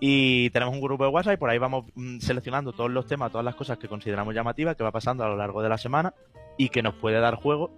Y 0.00 0.50
tenemos 0.50 0.74
un 0.74 0.80
grupo 0.80 1.04
de 1.04 1.10
WhatsApp 1.10 1.34
y 1.34 1.36
por 1.36 1.50
ahí 1.50 1.58
vamos 1.58 1.84
mm, 1.94 2.20
seleccionando 2.20 2.72
todos 2.72 2.90
los 2.90 3.06
temas, 3.06 3.30
todas 3.30 3.44
las 3.44 3.54
cosas 3.56 3.78
que 3.78 3.88
consideramos 3.88 4.34
llamativas 4.34 4.76
que 4.76 4.84
va 4.84 4.92
pasando 4.92 5.24
a 5.24 5.28
lo 5.28 5.36
largo 5.36 5.60
de 5.60 5.68
la 5.68 5.76
semana 5.78 6.14
y 6.56 6.68
que 6.70 6.82
nos 6.82 6.94
puede 6.94 7.20
dar 7.20 7.34
juego. 7.34 7.70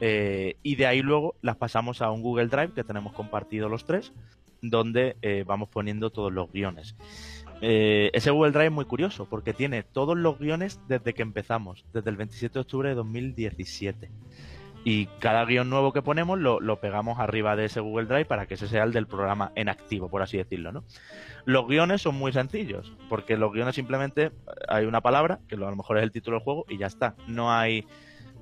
eh, 0.00 0.56
y 0.62 0.76
de 0.76 0.86
ahí 0.86 1.00
luego 1.02 1.34
las 1.42 1.56
pasamos 1.56 2.02
a 2.02 2.10
un 2.10 2.22
Google 2.22 2.48
Drive 2.48 2.72
que 2.74 2.84
tenemos 2.84 3.12
compartido 3.12 3.68
los 3.68 3.84
tres, 3.84 4.12
donde 4.62 5.16
eh, 5.22 5.44
vamos 5.46 5.68
poniendo 5.68 6.10
todos 6.10 6.32
los 6.32 6.50
guiones. 6.52 6.94
Eh, 7.60 8.10
ese 8.14 8.30
Google 8.30 8.52
Drive 8.52 8.66
es 8.66 8.72
muy 8.72 8.84
curioso 8.86 9.26
porque 9.28 9.52
tiene 9.52 9.82
todos 9.82 10.16
los 10.16 10.38
guiones 10.38 10.80
desde 10.88 11.12
que 11.12 11.22
empezamos, 11.22 11.84
desde 11.92 12.10
el 12.10 12.16
27 12.16 12.54
de 12.54 12.60
octubre 12.60 12.88
de 12.88 12.94
2017 12.94 14.10
y 14.84 15.06
cada 15.18 15.44
guion 15.44 15.68
nuevo 15.68 15.92
que 15.92 16.02
ponemos 16.02 16.38
lo, 16.38 16.60
lo 16.60 16.80
pegamos 16.80 17.18
arriba 17.18 17.54
de 17.56 17.66
ese 17.66 17.80
Google 17.80 18.06
Drive 18.06 18.24
para 18.24 18.46
que 18.46 18.54
ese 18.54 18.68
sea 18.68 18.84
el 18.84 18.92
del 18.92 19.06
programa 19.06 19.52
en 19.54 19.68
activo, 19.68 20.08
por 20.08 20.22
así 20.22 20.38
decirlo, 20.38 20.72
¿no? 20.72 20.84
Los 21.44 21.66
guiones 21.66 22.02
son 22.02 22.14
muy 22.14 22.32
sencillos, 22.32 22.92
porque 23.08 23.36
los 23.36 23.52
guiones 23.52 23.74
simplemente 23.74 24.24
eh, 24.24 24.32
hay 24.68 24.86
una 24.86 25.00
palabra, 25.00 25.40
que 25.48 25.56
a 25.56 25.58
lo 25.58 25.76
mejor 25.76 25.98
es 25.98 26.04
el 26.04 26.12
título 26.12 26.36
del 26.36 26.44
juego, 26.44 26.64
y 26.68 26.78
ya 26.78 26.86
está. 26.86 27.14
No 27.26 27.52
hay 27.52 27.86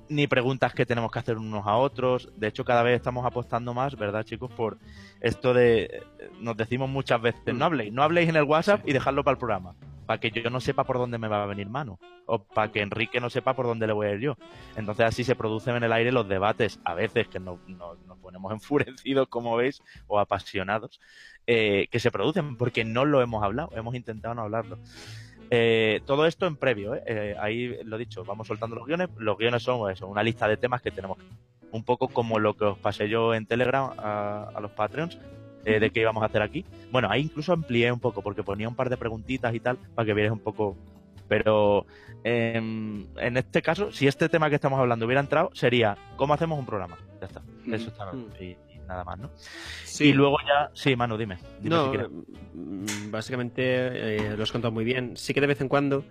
ni 0.09 0.27
preguntas 0.27 0.73
que 0.73 0.85
tenemos 0.85 1.11
que 1.11 1.19
hacer 1.19 1.37
unos 1.37 1.65
a 1.65 1.77
otros. 1.77 2.29
De 2.35 2.47
hecho, 2.47 2.65
cada 2.65 2.83
vez 2.83 2.95
estamos 2.97 3.25
apostando 3.25 3.73
más, 3.73 3.95
¿verdad, 3.95 4.23
chicos? 4.23 4.51
Por 4.51 4.77
esto 5.21 5.53
de... 5.53 6.03
Nos 6.41 6.57
decimos 6.57 6.89
muchas 6.89 7.21
veces, 7.21 7.53
no 7.55 7.65
habléis, 7.65 7.93
no 7.93 8.03
habléis 8.03 8.29
en 8.29 8.35
el 8.35 8.43
WhatsApp 8.43 8.81
y 8.87 8.93
dejadlo 8.93 9.23
para 9.23 9.33
el 9.33 9.37
programa. 9.39 9.75
Para 10.05 10.19
que 10.19 10.31
yo 10.31 10.49
no 10.49 10.59
sepa 10.59 10.83
por 10.85 10.97
dónde 10.97 11.19
me 11.19 11.27
va 11.27 11.43
a 11.43 11.45
venir 11.45 11.69
mano. 11.69 11.99
O 12.25 12.39
para 12.43 12.71
que 12.71 12.81
Enrique 12.81 13.19
no 13.21 13.29
sepa 13.29 13.53
por 13.55 13.67
dónde 13.67 13.85
le 13.85 13.93
voy 13.93 14.07
a 14.07 14.13
ir 14.13 14.19
yo. 14.19 14.37
Entonces 14.75 15.05
así 15.05 15.23
se 15.23 15.35
producen 15.35 15.75
en 15.75 15.83
el 15.83 15.93
aire 15.93 16.11
los 16.11 16.27
debates, 16.27 16.79
a 16.83 16.95
veces 16.95 17.27
que 17.27 17.39
nos, 17.39 17.59
nos- 17.67 17.99
nos 18.07 18.17
ponemos 18.17 18.51
enfurecidos, 18.51 19.27
como 19.27 19.55
veis, 19.55 19.81
o 20.07 20.19
apasionados, 20.19 20.99
eh, 21.45 21.87
que 21.91 21.99
se 21.99 22.09
producen 22.09 22.57
porque 22.57 22.83
no 22.85 23.05
lo 23.05 23.21
hemos 23.21 23.43
hablado, 23.43 23.69
hemos 23.75 23.93
intentado 23.93 24.33
no 24.33 24.41
hablarlo. 24.41 24.79
Eh, 25.51 26.01
todo 26.05 26.25
esto 26.25 26.45
en 26.45 26.55
previo, 26.55 26.95
¿eh? 26.95 27.03
Eh, 27.05 27.35
ahí 27.39 27.77
lo 27.83 27.97
dicho, 27.97 28.23
vamos 28.23 28.47
soltando 28.47 28.75
los 28.75 28.85
guiones. 28.85 29.09
Los 29.17 29.37
guiones 29.37 29.63
son 29.63 29.89
eso, 29.91 30.07
una 30.07 30.23
lista 30.23 30.47
de 30.47 30.57
temas 30.57 30.81
que 30.81 30.91
tenemos 30.91 31.17
un 31.71 31.83
poco 31.83 32.07
como 32.07 32.39
lo 32.39 32.55
que 32.55 32.65
os 32.65 32.77
pasé 32.77 33.09
yo 33.09 33.33
en 33.33 33.45
Telegram 33.45 33.91
a, 33.97 34.51
a 34.53 34.59
los 34.59 34.71
Patreons, 34.71 35.17
eh, 35.65 35.79
de 35.79 35.89
qué 35.91 36.01
íbamos 36.01 36.23
a 36.23 36.27
hacer 36.27 36.41
aquí. 36.41 36.65
Bueno, 36.91 37.09
ahí 37.09 37.21
incluso 37.21 37.53
amplié 37.53 37.91
un 37.91 37.99
poco, 37.99 38.21
porque 38.21 38.43
ponía 38.43 38.67
un 38.67 38.75
par 38.75 38.89
de 38.89 38.97
preguntitas 38.97 39.53
y 39.53 39.59
tal, 39.59 39.77
para 39.95 40.05
que 40.05 40.13
vierais 40.13 40.31
un 40.31 40.39
poco. 40.39 40.75
Pero 41.27 41.85
em, 42.23 43.05
en 43.17 43.37
este 43.37 43.61
caso, 43.61 43.91
si 43.91 44.07
este 44.07 44.29
tema 44.29 44.49
que 44.49 44.55
estamos 44.55 44.79
hablando 44.79 45.05
hubiera 45.05 45.21
entrado, 45.21 45.51
sería 45.53 45.97
¿cómo 46.15 46.33
hacemos 46.33 46.57
un 46.57 46.65
programa? 46.65 46.97
Ya 47.21 47.27
está. 47.27 47.41
Eso 47.67 47.89
está. 47.89 48.11
Mm. 48.11 48.27
Y 48.41 48.57
nada 48.89 49.03
más, 49.05 49.19
¿no? 49.19 49.29
Sí. 49.85 50.05
Y 50.05 50.13
luego 50.13 50.37
ya. 50.45 50.69
Sí, 50.73 50.95
Manu, 50.95 51.17
dime. 51.17 51.37
dime 51.61 51.75
No, 51.75 51.91
si 51.91 51.97
mm, 52.57 53.11
básicamente 53.11 53.61
eh, 53.63 54.35
lo 54.35 54.43
has 54.43 54.51
contado 54.51 54.71
muy 54.71 54.83
bien. 54.83 55.15
Sí 55.15 55.33
que 55.33 55.41
de 55.41 55.47
vez 55.47 55.61
en 55.61 55.69
cuando 55.69 56.03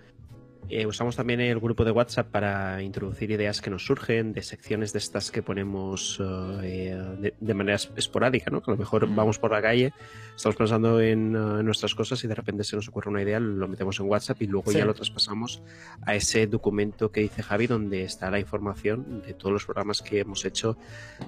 eh, 0.70 0.86
usamos 0.86 1.16
también 1.16 1.40
el 1.40 1.58
grupo 1.60 1.84
de 1.84 1.90
WhatsApp 1.90 2.28
para 2.30 2.82
introducir 2.82 3.30
ideas 3.30 3.60
que 3.60 3.70
nos 3.70 3.84
surgen 3.86 4.32
de 4.32 4.42
secciones 4.42 4.92
de 4.92 4.98
estas 4.98 5.30
que 5.30 5.42
ponemos 5.42 6.20
eh, 6.62 6.96
de, 7.20 7.34
de 7.38 7.54
manera 7.54 7.76
es- 7.76 7.90
esporádica, 7.96 8.50
¿no? 8.50 8.60
Que 8.62 8.70
a 8.70 8.74
lo 8.74 8.78
mejor 8.78 9.06
Mm. 9.08 9.16
vamos 9.16 9.38
por 9.38 9.50
la 9.52 9.62
calle, 9.62 9.92
estamos 10.36 10.56
pensando 10.56 11.00
en, 11.00 11.34
eh, 11.34 11.38
en 11.60 11.64
nuestras 11.64 11.94
cosas 11.94 12.22
y 12.24 12.28
de 12.28 12.34
repente 12.34 12.64
se 12.64 12.76
nos 12.76 12.88
ocurre 12.88 13.10
una 13.10 13.22
idea, 13.22 13.40
lo 13.40 13.66
metemos 13.68 13.98
en 14.00 14.06
WhatsApp 14.06 14.42
y 14.42 14.46
luego 14.46 14.70
Sí. 14.70 14.78
ya 14.78 14.84
lo 14.84 14.94
traspasamos 14.94 15.62
a 16.02 16.14
ese 16.14 16.46
documento 16.46 17.10
que 17.10 17.20
dice 17.22 17.42
Javi 17.42 17.66
donde 17.66 18.02
está 18.04 18.30
la 18.30 18.38
información 18.38 19.22
de 19.26 19.34
todos 19.34 19.52
los 19.52 19.64
programas 19.64 20.02
que 20.02 20.20
hemos 20.20 20.44
hecho 20.44 20.76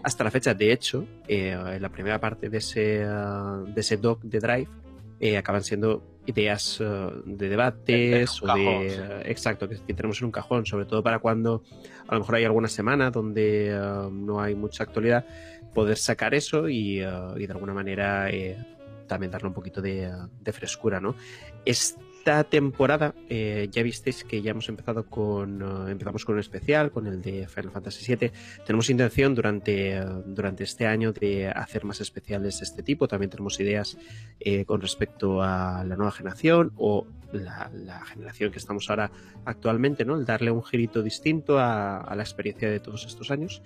hasta 0.02 0.24
la 0.24 0.30
fecha. 0.30 0.54
De 0.54 0.72
hecho, 0.72 1.06
eh, 1.28 1.50
en 1.52 1.82
la 1.82 1.88
primera 1.88 2.18
parte 2.20 2.48
de 2.50 2.58
ese, 2.58 3.04
ah, 3.06 3.62
de 3.66 3.80
ese 3.80 3.96
doc 3.96 4.20
de 4.22 4.38
Drive 4.38 4.68
eh, 5.20 5.36
acaban 5.36 5.62
siendo 5.62 6.02
ideas 6.26 6.78
eh, 6.80 7.10
de 7.24 7.48
debates 7.48 8.42
o 8.42 8.46
de 8.46 8.54
sí. 8.54 8.96
eh, 9.00 9.22
exacto 9.26 9.68
que, 9.68 9.76
que 9.76 9.94
tenemos 9.94 10.20
en 10.20 10.26
un 10.26 10.32
cajón 10.32 10.66
sobre 10.66 10.86
todo 10.86 11.02
para 11.02 11.18
cuando 11.18 11.62
a 12.08 12.14
lo 12.14 12.20
mejor 12.20 12.36
hay 12.36 12.44
alguna 12.44 12.68
semana 12.68 13.10
donde 13.10 13.68
eh, 13.70 14.08
no 14.10 14.40
hay 14.40 14.54
mucha 14.54 14.84
actualidad 14.84 15.24
poder 15.74 15.96
sacar 15.96 16.34
eso 16.34 16.68
y, 16.68 16.98
y 17.00 17.46
de 17.46 17.52
alguna 17.52 17.72
manera 17.74 18.28
eh, 18.30 18.56
también 19.06 19.30
darle 19.30 19.48
un 19.48 19.54
poquito 19.54 19.80
de, 19.80 20.10
de 20.40 20.52
frescura 20.52 21.00
no 21.00 21.14
esta 22.20 22.44
temporada 22.44 23.14
eh, 23.30 23.68
ya 23.72 23.82
visteis 23.82 24.24
que 24.24 24.42
ya 24.42 24.50
hemos 24.50 24.68
empezado 24.68 25.06
con 25.06 25.62
eh, 25.62 25.90
empezamos 25.90 26.26
con 26.26 26.34
un 26.34 26.40
especial 26.40 26.90
con 26.90 27.06
el 27.06 27.22
de 27.22 27.48
Final 27.48 27.70
Fantasy 27.70 28.14
VII 28.14 28.30
tenemos 28.66 28.90
intención 28.90 29.34
durante, 29.34 29.96
eh, 29.96 30.04
durante 30.26 30.64
este 30.64 30.86
año 30.86 31.14
de 31.14 31.48
hacer 31.48 31.86
más 31.86 32.02
especiales 32.02 32.58
de 32.60 32.64
este 32.64 32.82
tipo. 32.82 33.08
También 33.08 33.30
tenemos 33.30 33.58
ideas 33.58 33.96
con 34.66 34.80
respecto 34.80 35.42
a 35.42 35.82
la 35.84 35.96
nueva 35.96 36.12
generación 36.12 36.72
o 36.76 37.06
la, 37.32 37.70
generación 38.04 38.50
que 38.50 38.58
estamos 38.58 38.90
ahora 38.90 39.10
actualmente, 39.44 40.04
¿no? 40.04 40.16
El 40.16 40.24
darle 40.24 40.50
un 40.50 40.62
girito 40.62 41.02
distinto 41.02 41.58
a 41.58 42.12
la 42.14 42.22
experiencia 42.22 42.68
de 42.70 42.80
todos 42.80 43.06
estos 43.06 43.30
años. 43.30 43.62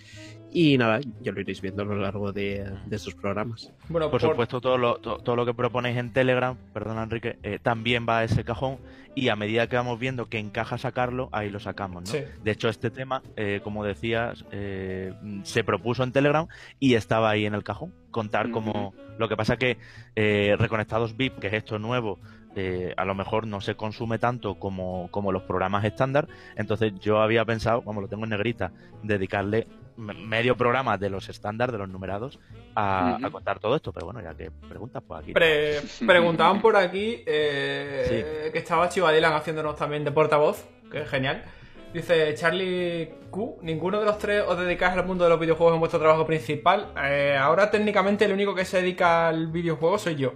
Y 0.57 0.79
nada, 0.79 1.01
ya 1.21 1.33
lo 1.33 1.41
iréis 1.41 1.61
viendo 1.61 1.83
a 1.83 1.85
lo 1.85 1.97
largo 1.97 2.33
de, 2.33 2.65
de 2.87 2.97
estos 2.97 3.15
programas. 3.17 3.73
Bueno, 3.89 4.09
Por 4.09 4.21
supuesto, 4.21 4.61
todo 4.61 4.79
lo, 4.79 4.99
to- 4.99 5.19
todo 5.19 5.35
lo 5.35 5.45
que 5.45 5.53
proponéis 5.53 5.97
en 5.97 6.13
Telegram, 6.13 6.57
perdona 6.73 7.03
Enrique, 7.03 7.39
eh, 7.43 7.59
también 7.61 8.07
va 8.09 8.19
a 8.19 8.25
ese 8.25 8.45
cajón 8.45 8.79
y 9.17 9.31
a 9.31 9.37
medida 9.37 9.69
que 9.69 9.75
vamos 9.75 9.99
viendo 9.99 10.27
que 10.27 10.39
encaja 10.39 10.79
sacarlo, 10.79 11.29
ahí 11.33 11.51
lo 11.51 11.59
sacamos, 11.59 12.03
¿no? 12.05 12.07
Sí. 12.07 12.19
De 12.45 12.51
hecho, 12.53 12.69
este 12.69 12.91
tema, 12.91 13.21
eh, 13.37 13.61
como 13.65 13.85
decías, 13.85 14.45
eh, 14.53 15.13
se 15.43 15.65
propuso 15.65 16.05
en 16.05 16.13
Telegram 16.13 16.47
y 16.79 16.95
estaba 16.95 17.31
ahí 17.31 17.47
en 17.47 17.55
el 17.55 17.65
cajón. 17.65 17.93
Contar 18.13 18.51
como... 18.53 18.95
Lo 19.19 19.29
que 19.29 19.37
pasa 19.37 19.57
que 19.57 19.79
eh, 20.15 20.55
Reconectados 20.59 21.17
VIP, 21.17 21.39
que 21.41 21.47
es 21.49 21.53
esto 21.55 21.79
nuevo, 21.81 22.19
eh, 22.57 22.95
a 22.97 23.05
lo 23.05 23.15
mejor 23.17 23.47
no 23.49 23.61
se 23.61 23.75
consume 23.77 24.19
tanto 24.19 24.57
como, 24.61 25.09
como 25.11 25.33
los 25.33 25.43
programas 25.43 25.85
estándar. 25.85 26.29
Entonces 26.57 26.93
yo 27.01 27.19
había 27.21 27.45
pensado, 27.45 27.83
como 27.83 28.01
lo 28.01 28.09
tengo 28.09 28.23
en 28.25 28.31
negrita, 28.31 28.73
dedicarle 29.05 29.67
medio 29.97 30.57
programa 30.57 30.99
de 30.99 31.11
los 31.11 31.29
estándar, 31.29 31.73
de 31.73 31.79
los 31.79 31.89
numerados, 31.89 32.39
a, 32.75 33.19
contar 33.31 33.59
todo 33.59 33.77
esto. 33.77 33.93
Pero 33.93 34.07
bueno, 34.07 34.21
ya 34.21 34.35
que 34.35 34.51
preguntas, 34.69 35.03
pues 35.07 35.23
aquí. 35.23 35.33
Pre- 35.33 35.81
preguntaban 36.07 36.61
por 36.61 36.77
aquí 36.77 37.23
eh, 37.27 38.51
que 38.53 38.59
estaba 38.59 38.89
Chivadilan 38.89 39.33
haciéndonos 39.33 39.77
también 39.77 40.05
de 40.05 40.13
portavoz, 40.13 40.65
que 40.91 41.03
es 41.03 41.09
genial. 41.09 41.45
Dice 41.93 42.35
Charlie 42.35 43.15
Q, 43.31 43.59
ninguno 43.63 44.01
de 44.01 44.07
los 44.07 44.19
tres 44.19 44.43
os 44.47 44.59
dedicáis 44.59 44.95
al 44.95 45.07
mundo 45.07 45.23
de 45.25 45.31
los 45.31 45.39
videojuegos 45.39 45.75
en 45.75 45.81
vuestro 45.81 46.01
trabajo 46.01 46.27
principal. 46.27 46.93
Eh, 47.05 47.39
ahora 47.41 47.71
técnicamente 47.71 48.25
el 48.25 48.33
único 48.33 48.53
que 48.53 48.65
se 48.65 48.79
dedica 48.79 49.29
al 49.29 49.47
videojuego 49.47 49.97
soy 49.99 50.17
yo. 50.17 50.35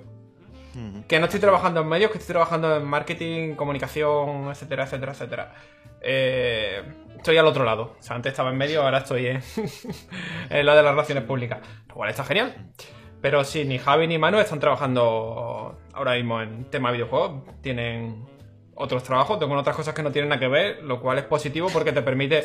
Que 1.09 1.19
no 1.19 1.25
estoy 1.25 1.41
trabajando 1.41 1.81
en 1.81 1.89
medios, 1.89 2.13
que 2.13 2.19
estoy 2.19 2.35
trabajando 2.35 2.77
en 2.77 2.85
marketing, 2.85 3.57
comunicación, 3.57 4.49
etcétera, 4.49 4.85
etcétera, 4.85 5.11
etcétera. 5.11 5.55
Eh, 6.01 6.83
estoy 7.17 7.37
al 7.37 7.47
otro 7.47 7.65
lado. 7.65 7.97
O 7.99 8.03
sea, 8.03 8.17
antes 8.17 8.33
estaba 8.33 8.51
en 8.51 8.57
medio, 8.57 8.83
ahora 8.83 8.99
estoy 8.99 9.27
en, 9.27 9.43
en 10.51 10.67
la 10.67 10.75
de 10.75 10.83
las 10.83 10.93
relaciones 10.93 11.25
públicas. 11.25 11.61
Lo 11.89 11.95
cual 11.95 12.11
está 12.11 12.25
genial. 12.25 12.55
Pero 13.21 13.45
sí, 13.45 13.65
ni 13.65 13.79
Javi 13.79 14.07
ni 14.07 14.19
Manu 14.19 14.39
están 14.39 14.61
trabajando 14.61 15.79
ahora 15.93 16.15
mismo 16.15 16.41
en 16.41 16.65
tema 16.67 16.93
videojuegos. 16.93 17.43
Tienen 17.61 18.25
otros 18.79 19.03
trabajos, 19.03 19.39
tengo 19.41 19.57
otras 19.57 19.75
cosas 19.75 19.93
que 19.93 20.03
no 20.03 20.13
tienen 20.13 20.29
nada 20.29 20.39
que 20.39 20.47
ver, 20.47 20.85
lo 20.85 21.01
cual 21.01 21.19
es 21.19 21.25
positivo 21.25 21.69
porque 21.73 21.93
te 21.93 22.03
permite 22.03 22.43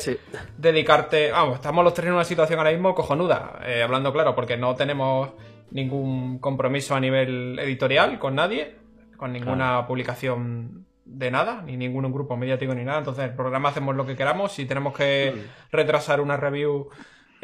dedicarte. 0.58 1.30
Vamos, 1.30 1.56
estamos 1.56 1.84
los 1.84 1.94
tres 1.94 2.08
en 2.08 2.14
una 2.14 2.24
situación 2.24 2.58
ahora 2.58 2.72
mismo 2.72 2.94
cojonuda, 2.94 3.60
eh, 3.64 3.82
hablando 3.82 4.12
claro, 4.12 4.34
porque 4.34 4.56
no 4.56 4.74
tenemos 4.74 5.30
ningún 5.70 6.40
compromiso 6.40 6.96
a 6.96 7.00
nivel 7.00 7.58
editorial 7.60 8.18
con 8.18 8.34
nadie, 8.34 8.76
con 9.16 9.32
ninguna 9.32 9.86
publicación 9.86 10.86
de 11.04 11.30
nada, 11.30 11.62
ni 11.62 11.76
ningún 11.76 12.10
grupo 12.12 12.36
mediático 12.36 12.74
ni 12.74 12.84
nada. 12.84 12.98
Entonces, 12.98 13.24
el 13.24 13.34
programa 13.34 13.68
hacemos 13.70 13.94
lo 13.94 14.06
que 14.06 14.16
queramos. 14.16 14.52
Si 14.52 14.66
tenemos 14.66 14.96
que 14.96 15.34
retrasar 15.70 16.20
una 16.20 16.36
review 16.36 16.88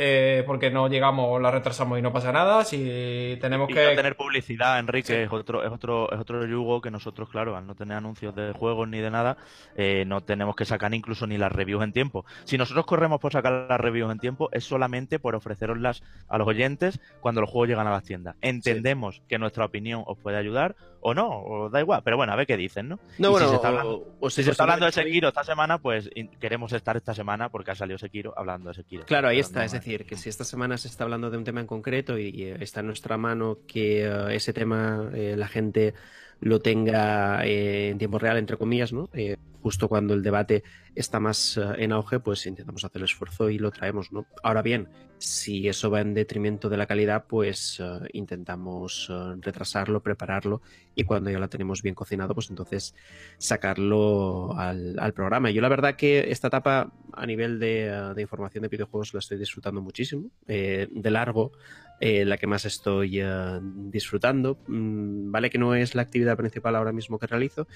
eh, 0.03 0.45
porque 0.47 0.71
no 0.71 0.89
llegamos, 0.89 1.43
la 1.43 1.51
retrasamos 1.51 1.99
y 1.99 2.03
no 2.03 2.11
pasa 2.11 2.33
nada. 2.33 2.65
Si 2.65 3.37
tenemos 3.39 3.69
Y 3.69 3.75
que. 3.75 3.85
no 3.85 3.95
tener 3.97 4.17
publicidad, 4.17 4.79
Enrique, 4.79 5.25
es 5.25 5.31
otro, 5.31 5.63
es 5.63 5.71
otro, 5.71 6.11
es 6.11 6.19
otro 6.19 6.47
yugo 6.47 6.81
que 6.81 6.91
nosotros, 6.91 7.29
claro, 7.29 7.55
al 7.55 7.67
no 7.67 7.75
tener 7.75 7.99
anuncios 7.99 8.35
de 8.35 8.55
juegos 8.55 8.89
ni 8.89 8.99
de 9.01 9.11
nada, 9.11 9.37
eh, 9.77 10.05
no 10.07 10.23
tenemos 10.23 10.57
que 10.57 10.65
sacar 10.65 10.95
incluso 10.95 11.27
ni 11.27 11.37
las 11.37 11.53
reviews 11.53 11.85
en 11.85 11.93
tiempo. 11.93 12.25
Si 12.45 12.57
nosotros 12.57 12.87
corremos 12.87 13.21
por 13.21 13.33
sacar 13.33 13.67
las 13.69 13.79
reviews 13.79 14.11
en 14.11 14.21
tiempo, 14.21 14.49
es 14.53 14.65
solamente 14.65 15.19
por 15.19 15.35
ofreceroslas 15.35 16.03
a 16.29 16.39
los 16.39 16.49
oyentes 16.49 16.99
cuando 17.21 17.43
los 17.43 17.51
juegos 17.51 17.69
llegan 17.69 17.87
a 17.87 17.91
las 17.91 18.05
tiendas. 18.05 18.37
Entendemos 18.41 19.21
que 19.29 19.39
nuestra 19.39 19.67
opinión 19.67 20.03
os 20.07 20.17
puede 20.17 20.39
ayudar 20.39 20.77
o 21.03 21.15
no, 21.15 21.43
os 21.43 21.73
da 21.73 21.81
igual, 21.81 22.03
pero 22.05 22.17
bueno, 22.17 22.33
a 22.33 22.37
ver 22.37 22.47
qué 22.47 22.57
dicen, 22.57 22.89
¿no? 22.91 22.99
No, 23.19 23.29
Y 23.29 23.31
bueno, 23.33 23.47
si 23.47 23.51
se 23.51 23.57
está 23.57 23.69
o- 23.69 23.71
hablando, 23.71 24.07
o 24.21 24.31
si 24.31 24.43
se 24.43 24.51
está 24.51 24.63
hablando 24.65 24.87
de 24.87 24.93
Sekiro 24.93 25.29
esta 25.29 25.45
semana, 25.45 25.79
pues 25.79 26.11
queremos 26.39 26.73
estar 26.73 26.97
esta 26.97 27.15
semana 27.15 27.49
porque 27.49 27.71
ha 27.71 27.75
salido 27.75 27.99
Sekiro 27.99 28.35
hablando 28.37 28.69
de 28.69 28.75
Sekiro. 28.75 29.05
Claro, 29.07 29.29
ahí 29.29 29.39
está. 29.39 29.65
es 29.65 29.73
decir, 29.73 30.05
que 30.07 30.17
si 30.17 30.29
esta 30.29 30.45
semana 30.45 30.77
se 30.79 30.89
está 30.89 31.05
hablando 31.05 31.31
de 31.31 31.39
un 31.39 31.45
tema 31.45 31.61
en 31.61 31.67
concreto 31.67 32.19
y, 32.19 32.29
y, 32.29 32.43
eh, 32.45 32.57
está 32.61 32.81
en 32.81 32.87
nuestra 32.87 33.17
mano 33.17 33.59
que 33.67 34.05
eh, 34.05 34.35
ese 34.35 34.53
tema 34.53 35.11
eh, 35.15 35.35
la 35.37 35.49
gente 35.49 35.95
lo 36.41 36.61
tenga 36.61 37.45
eh, 37.47 37.91
en 37.91 37.99
tiempo 37.99 38.19
real, 38.19 38.39
entre 38.39 38.57
comillas, 38.57 38.93
¿no? 38.93 39.09
Eh, 39.13 39.37
justo 39.63 39.89
cuando 39.89 40.15
el 40.15 40.23
debate 40.23 40.63
está 40.95 41.21
más 41.21 41.59
eh, 41.59 41.63
en 41.79 41.93
auge, 41.93 42.19
pues 42.19 42.47
intentamos 42.47 42.85
hacer 42.85 43.01
el 43.01 43.05
esfuerzo 43.05 43.51
y 43.51 43.59
lo 43.59 43.71
traemos, 43.71 44.11
¿no? 44.11 44.27
Ahora 44.43 44.63
bien, 44.63 44.89
si 45.19 45.69
eso 45.69 45.91
va 45.91 46.01
en 46.01 46.15
detrimento 46.15 46.71
de 46.71 46.79
la 46.79 46.87
calidad, 46.87 47.27
pues 47.29 47.79
eh, 47.79 48.09
intentamos 48.15 49.13
retrasarlo, 49.41 50.03
prepararlo 50.03 50.63
y 50.95 51.05
cuando 51.05 51.31
ya 51.31 51.39
lo 51.39 51.49
tenemos 51.49 51.83
bien 51.83 51.95
cocinado, 51.95 52.35
pues 52.35 52.49
entonces 52.49 52.95
sacarlo 53.37 54.55
al, 54.57 54.99
al 54.99 55.13
programa. 55.13 55.51
Yo 55.51 55.61
la 55.61 55.69
verdad 55.69 55.95
que 55.95 56.31
esta 56.31 56.49
etapa 56.49 56.91
a 57.13 57.27
nivel 57.27 57.59
de, 57.59 58.15
información 58.19 58.63
de 58.63 58.69
videojuegos 58.69 59.13
la 59.13 59.21
estoy 59.21 59.39
disfrutando 59.39 59.83
muchísimo. 59.83 60.31
De 60.47 61.11
largo, 61.11 61.53
eh, 62.01 62.25
la 62.25 62.39
que 62.39 62.47
más 62.47 62.65
estoy 62.65 63.21
eh, 63.21 63.59
disfrutando. 63.63 64.59
Mm, 64.67 65.31
vale 65.31 65.51
que 65.51 65.59
no 65.59 65.75
es 65.75 65.95
la 65.95 66.03
actividad 66.03 66.37
principal 66.37 66.75
ahora 66.77 66.93
mismo 66.93 67.19
que 67.19 67.27
realizo, 67.27 67.69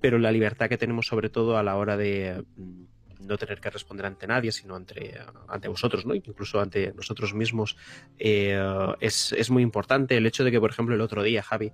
pero 0.00 0.18
la 0.18 0.32
libertad 0.32 0.68
que 0.68 0.76
tenemos 0.76 1.06
sobre 1.06 1.30
todo 1.30 1.56
a 1.56 1.62
la 1.62 1.76
hora 1.76 1.96
de 1.96 2.44
mm, 2.56 3.26
no 3.26 3.38
tener 3.38 3.60
que 3.60 3.70
responder 3.70 4.06
ante 4.06 4.26
nadie, 4.26 4.50
sino 4.50 4.74
ante, 4.74 5.18
ante 5.48 5.68
vosotros, 5.68 6.04
¿no? 6.04 6.14
Incluso 6.14 6.60
ante 6.60 6.92
nosotros 6.94 7.32
mismos, 7.32 7.76
eh, 8.18 8.60
es, 8.98 9.32
es 9.32 9.50
muy 9.50 9.62
importante. 9.62 10.16
El 10.16 10.26
hecho 10.26 10.42
de 10.42 10.50
que, 10.50 10.58
por 10.58 10.70
ejemplo, 10.70 10.94
el 10.94 11.00
otro 11.00 11.22
día, 11.22 11.42
Javi, 11.42 11.72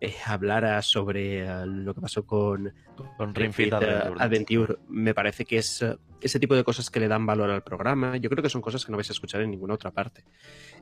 eh, 0.00 0.14
hablara 0.24 0.80
sobre 0.82 1.40
eh, 1.40 1.66
lo 1.66 1.94
que 1.94 2.00
pasó 2.00 2.24
con, 2.24 2.72
Con 3.16 3.30
Adventure, 3.30 3.68
eh. 3.80 4.14
Adventure, 4.18 4.76
me 4.88 5.14
parece 5.14 5.44
que 5.44 5.58
es 5.58 5.82
eh, 5.82 5.96
ese 6.20 6.40
tipo 6.40 6.54
de 6.54 6.64
cosas 6.64 6.90
que 6.90 7.00
le 7.00 7.08
dan 7.08 7.26
valor 7.26 7.50
al 7.50 7.62
programa. 7.62 8.16
Yo 8.16 8.30
creo 8.30 8.42
que 8.42 8.50
son 8.50 8.60
cosas 8.60 8.84
que 8.84 8.92
no 8.92 8.98
vais 8.98 9.10
a 9.10 9.12
escuchar 9.12 9.40
en 9.42 9.50
ninguna 9.50 9.74
otra 9.74 9.90
parte. 9.90 10.24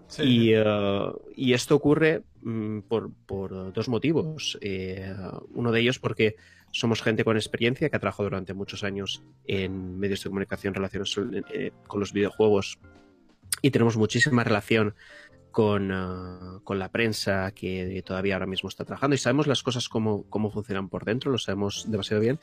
Sí. 0.08 0.22
Y, 0.22 0.52
eh, 0.54 1.12
y 1.34 1.52
esto 1.52 1.74
ocurre 1.74 2.22
mm, 2.42 2.80
por, 2.80 3.10
por 3.26 3.72
dos 3.72 3.88
motivos. 3.88 4.58
Eh, 4.60 5.14
uno 5.54 5.72
de 5.72 5.80
ellos 5.80 5.98
porque 5.98 6.36
somos 6.72 7.02
gente 7.02 7.24
con 7.24 7.36
experiencia 7.36 7.88
que 7.88 7.96
ha 7.96 8.00
trabajado 8.00 8.24
durante 8.24 8.54
muchos 8.54 8.84
años 8.84 9.22
en 9.46 9.98
medios 9.98 10.22
de 10.22 10.30
comunicación 10.30 10.74
relacionados 10.74 11.18
eh, 11.52 11.72
con 11.86 12.00
los 12.00 12.12
videojuegos 12.12 12.78
y 13.62 13.70
tenemos 13.70 13.96
muchísima 13.96 14.44
relación 14.44 14.94
con, 15.56 15.90
uh, 15.90 16.60
con 16.64 16.78
la 16.78 16.90
prensa 16.90 17.50
que 17.52 18.02
todavía 18.04 18.34
ahora 18.34 18.44
mismo 18.44 18.68
está 18.68 18.84
trabajando 18.84 19.14
y 19.14 19.18
sabemos 19.18 19.46
las 19.46 19.62
cosas 19.62 19.88
cómo, 19.88 20.28
cómo 20.28 20.50
funcionan 20.50 20.90
por 20.90 21.06
dentro, 21.06 21.32
lo 21.32 21.38
sabemos 21.38 21.90
demasiado 21.90 22.20
bien. 22.20 22.38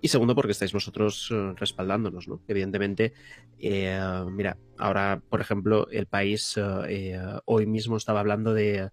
Y 0.00 0.06
segundo, 0.06 0.36
porque 0.36 0.52
estáis 0.52 0.72
vosotros 0.72 1.30
eh, 1.32 1.52
respaldándonos, 1.56 2.28
¿no? 2.28 2.42
Evidentemente, 2.46 3.12
eh, 3.58 4.00
mira, 4.30 4.56
ahora, 4.78 5.20
por 5.28 5.40
ejemplo, 5.40 5.88
el 5.90 6.06
país 6.06 6.54
eh, 6.56 7.20
hoy 7.44 7.66
mismo 7.66 7.96
estaba 7.96 8.20
hablando 8.20 8.54
de, 8.54 8.88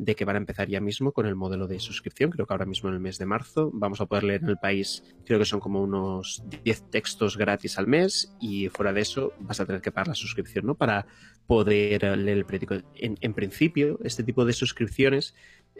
de, 0.00 0.14
que 0.14 0.24
van 0.24 0.36
a 0.36 0.38
empezar 0.38 0.68
ya 0.68 0.80
mismo 0.80 1.12
con 1.12 1.26
el 1.26 1.36
modelo 1.36 1.66
de 1.66 1.78
suscripción. 1.78 2.30
Creo 2.30 2.46
que 2.46 2.54
ahora 2.54 2.66
mismo 2.66 2.88
en 2.88 2.94
el 2.94 3.00
mes 3.00 3.18
de 3.18 3.26
marzo 3.26 3.70
vamos 3.72 4.00
a 4.00 4.06
poder 4.06 4.24
leer 4.24 4.42
en 4.42 4.48
el 4.48 4.56
país, 4.56 5.02
creo 5.24 5.38
que 5.38 5.44
son 5.44 5.60
como 5.60 5.82
unos 5.82 6.42
10 6.64 6.90
textos 6.90 7.36
gratis 7.36 7.78
al 7.78 7.86
mes 7.86 8.34
y 8.40 8.68
fuera 8.68 8.92
de 8.92 9.02
eso 9.02 9.32
vas 9.40 9.60
a 9.60 9.66
tener 9.66 9.80
que 9.80 9.92
pagar 9.92 10.08
la 10.08 10.14
suscripción, 10.14 10.66
¿no? 10.66 10.74
Para 10.74 11.06
poder 11.46 12.16
leer 12.16 12.38
el 12.38 12.44
periódico. 12.44 12.76
En, 12.94 13.34
principio, 13.34 13.98
este 14.04 14.22
tipo 14.22 14.44
de 14.44 14.52
suscripciones 14.52 15.34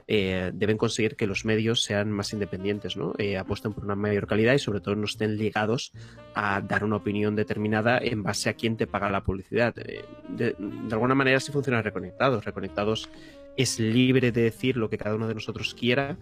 eh, 0.09 0.51
deben 0.53 0.77
conseguir 0.77 1.15
que 1.15 1.29
los 1.29 1.45
medios 1.45 1.85
sean 1.85 2.11
más 2.11 2.33
independientes, 2.33 2.97
¿no? 2.97 3.13
Eh, 3.19 3.39
apuesten 3.39 3.73
por 3.73 3.85
una 3.85 3.95
mayor 3.95 4.27
calidad 4.27 4.55
y 4.55 4.59
sobre 4.59 4.81
todo 4.81 4.97
no 4.97 5.05
estén 5.05 5.37
ligados 5.37 5.93
a 6.35 6.61
dar 6.61 6.83
una 6.83 6.97
opinión 6.97 7.37
determinada 7.37 7.99
en 7.99 8.25
base 8.25 8.51
a 8.51 8.55
quién 8.55 8.77
te 8.77 8.89
paga 8.89 9.11
la 9.11 9.23
publicidad. 9.23 9.73
Eh, 9.79 10.05
de, 10.29 10.57
alguna 10.91 11.15
manera 11.15 11.37
así 11.37 11.53
funciona 11.53 11.83
Reconectados. 11.83 12.45
Reconectados 12.45 13.09
es 13.57 13.79
libre 13.79 14.33
de 14.33 14.43
decir 14.43 14.77
lo 14.77 14.89
que 14.91 14.99
cada 14.99 15.15
uno 15.15 15.29
de 15.29 15.35
nosotros 15.35 15.75
quiera 15.75 16.17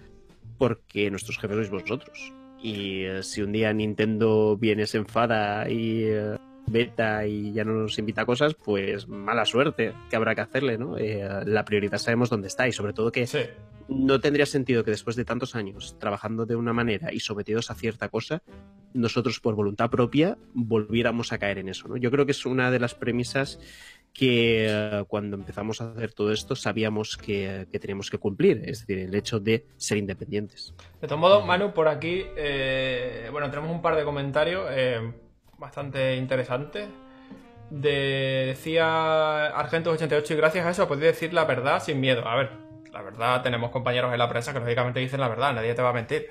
porque 0.59 1.11
nuestros 1.11 1.39
jefes 1.39 1.57
sois 1.57 1.71
vosotros. 1.71 2.33
Y 2.61 3.05
eh, 3.05 3.23
si 3.23 3.43
un 3.43 3.53
día 3.53 3.73
Nintendo 3.73 4.57
viene, 4.57 4.87
se 4.87 4.99
enfada 4.99 5.71
y 5.71 6.03
eh, 6.05 6.37
beta 6.67 7.27
y 7.27 7.53
ya 7.53 7.65
no 7.65 7.75
nos 7.75 7.99
invita 7.99 8.23
a 8.23 8.27
cosas, 8.27 8.55
pues 8.55 9.09
mala 9.09 9.45
suerte 9.45 9.95
que 10.11 10.17
habrá 10.17 10.35
que 10.35 10.41
hacerle, 10.41 10.79
¿no? 10.79 10.99
Eh, 10.99 11.27
la 11.47 11.65
prioridad 11.65 11.99
sabemos 11.99 12.31
dónde 12.31 12.49
está 12.49 12.69
y 12.69 12.73
sobre 12.73 12.93
todo 12.93 13.13
que 13.13 13.27
sí. 13.27 13.41
no 13.89 14.21
tendría 14.21 14.47
sentido 14.47 14.85
que 14.85 14.91
después 14.91 15.17
de 15.17 15.25
tantos 15.25 15.55
años 15.55 15.97
trabajando 15.99 16.47
de 16.47 16.57
una 16.57 16.73
manera 16.73 17.13
y 17.13 17.21
sometidos 17.21 17.71
a 17.71 17.75
cierta 17.75 18.09
cosa, 18.09 18.43
nosotros 18.93 19.41
por 19.41 19.55
voluntad 19.55 19.91
propia 19.91 20.37
volviéramos 20.55 21.33
a 21.33 21.39
caer 21.39 21.59
en 21.59 21.69
eso, 21.69 21.89
¿no? 21.89 21.97
Yo 21.97 22.11
creo 22.11 22.27
que 22.27 22.33
es 22.33 22.47
una 22.47 22.71
de 22.71 22.81
las 22.81 22.95
premisas 22.95 23.61
que 24.13 25.01
uh, 25.01 25.05
cuando 25.07 25.37
empezamos 25.37 25.81
a 25.81 25.93
hacer 25.93 26.13
todo 26.13 26.33
esto 26.33 26.57
sabíamos 26.57 27.17
que, 27.17 27.67
que, 27.71 27.79
teníamos 27.79 28.11
que 28.11 28.19
cumplir, 28.19 28.63
es 28.65 28.81
decir, 28.81 28.99
el 28.99 29.15
hecho 29.15 29.39
de 29.39 29.67
ser 29.77 29.99
independientes. 29.99 30.75
De 31.01 31.07
todos 31.07 31.21
modos, 31.21 31.47
Manu, 31.47 31.73
por 31.73 31.89
aquí, 31.89 32.25
eh, 32.37 33.29
bueno, 33.31 33.49
tenemos 33.51 33.71
un 33.71 33.81
par 33.81 33.97
de 33.97 34.05
comentarios. 34.05 34.67
Eh, 34.71 35.13
bastante 35.59 36.17
interesante. 36.17 36.89
De, 37.71 38.47
decía 38.47 39.55
Argentos88 39.55 40.31
y 40.31 40.35
gracias 40.37 40.65
a 40.65 40.71
eso 40.71 40.89
podéis 40.89 41.13
decir 41.13 41.35
la 41.35 41.45
verdad 41.45 41.83
sin 41.83 42.01
miedo. 42.01 42.27
A 42.27 42.37
ver, 42.37 42.51
la 42.93 43.03
verdad, 43.03 43.43
tenemos 43.43 43.71
compañeros 43.71 44.13
en 44.13 44.19
la 44.19 44.29
prensa 44.29 44.53
que 44.53 44.61
lógicamente 44.61 45.01
dicen 45.01 45.21
la 45.21 45.29
verdad, 45.29 45.53
nadie 45.53 45.75
te 45.75 45.83
va 45.83 45.91
a 45.91 45.93
mentir. 45.93 46.29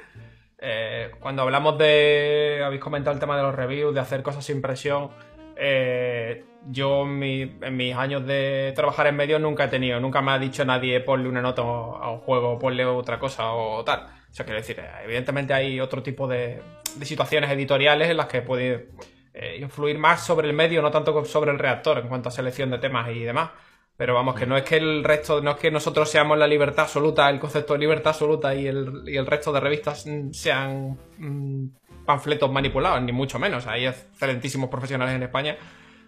Eh, 0.59 1.11
cuando 1.19 1.43
hablamos 1.43 1.78
de. 1.78 2.61
Habéis 2.65 2.82
comentado 2.82 3.13
el 3.13 3.19
tema 3.19 3.38
de 3.38 3.43
los 3.43 3.55
reviews, 3.55 3.93
de 3.93 3.99
hacer 3.99 4.23
cosas 4.23 4.43
sin 4.43 4.61
presión. 4.61 5.11
Eh, 5.55 6.43
yo 6.70 7.05
mi, 7.05 7.41
en 7.61 7.78
mis 7.78 7.95
años 7.95 8.26
de 8.26 8.74
trabajar 8.76 9.07
en 9.07 9.15
medios 9.15 9.39
nunca 9.41 9.65
he 9.65 9.68
tenido, 9.68 9.99
nunca 9.99 10.22
me 10.22 10.32
ha 10.32 10.39
dicho 10.39 10.65
nadie 10.65 10.99
ponle 10.99 11.30
una 11.30 11.41
nota 11.41 11.61
a 11.61 12.11
un 12.11 12.20
juego, 12.20 12.59
ponle 12.59 12.86
otra 12.86 13.20
cosa 13.20 13.51
o 13.53 13.84
tal. 13.84 14.01
O 14.30 14.34
sea, 14.34 14.45
quiero 14.45 14.59
decir, 14.59 14.82
evidentemente 15.03 15.53
hay 15.53 15.80
otro 15.80 16.03
tipo 16.03 16.28
de, 16.28 16.61
de 16.95 17.05
situaciones 17.05 17.49
editoriales 17.49 18.09
en 18.09 18.18
las 18.18 18.28
que 18.28 18.41
puede 18.41 18.89
eh, 19.34 19.57
influir 19.61 19.97
más 19.97 20.26
sobre 20.26 20.47
el 20.47 20.53
medio, 20.53 20.82
no 20.82 20.91
tanto 20.91 21.24
sobre 21.26 21.51
el 21.51 21.59
reactor 21.59 21.99
en 21.99 22.07
cuanto 22.07 22.30
a 22.30 22.32
selección 22.32 22.70
de 22.70 22.80
temas 22.80 23.09
y 23.09 23.24
demás. 23.24 23.51
Pero 23.95 24.13
vamos, 24.13 24.36
que 24.36 24.45
no 24.45 24.55
es 24.55 24.63
que 24.63 24.78
el 24.78 25.03
resto, 25.03 25.41
no 25.41 25.51
es 25.51 25.57
que 25.57 25.72
nosotros 25.72 26.07
seamos 26.07 26.38
la 26.38 26.45
libertad 26.45 26.84
absoluta, 26.84 27.28
el 27.32 27.39
concepto 27.39 27.74
de 27.74 27.80
libertad 27.80 28.09
absoluta 28.09 28.53
y 28.53 28.68
el, 28.68 29.03
y 29.07 29.18
el 29.18 29.26
resto 29.26 29.51
de 29.51 29.59
revistas 29.59 30.05
sean 30.34 30.99
mmm, 31.18 31.65
panfletos 32.05 32.51
manipulados, 32.51 33.01
ni 33.01 33.11
mucho 33.11 33.39
menos. 33.39 33.65
Hay 33.65 33.88
excelentísimos 33.88 34.70
profesionales 34.70 35.15
en 35.15 35.24
España 35.24 35.57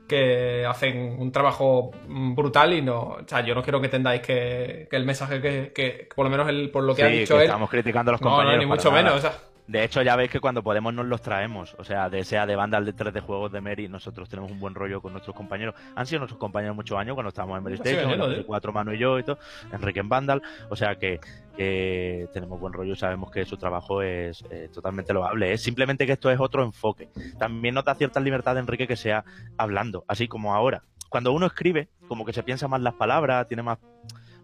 que 0.09 0.65
hacen 0.65 1.15
un 1.17 1.31
trabajo 1.31 1.91
brutal 2.07 2.73
y 2.73 2.81
no, 2.81 2.99
o 2.99 3.19
sea, 3.25 3.39
yo 3.45 3.55
no 3.55 3.63
quiero 3.63 3.79
que 3.79 3.85
entendáis 3.85 4.21
que, 4.21 4.87
que 4.89 4.97
el 4.97 5.05
mensaje 5.05 5.39
que, 5.39 5.71
que, 5.73 6.09
por 6.13 6.25
lo 6.25 6.29
menos 6.29 6.49
el, 6.49 6.69
por 6.69 6.83
lo 6.83 6.93
que 6.93 7.03
sí, 7.03 7.07
ha 7.07 7.11
dicho 7.11 7.35
que 7.35 7.43
él. 7.43 7.45
Estamos 7.45 7.69
criticando 7.69 8.09
a 8.09 8.13
los 8.13 8.21
no, 8.21 8.29
compañeros. 8.29 8.55
No, 8.55 8.59
ni 8.59 8.65
mucho 8.65 8.89
nada. 8.89 9.03
menos, 9.03 9.19
o 9.19 9.21
sea. 9.21 9.33
De 9.69 9.83
hecho, 9.83 10.01
ya 10.01 10.15
veis 10.15 10.31
que 10.31 10.39
cuando 10.39 10.63
podemos 10.63 10.95
nos 10.95 11.05
los 11.05 11.21
traemos. 11.21 11.75
O 11.77 11.83
sea, 11.83 12.09
de 12.09 12.23
sea 12.23 12.47
de 12.47 12.55
Vandal, 12.55 12.85
de 12.85 12.93
3 12.93 13.13
de 13.13 13.21
juegos 13.21 13.51
de 13.51 13.61
Mary, 13.61 13.87
nosotros 13.87 14.27
tenemos 14.27 14.51
un 14.51 14.59
buen 14.59 14.73
rollo 14.73 14.99
con 14.99 15.11
nuestros 15.11 15.35
compañeros. 15.35 15.75
Han 15.95 16.07
sido 16.07 16.21
nuestros 16.21 16.39
compañeros 16.39 16.75
muchos 16.75 16.97
años 16.97 17.13
cuando 17.13 17.27
estábamos 17.29 17.59
en 17.59 17.63
Mary 17.63 17.75
Station, 17.75 18.33
en 18.33 18.43
cuatro 18.45 18.73
Manu 18.73 18.93
y 18.93 18.97
yo 18.97 19.19
y 19.19 19.23
todo, 19.23 19.37
Enrique 19.71 19.99
en 19.99 20.09
Vandal. 20.09 20.41
O 20.69 20.75
sea 20.75 20.95
que, 20.95 21.19
que 21.55 22.27
tenemos 22.33 22.59
buen 22.59 22.73
rollo 22.73 22.93
y 22.93 22.95
sabemos 22.95 23.29
que 23.29 23.45
su 23.45 23.57
trabajo 23.57 24.01
es 24.01 24.43
eh, 24.49 24.69
totalmente 24.73 25.13
loable. 25.13 25.53
Es 25.53 25.61
simplemente 25.61 26.07
que 26.07 26.13
esto 26.13 26.31
es 26.31 26.39
otro 26.39 26.63
enfoque. 26.63 27.09
También 27.37 27.75
nos 27.75 27.85
da 27.85 27.93
cierta 27.93 28.19
libertad 28.19 28.55
de 28.55 28.61
Enrique 28.61 28.87
que 28.87 28.95
sea 28.95 29.23
hablando, 29.55 30.03
así 30.07 30.27
como 30.27 30.55
ahora. 30.55 30.81
Cuando 31.09 31.31
uno 31.31 31.45
escribe, 31.45 31.89
como 32.07 32.25
que 32.25 32.33
se 32.33 32.41
piensa 32.41 32.67
más 32.67 32.81
las 32.81 32.95
palabras, 32.95 33.47
tiene 33.47 33.61
más 33.61 33.77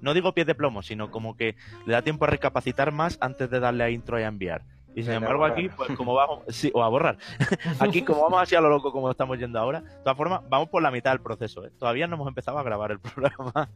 no 0.01 0.13
digo 0.13 0.35
pies 0.35 0.45
de 0.45 0.53
plomo, 0.53 0.83
sino 0.83 1.09
como 1.09 1.35
que 1.35 1.55
le 1.87 1.93
da 1.93 2.03
tiempo 2.03 2.25
a 2.25 2.27
recapacitar 2.27 2.91
más 2.91 3.17
antes 3.21 3.49
de 3.49 3.59
darle 3.59 3.85
a 3.85 3.89
intro 3.89 4.19
y 4.19 4.23
a 4.23 4.27
enviar. 4.27 4.61
Y 4.95 5.03
sin 5.03 5.13
embargo 5.13 5.43
aquí, 5.43 5.69
pues 5.69 5.91
como 5.91 6.13
vamos, 6.15 6.43
sí, 6.47 6.71
o 6.73 6.81
a 6.81 6.87
borrar. 6.87 7.17
aquí 7.79 8.01
como 8.01 8.23
vamos 8.23 8.41
así 8.41 8.55
a 8.55 8.61
lo 8.61 8.69
loco 8.69 8.91
como 8.91 9.11
estamos 9.11 9.37
yendo 9.37 9.59
ahora, 9.59 9.81
de 9.81 10.03
todas 10.03 10.17
formas, 10.17 10.41
vamos 10.49 10.69
por 10.69 10.81
la 10.81 10.89
mitad 10.89 11.11
del 11.11 11.19
proceso. 11.19 11.65
¿eh? 11.65 11.71
Todavía 11.77 12.07
no 12.07 12.15
hemos 12.15 12.27
empezado 12.29 12.57
a 12.57 12.63
grabar 12.63 12.91
el 12.91 12.99
programa. 13.01 13.69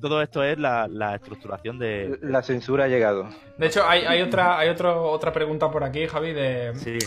Todo 0.00 0.20
esto 0.20 0.44
es 0.44 0.58
la, 0.58 0.86
la, 0.86 1.14
estructuración 1.14 1.78
de... 1.78 2.18
La 2.20 2.42
censura 2.42 2.84
ha 2.84 2.88
llegado. 2.88 3.28
De 3.56 3.66
hecho, 3.66 3.86
hay, 3.88 4.04
hay 4.04 4.20
otra 4.20 4.58
hay 4.58 4.68
otro, 4.68 5.10
otra 5.10 5.32
pregunta 5.32 5.70
por 5.70 5.82
aquí, 5.82 6.06
Javi, 6.06 6.32
de... 6.32 6.72
Sí. 6.74 6.98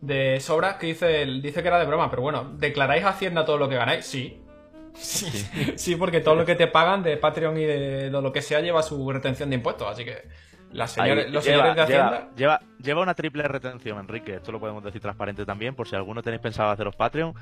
De 0.00 0.38
Sobra, 0.40 0.78
que 0.78 0.86
dice, 0.88 1.24
dice 1.26 1.62
que 1.62 1.68
era 1.68 1.78
de 1.80 1.86
broma, 1.86 2.10
pero 2.10 2.22
bueno, 2.22 2.52
¿declaráis 2.58 3.02
a 3.04 3.08
Hacienda 3.08 3.44
todo 3.44 3.58
lo 3.58 3.68
que 3.68 3.76
ganáis? 3.76 4.04
Sí. 4.04 4.40
Sí, 4.92 5.26
sí. 5.76 5.96
porque 5.96 6.20
todo 6.20 6.36
lo 6.36 6.44
que 6.44 6.54
te 6.54 6.68
pagan 6.68 7.02
de 7.02 7.16
Patreon 7.16 7.58
y 7.58 7.64
de 7.64 8.10
lo 8.10 8.32
que 8.32 8.40
sea 8.40 8.60
lleva 8.60 8.82
su 8.82 9.10
retención 9.10 9.50
de 9.50 9.56
impuestos, 9.56 9.88
así 9.90 10.04
que 10.04 10.22
señores, 10.86 11.26
Ahí, 11.26 11.32
los 11.32 11.44
lleva, 11.44 11.56
señores 11.56 11.76
de 11.76 11.82
Hacienda. 11.82 12.10
Lleva, 12.36 12.58
lleva, 12.58 12.60
lleva, 12.78 13.02
una 13.02 13.14
triple 13.14 13.42
retención, 13.48 13.98
Enrique. 13.98 14.34
Esto 14.34 14.52
lo 14.52 14.60
podemos 14.60 14.82
decir 14.84 15.00
transparente 15.00 15.44
también, 15.44 15.74
por 15.74 15.88
si 15.88 15.96
alguno 15.96 16.22
tenéis 16.22 16.42
pensado 16.42 16.70
haceros 16.70 16.96
Patreon, 16.96 17.34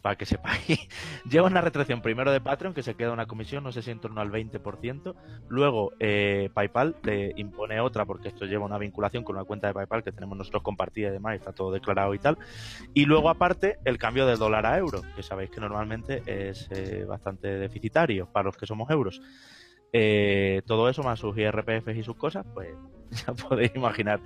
para 0.00 0.16
que 0.16 0.26
sepáis. 0.26 0.88
lleva 1.30 1.46
una 1.46 1.60
retención 1.60 2.00
primero 2.00 2.32
de 2.32 2.40
Patreon, 2.40 2.74
que 2.74 2.82
se 2.82 2.94
queda 2.94 3.12
una 3.12 3.26
comisión, 3.26 3.64
no 3.64 3.72
sé 3.72 3.82
si 3.82 3.90
en 3.90 4.00
torno 4.00 4.20
al 4.20 4.30
20%. 4.30 5.14
Luego, 5.48 5.92
eh, 5.98 6.50
PayPal 6.54 6.94
te 7.02 7.32
impone 7.36 7.80
otra, 7.80 8.04
porque 8.04 8.28
esto 8.28 8.46
lleva 8.46 8.64
una 8.64 8.78
vinculación 8.78 9.24
con 9.24 9.36
una 9.36 9.44
cuenta 9.44 9.68
de 9.68 9.74
PayPal 9.74 10.02
que 10.02 10.12
tenemos 10.12 10.38
nosotros 10.38 10.62
compartida 10.62 11.08
y 11.08 11.12
demás, 11.12 11.34
y 11.34 11.36
está 11.36 11.52
todo 11.52 11.72
declarado 11.72 12.14
y 12.14 12.18
tal. 12.18 12.38
Y 12.94 13.04
luego, 13.04 13.28
aparte, 13.28 13.78
el 13.84 13.98
cambio 13.98 14.26
de 14.26 14.36
dólar 14.36 14.66
a 14.66 14.78
euro, 14.78 15.02
que 15.14 15.22
sabéis 15.22 15.50
que 15.50 15.60
normalmente 15.60 16.22
es 16.26 16.68
eh, 16.70 17.04
bastante 17.04 17.48
deficitario 17.58 18.26
para 18.32 18.44
los 18.44 18.56
que 18.56 18.66
somos 18.66 18.90
euros. 18.90 19.20
Eh, 19.92 20.62
todo 20.66 20.88
eso 20.88 21.02
más 21.02 21.18
sus 21.18 21.36
IRPFs 21.36 21.96
y 21.96 22.02
sus 22.02 22.16
cosas, 22.16 22.44
pues 22.54 22.68
ya 23.26 23.32
podéis 23.34 23.74
imaginar 23.74 24.20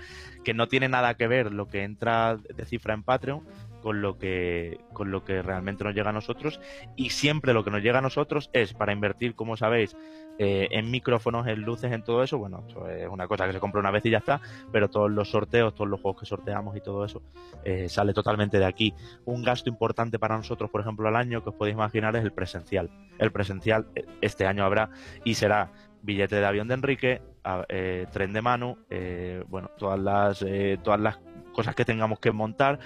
que 0.44 0.54
no 0.54 0.68
tiene 0.68 0.88
nada 0.88 1.14
que 1.14 1.28
ver 1.28 1.52
lo 1.52 1.68
que 1.68 1.84
entra 1.84 2.36
de 2.36 2.64
cifra 2.64 2.94
en 2.94 3.02
Patreon 3.02 3.42
con 3.82 4.00
lo 4.00 4.18
que 4.18 4.80
con 4.92 5.10
lo 5.10 5.24
que 5.24 5.42
realmente 5.42 5.84
nos 5.84 5.94
llega 5.94 6.10
a 6.10 6.12
nosotros 6.12 6.60
y 6.96 7.10
siempre 7.10 7.52
lo 7.52 7.64
que 7.64 7.70
nos 7.70 7.82
llega 7.82 7.98
a 7.98 8.02
nosotros 8.02 8.48
es 8.52 8.72
para 8.72 8.92
invertir, 8.92 9.34
como 9.34 9.56
sabéis, 9.56 9.96
eh, 10.38 10.68
en 10.70 10.90
micrófonos, 10.90 11.46
en 11.46 11.60
luces, 11.62 11.92
en 11.92 12.02
todo 12.02 12.22
eso. 12.22 12.38
Bueno, 12.38 12.64
esto 12.66 12.88
es 12.88 13.08
una 13.08 13.26
cosa 13.26 13.46
que 13.46 13.52
se 13.52 13.60
compra 13.60 13.80
una 13.80 13.90
vez 13.90 14.06
y 14.06 14.10
ya 14.10 14.18
está, 14.18 14.40
pero 14.70 14.88
todos 14.88 15.10
los 15.10 15.30
sorteos, 15.30 15.74
todos 15.74 15.90
los 15.90 16.00
juegos 16.00 16.20
que 16.20 16.26
sorteamos 16.26 16.76
y 16.76 16.80
todo 16.80 17.04
eso 17.04 17.22
eh, 17.64 17.88
sale 17.88 18.14
totalmente 18.14 18.58
de 18.58 18.64
aquí. 18.64 18.94
Un 19.24 19.42
gasto 19.42 19.68
importante 19.68 20.18
para 20.18 20.36
nosotros, 20.36 20.70
por 20.70 20.80
ejemplo, 20.80 21.08
al 21.08 21.16
año 21.16 21.42
que 21.42 21.50
os 21.50 21.54
podéis 21.54 21.74
imaginar 21.74 22.16
es 22.16 22.24
el 22.24 22.32
presencial. 22.32 22.90
El 23.18 23.32
presencial 23.32 23.86
este 24.20 24.46
año 24.46 24.64
habrá 24.64 24.90
y 25.24 25.34
será 25.34 25.70
billete 26.02 26.36
de 26.36 26.46
avión 26.46 26.68
de 26.68 26.74
Enrique, 26.74 27.22
eh, 27.68 28.06
tren 28.12 28.32
de 28.32 28.42
Manu, 28.42 28.76
eh, 28.90 29.42
bueno, 29.48 29.70
todas 29.78 29.98
las, 29.98 30.42
eh, 30.42 30.78
todas 30.82 31.00
las 31.00 31.18
cosas 31.52 31.74
que 31.74 31.84
tengamos 31.84 32.18
que 32.18 32.32
montar. 32.32 32.78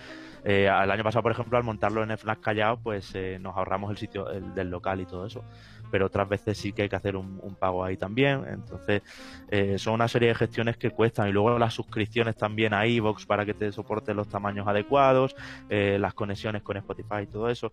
Eh, 0.44 0.66
el 0.66 0.90
año 0.90 1.02
pasado, 1.02 1.22
por 1.22 1.32
ejemplo, 1.32 1.58
al 1.58 1.64
montarlo 1.64 2.02
en 2.02 2.10
el 2.10 2.18
Fnac 2.18 2.40
Callao, 2.40 2.78
pues 2.78 3.10
eh, 3.14 3.38
nos 3.40 3.56
ahorramos 3.56 3.90
el 3.90 3.96
sitio 3.96 4.30
el, 4.30 4.54
del 4.54 4.70
local 4.70 5.00
y 5.00 5.06
todo 5.06 5.26
eso. 5.26 5.44
Pero 5.90 6.06
otras 6.06 6.28
veces 6.28 6.58
sí 6.58 6.72
que 6.72 6.82
hay 6.82 6.88
que 6.88 6.96
hacer 6.96 7.16
un, 7.16 7.56
pago 7.58 7.84
ahí 7.84 7.96
también. 7.96 8.44
Entonces, 8.48 9.02
eh, 9.50 9.78
son 9.78 9.94
una 9.94 10.08
serie 10.08 10.28
de 10.28 10.34
gestiones 10.34 10.76
que 10.76 10.90
cuestan. 10.90 11.28
Y 11.28 11.32
luego 11.32 11.58
las 11.58 11.74
suscripciones 11.74 12.36
también 12.36 12.74
a 12.74 12.86
iVoox 12.86 13.26
para 13.26 13.44
que 13.44 13.54
te 13.54 13.72
soporte 13.72 14.14
los 14.14 14.28
tamaños 14.28 14.66
adecuados, 14.66 15.34
eh, 15.68 15.96
las 16.00 16.14
conexiones 16.14 16.62
con 16.62 16.76
Spotify 16.76 17.22
y 17.22 17.26
todo 17.26 17.48
eso, 17.50 17.72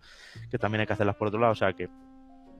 que 0.50 0.58
también 0.58 0.80
hay 0.80 0.86
que 0.86 0.92
hacerlas 0.92 1.16
por 1.16 1.28
otro 1.28 1.40
lado. 1.40 1.52
O 1.52 1.56
sea 1.56 1.72
que 1.72 1.88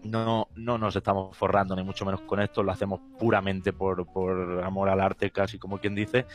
no, 0.05 0.49
no 0.57 0.79
nos 0.79 0.95
estamos 0.97 1.37
forrando, 1.37 1.75
ni 1.75 1.83
mucho 1.83 2.05
menos 2.05 2.21
con 2.23 2.41
esto, 2.41 2.63
lo 2.63 2.71
hacemos 2.73 3.01
puramente 3.19 3.73
por, 3.73 4.07
por 4.07 4.63
amor 4.63 4.89
al 4.89 5.01
arte, 5.01 5.31
casi 5.31 5.59
como 5.59 5.79
quien 5.79 5.95
dice, 5.95 6.27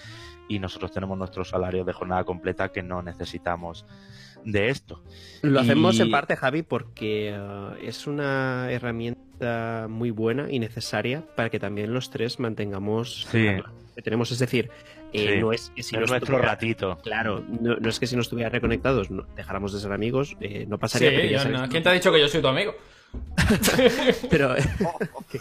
y 0.48 0.60
nosotros 0.60 0.92
tenemos 0.92 1.18
nuestros 1.18 1.50
salarios 1.50 1.86
de 1.86 1.94
jornada 1.94 2.24
completa 2.24 2.70
que 2.72 2.82
no 2.84 3.02
necesitamos 3.02 3.86
de 4.44 4.70
esto. 4.70 5.04
Lo 5.42 5.60
hacemos 5.60 6.00
en 6.00 6.10
parte, 6.12 6.36
Javi, 6.36 6.64
porque 6.64 7.34
eh, 7.36 7.70
es 7.84 8.08
una 8.08 8.72
herramienta 8.72 9.88
muy 9.90 10.12
buena 10.12 10.50
y 10.52 10.60
necesaria 10.60 11.24
para 11.36 11.50
que 11.50 11.60
también 11.60 11.94
los 11.94 12.10
tres 12.10 12.40
mantengamos 12.40 13.28
Sí. 13.32 13.48
que 13.96 14.02
tenemos. 14.02 14.32
Es 14.32 14.40
decir, 14.40 14.70
eh, 15.14 15.34
Sí. 15.36 15.40
no 15.42 15.52
es 15.52 15.72
que 15.76 15.84
si 15.84 15.96
es 15.96 16.02
no 16.02 16.08
nuestro 16.08 16.38
ratito. 16.40 16.98
Claro, 17.04 17.44
no, 17.62 17.76
no 17.76 17.90
es 17.90 18.00
que 18.00 18.08
si 18.08 18.16
no 18.16 18.22
estuviera 18.22 18.50
reconectados 18.50 19.12
no- 19.12 19.24
dejáramos 19.36 19.74
de 19.74 19.80
ser 19.80 19.92
amigos, 19.92 20.36
eh, 20.40 20.66
no 20.68 20.78
pasaría. 20.78 21.10
Sí, 21.10 21.16
pero 21.18 21.28
ya 21.28 21.34
yo 21.34 21.40
sabes 21.44 21.58
no- 21.58 21.64
tú- 21.66 21.72
¿quién 21.72 21.84
te 21.84 21.90
ha 21.90 21.94
dicho 21.94 22.12
que 22.12 22.20
yo 22.22 22.28
soy 22.28 22.42
tu 22.42 22.48
amigo? 22.48 22.74
Pero, 24.30 24.55
Qué. 25.30 25.39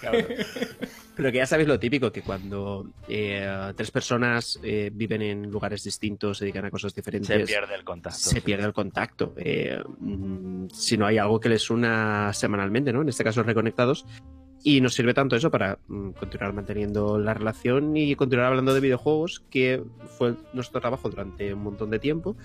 Pero 1.18 1.32
que 1.32 1.38
ya 1.38 1.46
sabéis 1.46 1.68
lo 1.68 1.78
típico, 1.78 2.12
que 2.12 2.22
cuando 2.22 2.86
eh, 3.08 3.72
tres 3.76 3.90
personas 3.90 4.58
eh, 4.62 4.90
viven 4.92 5.22
en 5.22 5.50
lugares 5.50 5.82
distintos, 5.82 6.38
se 6.38 6.44
dedican 6.44 6.64
a 6.66 6.70
cosas 6.70 6.94
diferentes, 6.94 7.28
Se 7.28 7.44
pierde 7.44 7.74
el 7.74 7.84
contacto. 7.84 8.18
se 8.18 8.40
pierde 8.40 8.66
el 8.66 8.72
contacto. 8.72 9.34
Eh, 9.36 9.82
mm, 9.98 10.68
si 10.72 10.96
no 10.96 11.06
hay 11.06 11.18
algo 11.18 11.40
que 11.40 11.48
les 11.48 11.70
una 11.70 12.32
semanalmente, 12.32 12.92
¿no? 12.92 13.02
En 13.02 13.08
este 13.08 13.24
caso, 13.24 13.42
reconectados. 13.42 14.06
Y 14.62 14.80
nos 14.80 14.94
sirve 14.94 15.14
tanto 15.14 15.36
eso 15.36 15.50
para 15.50 15.78
mm, 15.88 16.10
continuar 16.10 16.52
manteniendo 16.52 17.18
la 17.18 17.34
relación 17.34 17.96
y 17.96 18.14
continuar 18.16 18.48
hablando 18.48 18.74
de 18.74 18.80
videojuegos, 18.80 19.44
que 19.50 19.82
fue 20.18 20.34
nuestro 20.52 20.80
trabajo 20.80 21.08
durante 21.10 21.52
un 21.52 21.62
montón 21.62 21.90
de 21.90 21.98
tiempo. 21.98 22.36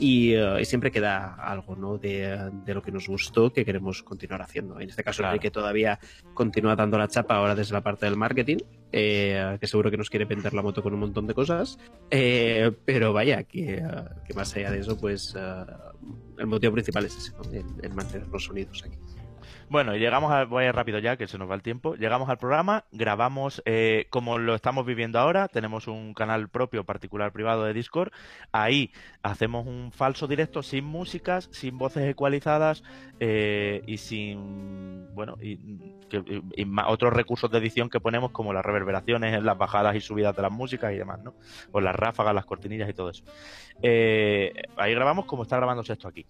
Y, 0.00 0.32
eh, 0.32 0.62
y 0.62 0.64
siempre 0.64 0.90
queda 0.90 1.34
algo, 1.34 1.76
¿no? 1.76 1.98
De, 1.98 2.50
de 2.64 2.74
lo 2.74 2.82
que 2.82 2.90
nos 2.90 3.06
gustó 3.06 3.52
que 3.52 3.64
queremos 3.64 4.02
continuar 4.02 4.40
haciendo. 4.42 4.80
En 4.80 4.88
este 4.88 5.04
caso, 5.04 5.18
Claro. 5.18 5.34
Enrique 5.34 5.50
todavía 5.50 5.98
continúa 6.34 6.74
dando 6.74 6.96
la 6.96 7.06
chapa 7.06 7.36
ahora 7.36 7.54
desde 7.54 7.74
la 7.74 7.82
parte 7.82 8.06
del 8.06 8.16
marketing, 8.16 8.56
eh, 8.92 9.58
que 9.60 9.66
seguro 9.66 9.90
que 9.90 9.98
nos 9.98 10.08
quiere 10.08 10.24
vender 10.24 10.54
la 10.54 10.62
moto 10.62 10.82
con 10.82 10.94
un 10.94 11.00
montón 11.00 11.26
de 11.26 11.34
cosas. 11.34 11.78
Eh, 12.10 12.72
pero 12.84 13.12
vaya, 13.12 13.42
que, 13.44 13.74
eh, 13.74 13.82
que 14.26 14.34
más 14.34 14.56
allá 14.56 14.70
de 14.70 14.80
eso, 14.80 14.98
pues 14.98 15.36
eh, 15.38 15.64
el 16.38 16.46
motivo 16.46 16.72
principal 16.72 17.04
es 17.04 17.16
ese, 17.18 17.32
¿no? 17.32 17.42
el, 17.52 17.64
el 17.82 17.94
mantenernos 17.94 18.48
unidos 18.48 18.82
aquí. 18.86 18.96
Bueno, 19.72 19.94
llegamos 19.94 20.32
a, 20.32 20.46
voy 20.46 20.64
a 20.64 20.68
ir 20.70 20.74
rápido 20.74 20.98
ya, 20.98 21.16
que 21.16 21.28
se 21.28 21.38
nos 21.38 21.48
va 21.48 21.54
el 21.54 21.62
tiempo. 21.62 21.94
Llegamos 21.94 22.28
al 22.28 22.38
programa, 22.38 22.86
grabamos 22.90 23.62
eh, 23.66 24.06
como 24.10 24.36
lo 24.36 24.56
estamos 24.56 24.84
viviendo 24.84 25.20
ahora. 25.20 25.46
Tenemos 25.46 25.86
un 25.86 26.12
canal 26.12 26.48
propio, 26.48 26.82
particular, 26.82 27.30
privado 27.30 27.62
de 27.64 27.72
Discord. 27.72 28.10
Ahí 28.50 28.90
hacemos 29.22 29.68
un 29.68 29.92
falso 29.92 30.26
directo 30.26 30.64
sin 30.64 30.84
músicas, 30.84 31.48
sin 31.52 31.78
voces 31.78 32.02
ecualizadas 32.10 32.82
eh, 33.20 33.84
y 33.86 33.98
sin, 33.98 35.06
bueno, 35.14 35.36
y, 35.40 36.64
ma- 36.66 36.88
otros 36.88 37.12
recursos 37.12 37.48
de 37.48 37.58
edición 37.58 37.90
que 37.90 38.00
ponemos 38.00 38.32
como 38.32 38.52
las 38.52 38.64
reverberaciones, 38.64 39.40
las 39.40 39.56
bajadas 39.56 39.94
y 39.94 40.00
subidas 40.00 40.34
de 40.34 40.42
las 40.42 40.50
músicas 40.50 40.92
y 40.92 40.96
demás, 40.98 41.20
¿no? 41.22 41.36
O 41.70 41.80
las 41.80 41.94
ráfagas, 41.94 42.34
las 42.34 42.44
cortinillas 42.44 42.88
y 42.90 42.94
todo 42.94 43.10
eso. 43.10 43.22
Eh, 43.82 44.52
ahí 44.76 44.94
grabamos 44.94 45.26
como 45.26 45.44
está 45.44 45.56
grabándose 45.58 45.92
esto 45.92 46.08
aquí. 46.08 46.26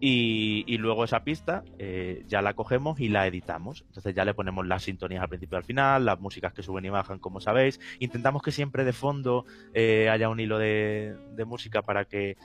Y, 0.00 0.64
y 0.66 0.78
luego 0.78 1.04
esa 1.04 1.24
pista 1.24 1.62
eh, 1.78 2.24
ya 2.26 2.40
la 2.40 2.54
cogemos 2.54 2.98
y 3.00 3.08
la 3.10 3.26
editamos. 3.26 3.84
Entonces 3.88 4.14
ya 4.14 4.24
le 4.24 4.32
ponemos 4.34 4.66
las 4.66 4.82
sintonías 4.84 5.22
al 5.22 5.28
principio 5.28 5.56
y 5.56 5.58
al 5.58 5.64
final, 5.64 6.04
las 6.06 6.18
músicas 6.18 6.52
que 6.54 6.62
suben 6.62 6.84
y 6.86 6.88
bajan, 6.90 7.18
como 7.18 7.40
sabéis. 7.40 7.78
Intentamos 7.98 8.42
que 8.42 8.50
siempre 8.50 8.84
de 8.84 8.94
fondo 8.94 9.44
eh, 9.74 10.08
haya 10.08 10.30
un 10.30 10.40
hilo 10.40 10.58
de, 10.58 11.16
de 11.34 11.44
música 11.44 11.82
para 11.82 12.06
que 12.06 12.36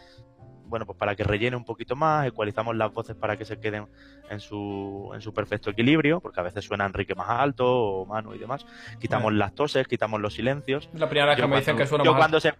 bueno, 0.67 0.87
pues 0.87 0.97
para 0.97 1.15
que 1.15 1.23
rellene 1.23 1.55
un 1.55 1.63
poquito 1.63 1.95
más, 1.95 2.25
ecualizamos 2.25 2.75
las 2.75 2.91
voces 2.91 3.15
para 3.15 3.37
que 3.37 3.45
se 3.45 3.59
queden 3.59 3.85
en 4.31 4.39
su, 4.39 5.11
en 5.13 5.21
su 5.21 5.31
perfecto 5.31 5.69
equilibrio, 5.69 6.19
porque 6.21 6.39
a 6.39 6.43
veces 6.43 6.65
suena 6.65 6.87
Enrique 6.87 7.13
más 7.13 7.29
alto 7.29 7.67
o 7.71 8.05
Manu 8.07 8.33
y 8.33 8.39
demás. 8.39 8.65
Quitamos 8.99 9.31
las 9.31 9.53
toses, 9.53 9.87
quitamos 9.87 10.19
los 10.19 10.33
silencios. 10.33 10.89
La 10.93 11.07
primera 11.07 11.27
vez 11.27 11.37
Yo 11.37 11.43
que 11.43 11.47
me 11.49 11.55
dicen 11.57 11.75
cuando- 11.75 11.83
que 11.83 11.87
suena 11.87 12.03
yo 12.03 12.11
más 12.13 12.19
cuando 12.19 12.39
se 12.39 12.55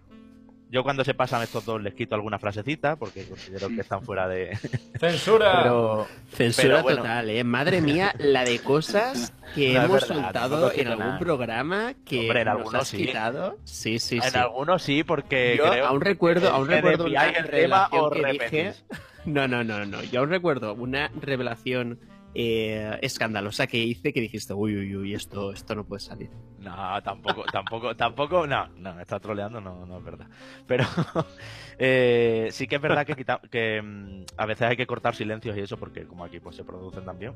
yo 0.70 0.82
cuando 0.82 1.04
se 1.04 1.14
pasan 1.14 1.42
estos 1.42 1.64
dos 1.64 1.80
les 1.80 1.94
quito 1.94 2.14
alguna 2.14 2.38
frasecita 2.38 2.96
porque 2.96 3.24
considero 3.24 3.68
que 3.68 3.80
están 3.82 4.02
fuera 4.02 4.26
de 4.28 4.56
¡Censura! 5.00 5.60
pero 5.62 6.06
Censura 6.32 6.66
Pero 6.68 6.82
bueno. 6.82 6.98
total, 6.98 7.30
¿eh? 7.30 7.44
Madre 7.44 7.80
mía, 7.80 8.14
la 8.18 8.44
de 8.44 8.58
cosas 8.58 9.32
que 9.54 9.72
No 9.74 9.82
hemos 9.82 10.08
verdad, 10.08 10.22
soltado 10.24 10.72
en 10.72 10.88
algún 10.88 11.06
nada. 11.06 11.18
programa 11.18 11.94
que 12.04 12.20
Hombre, 12.20 12.40
en 12.40 12.46
nos 12.46 12.56
algunos 12.56 12.82
has 12.82 12.88
sí. 12.88 12.96
quitado. 12.98 13.58
Sí, 13.64 13.98
sí, 13.98 14.16
en 14.16 14.22
sí. 14.30 14.36
algunos 14.38 14.82
sí 14.82 15.04
porque 15.04 15.54
Yo 15.56 15.70
creo 15.70 15.86
aún 15.86 16.00
recuerdo, 16.00 16.48
que- 16.50 16.56
aún 16.56 16.68
recuerdo 16.68 17.04
una 17.06 17.26
el 17.28 17.34
tema 17.34 17.88
revelación 17.88 18.04
o 18.04 18.10
que 18.10 18.32
dije. 18.32 18.74
No, 19.26 19.48
no, 19.48 19.64
no, 19.64 19.84
no. 19.84 20.02
Yo 20.04 20.20
aún 20.20 20.30
recuerdo 20.30 20.72
una 20.74 21.10
revelación 21.20 21.98
eh, 22.38 22.98
escandalosa 23.00 23.66
que 23.66 23.78
hice 23.78 24.12
que 24.12 24.20
dijiste, 24.20 24.52
uy, 24.52 24.76
uy, 24.76 24.94
uy, 24.94 25.14
esto, 25.14 25.52
esto 25.52 25.74
no 25.74 25.84
puede 25.84 26.00
salir. 26.00 26.28
No, 26.58 27.02
tampoco, 27.02 27.44
tampoco, 27.52 27.96
tampoco, 27.96 28.46
no, 28.46 28.68
no, 28.76 29.00
está 29.00 29.18
troleando, 29.18 29.58
no, 29.58 29.86
no 29.86 29.96
es 29.96 30.04
verdad. 30.04 30.26
Pero 30.66 30.84
eh, 31.78 32.48
sí 32.50 32.66
que 32.66 32.76
es 32.76 32.82
verdad 32.82 33.06
que 33.06 33.82
mm, 33.82 34.24
a 34.36 34.44
veces 34.44 34.68
hay 34.68 34.76
que 34.76 34.86
cortar 34.86 35.14
silencios 35.14 35.56
y 35.56 35.60
eso, 35.60 35.78
porque 35.78 36.06
como 36.06 36.24
aquí 36.24 36.38
pues 36.38 36.56
se 36.56 36.64
producen 36.64 37.06
también. 37.06 37.32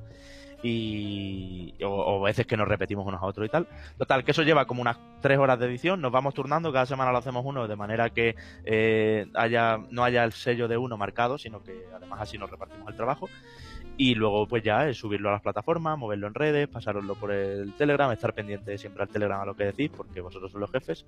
Y 0.63 1.83
o, 1.83 1.89
o 1.89 2.21
veces 2.21 2.47
que 2.47 2.59
nos 2.59 2.69
repetimos 2.69 3.07
unos 3.07 3.23
a 3.23 3.25
otros 3.25 3.47
y 3.47 3.49
tal. 3.49 3.67
Total, 3.97 4.23
que 4.23 4.33
eso 4.33 4.43
lleva 4.43 4.67
como 4.67 4.83
unas 4.83 4.99
tres 5.23 5.39
horas 5.39 5.59
de 5.59 5.65
edición, 5.65 6.03
nos 6.03 6.13
vamos 6.13 6.35
turnando, 6.35 6.75
cada 6.75 6.85
semana 6.85 7.11
lo 7.11 7.17
hacemos 7.17 7.43
uno, 7.47 7.67
de 7.67 7.77
manera 7.77 8.11
que 8.11 8.37
eh, 8.65 9.27
haya, 9.33 9.79
no 9.91 10.05
haya 10.05 10.25
el 10.25 10.33
sello 10.33 10.69
de 10.69 10.77
uno 10.77 10.99
marcado, 10.99 11.39
sino 11.39 11.63
que 11.63 11.87
además 11.95 12.21
así 12.21 12.37
nos 12.37 12.51
repartimos 12.51 12.87
el 12.89 12.97
trabajo. 12.97 13.31
Y 14.03 14.15
luego, 14.15 14.49
pues 14.49 14.63
ya 14.63 14.89
es 14.89 14.97
subirlo 14.97 15.29
a 15.29 15.33
las 15.33 15.43
plataformas, 15.43 15.99
moverlo 15.99 16.27
en 16.27 16.33
redes, 16.33 16.69
pasároslo 16.69 17.17
por 17.17 17.33
el 17.33 17.75
Telegram, 17.75 18.11
estar 18.11 18.33
pendiente 18.33 18.79
siempre 18.79 19.03
al 19.03 19.11
Telegram 19.11 19.43
a 19.43 19.45
lo 19.45 19.55
que 19.55 19.65
decís, 19.65 19.91
porque 19.95 20.23
vosotros 20.23 20.51
sois 20.53 20.61
los 20.63 20.71
jefes. 20.71 21.05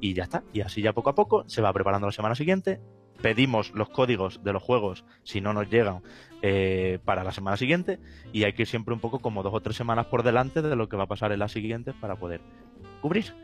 Y 0.00 0.12
ya 0.12 0.24
está. 0.24 0.42
Y 0.52 0.60
así 0.60 0.82
ya 0.82 0.92
poco 0.92 1.10
a 1.10 1.14
poco 1.14 1.44
se 1.46 1.62
va 1.62 1.72
preparando 1.72 2.08
la 2.08 2.12
semana 2.12 2.34
siguiente. 2.34 2.80
Pedimos 3.22 3.70
los 3.74 3.90
códigos 3.90 4.42
de 4.42 4.52
los 4.52 4.60
juegos, 4.60 5.04
si 5.22 5.40
no 5.40 5.52
nos 5.52 5.70
llegan, 5.70 6.02
eh, 6.42 6.98
para 7.04 7.22
la 7.22 7.30
semana 7.30 7.56
siguiente. 7.56 8.00
Y 8.32 8.42
hay 8.42 8.54
que 8.54 8.62
ir 8.62 8.68
siempre 8.68 8.92
un 8.92 8.98
poco 8.98 9.20
como 9.20 9.44
dos 9.44 9.54
o 9.54 9.60
tres 9.60 9.76
semanas 9.76 10.06
por 10.06 10.24
delante 10.24 10.62
de 10.62 10.74
lo 10.74 10.88
que 10.88 10.96
va 10.96 11.04
a 11.04 11.06
pasar 11.06 11.30
en 11.30 11.38
las 11.38 11.52
siguientes 11.52 11.94
para 11.94 12.16
poder 12.16 12.40
cubrir. 13.02 13.36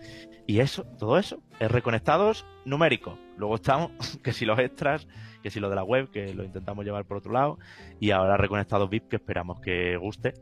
Y 0.49 0.59
eso, 0.59 0.83
todo 0.99 1.19
eso, 1.19 1.41
es 1.61 1.71
reconectados 1.71 2.45
numérico. 2.65 3.17
Luego 3.37 3.55
estamos, 3.55 3.93
que 4.25 4.33
si 4.33 4.45
los 4.45 4.59
extras, 4.59 5.07
que 5.43 5.51
si 5.51 5.61
lo 5.61 5.69
de 5.69 5.77
la 5.77 5.85
web, 5.85 6.11
que 6.11 6.33
lo 6.35 6.45
intentamos 6.45 6.85
llevar 6.85 7.05
por 7.05 7.19
otro 7.19 7.33
lado. 7.33 7.59
Y 8.01 8.11
ahora 8.11 8.37
reconectados 8.37 8.89
VIP, 8.89 9.09
que 9.09 9.17
esperamos 9.17 9.61
que 9.61 9.97
guste 9.97 10.35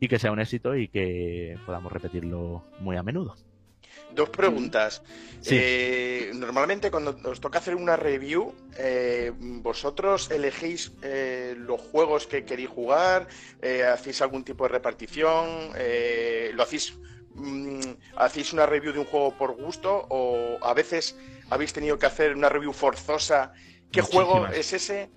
y 0.00 0.08
que 0.08 0.18
sea 0.18 0.32
un 0.32 0.40
éxito 0.40 0.76
y 0.76 0.88
que 0.88 1.58
podamos 1.66 1.92
repetirlo 1.92 2.64
muy 2.80 2.96
a 2.96 3.02
menudo. 3.02 3.36
Dos 4.14 4.30
preguntas. 4.30 5.02
Sí. 5.40 5.56
Eh, 5.60 6.30
normalmente 6.34 6.90
cuando 6.90 7.16
os 7.24 7.40
toca 7.40 7.58
hacer 7.58 7.74
una 7.74 7.96
review, 7.96 8.54
eh, 8.76 9.32
¿vosotros 9.36 10.30
elegéis 10.30 10.92
eh, 11.02 11.54
los 11.58 11.80
juegos 11.80 12.26
que 12.26 12.44
queréis 12.44 12.68
jugar? 12.68 13.26
¿Hacéis 13.92 14.22
algún 14.22 14.44
tipo 14.44 14.64
de 14.64 14.68
repartición? 14.70 15.70
¿Lo 16.54 16.62
hacéis, 16.62 16.96
mm, 17.34 17.80
hacéis 18.16 18.52
una 18.52 18.66
review 18.66 18.92
de 18.92 19.00
un 19.00 19.06
juego 19.06 19.36
por 19.36 19.52
gusto? 19.56 20.06
¿O 20.08 20.58
a 20.62 20.74
veces 20.74 21.16
habéis 21.50 21.72
tenido 21.72 21.98
que 21.98 22.06
hacer 22.06 22.36
una 22.36 22.48
review 22.48 22.72
forzosa? 22.72 23.52
¿Qué 23.94 24.02
juego 24.02 24.46
es 24.48 24.72
ese 24.72 25.10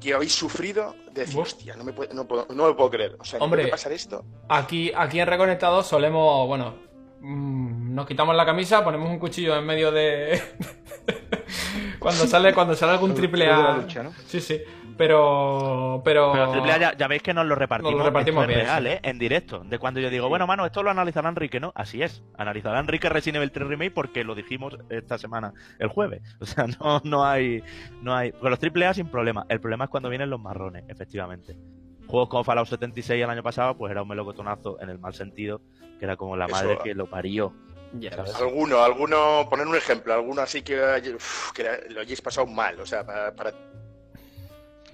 que 0.00 0.14
habéis 0.14 0.34
sufrido? 0.34 0.94
De 1.12 1.22
decir, 1.22 1.38
hostia, 1.40 1.76
no 1.76 1.84
me, 1.84 1.92
puedo, 1.92 2.12
no, 2.14 2.26
puedo- 2.26 2.46
no 2.54 2.66
me 2.68 2.74
puedo 2.74 2.90
creer. 2.90 3.16
O 3.20 3.24
sea, 3.24 3.38
¿me 3.38 3.44
Hombre. 3.44 3.62
puede 3.62 3.70
pasar 3.70 3.92
esto? 3.92 4.24
Aquí, 4.48 4.90
aquí 4.94 5.20
en 5.20 5.26
Reconectados 5.28 5.86
solemos, 5.86 6.46
bueno, 6.48 6.74
mm, 7.20 7.94
nos 7.94 8.06
quitamos 8.06 8.34
la 8.34 8.44
camisa, 8.44 8.82
ponemos 8.82 9.08
un 9.08 9.18
cuchillo 9.18 9.56
en 9.56 9.64
medio 9.64 9.92
de... 9.92 10.42
cuando 11.98 12.26
sale 12.26 12.52
cuando 12.54 12.74
sale 12.74 12.92
algún 12.92 13.14
triple 13.14 13.48
A... 13.48 13.76
lucha, 13.76 14.02
¿no? 14.02 14.12
Sí, 14.26 14.40
sí, 14.40 14.60
pero... 14.96 16.00
Pero, 16.04 16.32
Pero 16.32 16.50
triple 16.52 16.72
A 16.72 16.78
ya, 16.78 16.96
ya 16.96 17.08
veis 17.08 17.22
que 17.22 17.34
nos 17.34 17.46
lo 17.46 17.54
repartimos, 17.54 17.92
Nos 17.92 18.00
lo 18.00 18.06
repartimos 18.06 18.42
esto 18.44 18.50
es 18.52 18.56
bien, 18.56 18.66
real, 18.66 18.82
sí. 18.84 18.88
¿eh? 18.90 19.00
En 19.02 19.18
directo. 19.18 19.60
De 19.64 19.78
cuando 19.78 20.00
yo 20.00 20.10
digo, 20.10 20.28
bueno, 20.28 20.46
mano, 20.46 20.66
esto 20.66 20.82
lo 20.82 20.90
analizará 20.90 21.28
Enrique, 21.28 21.60
¿no? 21.60 21.72
Así 21.74 22.02
es. 22.02 22.22
Analizará 22.36 22.80
Enrique 22.80 23.08
Resident 23.08 23.36
Evil 23.36 23.50
3 23.52 23.68
Remake 23.68 23.90
porque 23.90 24.24
lo 24.24 24.34
dijimos 24.34 24.76
esta 24.90 25.18
semana, 25.18 25.52
el 25.78 25.88
jueves. 25.88 26.22
O 26.40 26.46
sea, 26.46 26.66
no, 26.66 27.00
no 27.04 27.24
hay... 27.24 27.62
No 28.02 28.14
hay... 28.14 28.32
Con 28.32 28.50
los 28.50 28.58
triple 28.58 28.86
A 28.86 28.94
sin 28.94 29.08
problema. 29.08 29.46
El 29.48 29.60
problema 29.60 29.84
es 29.84 29.90
cuando 29.90 30.08
vienen 30.08 30.30
los 30.30 30.40
marrones, 30.40 30.84
efectivamente. 30.88 31.56
Juegos 32.06 32.28
como 32.28 32.44
Fallout 32.44 32.68
76 32.68 33.22
el 33.22 33.30
año 33.30 33.42
pasado, 33.42 33.76
pues 33.76 33.90
era 33.90 34.02
un 34.02 34.08
melocotonazo 34.08 34.78
en 34.80 34.90
el 34.90 34.98
mal 34.98 35.14
sentido, 35.14 35.62
que 35.98 36.04
era 36.04 36.16
como 36.16 36.36
la 36.36 36.44
Eso, 36.46 36.54
madre 36.54 36.78
que 36.84 36.94
lo 36.94 37.06
parió. 37.06 37.54
Ya. 37.94 38.10
Alguno, 38.38 38.82
alguno, 38.82 39.46
poner 39.48 39.66
un 39.66 39.76
ejemplo, 39.76 40.12
alguno 40.12 40.42
así 40.42 40.62
que, 40.62 40.76
uf, 41.14 41.52
que 41.52 41.64
lo 41.90 42.00
hayáis 42.00 42.20
pasado 42.20 42.46
mal, 42.46 42.78
o 42.80 42.84
sea, 42.86 43.06
para, 43.06 43.34
para- 43.34 43.54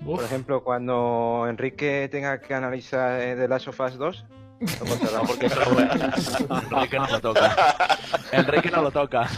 Uf, 0.05 0.17
Por 0.17 0.25
ejemplo, 0.25 0.63
cuando 0.65 1.47
Enrique 1.49 2.09
tenga 2.11 2.41
que 2.41 2.55
analizar 2.55 3.21
eh, 3.21 3.37
The 3.37 3.49
Last 3.49 3.69
of 3.69 3.81
Us 3.81 3.97
2, 3.99 4.25
lo 4.61 4.87
contará. 4.87 5.19
No, 5.19 5.25
porque 5.27 5.47
eso 5.47 5.61
Enrique 6.71 6.99
no 6.99 7.07
lo 7.07 7.21
toca. 7.21 7.57
Enrique 8.33 8.71
no 8.71 8.83
lo 8.83 8.91
toca. 8.91 9.29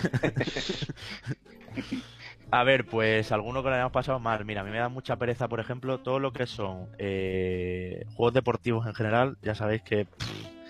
A 2.51 2.65
ver, 2.65 2.85
pues 2.85 3.33
alguno 3.33 3.63
que 3.63 3.71
lo 3.71 3.75
hayamos 3.75 3.93
pasado 3.93 4.19
mal. 4.19 4.45
Mira, 4.45 4.61
a 4.61 4.65
mí 4.65 4.71
me 4.71 4.79
da 4.79 4.89
mucha 4.91 5.17
pereza, 5.17 5.49
por 5.49 5.59
ejemplo, 5.59 5.99
todo 6.01 6.19
lo 6.19 6.33
que 6.33 6.47
son 6.47 6.87
eh, 6.99 8.05
juegos 8.15 8.35
deportivos 8.35 8.87
en 8.87 8.95
general. 8.95 9.37
Ya 9.43 9.55
sabéis 9.55 9.83
que. 9.83 10.07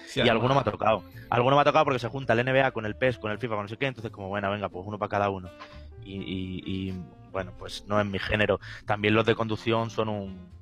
sí, 0.07 0.21
y 0.25 0.29
alguno 0.29 0.55
me 0.55 0.61
ha 0.61 0.65
tocado. 0.65 1.03
Alguno 1.29 1.57
me 1.57 1.63
ha 1.63 1.65
tocado 1.65 1.85
porque 1.85 1.99
se 1.99 2.09
junta 2.09 2.35
el 2.35 2.45
NBA 2.47 2.71
con 2.71 2.87
el 2.87 2.95
PES, 2.95 3.19
con 3.19 3.33
el 3.33 3.39
FIFA, 3.39 3.55
con 3.57 3.65
no 3.65 3.69
sé 3.69 3.77
qué. 3.79 3.87
Entonces, 3.87 4.13
como, 4.13 4.29
bueno, 4.29 4.51
venga, 4.51 4.69
pues 4.69 4.87
uno 4.87 4.97
para 4.99 5.09
cada 5.09 5.29
uno. 5.31 5.51
Y, 6.05 6.17
y- 6.23 6.63
y 6.89 6.95
bueno, 7.33 7.53
pues 7.59 7.85
no 7.89 7.99
es 8.01 8.07
mi 8.07 8.19
género. 8.19 8.61
También 8.87 9.15
los 9.15 9.27
de 9.27 9.35
conducción 9.35 9.91
son 9.91 10.09
un, 10.09 10.53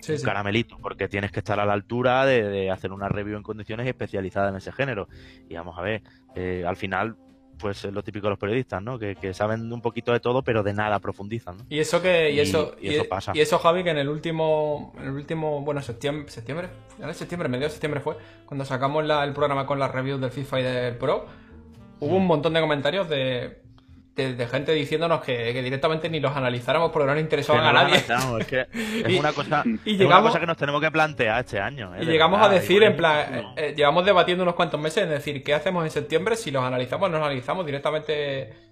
Sí, 0.00 0.12
un 0.12 0.18
sí. 0.18 0.24
caramelito, 0.24 0.76
porque 0.82 1.08
tienes 1.08 1.30
que 1.30 1.38
estar 1.40 1.58
a 1.60 1.64
la 1.64 1.72
altura 1.74 2.24
de, 2.26 2.42
de 2.42 2.70
hacer 2.70 2.90
una 2.92 3.08
review 3.08 3.36
en 3.36 3.42
condiciones 3.44 3.86
especializadas 3.86 4.50
en 4.50 4.56
ese 4.56 4.72
género. 4.72 5.08
Y 5.48 5.54
vamos 5.54 5.78
a 5.78 5.82
ver, 5.82 6.02
eh, 6.34 6.64
al 6.66 6.74
final, 6.76 7.14
pues 7.56 7.84
es 7.84 7.92
lo 7.92 8.02
típico 8.02 8.26
de 8.26 8.30
los 8.30 8.38
periodistas, 8.40 8.82
¿no? 8.82 8.98
Que, 8.98 9.14
que 9.14 9.32
saben 9.32 9.72
un 9.72 9.80
poquito 9.80 10.12
de 10.12 10.18
todo, 10.18 10.42
pero 10.42 10.64
de 10.64 10.72
nada 10.74 10.98
profundizan, 10.98 11.58
¿no? 11.58 11.66
Y 11.68 11.78
eso 11.78 12.02
que, 12.02 12.32
y 12.32 12.38
Y- 12.38 12.40
eso, 12.40 12.74
y 12.80 12.88
eso 12.88 13.04
pasa. 13.08 13.30
y 13.32 13.40
eso, 13.40 13.60
Javi, 13.60 13.84
que 13.84 13.90
en 13.90 13.98
el 13.98 14.08
último, 14.08 14.92
en 14.98 15.04
el 15.04 15.10
último, 15.12 15.60
bueno, 15.60 15.80
septiembre, 15.82 16.28
septiembre, 16.32 16.70
en 16.98 17.14
septiembre, 17.14 17.48
medio 17.48 17.66
de 17.66 17.70
septiembre 17.70 18.00
fue, 18.00 18.16
cuando 18.44 18.64
sacamos 18.64 19.04
la- 19.06 19.22
el 19.22 19.32
programa 19.32 19.66
con 19.66 19.78
las 19.78 19.92
reviews 19.92 20.20
del 20.20 20.32
FIFA 20.32 20.58
y 20.58 20.62
del 20.64 20.96
Pro, 20.96 21.26
hubo 22.00 22.16
un 22.16 22.26
montón 22.26 22.54
de 22.54 22.60
comentarios 22.60 23.08
de, 23.08 23.61
de, 24.14 24.46
gente 24.46 24.72
diciéndonos 24.72 25.22
que, 25.22 25.52
que 25.52 25.62
directamente 25.62 26.08
ni 26.10 26.20
los 26.20 26.36
analizáramos 26.36 26.90
porque 26.90 27.06
no 27.06 27.14
nos 27.14 27.22
interesaban 27.22 27.64
a 27.64 27.72
nadie. 27.72 27.96
es 28.40 28.46
que 28.46 28.60
es 28.72 29.08
Y- 29.10 29.18
una 29.18 29.32
cosa, 29.32 29.62
y 29.84 29.94
es 29.94 30.06
una 30.06 30.20
cosa 30.20 30.38
que 30.40 30.46
nos 30.46 30.56
tenemos 30.56 30.80
que 30.80 30.90
plantear 30.90 31.40
este 31.40 31.60
año. 31.60 31.94
¿eh? 31.94 32.00
Y 32.02 32.06
llegamos 32.06 32.40
a 32.42 32.48
decir, 32.48 32.82
en 32.82 32.96
plan, 32.96 33.34
eh, 33.34 33.44
eh, 33.56 33.74
llevamos 33.76 34.04
debatiendo 34.04 34.42
unos 34.42 34.54
cuantos 34.54 34.78
meses 34.80 35.04
en 35.04 35.10
decir, 35.10 35.42
¿qué 35.42 35.54
hacemos 35.54 35.84
en 35.84 35.90
septiembre? 35.90 36.36
Si 36.36 36.50
los 36.50 36.62
analizamos, 36.62 37.10
no 37.10 37.18
los 37.18 37.26
analizamos 37.26 37.64
directamente. 37.66 38.71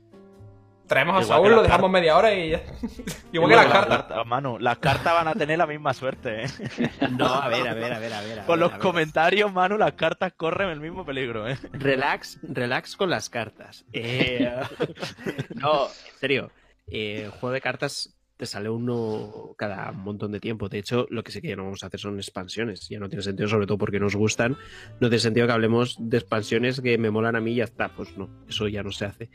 Traemos 0.91 1.14
a 1.14 1.20
Igual 1.22 1.28
Saúl, 1.28 1.51
lo 1.55 1.62
dejamos 1.62 1.88
media 1.88 2.16
hora 2.16 2.34
y 2.34 2.51
ya. 2.51 2.62
Igual 3.32 3.51
que 3.51 3.57
las 3.57 3.66
cartas. 3.66 4.26
Manu, 4.26 4.59
las 4.59 4.78
cartas 4.78 5.14
van 5.14 5.28
a 5.28 5.34
tener 5.34 5.57
la 5.57 5.66
misma 5.68 5.95
suerte, 5.95 6.45
¿eh? 6.45 6.49
No, 7.16 7.26
a 7.26 7.47
ver, 7.49 7.68
a 7.68 7.74
ver, 7.74 7.93
a 7.93 7.99
ver, 8.01 8.12
a 8.12 8.20
ver. 8.22 8.41
a 8.41 8.45
Con 8.45 8.55
ver, 8.59 8.59
los 8.59 8.72
ver. 8.72 8.80
comentarios, 8.80 9.53
Manu, 9.53 9.78
las 9.78 9.93
cartas 9.93 10.32
corren 10.36 10.68
el 10.70 10.80
mismo 10.80 11.07
peligro, 11.07 11.49
¿eh? 11.49 11.57
Relax, 11.72 12.41
relax 12.43 12.97
con 12.97 13.09
las 13.09 13.30
cartas. 13.30 13.84
Eh, 13.93 14.53
no, 15.55 15.84
en 15.86 16.18
serio. 16.18 16.51
eh, 16.88 17.22
el 17.26 17.30
juego 17.30 17.53
de 17.53 17.61
cartas 17.61 18.16
te 18.36 18.47
sale 18.47 18.70
uno 18.70 19.55
cada 19.59 19.93
montón 19.93 20.32
de 20.32 20.41
tiempo. 20.41 20.70
De 20.70 20.78
hecho, 20.78 21.07
lo 21.11 21.22
que 21.22 21.30
sí 21.30 21.43
que 21.43 21.49
ya 21.49 21.57
no 21.57 21.64
vamos 21.64 21.84
a 21.84 21.88
hacer 21.88 22.01
son 22.01 22.16
expansiones. 22.16 22.88
Ya 22.88 22.99
no 22.99 23.11
tiene 23.11 23.22
sentido, 23.22 23.51
sobre 23.51 23.66
todo 23.66 23.76
porque 23.76 24.01
nos 24.01 24.16
gustan. 24.16 24.57
No 24.99 25.09
tiene 25.11 25.18
sentido 25.18 25.47
que 25.47 25.53
hablemos 25.53 25.97
de 26.01 26.16
expansiones 26.16 26.80
que 26.80 26.97
me 26.97 27.11
molan 27.11 27.36
a 27.36 27.41
mí 27.43 27.53
y 27.53 27.57
ya 27.57 27.64
está. 27.64 27.91
Pues 27.91 28.16
no, 28.16 28.30
eso 28.49 28.66
ya 28.66 28.82
no 28.82 28.93
se 28.93 29.05
hace. 29.05 29.28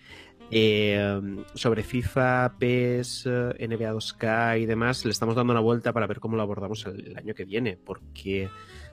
Eh, 0.51 1.21
sobre 1.53 1.83
FIFA, 1.83 2.55
PES, 2.59 3.25
eh, 3.25 3.67
NBA 3.67 3.93
2K 3.93 4.59
y 4.61 4.65
demás, 4.65 5.03
le 5.05 5.11
estamos 5.11 5.35
dando 5.35 5.51
una 5.51 5.59
vuelta 5.61 5.91
para 5.93 6.07
ver 6.07 6.19
cómo 6.19 6.35
lo 6.37 6.43
abordamos 6.43 6.85
el, 6.85 7.07
el 7.07 7.17
año 7.17 7.33
que 7.33 7.45
viene. 7.45 7.77
Porque 7.83 8.49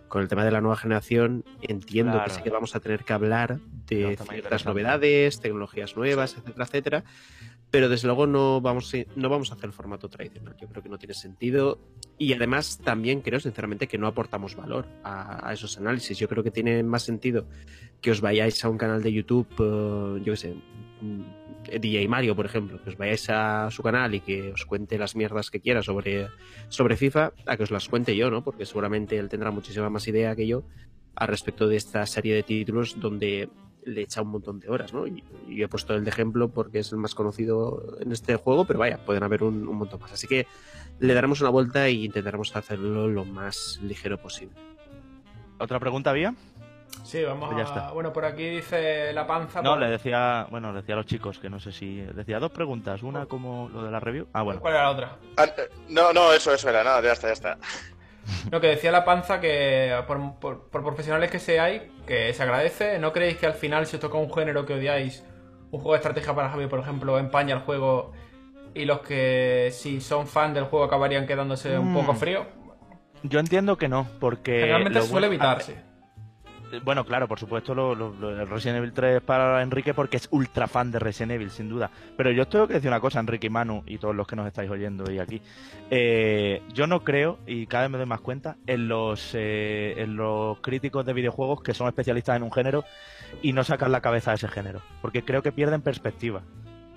con 0.09 0.23
el 0.23 0.29
tema 0.29 0.45
de 0.45 0.51
la 0.51 0.61
nueva 0.61 0.77
generación 0.77 1.45
entiendo 1.63 2.13
Claro. 2.13 2.29
que 2.29 2.37
sí 2.37 2.43
que 2.43 2.51
vamos 2.51 2.75
a 2.77 2.81
tener 2.81 3.05
que 3.05 3.13
hablar 3.13 3.57
No, 3.59 3.61
de 3.87 4.05
muy 4.19 4.27
ciertas 4.41 4.65
novedades, 4.67 5.41
tecnologías 5.41 5.97
nuevas, 5.97 6.37
etcétera, 6.37 6.65
etcétera. 6.65 7.05
Pero 7.71 7.89
desde 7.89 8.07
luego 8.07 8.27
no 8.27 8.61
vamos, 8.61 8.93
a, 8.95 8.99
no 9.17 9.31
vamos 9.31 9.51
a 9.51 9.55
hacer 9.55 9.65
el 9.65 9.73
formato 9.73 10.11
tradicional. 10.11 10.55
Yo 10.61 10.69
creo 10.69 10.83
que 10.83 10.91
no 10.91 10.99
tiene 10.99 11.15
sentido. 11.15 11.79
Y 12.19 12.35
además 12.35 12.79
también 12.85 13.23
creo 13.23 13.41
sinceramente 13.41 13.87
que 13.89 13.97
no 13.97 14.07
aportamos 14.07 14.55
valor 14.55 14.87
a, 15.03 15.49
a 15.49 15.53
esos 15.55 15.79
análisis. 15.79 16.19
Yo 16.19 16.29
creo 16.29 16.43
que 16.45 16.51
tiene 16.51 16.83
más 16.83 17.03
sentido 17.05 17.47
que 18.03 18.11
os 18.11 18.21
vayáis 18.21 18.63
a 18.65 18.69
un 18.69 18.77
canal 18.77 19.03
de 19.03 19.13
YouTube, 19.15 19.47
eh, 19.59 20.23
yo 20.23 20.33
qué 20.35 20.37
sé, 20.37 20.55
DJ 21.65 22.09
Mario, 22.09 22.35
por 22.35 22.47
ejemplo, 22.47 22.83
que 22.83 22.91
os 22.91 22.97
vayáis 22.97 23.29
a 23.31 23.71
su 23.71 23.83
canal 23.83 24.15
y 24.15 24.21
que 24.21 24.53
os 24.53 24.67
cuente 24.67 24.99
las 24.99 25.15
mierdas 25.17 25.51
que 25.51 25.61
quiera 25.61 25.83
sobre, 25.83 26.29
sobre 26.69 26.97
FIFA, 26.97 27.33
a 27.47 27.57
que 27.57 27.63
os 27.63 27.71
las 27.71 27.89
cuente 27.89 28.17
yo, 28.17 28.31
¿no? 28.31 28.43
Porque 28.43 28.67
seguramente 28.67 29.19
él 29.19 29.29
tendrá 29.29 29.51
muchísima 29.51 29.91
más 29.91 30.07
idea 30.09 30.35
que 30.35 30.47
yo 30.47 30.65
al 31.15 31.29
respecto 31.29 31.69
de 31.69 31.77
esta 31.77 32.07
serie 32.07 32.35
de 32.35 32.43
títulos 32.43 32.99
donde 32.99 33.49
le 33.85 34.03
echa 34.03 34.23
un 34.23 34.29
montón 34.29 34.61
de 34.61 34.69
horas, 34.69 34.93
¿no? 34.93 35.07
Y, 35.07 35.25
y 35.49 35.63
he 35.63 35.69
puesto 35.69 35.95
el 35.95 36.05
de 36.05 36.11
ejemplo 36.11 36.49
porque 36.49 36.79
es 36.79 36.93
el 36.93 36.99
más 36.99 37.15
conocido 37.15 37.97
en 38.01 38.13
este 38.13 38.37
juego, 38.37 38.65
pero 38.65 38.79
vaya, 38.79 39.05
pueden 39.05 39.23
haber 39.23 39.43
un, 39.43 39.65
montón 39.65 40.01
más. 40.01 40.13
Así 40.13 40.27
que 40.27 40.47
le 41.01 41.15
daremos 41.15 41.41
una 41.41 41.51
vuelta 41.51 41.87
e 41.87 41.93
intentaremos 41.93 42.55
hacerlo 42.55 43.09
lo 43.09 43.25
más 43.25 43.81
ligero 43.83 44.19
posible. 44.21 44.55
¿Otra 45.59 45.81
pregunta 45.81 46.11
había? 46.11 46.35
Sí, 47.05 47.23
vamos 47.25 47.51
Pues 47.53 47.59
ya 47.67 47.73
a. 47.73 47.77
está. 47.79 47.93
Bueno, 47.93 48.13
por 48.13 48.25
aquí 48.25 48.49
dice 48.49 49.13
la 49.13 49.27
panza. 49.27 49.61
No, 49.63 49.71
por- 49.71 49.81
le 49.81 49.89
decía, 49.89 50.47
bueno, 50.51 50.73
le 50.73 50.81
decía 50.81 50.95
a 50.95 50.99
los 50.99 51.07
chicos 51.07 51.39
que 51.39 51.51
no 51.51 51.59
sé 51.61 51.73
si 51.73 52.01
decía 52.01 52.39
dos 52.39 52.53
preguntas, 52.53 53.03
una 53.03 53.27
como 53.27 53.69
lo 53.73 53.83
de 53.85 53.91
la 53.91 54.01
review. 54.01 54.29
Ah, 54.33 54.43
bueno. 54.43 54.61
¿Cuál 54.61 54.75
era 54.75 54.83
la 54.85 54.91
otra? 54.91 55.17
Ah, 55.37 55.45
eh, 55.45 55.69
no, 55.89 56.13
no, 56.13 56.33
eso, 56.33 56.55
eso 56.55 56.69
era, 56.69 56.85
nada, 56.85 57.03
ya 57.03 57.13
está, 57.13 57.27
ya 57.29 57.33
está. 57.33 57.59
Lo 58.53 58.61
que 58.61 58.69
decía 58.69 58.93
la 58.93 59.05
panza 59.05 59.41
que 59.41 59.93
por, 60.07 60.39
por- 60.39 60.69
por 60.71 60.83
profesionales 60.85 61.29
que 61.31 61.41
seáis, 61.41 61.83
que 62.07 62.33
se 62.33 62.43
agradece, 62.45 62.99
¿no 63.01 63.13
creéis 63.13 63.37
que 63.39 63.47
al 63.47 63.55
final 63.55 63.85
si 63.87 63.97
os 63.97 64.01
toca 64.01 64.17
un 64.17 64.33
género 64.33 64.65
que 64.65 64.75
odiáis, 64.75 65.25
un 65.73 65.81
juego 65.81 65.93
de 65.93 65.97
estrategia 65.97 66.33
para 66.35 66.49
Javi, 66.51 66.69
por 66.69 66.79
ejemplo, 66.79 67.19
empaña 67.19 67.57
el 67.57 67.63
juego 67.63 68.13
y 68.75 68.85
los 68.85 69.01
que 69.01 69.71
si 69.73 70.01
son 70.01 70.29
fan 70.29 70.55
del 70.55 70.65
juego 70.65 70.85
acabarían 70.85 71.27
quedándose 71.27 71.77
un 71.77 71.91
Mm. 71.93 71.95
poco 71.97 72.15
frío? 72.15 72.47
Yo 73.25 73.41
entiendo 73.41 73.77
que 73.77 73.89
no, 73.89 74.07
porque... 74.21 74.61
Generalmente 74.61 75.01
lo 75.01 75.05
suele 75.07 75.27
bueno- 75.27 75.45
evitarse. 75.45 75.83
Bueno, 76.85 77.05
claro, 77.05 77.29
por 77.29 77.39
supuesto, 77.39 77.75
lo, 77.75 77.95
lo- 77.95 78.45
Resident 78.47 78.79
Evil 78.79 78.93
3 78.93 79.21
para 79.23 79.63
Enrique 79.63 79.93
porque 79.95 80.17
es 80.17 80.29
ultra 80.31 80.67
fan 80.67 80.91
de 80.91 80.99
Resident 80.99 81.33
Evil, 81.33 81.51
sin 81.51 81.69
duda. 81.69 81.91
Pero 82.17 82.31
yo 82.31 82.47
tengo 82.49 82.67
que 82.67 82.75
decir 82.75 82.89
una 82.89 83.01
cosa, 83.01 83.21
Enrique 83.21 83.49
y 83.49 83.51
Manu, 83.51 83.83
y 83.87 83.99
todos 83.99 84.15
los 84.17 84.27
que 84.27 84.37
nos 84.37 84.47
estáis 84.47 84.71
oyendo 84.71 85.05
hoy 85.05 85.19
aquí. 85.19 85.43
Eh, 85.91 86.63
yo 86.73 86.87
no 86.87 87.05
creo, 87.05 87.39
y 87.47 87.67
cada 87.67 87.85
vez 87.85 87.91
me 87.91 87.99
doy 87.99 88.07
más 88.07 88.21
cuenta, 88.21 88.57
en 88.67 88.89
los, 88.89 89.33
eh, 89.35 89.95
en 89.99 90.17
los 90.17 90.61
críticos 90.61 91.05
de 91.05 91.13
videojuegos 91.13 91.63
que 91.63 91.75
son 91.75 91.89
especialistas 91.89 92.37
en 92.37 92.43
un 92.43 92.53
género 92.53 92.85
y 93.43 93.53
no 93.53 93.65
sacan 93.65 93.93
la 93.93 94.01
cabeza 94.01 94.31
de 94.31 94.37
ese 94.37 94.49
género. 94.49 94.81
Porque 95.03 95.25
creo 95.25 95.43
que 95.43 95.53
pierden 95.53 95.83
perspectiva. 95.83 96.43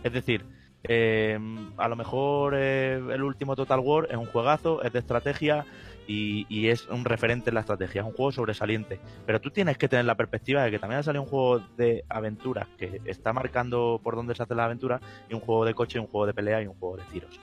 Es 0.04 0.14
decir, 0.14 0.46
eh, 0.88 1.40
a 1.78 1.88
lo 1.88 1.96
mejor 1.96 2.54
eh, 2.56 2.96
el 2.96 3.24
último 3.24 3.56
Total 3.56 3.80
War 3.80 4.08
es 4.10 4.18
un 4.18 4.26
juegazo, 4.26 4.82
es 4.84 4.94
de 4.94 5.00
estrategia 5.00 5.66
y, 6.08 6.46
y 6.50 6.70
es 6.70 6.88
un 6.88 7.06
referente 7.06 7.50
en 7.50 7.56
la 7.56 7.62
estrategia, 7.62 8.02
es 8.02 8.08
un 8.08 8.14
juego 8.14 8.32
sobresaliente. 8.32 9.00
Pero 9.26 9.42
tú 9.42 9.50
tienes 9.52 9.78
que 9.78 9.88
tener 9.88 10.06
la 10.06 10.16
perspectiva 10.16 10.64
de 10.64 10.72
que 10.72 10.80
también 10.80 11.00
ha 11.00 11.04
salido 11.04 11.24
un 11.24 11.30
juego 11.30 11.60
de 11.78 12.04
aventuras 12.10 12.68
que 12.78 13.02
está 13.06 13.34
marcando 13.34 14.00
por 14.04 14.16
dónde 14.16 14.36
se 14.36 14.44
hace 14.44 14.56
la 14.56 14.66
aventura, 14.66 15.00
y 15.30 15.34
un 15.34 15.42
juego 15.42 15.66
de 15.66 15.74
coche, 15.74 16.00
un 16.00 16.08
juego 16.08 16.28
de 16.28 16.34
pelea 16.34 16.62
y 16.62 16.68
un 16.68 16.76
juego 16.76 16.98
de 16.98 17.04
tiros. 17.12 17.40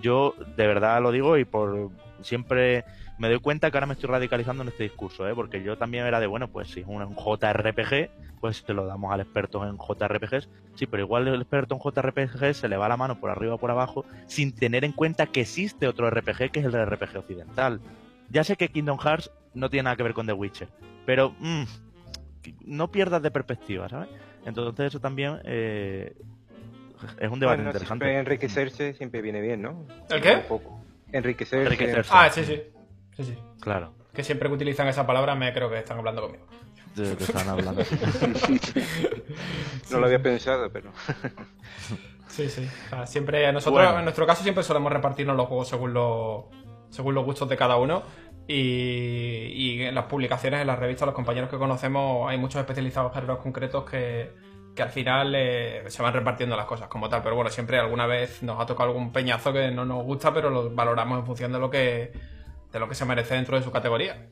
Yo 0.00 0.34
de 0.56 0.66
verdad 0.66 1.02
lo 1.02 1.10
digo 1.10 1.36
y 1.36 1.44
por 1.44 1.90
siempre 2.22 2.84
me 3.18 3.28
doy 3.28 3.40
cuenta 3.40 3.70
que 3.70 3.76
ahora 3.76 3.86
me 3.86 3.94
estoy 3.94 4.08
radicalizando 4.08 4.62
en 4.62 4.68
este 4.68 4.84
discurso, 4.84 5.28
¿eh? 5.28 5.34
porque 5.34 5.62
yo 5.62 5.76
también 5.76 6.06
era 6.06 6.20
de, 6.20 6.26
bueno, 6.26 6.48
pues 6.48 6.70
si 6.70 6.80
es 6.80 6.86
un 6.86 7.14
JRPG, 7.14 8.10
pues 8.40 8.64
te 8.64 8.72
lo 8.74 8.86
damos 8.86 9.12
al 9.12 9.20
experto 9.20 9.66
en 9.66 9.76
JRPGs. 9.76 10.48
Sí, 10.74 10.86
pero 10.86 11.02
igual 11.02 11.26
el 11.26 11.40
experto 11.40 11.74
en 11.74 11.80
JRPG 11.80 12.54
se 12.54 12.68
le 12.68 12.76
va 12.76 12.88
la 12.88 12.96
mano 12.96 13.18
por 13.18 13.30
arriba 13.30 13.54
o 13.54 13.58
por 13.58 13.70
abajo 13.70 14.04
sin 14.26 14.54
tener 14.54 14.84
en 14.84 14.92
cuenta 14.92 15.26
que 15.26 15.40
existe 15.40 15.88
otro 15.88 16.08
RPG 16.08 16.50
que 16.52 16.60
es 16.60 16.66
el 16.66 16.86
RPG 16.86 17.18
occidental. 17.18 17.80
Ya 18.30 18.44
sé 18.44 18.56
que 18.56 18.68
Kingdom 18.68 18.98
Hearts 18.98 19.30
no 19.54 19.70
tiene 19.70 19.84
nada 19.84 19.96
que 19.96 20.02
ver 20.04 20.14
con 20.14 20.26
The 20.26 20.32
Witcher, 20.34 20.68
pero 21.04 21.34
mm, 21.40 21.62
no 22.66 22.90
pierdas 22.90 23.22
de 23.22 23.30
perspectiva, 23.30 23.88
¿sabes? 23.88 24.08
Entonces 24.44 24.86
eso 24.86 25.00
también 25.00 25.40
eh, 25.44 26.14
es 27.18 27.30
un 27.30 27.40
debate 27.40 27.58
Bueno, 27.58 27.70
interesante. 27.70 28.04
siempre 28.04 28.18
enriquecerse 28.18 28.94
siempre 28.94 29.22
viene 29.22 29.40
bien, 29.40 29.62
¿no? 29.62 29.86
¿El 30.10 30.20
qué? 30.20 30.36
Un 30.36 30.42
poco. 30.42 30.80
Enriquecerse. 31.12 31.64
Enriquecerse. 31.64 32.10
Ah, 32.14 32.28
sí, 32.30 32.44
sí. 32.44 32.62
Sí, 33.16 33.24
sí. 33.24 33.38
Claro, 33.60 33.94
Que 34.12 34.22
siempre 34.22 34.48
que 34.48 34.54
utilizan 34.54 34.86
esa 34.88 35.06
palabra 35.06 35.34
me 35.34 35.52
creo 35.52 35.68
que 35.70 35.78
están 35.78 35.98
hablando 35.98 36.22
conmigo. 36.22 36.46
de 36.94 37.16
que 37.16 37.24
están 37.24 37.48
hablando. 37.48 37.82
No 39.90 39.98
lo 40.00 40.06
había 40.06 40.22
pensado, 40.22 40.70
pero. 40.70 40.90
Sí, 42.28 42.48
sí. 42.48 42.68
O 42.86 42.88
sea, 42.90 43.06
siempre 43.06 43.50
nosotros, 43.52 43.82
Bueno. 43.84 43.98
en 43.98 44.04
nuestro 44.04 44.26
caso, 44.26 44.42
siempre 44.42 44.62
solemos 44.62 44.92
repartirnos 44.92 45.36
los 45.36 45.46
juegos 45.46 45.68
según 45.68 45.92
los, 45.94 46.44
según 46.90 47.14
los 47.14 47.24
gustos 47.24 47.48
de 47.48 47.56
cada 47.56 47.76
uno. 47.76 48.02
Y, 48.46 48.54
y 49.54 49.82
en 49.82 49.94
las 49.94 50.04
publicaciones, 50.06 50.60
en 50.60 50.66
las 50.66 50.78
revistas, 50.78 51.06
los 51.06 51.14
compañeros 51.14 51.50
que 51.50 51.58
conocemos, 51.58 52.30
hay 52.30 52.38
muchos 52.38 52.60
especializados 52.60 53.10
en 53.10 53.14
géneros 53.14 53.38
concretos 53.40 53.84
que, 53.90 54.30
que 54.78 54.84
al 54.84 54.90
final 54.90 55.34
eh, 55.34 55.82
se 55.88 56.00
van 56.04 56.12
repartiendo 56.14 56.56
las 56.56 56.64
cosas 56.64 56.86
como 56.86 57.08
tal. 57.08 57.20
Pero 57.20 57.34
bueno, 57.34 57.50
siempre 57.50 57.80
alguna 57.80 58.06
vez 58.06 58.44
nos 58.44 58.60
ha 58.60 58.64
tocado 58.64 58.90
algún 58.90 59.10
peñazo 59.10 59.52
que 59.52 59.72
no 59.72 59.84
nos 59.84 60.04
gusta, 60.04 60.32
pero 60.32 60.50
lo 60.50 60.70
valoramos 60.70 61.18
en 61.18 61.26
función 61.26 61.50
de 61.50 61.58
lo 61.58 61.68
que, 61.68 62.12
de 62.70 62.78
lo 62.78 62.88
que 62.88 62.94
se 62.94 63.04
merece 63.04 63.34
dentro 63.34 63.56
de 63.56 63.64
su 63.64 63.72
categoría. 63.72 64.28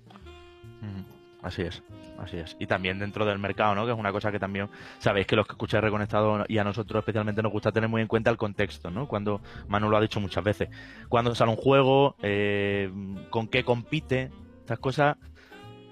Ujú, 0.81 1.05
Así 1.43 1.63
es, 1.63 1.83
así 2.21 2.37
es. 2.37 2.57
Y 2.61 2.69
también 2.69 3.01
dentro 3.01 3.27
del 3.27 3.41
mercado, 3.41 3.75
¿no? 3.75 3.87
Que 3.87 3.91
es 3.91 3.99
una 3.99 4.13
cosa 4.13 4.31
que 4.31 4.39
también 4.39 4.71
sabéis 4.99 5.27
que 5.27 5.35
los 5.35 5.49
que 5.49 5.55
escucháis 5.55 5.83
Reconectado 5.83 6.45
y 6.47 6.59
a 6.59 6.63
nosotros 6.63 7.01
especialmente 7.01 7.43
nos 7.43 7.51
gusta 7.51 7.73
tener 7.73 7.91
muy 7.91 8.01
en 8.01 8.07
cuenta 8.07 8.31
el 8.31 8.37
contexto, 8.37 8.89
¿no? 8.89 9.09
Cuando 9.09 9.41
Manu 9.67 9.91
lo 9.91 9.97
ha 9.97 10.01
dicho 10.01 10.21
muchas 10.21 10.45
veces. 10.45 10.69
Cuando 11.09 11.35
sale 11.35 11.51
un 11.51 11.57
juego, 11.57 12.15
eh, 12.23 12.89
con 13.31 13.49
qué 13.49 13.65
compite, 13.65 14.31
estas 14.61 14.79
cosas 14.79 15.17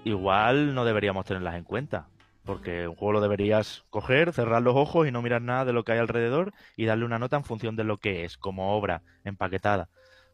igual 0.05 0.73
no 0.73 0.85
deberíamos 0.85 1.25
tenerlas 1.25 1.55
en 1.55 1.65
cuenta. 1.65 2.07
Porque 2.45 2.87
un 2.87 2.95
juego 2.95 3.13
lo 3.13 3.21
deberías 3.21 3.83
coger, 3.89 4.31
cerrar 4.31 4.61
los 4.61 4.75
ojos 4.75 5.07
y 5.07 5.11
no 5.11 5.21
mirar 5.21 5.41
nada 5.41 5.65
de 5.65 5.73
lo 5.73 5.83
que 5.83 5.93
hay 5.93 5.99
alrededor 5.99 6.53
y 6.77 6.85
darle 6.85 7.05
una 7.05 7.19
nota 7.19 7.37
en 7.37 7.43
función 7.43 7.75
de 7.75 7.83
lo 7.83 7.97
que 7.97 8.23
es, 8.23 8.37
como 8.37 8.75
obra 8.77 9.01
empaquetada. 9.23 9.89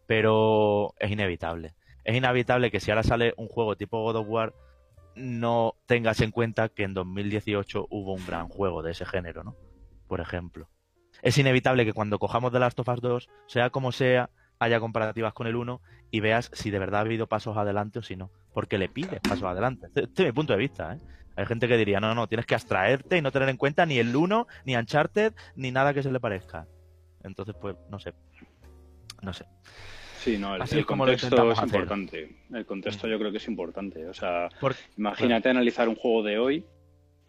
Pero 0.08 0.94
es 1.00 1.10
inevitable. 1.10 1.74
Es 2.04 2.16
inevitable 2.16 2.70
que 2.70 2.80
si 2.80 2.92
ahora 2.92 3.04
sale 3.04 3.34
un 3.38 3.48
juego 3.48 3.78
tipo 3.78 4.04
God 4.04 4.18
of 4.18 4.28
War, 4.28 4.54
no 5.16 5.76
tengas 5.86 6.22
en 6.22 6.32
cuenta 6.32 6.70
que 6.70 6.84
en 6.84 6.94
2018 6.94 7.88
hubo 7.90 8.14
un 8.14 8.26
gran 8.26 8.48
juego 8.50 8.82
de 8.82 8.92
ese 8.92 9.06
género, 9.06 9.44
¿no? 9.44 9.56
Por 10.08 10.20
ejemplo. 10.22 10.68
es 11.22 11.38
inevitable 11.38 11.86
que 11.86 11.94
cuando 11.94 12.20
cojamos 12.20 12.52
The 12.52 12.60
Last 12.60 12.80
of 12.80 12.88
Us 12.88 13.02
2, 13.02 13.30
sea 13.48 13.70
como 13.70 13.92
sea, 13.92 14.30
haya 14.60 14.80
comparativas 14.80 15.34
con 15.34 15.48
el 15.48 15.56
1 15.56 15.82
y 16.12 16.20
veas 16.20 16.52
si 16.54 16.72
de 16.72 16.80
verdad 16.80 17.02
ha 17.02 17.04
habido 17.04 17.28
pasos 17.28 17.58
adelante 17.58 18.00
o 18.00 18.02
si 18.02 18.16
no. 18.16 18.32
Porque 18.54 18.78
le 18.78 18.90
pides 18.90 19.20
pasos 19.22 19.44
adelante. 19.44 19.88
Este, 19.96 20.24
es 20.24 20.28
mi 20.28 20.32
punto 20.34 20.54
de 20.54 20.60
vista, 20.60 20.94
¿eh? 20.94 20.98
Hay 21.36 21.46
gente 21.46 21.68
que 21.68 21.78
diría, 21.78 22.00
no, 22.00 22.14
no, 22.14 22.28
tienes 22.28 22.46
que 22.46 22.56
abstraerte 22.56 23.18
y 23.18 23.22
no 23.22 23.32
tener 23.32 23.50
en 23.50 23.58
cuenta 23.58 23.86
ni 23.86 23.98
el 24.00 24.16
1, 24.16 24.48
ni 24.66 24.76
Uncharted, 24.76 25.34
ni 25.56 25.72
nada 25.72 25.94
que 25.94 26.04
se 26.04 26.12
le 26.12 26.20
parezca. 26.20 26.68
Entonces, 27.24 27.56
pues, 27.60 27.76
no 27.90 28.00
sé. 28.00 28.14
No 29.22 29.32
sé. 29.34 29.46
Sí, 30.20 30.38
no, 30.38 30.56
el, 30.56 30.62
Así 30.62 30.78
el 30.78 30.86
contexto 30.86 31.52
es 31.52 31.58
hacer. 31.58 31.68
importante. 31.82 32.36
El 32.54 32.66
contexto 32.66 33.08
yo 33.08 33.18
creo 33.18 33.32
que 33.32 33.38
es 33.38 33.48
importante. 33.48 34.06
O 34.08 34.14
sea, 34.14 34.50
Por- 34.60 34.76
imagínate 34.98 35.50
analizar 35.50 35.88
un 35.90 35.96
juego 35.96 36.22
de 36.24 36.38
hoy 36.38 36.66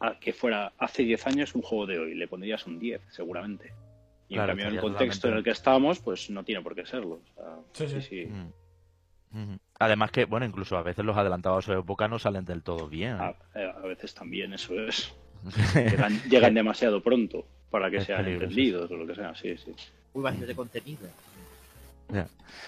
a 0.00 0.18
que 0.18 0.32
fuera 0.32 0.72
hace 0.78 1.02
10 1.04 1.26
años 1.26 1.54
un 1.54 1.62
juego 1.62 1.86
de 1.86 1.98
hoy. 1.98 2.14
Le 2.14 2.26
pondrías 2.28 2.66
un 2.66 2.78
10, 2.78 3.00
seguramente. 3.08 3.72
Y 4.28 4.34
Claro, 4.34 4.52
en 4.52 4.58
cambio, 4.58 4.80
el 4.80 4.82
contexto 4.82 5.28
en 5.28 5.34
el 5.34 5.42
totalmente- 5.42 5.44
que 5.44 5.50
estamos, 5.52 6.00
pues 6.00 6.28
no 6.30 6.44
tiene 6.44 6.60
por 6.62 6.74
qué 6.74 6.84
serlo. 6.84 7.20
O 7.22 7.34
sea, 7.34 7.56
Sí, 7.72 7.88
sí. 7.88 8.00
sí. 8.02 8.26
Mm. 8.26 8.52
Ujú. 9.52 9.58
Además 9.84 10.10
que, 10.10 10.24
bueno, 10.24 10.46
incluso 10.46 10.76
a 10.76 10.82
veces 10.82 11.04
los 11.04 11.16
adelantados 11.16 11.66
de 11.66 11.74
su 11.74 11.78
época 11.80 12.08
no 12.08 12.18
salen 12.18 12.44
del 12.44 12.62
todo 12.62 12.88
bien. 12.88 13.14
A, 13.20 13.34
eh, 13.54 13.72
a 13.76 13.86
veces 13.86 14.14
también 14.14 14.52
eso 14.54 14.74
es. 14.74 15.12
Llegan, 15.74 16.22
llegan 16.30 16.54
demasiado 16.54 17.02
pronto 17.02 17.44
para 17.70 17.90
que 17.90 17.96
Es 17.96 18.04
sean 18.04 18.24
peligroso. 18.24 18.44
entendidos 18.50 18.90
o 18.90 18.96
lo 18.96 19.06
que 19.06 19.14
sea. 19.14 19.34
Sí, 19.34 19.56
sí. 19.56 19.74
Muy 20.14 20.22
vacío 20.22 20.46
de 20.46 20.54
contenido. 20.54 21.08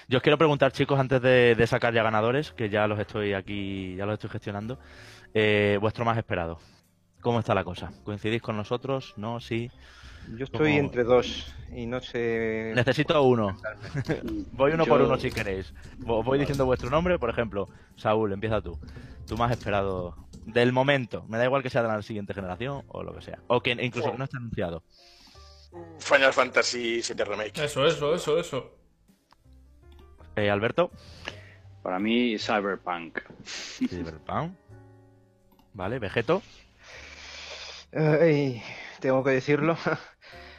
Yo 0.09 0.17
os 0.17 0.23
quiero 0.23 0.39
preguntar, 0.39 0.73
chicos, 0.73 0.99
antes 0.99 1.21
de, 1.21 1.55
de 1.55 1.67
sacar 1.67 1.93
ya 1.93 2.03
ganadores, 2.03 2.53
que 2.53 2.71
ya 2.71 2.87
los 2.87 2.99
estoy 2.99 3.35
aquí, 3.35 3.95
ya 3.97 4.07
los 4.07 4.15
estoy 4.15 4.31
gestionando, 4.31 4.79
eh, 5.35 5.77
vuestro 5.81 6.05
más 6.07 6.17
esperado. 6.17 6.59
¿Cómo 7.21 7.41
está 7.41 7.55
la 7.55 7.63
cosa? 7.65 7.93
¿Coincidís 8.05 8.41
con 8.41 8.57
nosotros? 8.57 9.13
¿No? 9.19 9.41
¿Sí? 9.41 9.71
Yo 10.37 10.45
estoy 10.45 10.73
Como- 10.77 10.85
entre 10.87 11.05
dos 11.05 11.55
y 11.75 11.87
no 11.87 12.01
sé. 12.01 12.73
Necesito 12.75 13.23
uno. 13.23 13.57
Voy 14.53 14.73
uno 14.73 14.87
por 14.87 15.03
uno 15.03 15.19
si 15.19 15.31
queréis. 15.31 15.73
Vo- 15.99 16.25
Voy 16.25 16.39
diciendo 16.39 16.65
vuestro 16.67 16.91
nombre, 16.91 17.19
por 17.19 17.31
ejemplo, 17.31 17.69
Saúl, 17.97 18.33
empieza 18.33 18.61
tú. 18.61 18.79
Tú 19.27 19.37
más 19.37 19.51
esperado 19.51 20.17
del 20.47 20.73
momento. 20.73 21.25
Me 21.29 21.39
da 21.39 21.45
igual 21.45 21.63
que 21.63 21.71
sea 21.71 21.83
de 21.83 21.89
la 21.89 22.03
siguiente 22.03 22.35
generación 22.35 22.85
o 22.89 23.03
lo 23.03 23.15
que 23.15 23.23
sea. 23.23 23.39
O 23.49 23.61
que 23.61 23.71
incluso 23.73 24.13
que 24.13 24.19
no 24.19 24.25
esté 24.25 24.37
anunciado. 24.37 24.83
Final 25.99 26.33
Fantasy 26.33 27.01
VII 27.03 27.25
Remake. 27.25 27.65
Eso, 27.65 27.87
eso, 27.87 28.15
eso, 28.15 28.39
eso. 28.39 28.71
Eh, 30.37 30.51
Alberto. 30.51 30.91
Para 31.83 31.99
mí, 31.99 32.39
Cyberpunk. 32.39 33.19
Cyberpunk. 33.45 34.53
Vale, 35.75 35.99
Vegeto. 35.99 36.43
Ay, 37.93 38.63
tengo 39.01 39.23
que 39.25 39.31
decirlo. 39.31 39.77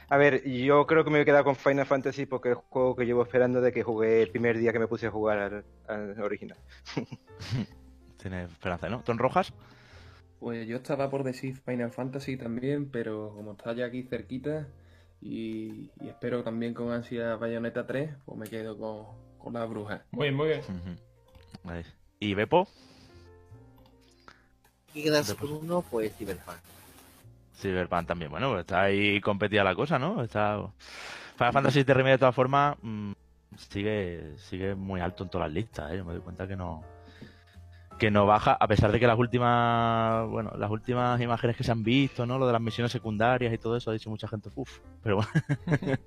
A 0.07 0.17
ver, 0.17 0.43
yo 0.47 0.85
creo 0.85 1.03
que 1.03 1.09
me 1.09 1.17
voy 1.17 1.21
a 1.23 1.25
quedar 1.25 1.43
con 1.43 1.55
Final 1.55 1.85
Fantasy 1.85 2.25
porque 2.25 2.51
es 2.51 2.57
el 2.57 2.63
juego 2.69 2.95
que 2.95 3.05
llevo 3.05 3.23
esperando 3.23 3.59
de 3.59 3.71
que 3.71 3.83
jugué 3.83 4.21
el 4.21 4.29
primer 4.29 4.57
día 4.57 4.71
que 4.71 4.79
me 4.79 4.87
puse 4.87 5.07
a 5.07 5.11
jugar 5.11 5.39
al, 5.39 5.65
al 5.87 6.21
original. 6.21 6.57
Tiene 8.21 8.43
esperanza, 8.43 8.87
¿no? 8.87 9.01
¿Ton 9.01 9.17
Rojas? 9.17 9.51
Pues 10.39 10.67
yo 10.67 10.77
estaba 10.77 11.09
por 11.09 11.23
decir 11.23 11.57
Final 11.57 11.91
Fantasy 11.91 12.37
también, 12.37 12.91
pero 12.91 13.33
como 13.33 13.53
está 13.53 13.73
ya 13.73 13.85
aquí 13.85 14.03
cerquita 14.03 14.67
y, 15.21 15.89
y 16.01 16.07
espero 16.07 16.43
también 16.43 16.73
con 16.75 16.91
ansia 16.91 17.35
Bayonetta 17.35 17.87
3, 17.87 18.11
pues 18.25 18.37
me 18.37 18.47
quedo 18.47 18.77
con, 18.77 19.05
con 19.39 19.53
la 19.53 19.65
bruja. 19.65 20.05
Muy 20.11 20.25
bien, 20.25 20.35
muy 20.35 20.47
bien. 20.49 20.59
Ujú. 20.59 20.95
Vale. 21.63 21.83
¿Y 22.19 22.35
Bepo? 22.35 22.67
Hay 24.89 25.01
que 25.01 25.03
quedarse 25.03 25.35
con 25.35 25.51
uno, 25.51 25.83
pues 25.89 26.15
Cyberpunk. 26.15 26.57
Cyberpunk 27.55 28.07
también. 28.07 28.31
Bueno, 28.31 28.51
pues 28.51 28.61
está 28.61 28.83
ahí 28.83 29.19
competida 29.21 29.63
la 29.63 29.75
cosa, 29.75 29.99
¿no? 29.99 30.23
Está... 30.23 30.59
Final 31.37 31.53
Fantasy 31.53 31.83
VII 31.83 31.93
Remake 31.93 32.11
de 32.13 32.17
todas 32.17 32.35
formas 32.35 32.77
mm, 32.81 33.11
sigue, 33.57 34.37
sigue 34.37 34.75
muy 34.75 35.01
alto 35.01 35.23
en 35.23 35.29
todas 35.29 35.47
las 35.47 35.53
listas, 35.53 35.91
¿eh? 35.91 35.97
Yo 35.97 36.05
me 36.05 36.13
doy 36.13 36.21
cuenta 36.21 36.47
que 36.47 36.55
no 36.55 36.83
que 37.97 38.11
no 38.11 38.25
baja, 38.25 38.57
a 38.59 38.67
pesar 38.67 38.91
de 38.91 38.99
que 38.99 39.07
las 39.07 39.17
últimas, 39.17 40.29
bueno, 40.29 40.51
las 40.57 40.69
últimas 40.69 41.19
imágenes 41.21 41.55
que 41.55 41.63
se 41.63 41.71
han 41.71 41.83
visto, 41.83 42.25
¿no? 42.25 42.37
Lo 42.37 42.45
de 42.45 42.53
las 42.53 42.61
misiones 42.61 42.91
secundarias 42.91 43.53
y 43.53 43.57
todo 43.57 43.77
eso, 43.77 43.89
ha 43.89 43.93
dicho 43.93 44.09
mucha 44.09 44.27
gente, 44.27 44.49
uff, 44.55 44.79
pero 45.01 45.17
bueno, 45.17 45.31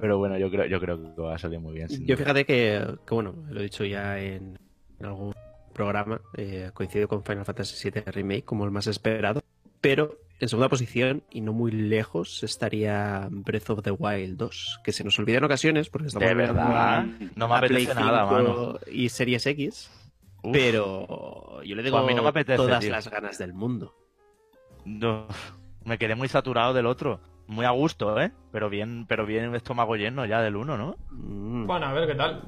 pero 0.00 0.18
bueno, 0.18 0.38
yo 0.38 0.50
creo, 0.50 0.66
yo 0.66 0.80
creo 0.80 1.14
que 1.16 1.20
va 1.20 1.34
a 1.34 1.38
salir 1.38 1.58
muy 1.58 1.74
bien. 1.74 1.88
Yo 1.88 1.98
duda. 1.98 2.16
fíjate 2.18 2.44
que, 2.44 2.98
que, 3.04 3.14
bueno, 3.14 3.34
lo 3.48 3.60
he 3.60 3.64
dicho 3.64 3.84
ya 3.84 4.18
en, 4.18 4.58
en 5.00 5.06
algún 5.06 5.34
programa, 5.72 6.20
eh, 6.36 6.70
coincido 6.72 7.08
con 7.08 7.24
Final 7.24 7.44
Fantasy 7.44 7.90
VII 7.90 8.02
Remake 8.06 8.44
como 8.44 8.64
el 8.64 8.70
más 8.70 8.86
esperado, 8.86 9.42
pero 9.80 10.16
en 10.40 10.48
segunda 10.48 10.68
posición 10.68 11.22
y 11.30 11.40
no 11.40 11.52
muy 11.52 11.70
lejos 11.70 12.42
estaría 12.42 13.28
Breath 13.30 13.70
of 13.70 13.82
the 13.82 13.90
Wild 13.92 14.36
2, 14.36 14.80
que 14.84 14.92
se 14.92 15.04
nos 15.04 15.18
olvida 15.18 15.38
en 15.38 15.44
ocasiones 15.44 15.88
porque 15.90 16.08
estamos 16.08 16.28
De 16.28 16.34
verdad, 16.34 16.98
a- 16.98 17.06
no 17.36 17.48
me 17.48 17.54
apetece 17.54 17.94
nada, 17.94 18.28
5 18.28 18.34
mano. 18.42 18.78
y 18.90 19.08
Series 19.08 19.46
X, 19.46 19.90
Uf. 20.42 20.52
pero 20.52 21.62
yo 21.62 21.74
le 21.76 21.82
digo 21.82 21.96
Pues 21.96 22.04
a 22.04 22.06
mí 22.08 22.14
no 22.14 22.22
me 22.22 22.28
apetece, 22.30 22.56
todas 22.56 22.80
tío. 22.80 22.90
las 22.90 23.08
ganas 23.10 23.38
del 23.38 23.54
mundo. 23.54 23.94
No, 24.84 25.26
me 25.84 25.98
quedé 25.98 26.14
muy 26.14 26.28
saturado 26.28 26.74
del 26.74 26.86
otro. 26.86 27.20
Muy 27.46 27.64
a 27.66 27.70
gusto, 27.70 28.18
¿eh? 28.20 28.32
Pero 28.52 28.70
bien, 28.70 29.04
pero 29.06 29.26
bien 29.26 29.54
estómago 29.54 29.96
lleno 29.96 30.24
ya 30.26 30.40
del 30.40 30.56
uno, 30.56 30.76
¿no? 30.78 30.96
Mm. 31.10 31.66
Bueno, 31.66 31.86
a 31.86 31.92
ver 31.92 32.08
qué 32.08 32.14
tal. 32.14 32.42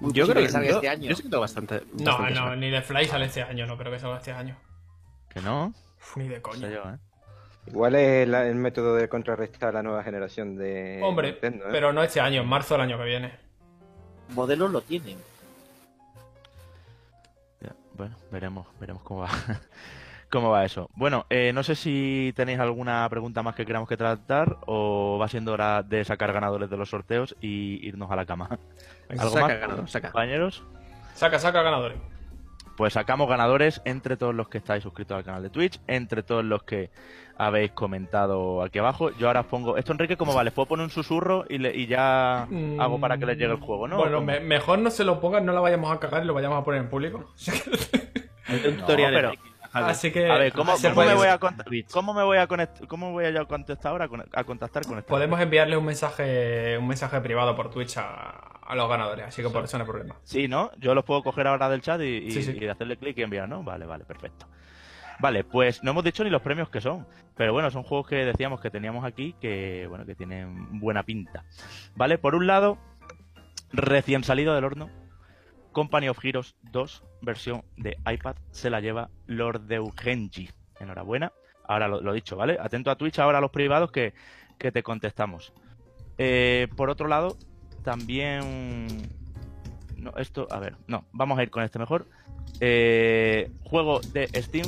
Muy 0.00 0.12
yo 0.12 0.26
creo 0.26 0.42
que 0.42 0.48
salga 0.48 0.68
yo, 0.70 0.74
este 0.76 0.88
año. 0.88 1.08
yo 1.10 1.14
sí 1.16 1.22
que 1.22 1.28
tengo 1.28 1.42
bastante. 1.42 1.82
No, 2.02 2.28
no, 2.30 2.56
ni 2.56 2.70
de 2.70 2.82
Fly 2.82 3.04
sale 3.06 3.26
este 3.26 3.42
año, 3.42 3.66
no 3.66 3.76
creo 3.78 3.92
que 3.92 3.98
salga 4.00 4.16
este 4.16 4.32
año. 4.32 4.56
Que 5.28 5.40
no, 5.42 5.72
Uf, 6.02 6.16
ni 6.16 6.28
de 6.28 6.36
no 6.36 6.42
coña. 6.42 6.68
sé 6.68 6.74
yo, 6.74 6.82
¿eh? 6.90 6.98
Igual 7.68 7.94
es 7.94 8.28
la- 8.28 8.46
el 8.48 8.56
método 8.56 8.96
de 8.96 9.08
contrarrestar 9.08 9.72
la 9.74 9.82
nueva 9.82 10.02
generación 10.02 10.56
de 10.56 11.00
Hombre, 11.02 11.30
Nintendo, 11.32 11.66
¿eh? 11.66 11.68
pero 11.70 11.92
no 11.92 12.02
este 12.02 12.20
año, 12.20 12.42
en 12.42 12.48
marzo 12.48 12.74
del 12.74 12.80
año 12.82 12.98
que 12.98 13.04
viene. 13.04 13.32
Modelos 14.30 14.70
lo 14.70 14.80
tienen. 14.80 15.16
Ya, 17.60 17.72
Bueno, 17.94 18.16
veremos, 18.30 18.66
veremos 18.80 19.02
cómo 19.02 19.20
va. 19.20 19.28
cómo 20.30 20.50
va 20.50 20.64
eso. 20.64 20.88
Bueno, 20.94 21.26
eh, 21.30 21.52
no 21.54 21.62
sé 21.62 21.74
si 21.76 22.32
tenéis 22.34 22.58
alguna 22.58 23.06
pregunta 23.08 23.42
más 23.42 23.54
que 23.54 23.64
queramos 23.66 23.88
que 23.88 23.96
tratar 23.96 24.56
o 24.66 25.18
va 25.20 25.28
siendo 25.28 25.52
hora 25.52 25.82
de 25.82 26.04
sacar 26.04 26.32
ganadores 26.32 26.68
de 26.70 26.76
los 26.76 26.88
sorteos 26.90 27.36
y 27.40 27.86
irnos 27.86 28.10
a 28.10 28.16
la 28.16 28.26
cama. 28.26 28.48
Venga, 29.08 29.22
¿Algo 29.22 29.34
saca, 29.34 29.46
más, 29.48 29.60
ganador, 29.60 29.88
saca. 29.88 30.08
compañeros? 30.10 30.64
Saca, 31.14 31.38
saca 31.38 31.62
ganadores. 31.62 31.98
Pues 32.76 32.94
sacamos 32.94 33.28
ganadores 33.28 33.82
entre 33.84 34.16
todos 34.16 34.34
los 34.34 34.48
que 34.48 34.58
estáis 34.58 34.82
suscritos 34.82 35.16
al 35.16 35.24
canal 35.24 35.42
de 35.42 35.50
Twitch, 35.50 35.80
entre 35.86 36.22
todos 36.22 36.44
los 36.44 36.62
que 36.62 36.90
habéis 37.36 37.72
comentado 37.72 38.62
aquí 38.62 38.78
abajo. 38.78 39.10
Yo 39.18 39.26
ahora 39.26 39.40
os 39.40 39.46
pongo. 39.46 39.76
Esto, 39.76 39.92
Enrique, 39.92 40.16
¿cómo 40.16 40.34
va? 40.34 40.42
¿Les 40.44 40.52
puedo 40.52 40.66
poner 40.66 40.84
un 40.84 40.90
susurro 40.90 41.44
y, 41.48 41.58
le- 41.58 41.76
y 41.76 41.86
ya 41.86 42.46
Mm, 42.48 42.80
hago 42.80 42.98
para 43.00 43.18
que 43.18 43.26
les 43.26 43.36
llegue 43.36 43.52
el 43.52 43.60
juego, 43.60 43.88
no? 43.88 43.96
Bueno, 43.98 44.20
me- 44.20 44.40
mejor 44.40 44.78
no 44.78 44.90
se 44.90 45.04
lo 45.04 45.20
pongan, 45.20 45.44
no 45.44 45.52
la 45.52 45.60
vayamos 45.60 45.94
a 45.94 45.98
cagar 46.00 46.22
y 46.22 46.26
lo 46.26 46.34
vayamos 46.34 46.60
a 46.60 46.64
poner 46.64 46.80
en 46.82 46.88
público. 46.88 47.32
Un 48.48 48.76
tutorial 48.78 49.12
pero- 49.14 49.30
déjalo. 49.30 49.52
Así 49.74 50.12
que. 50.12 50.30
A 50.30 50.36
ver, 50.36 50.52
¿cómo, 50.52 50.74
me 50.76 51.14
voy 51.14 51.28
a 51.28 51.38
¿cómo 51.90 52.12
me 52.12 52.22
voy 52.22 52.36
a 52.36 52.46
cómo 52.86 53.12
voy 53.12 53.24
a 53.24 53.44
contestar 53.46 53.92
ahora 53.92 54.06
a 54.34 54.44
contactar 54.44 54.84
con 54.84 54.98
esta 54.98 55.08
Podemos 55.08 55.40
enviarle 55.40 55.78
un 55.78 55.86
mensaje 55.86 56.76
un 56.76 56.86
mensaje 56.88 57.18
privado 57.22 57.54
por 57.56 57.70
Twitch 57.70 57.96
a, 57.96 58.51
a 58.72 58.74
los 58.76 58.88
ganadores, 58.88 59.26
así 59.26 59.42
que 59.42 59.50
por 59.50 59.64
eso 59.64 59.76
no 59.78 59.84
hay 59.84 59.90
problema. 59.90 60.16
Sí, 60.24 60.48
¿no? 60.48 60.70
Yo 60.78 60.94
los 60.94 61.04
puedo 61.04 61.22
coger 61.22 61.46
ahora 61.46 61.68
del 61.68 61.82
chat 61.82 62.00
y, 62.00 62.04
y- 62.04 62.30
Sí, 62.32 62.42
sí. 62.42 62.58
y 62.60 62.66
hacerle 62.66 62.96
clic 62.96 63.18
y 63.18 63.22
enviar, 63.22 63.48
¿no? 63.48 63.62
Vale, 63.62 63.86
vale, 63.86 64.04
perfecto. 64.04 64.46
Vale, 65.20 65.44
pues 65.44 65.84
no 65.84 65.90
hemos 65.92 66.02
dicho 66.04 66.24
ni 66.24 66.30
los 66.30 66.42
premios 66.42 66.68
que 66.70 66.80
son, 66.80 67.06
pero 67.36 67.52
bueno, 67.52 67.70
son 67.70 67.82
juegos 67.84 68.08
que 68.08 68.16
decíamos 68.24 68.60
que 68.60 68.70
teníamos 68.70 69.04
aquí 69.04 69.34
que, 69.40 69.86
bueno, 69.88 70.04
que 70.06 70.14
tienen 70.14 70.80
buena 70.80 71.02
pinta. 71.04 71.44
Vale, 71.94 72.18
por 72.18 72.34
un 72.34 72.46
lado, 72.46 72.78
recién 73.72 74.24
salido 74.24 74.54
del 74.54 74.64
horno, 74.64 74.90
Company 75.72 76.08
of 76.08 76.22
Heroes 76.24 76.56
2, 76.62 77.04
versión 77.20 77.62
de 77.76 77.96
iPad, 78.10 78.36
se 78.50 78.68
la 78.70 78.80
lleva 78.80 79.10
Lord 79.26 79.70
Eugenji. 79.70 80.50
Enhorabuena. 80.80 81.32
Ahora 81.68 81.86
lo, 81.88 82.00
lo 82.00 82.12
dicho, 82.12 82.36
¿vale? 82.36 82.58
Atento 82.60 82.90
a 82.90 82.96
Twitch 82.96 83.18
ahora 83.20 83.38
a 83.38 83.40
los 83.40 83.50
privados 83.52 83.92
que, 83.92 84.14
que 84.58 84.72
te 84.72 84.82
contestamos. 84.82 85.52
Eh, 86.18 86.68
por 86.76 86.90
otro 86.90 87.06
lado, 87.06 87.36
también... 87.82 88.86
No, 89.96 90.12
esto, 90.16 90.48
a 90.50 90.58
ver, 90.58 90.76
no, 90.86 91.04
vamos 91.12 91.38
a 91.38 91.42
ir 91.42 91.50
con 91.50 91.62
este 91.62 91.78
mejor. 91.78 92.08
Eh, 92.60 93.50
juego 93.62 94.00
de 94.00 94.28
Steam, 94.42 94.66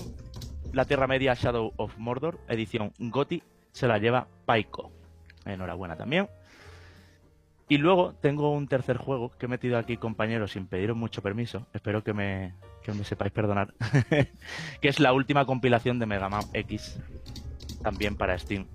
La 0.72 0.84
Tierra 0.84 1.06
Media 1.06 1.34
Shadow 1.34 1.72
of 1.76 1.96
Mordor, 1.98 2.38
edición 2.48 2.92
GOTI, 2.98 3.42
se 3.72 3.88
la 3.88 3.98
lleva 3.98 4.28
Paiko. 4.44 4.92
Enhorabuena 5.44 5.96
también. 5.96 6.28
Y 7.68 7.78
luego 7.78 8.14
tengo 8.20 8.52
un 8.52 8.68
tercer 8.68 8.98
juego 8.98 9.30
que 9.30 9.46
he 9.46 9.48
metido 9.48 9.78
aquí, 9.78 9.96
compañeros, 9.96 10.52
sin 10.52 10.66
pediros 10.66 10.96
mucho 10.96 11.22
permiso. 11.22 11.66
Espero 11.72 12.04
que 12.04 12.12
me, 12.12 12.54
que 12.82 12.92
me 12.92 13.04
sepáis 13.04 13.32
perdonar. 13.32 13.74
que 14.80 14.88
es 14.88 15.00
la 15.00 15.12
última 15.12 15.46
compilación 15.46 15.98
de 15.98 16.06
Mega 16.06 16.28
Man 16.28 16.44
X, 16.52 17.00
también 17.82 18.16
para 18.16 18.38
Steam, 18.38 18.66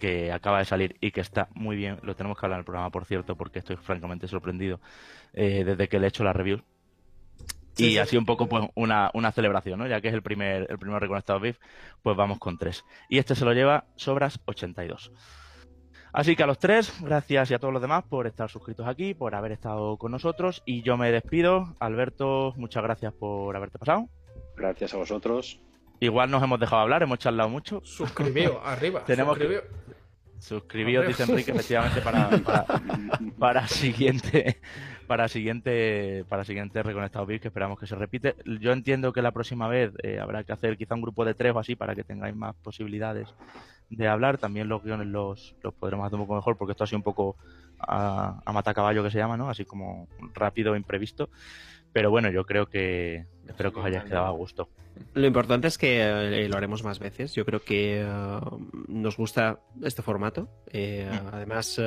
que 0.00 0.32
acaba 0.32 0.58
de 0.58 0.64
salir 0.64 0.96
y 1.00 1.12
que 1.12 1.20
está 1.20 1.48
muy 1.54 1.76
bien. 1.76 2.00
Lo 2.02 2.16
tenemos 2.16 2.36
que 2.36 2.44
hablar 2.46 2.56
en 2.56 2.62
el 2.62 2.64
programa, 2.64 2.90
por 2.90 3.04
cierto, 3.04 3.36
porque 3.36 3.60
estoy 3.60 3.76
francamente 3.76 4.26
sorprendido 4.26 4.80
eh, 5.32 5.62
desde 5.64 5.88
que 5.88 6.00
le 6.00 6.06
he 6.06 6.08
hecho 6.08 6.24
la 6.24 6.32
review. 6.32 6.62
Sí, 7.74 7.86
y 7.86 7.90
sí. 7.92 7.98
así 7.98 8.16
un 8.16 8.26
poco 8.26 8.48
pues 8.48 8.64
una, 8.74 9.12
una 9.14 9.30
celebración, 9.30 9.78
¿no? 9.78 9.86
Ya 9.86 10.00
que 10.00 10.08
es 10.08 10.14
el 10.14 10.22
primer, 10.22 10.66
el 10.68 10.78
primer 10.78 11.00
reconectado 11.00 11.38
BIF, 11.38 11.58
pues 12.02 12.16
vamos 12.16 12.40
con 12.40 12.58
tres. 12.58 12.84
Y 13.08 13.18
este 13.18 13.36
se 13.36 13.44
lo 13.44 13.52
lleva 13.52 13.84
Sobras 13.94 14.40
82. 14.46 15.12
Así 16.12 16.34
que 16.34 16.42
a 16.42 16.46
los 16.46 16.58
tres, 16.58 16.92
gracias 17.00 17.50
y 17.50 17.54
a 17.54 17.60
todos 17.60 17.72
los 17.72 17.80
demás 17.80 18.02
por 18.02 18.26
estar 18.26 18.50
suscritos 18.50 18.88
aquí, 18.88 19.14
por 19.14 19.36
haber 19.36 19.52
estado 19.52 19.96
con 19.96 20.10
nosotros. 20.10 20.62
Y 20.66 20.82
yo 20.82 20.96
me 20.96 21.12
despido. 21.12 21.76
Alberto, 21.78 22.52
muchas 22.56 22.82
gracias 22.82 23.12
por 23.12 23.54
haberte 23.54 23.78
pasado. 23.78 24.08
Gracias 24.56 24.92
a 24.92 24.96
vosotros. 24.96 25.60
Igual 26.00 26.30
nos 26.30 26.42
hemos 26.42 26.58
dejado 26.58 26.82
hablar, 26.82 27.02
hemos 27.02 27.18
charlado 27.18 27.48
mucho. 27.48 27.80
Suscribíos, 27.84 28.56
arriba. 28.64 29.04
Tenemos 29.06 29.38
que- 29.38 29.62
suscribíos. 30.40 31.06
Dice 31.06 31.24
Enrique, 31.24 31.50
efectivamente, 31.52 32.00
para, 32.00 32.30
para, 32.38 32.66
para 33.38 33.68
siguiente 33.68 34.60
para 35.06 35.26
siguiente 35.26 36.24
para 36.28 36.44
siguiente 36.44 36.84
Reconectados 36.84 37.26
VIP, 37.26 37.42
que 37.42 37.48
esperamos 37.48 37.80
que 37.80 37.86
se 37.88 37.96
repite. 37.96 38.36
Yo 38.60 38.70
entiendo 38.70 39.12
que 39.12 39.22
la 39.22 39.32
próxima 39.32 39.66
vez 39.66 39.92
eh, 40.04 40.20
habrá 40.20 40.44
que 40.44 40.52
hacer 40.52 40.76
quizá 40.76 40.94
un 40.94 41.02
grupo 41.02 41.24
de 41.24 41.34
tres 41.34 41.52
o 41.52 41.58
así 41.58 41.74
para 41.74 41.96
que 41.96 42.04
tengáis 42.04 42.36
más 42.36 42.54
posibilidades 42.54 43.28
de 43.88 44.06
hablar. 44.06 44.38
También 44.38 44.68
los 44.68 44.84
guiones 44.84 45.08
los, 45.08 45.56
los 45.62 45.74
podremos 45.74 46.06
hacer 46.06 46.16
un 46.16 46.26
poco 46.26 46.36
mejor 46.36 46.56
porque 46.56 46.72
esto 46.72 46.84
ha 46.84 46.86
sido 46.86 46.98
un 46.98 47.02
poco 47.02 47.36
a, 47.80 48.40
a 48.44 48.52
matacaballo 48.52 49.02
que 49.02 49.10
se 49.10 49.18
llama, 49.18 49.36
¿no? 49.36 49.50
Así 49.50 49.64
como 49.64 50.06
rápido 50.32 50.74
e 50.74 50.78
imprevisto. 50.78 51.28
Pero 51.92 52.10
bueno, 52.10 52.30
yo 52.30 52.46
creo 52.46 52.66
que 52.66 53.26
espero 53.50 53.72
que 53.72 53.80
os 53.80 53.86
hayáis 53.86 54.04
quedado 54.04 54.26
a 54.26 54.30
gusto. 54.30 54.68
Lo 55.14 55.26
importante 55.26 55.68
es 55.68 55.78
que 55.78 56.00
eh, 56.02 56.48
lo 56.48 56.56
haremos 56.56 56.82
más 56.82 56.98
veces. 56.98 57.34
Yo 57.34 57.44
creo 57.44 57.62
que 57.62 58.00
eh, 58.02 58.06
nos 58.88 59.16
gusta 59.16 59.60
este 59.82 60.02
formato. 60.02 60.48
Eh, 60.72 61.08
Mm. 61.10 61.26
Además, 61.32 61.80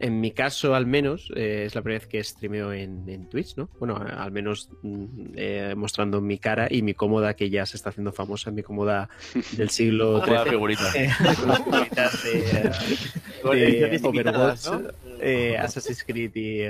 en 0.00 0.20
mi 0.20 0.32
caso, 0.32 0.74
al 0.74 0.86
menos, 0.86 1.30
eh, 1.36 1.64
es 1.66 1.74
la 1.74 1.82
primera 1.82 2.00
vez 2.00 2.08
que 2.08 2.22
streameo 2.22 2.72
en, 2.72 3.08
en 3.08 3.28
Twitch, 3.28 3.56
¿no? 3.56 3.70
Bueno, 3.78 3.96
al 3.96 4.32
menos 4.32 4.68
mm, 4.82 5.04
eh, 5.36 5.74
mostrando 5.76 6.20
mi 6.20 6.38
cara 6.38 6.66
y 6.70 6.82
mi 6.82 6.94
cómoda 6.94 7.34
que 7.34 7.48
ya 7.48 7.64
se 7.64 7.76
está 7.76 7.90
haciendo 7.90 8.12
famosa, 8.12 8.50
mi 8.50 8.62
cómoda 8.62 9.08
del 9.52 9.70
siglo 9.70 10.20
XIII. 10.24 10.58
con 10.58 10.68
de, 13.52 13.54
de 13.88 13.98
limitadas, 13.98 14.66
Overwatch, 14.66 14.66
¿no? 14.66 15.62
Assassin's 15.62 16.04
Creed 16.04 16.32
y, 16.34 16.62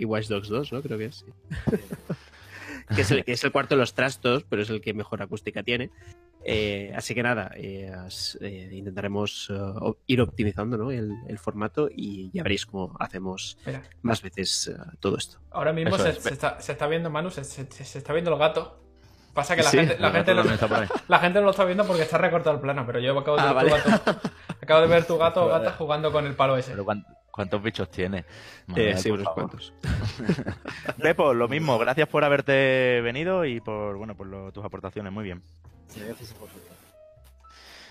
y 0.00 0.04
Watch 0.04 0.28
Dogs 0.28 0.48
2, 0.48 0.72
¿no? 0.72 0.82
Creo 0.82 0.98
que 0.98 1.06
es. 1.06 1.16
sí. 1.16 1.24
Que, 2.94 3.02
es 3.02 3.10
el, 3.10 3.24
que 3.24 3.32
es 3.32 3.44
el 3.44 3.52
cuarto 3.52 3.74
de 3.74 3.80
los 3.80 3.94
trastos, 3.94 4.44
pero 4.48 4.62
es 4.62 4.70
el 4.70 4.80
que 4.80 4.94
mejor 4.94 5.22
acústica 5.22 5.62
tiene. 5.62 5.90
Eh, 6.44 6.92
así 6.96 7.14
que 7.14 7.22
nada, 7.22 7.50
eh, 7.56 7.90
as- 7.92 8.38
eh, 8.40 8.70
intentaremos 8.72 9.50
o- 9.50 9.98
ir 10.06 10.20
optimizando 10.20 10.78
¿no? 10.78 10.90
el, 10.90 11.10
el 11.28 11.38
formato 11.38 11.88
y 11.94 12.30
ya 12.32 12.42
veréis 12.42 12.64
cómo 12.64 12.96
hacemos 13.00 13.58
Mira, 13.66 13.82
más 14.02 14.22
veces 14.22 14.68
eh, 14.68 14.76
todo 15.00 15.16
esto. 15.18 15.38
ahora 15.50 15.72
mismo 15.72 15.98
se, 15.98 16.10
es. 16.10 16.18
se 16.18 16.32
está, 16.32 16.60
se 16.60 16.72
está 16.72 16.86
viendo, 16.86 17.10
Manu, 17.10 17.30
se, 17.30 17.44
se- 17.44 17.66
se 17.70 17.98
está 17.98 18.12
viendo 18.12 18.32
el 18.32 18.38
gato. 18.38 18.80
Pasa 19.34 19.54
que 19.54 19.62
la 19.62 19.70
Sí, 19.70 19.78
gente, 19.78 19.98
la, 19.98 20.10
gente 20.10 20.30
ahí. 20.32 20.36
la 21.08 21.18
gente 21.20 21.38
no 21.40 21.44
lo 21.44 21.50
está 21.50 21.64
viendo 21.64 21.84
porque 21.86 22.02
está 22.02 22.18
recortado 22.18 22.56
el 22.56 22.62
plano, 22.62 22.84
pero 22.86 22.98
yo 22.98 23.16
acabo 23.18 23.36
de 23.36 23.42
Ah, 23.42 23.52
ver 23.52 23.70
vale. 23.70 23.82
tu 23.82 23.88
gato. 23.90 24.20
Acabo 24.62 24.80
de 24.82 24.86
ver 24.88 25.04
tu 25.06 25.16
gato 25.18 25.44
o 25.44 25.48
gata 25.48 25.72
jugando 25.72 26.10
con 26.12 26.26
el 26.26 26.34
palo 26.34 26.56
ese. 26.56 26.72
Pero 26.72 26.84
¿cuán- 26.84 27.04
¿cuántos 27.38 27.62
bichos 27.62 27.88
tiene? 27.88 28.24
Eh, 28.74 28.96
sí, 28.98 29.10
por 29.10 29.20
unos 29.20 29.32
cuantos. 29.32 29.72
Pepo, 31.00 31.32
lo 31.34 31.46
mismo, 31.46 31.78
gracias 31.78 32.08
por 32.08 32.24
haberte 32.24 33.00
venido 33.00 33.44
y 33.44 33.60
por 33.60 33.96
bueno 33.96 34.16
por 34.16 34.26
lo- 34.26 34.50
tus 34.50 34.64
aportaciones, 34.64 35.12
muy 35.12 35.22
bien. 35.22 35.40
Gracias 35.94 36.32
a 36.32 36.40
vosotros. 36.40 36.64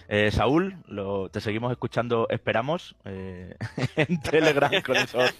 Eh, 0.09 0.31
Saúl, 0.31 0.75
lo, 0.87 1.29
te 1.29 1.39
seguimos 1.39 1.71
escuchando, 1.71 2.27
esperamos, 2.29 2.97
eh, 3.05 3.55
en 3.95 4.19
Telegram 4.21 4.69
con 4.81 4.97
esos 4.97 5.33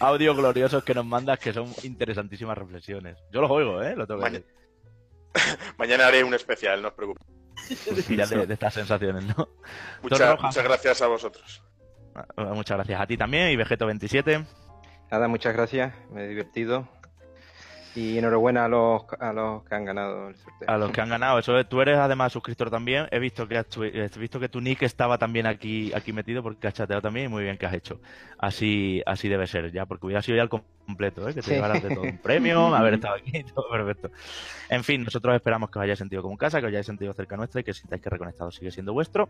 audios 0.00 0.36
gloriosos 0.36 0.84
que 0.84 0.92
nos 0.94 1.06
mandas 1.06 1.38
que 1.38 1.54
son 1.54 1.72
interesantísimas 1.82 2.58
reflexiones. 2.58 3.16
Yo 3.32 3.40
los 3.40 3.50
oigo, 3.50 3.82
¿eh? 3.82 3.96
Lo 3.96 4.06
tengo 4.06 4.20
Maña-. 4.20 4.42
Mañana 5.78 6.06
haré 6.08 6.22
un 6.24 6.34
especial, 6.34 6.82
no 6.82 6.88
os 6.88 6.94
preocupéis. 6.94 7.26
Ya 8.08 8.26
de, 8.26 8.46
de 8.46 8.52
estas 8.54 8.74
sensaciones, 8.74 9.24
¿no? 9.24 9.48
Mucha- 10.02 10.36
muchas 10.36 10.62
gracias 10.64 11.00
a 11.00 11.06
vosotros. 11.06 11.62
Muchas 12.36 12.76
gracias 12.76 13.00
a 13.00 13.06
ti 13.06 13.16
también 13.16 13.50
y 13.50 13.56
Vegeto27. 13.56 14.44
Nada, 15.10 15.28
muchas 15.28 15.54
gracias, 15.54 15.92
me 16.10 16.24
he 16.24 16.28
divertido. 16.28 16.88
Y 17.96 18.18
enhorabuena 18.18 18.66
a 18.66 18.68
los, 18.68 19.02
a 19.18 19.32
los 19.32 19.64
que 19.64 19.74
han 19.74 19.84
ganado 19.86 20.28
el 20.28 20.36
sorteo. 20.36 20.68
A 20.68 20.76
los 20.76 20.90
que 20.92 21.00
han 21.00 21.08
ganado, 21.08 21.38
eso 21.38 21.58
es- 21.58 21.68
tú 21.68 21.80
eres 21.80 21.96
además 21.98 22.32
suscriptor 22.32 22.70
también. 22.70 23.06
He 23.10 23.18
visto 23.18 23.48
que 23.48 23.56
has 23.58 23.66
tu- 23.66 23.82
he 23.84 24.08
visto 24.18 24.38
que 24.38 24.48
tu 24.48 24.60
nick 24.60 24.82
estaba 24.82 25.16
también 25.18 25.46
aquí 25.46 25.92
aquí 25.94 26.12
metido 26.12 26.42
porque 26.42 26.68
has 26.68 26.74
chateado 26.74 27.00
también 27.02 27.26
y 27.26 27.28
muy 27.28 27.42
bien 27.42 27.56
que 27.56 27.66
has 27.66 27.74
hecho. 27.74 27.98
Así 28.38 29.02
así 29.06 29.28
debe 29.28 29.46
ser 29.46 29.72
ya, 29.72 29.86
porque 29.86 30.06
hubiera 30.06 30.20
sido 30.22 30.36
ya 30.36 30.42
el 30.42 30.48
completo, 30.50 31.22
¿eh? 31.28 31.34
que 31.34 31.40
te 31.40 31.48
Sí. 31.48 31.50
llevaras 31.54 31.82
de 31.82 31.88
todo 31.94 32.02
un 32.04 32.18
premio, 32.18 32.74
haber 32.76 32.94
estado 32.94 33.14
aquí, 33.16 33.42
todo 33.54 33.68
perfecto. 33.70 34.10
En 34.68 34.84
fin, 34.84 35.02
nosotros 35.04 35.34
esperamos 35.34 35.70
que 35.70 35.78
os 35.78 35.82
hayáis 35.84 35.98
sentido 35.98 36.22
como 36.22 36.34
en 36.34 36.38
casa, 36.38 36.60
que 36.60 36.66
os 36.66 36.70
hayáis 36.70 36.86
sentido 36.86 37.12
cerca 37.14 37.36
nuestra 37.36 37.60
y 37.60 37.64
que 37.64 37.72
sintáis 37.72 38.02
que 38.02 38.10
Reconectado 38.10 38.50
sigue 38.50 38.70
siendo 38.70 38.92
vuestro. 38.92 39.28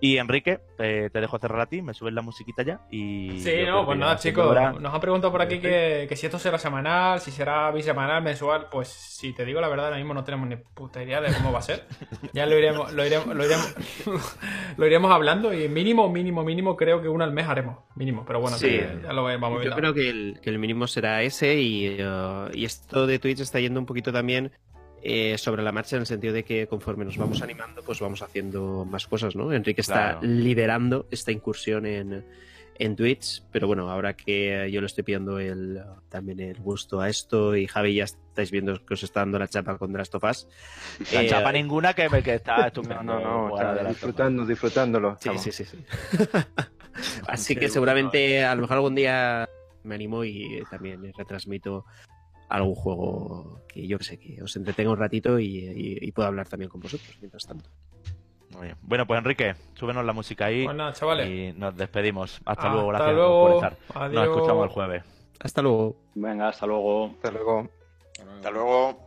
Y 0.00 0.18
Enrique, 0.18 0.60
eh, 0.78 1.10
te 1.12 1.20
dejo 1.20 1.38
cerrar 1.38 1.60
a 1.60 1.66
ti, 1.66 1.82
me 1.82 1.94
subes 1.94 2.14
la 2.14 2.22
musiquita 2.22 2.62
ya 2.62 2.80
y... 2.90 3.38
Sí, 3.40 3.64
no, 3.66 3.84
pues 3.84 3.98
nada, 3.98 4.16
chicos. 4.16 4.46
hora- 4.46 4.72
Nos 4.72 4.94
han 4.94 5.00
preguntado 5.00 5.32
por 5.32 5.42
aquí 5.42 5.58
que, 5.58 6.06
que 6.08 6.16
si 6.16 6.26
esto 6.26 6.38
será 6.38 6.58
semanal, 6.58 7.20
si 7.20 7.30
será 7.32 7.70
bisemanal, 7.70 8.03
mensual. 8.22 8.68
Pues 8.70 8.88
si 8.88 9.32
te 9.32 9.44
digo 9.44 9.60
la 9.60 9.68
verdad, 9.68 9.86
ahora 9.86 9.96
mismo 9.98 10.14
no 10.14 10.24
tenemos 10.24 10.48
ni 10.48 10.56
puta 10.56 11.02
idea 11.02 11.20
de 11.20 11.32
cómo 11.34 11.52
va 11.52 11.58
a 11.58 11.62
ser. 11.62 11.84
Ya 12.32 12.46
lo 12.46 12.58
iremos, 12.58 12.92
lo 12.92 13.04
iremos, 13.06 13.34
lo 13.34 13.44
iremos, 13.44 13.74
lo 14.76 14.86
iremos 14.86 15.10
hablando 15.12 15.52
y 15.52 15.68
mínimo, 15.68 16.08
mínimo, 16.10 16.42
mínimo, 16.44 16.76
creo 16.76 17.00
que 17.02 17.08
uno 17.08 17.24
al 17.24 17.32
mes 17.32 17.46
haremos. 17.48 17.78
Mínimo, 17.96 18.24
pero 18.26 18.40
bueno, 18.40 18.56
Sí. 18.56 18.80
ya 19.02 19.12
lo 19.12 19.24
vamos 19.24 19.50
Yo 19.52 19.58
viendo. 19.60 19.76
creo 19.76 19.94
que 19.94 20.08
el, 20.10 20.38
que 20.42 20.50
el 20.50 20.58
mínimo 20.58 20.86
será 20.86 21.22
ese 21.22 21.54
y, 21.60 21.96
eh, 21.98 22.48
y 22.54 22.64
esto 22.64 23.06
de 23.06 23.18
Twitch 23.18 23.40
está 23.40 23.60
yendo 23.60 23.80
un 23.80 23.86
poquito 23.86 24.12
también 24.12 24.52
eh, 25.02 25.36
sobre 25.38 25.62
la 25.62 25.70
marcha 25.72 25.96
en 25.96 26.00
el 26.00 26.06
sentido 26.06 26.32
de 26.32 26.44
que 26.44 26.66
conforme 26.66 27.04
nos 27.04 27.18
vamos 27.18 27.42
animando 27.42 27.82
pues 27.82 28.00
vamos 28.00 28.22
haciendo 28.22 28.86
más 28.86 29.06
cosas, 29.06 29.36
¿no? 29.36 29.52
Enrique 29.52 29.82
está 29.82 30.12
Claro. 30.12 30.20
liderando 30.22 31.06
esta 31.10 31.30
incursión 31.30 31.84
en, 31.86 32.24
en 32.78 32.96
Twitch, 32.96 33.42
pero 33.52 33.66
bueno, 33.66 33.90
ahora 33.90 34.14
que 34.14 34.70
yo 34.70 34.80
le 34.80 34.86
estoy 34.86 35.04
pidiendo 35.04 35.38
el, 35.38 35.82
también 36.08 36.40
el 36.40 36.60
gusto 36.60 37.00
a 37.00 37.08
esto 37.08 37.56
y 37.56 37.66
Javi 37.66 37.94
ya 37.94 38.04
estáis 38.04 38.50
viendo 38.50 38.84
que 38.84 38.94
os 38.94 39.02
está 39.02 39.20
dando 39.20 39.38
la 39.38 39.48
chapa 39.48 39.78
con 39.78 39.92
The 39.92 39.98
Last 39.98 40.14
of 40.16 40.24
Us. 40.24 40.48
La 41.12 41.22
eh, 41.22 41.28
chapa 41.28 41.52
ninguna 41.52 41.94
que, 41.94 42.08
me, 42.08 42.22
que 42.22 42.34
está 42.34 42.56
No, 42.58 42.66
estupendo. 42.66 43.02
no, 43.20 43.56
está 43.56 43.84
disfrutando, 43.84 44.46
disfrutándolo. 44.46 45.16
Sí, 45.20 45.30
sí, 45.38 45.52
sí, 45.52 45.64
sí. 45.64 45.84
Así 47.28 47.56
que 47.56 47.68
seguramente 47.68 48.44
a 48.44 48.54
lo 48.54 48.62
mejor 48.62 48.76
algún 48.76 48.94
día 48.94 49.48
me 49.82 49.94
animo 49.94 50.24
y 50.24 50.62
también 50.70 51.12
retransmito 51.12 51.84
algún 52.48 52.74
juego 52.74 53.62
que 53.68 53.86
yo 53.86 53.98
que 53.98 54.04
sé, 54.04 54.18
que 54.18 54.42
os 54.42 54.54
entretenga 54.56 54.90
un 54.90 54.98
ratito 54.98 55.38
y, 55.38 55.46
y, 55.46 55.98
y 56.00 56.12
pueda 56.12 56.28
hablar 56.28 56.48
también 56.48 56.68
con 56.70 56.80
vosotros 56.80 57.16
mientras 57.20 57.46
tanto. 57.46 57.70
Muy 58.54 58.66
bien. 58.66 58.76
Bueno, 58.82 59.06
pues 59.06 59.18
Enrique, 59.18 59.54
súbenos 59.74 60.04
la 60.04 60.12
música 60.12 60.46
ahí 60.46 60.64
Pues 60.64 60.98
chavales. 60.98 61.28
y 61.28 61.52
nos 61.58 61.76
despedimos. 61.76 62.36
Hasta, 62.44 62.50
Hasta 62.52 62.68
luego, 62.70 62.88
gracias 62.88 63.14
luego. 63.14 63.46
por 63.46 63.54
estar. 63.54 64.12
Nos 64.12 64.24
escuchamos 64.28 64.64
el 64.64 64.70
jueves. 64.70 65.02
Hasta 65.40 65.62
luego. 65.62 65.96
Venga, 66.14 66.48
hasta 66.48 66.66
luego. 66.66 67.06
Hasta 67.16 67.30
luego. 67.30 67.68
Hasta 68.36 68.50
luego. 68.50 68.98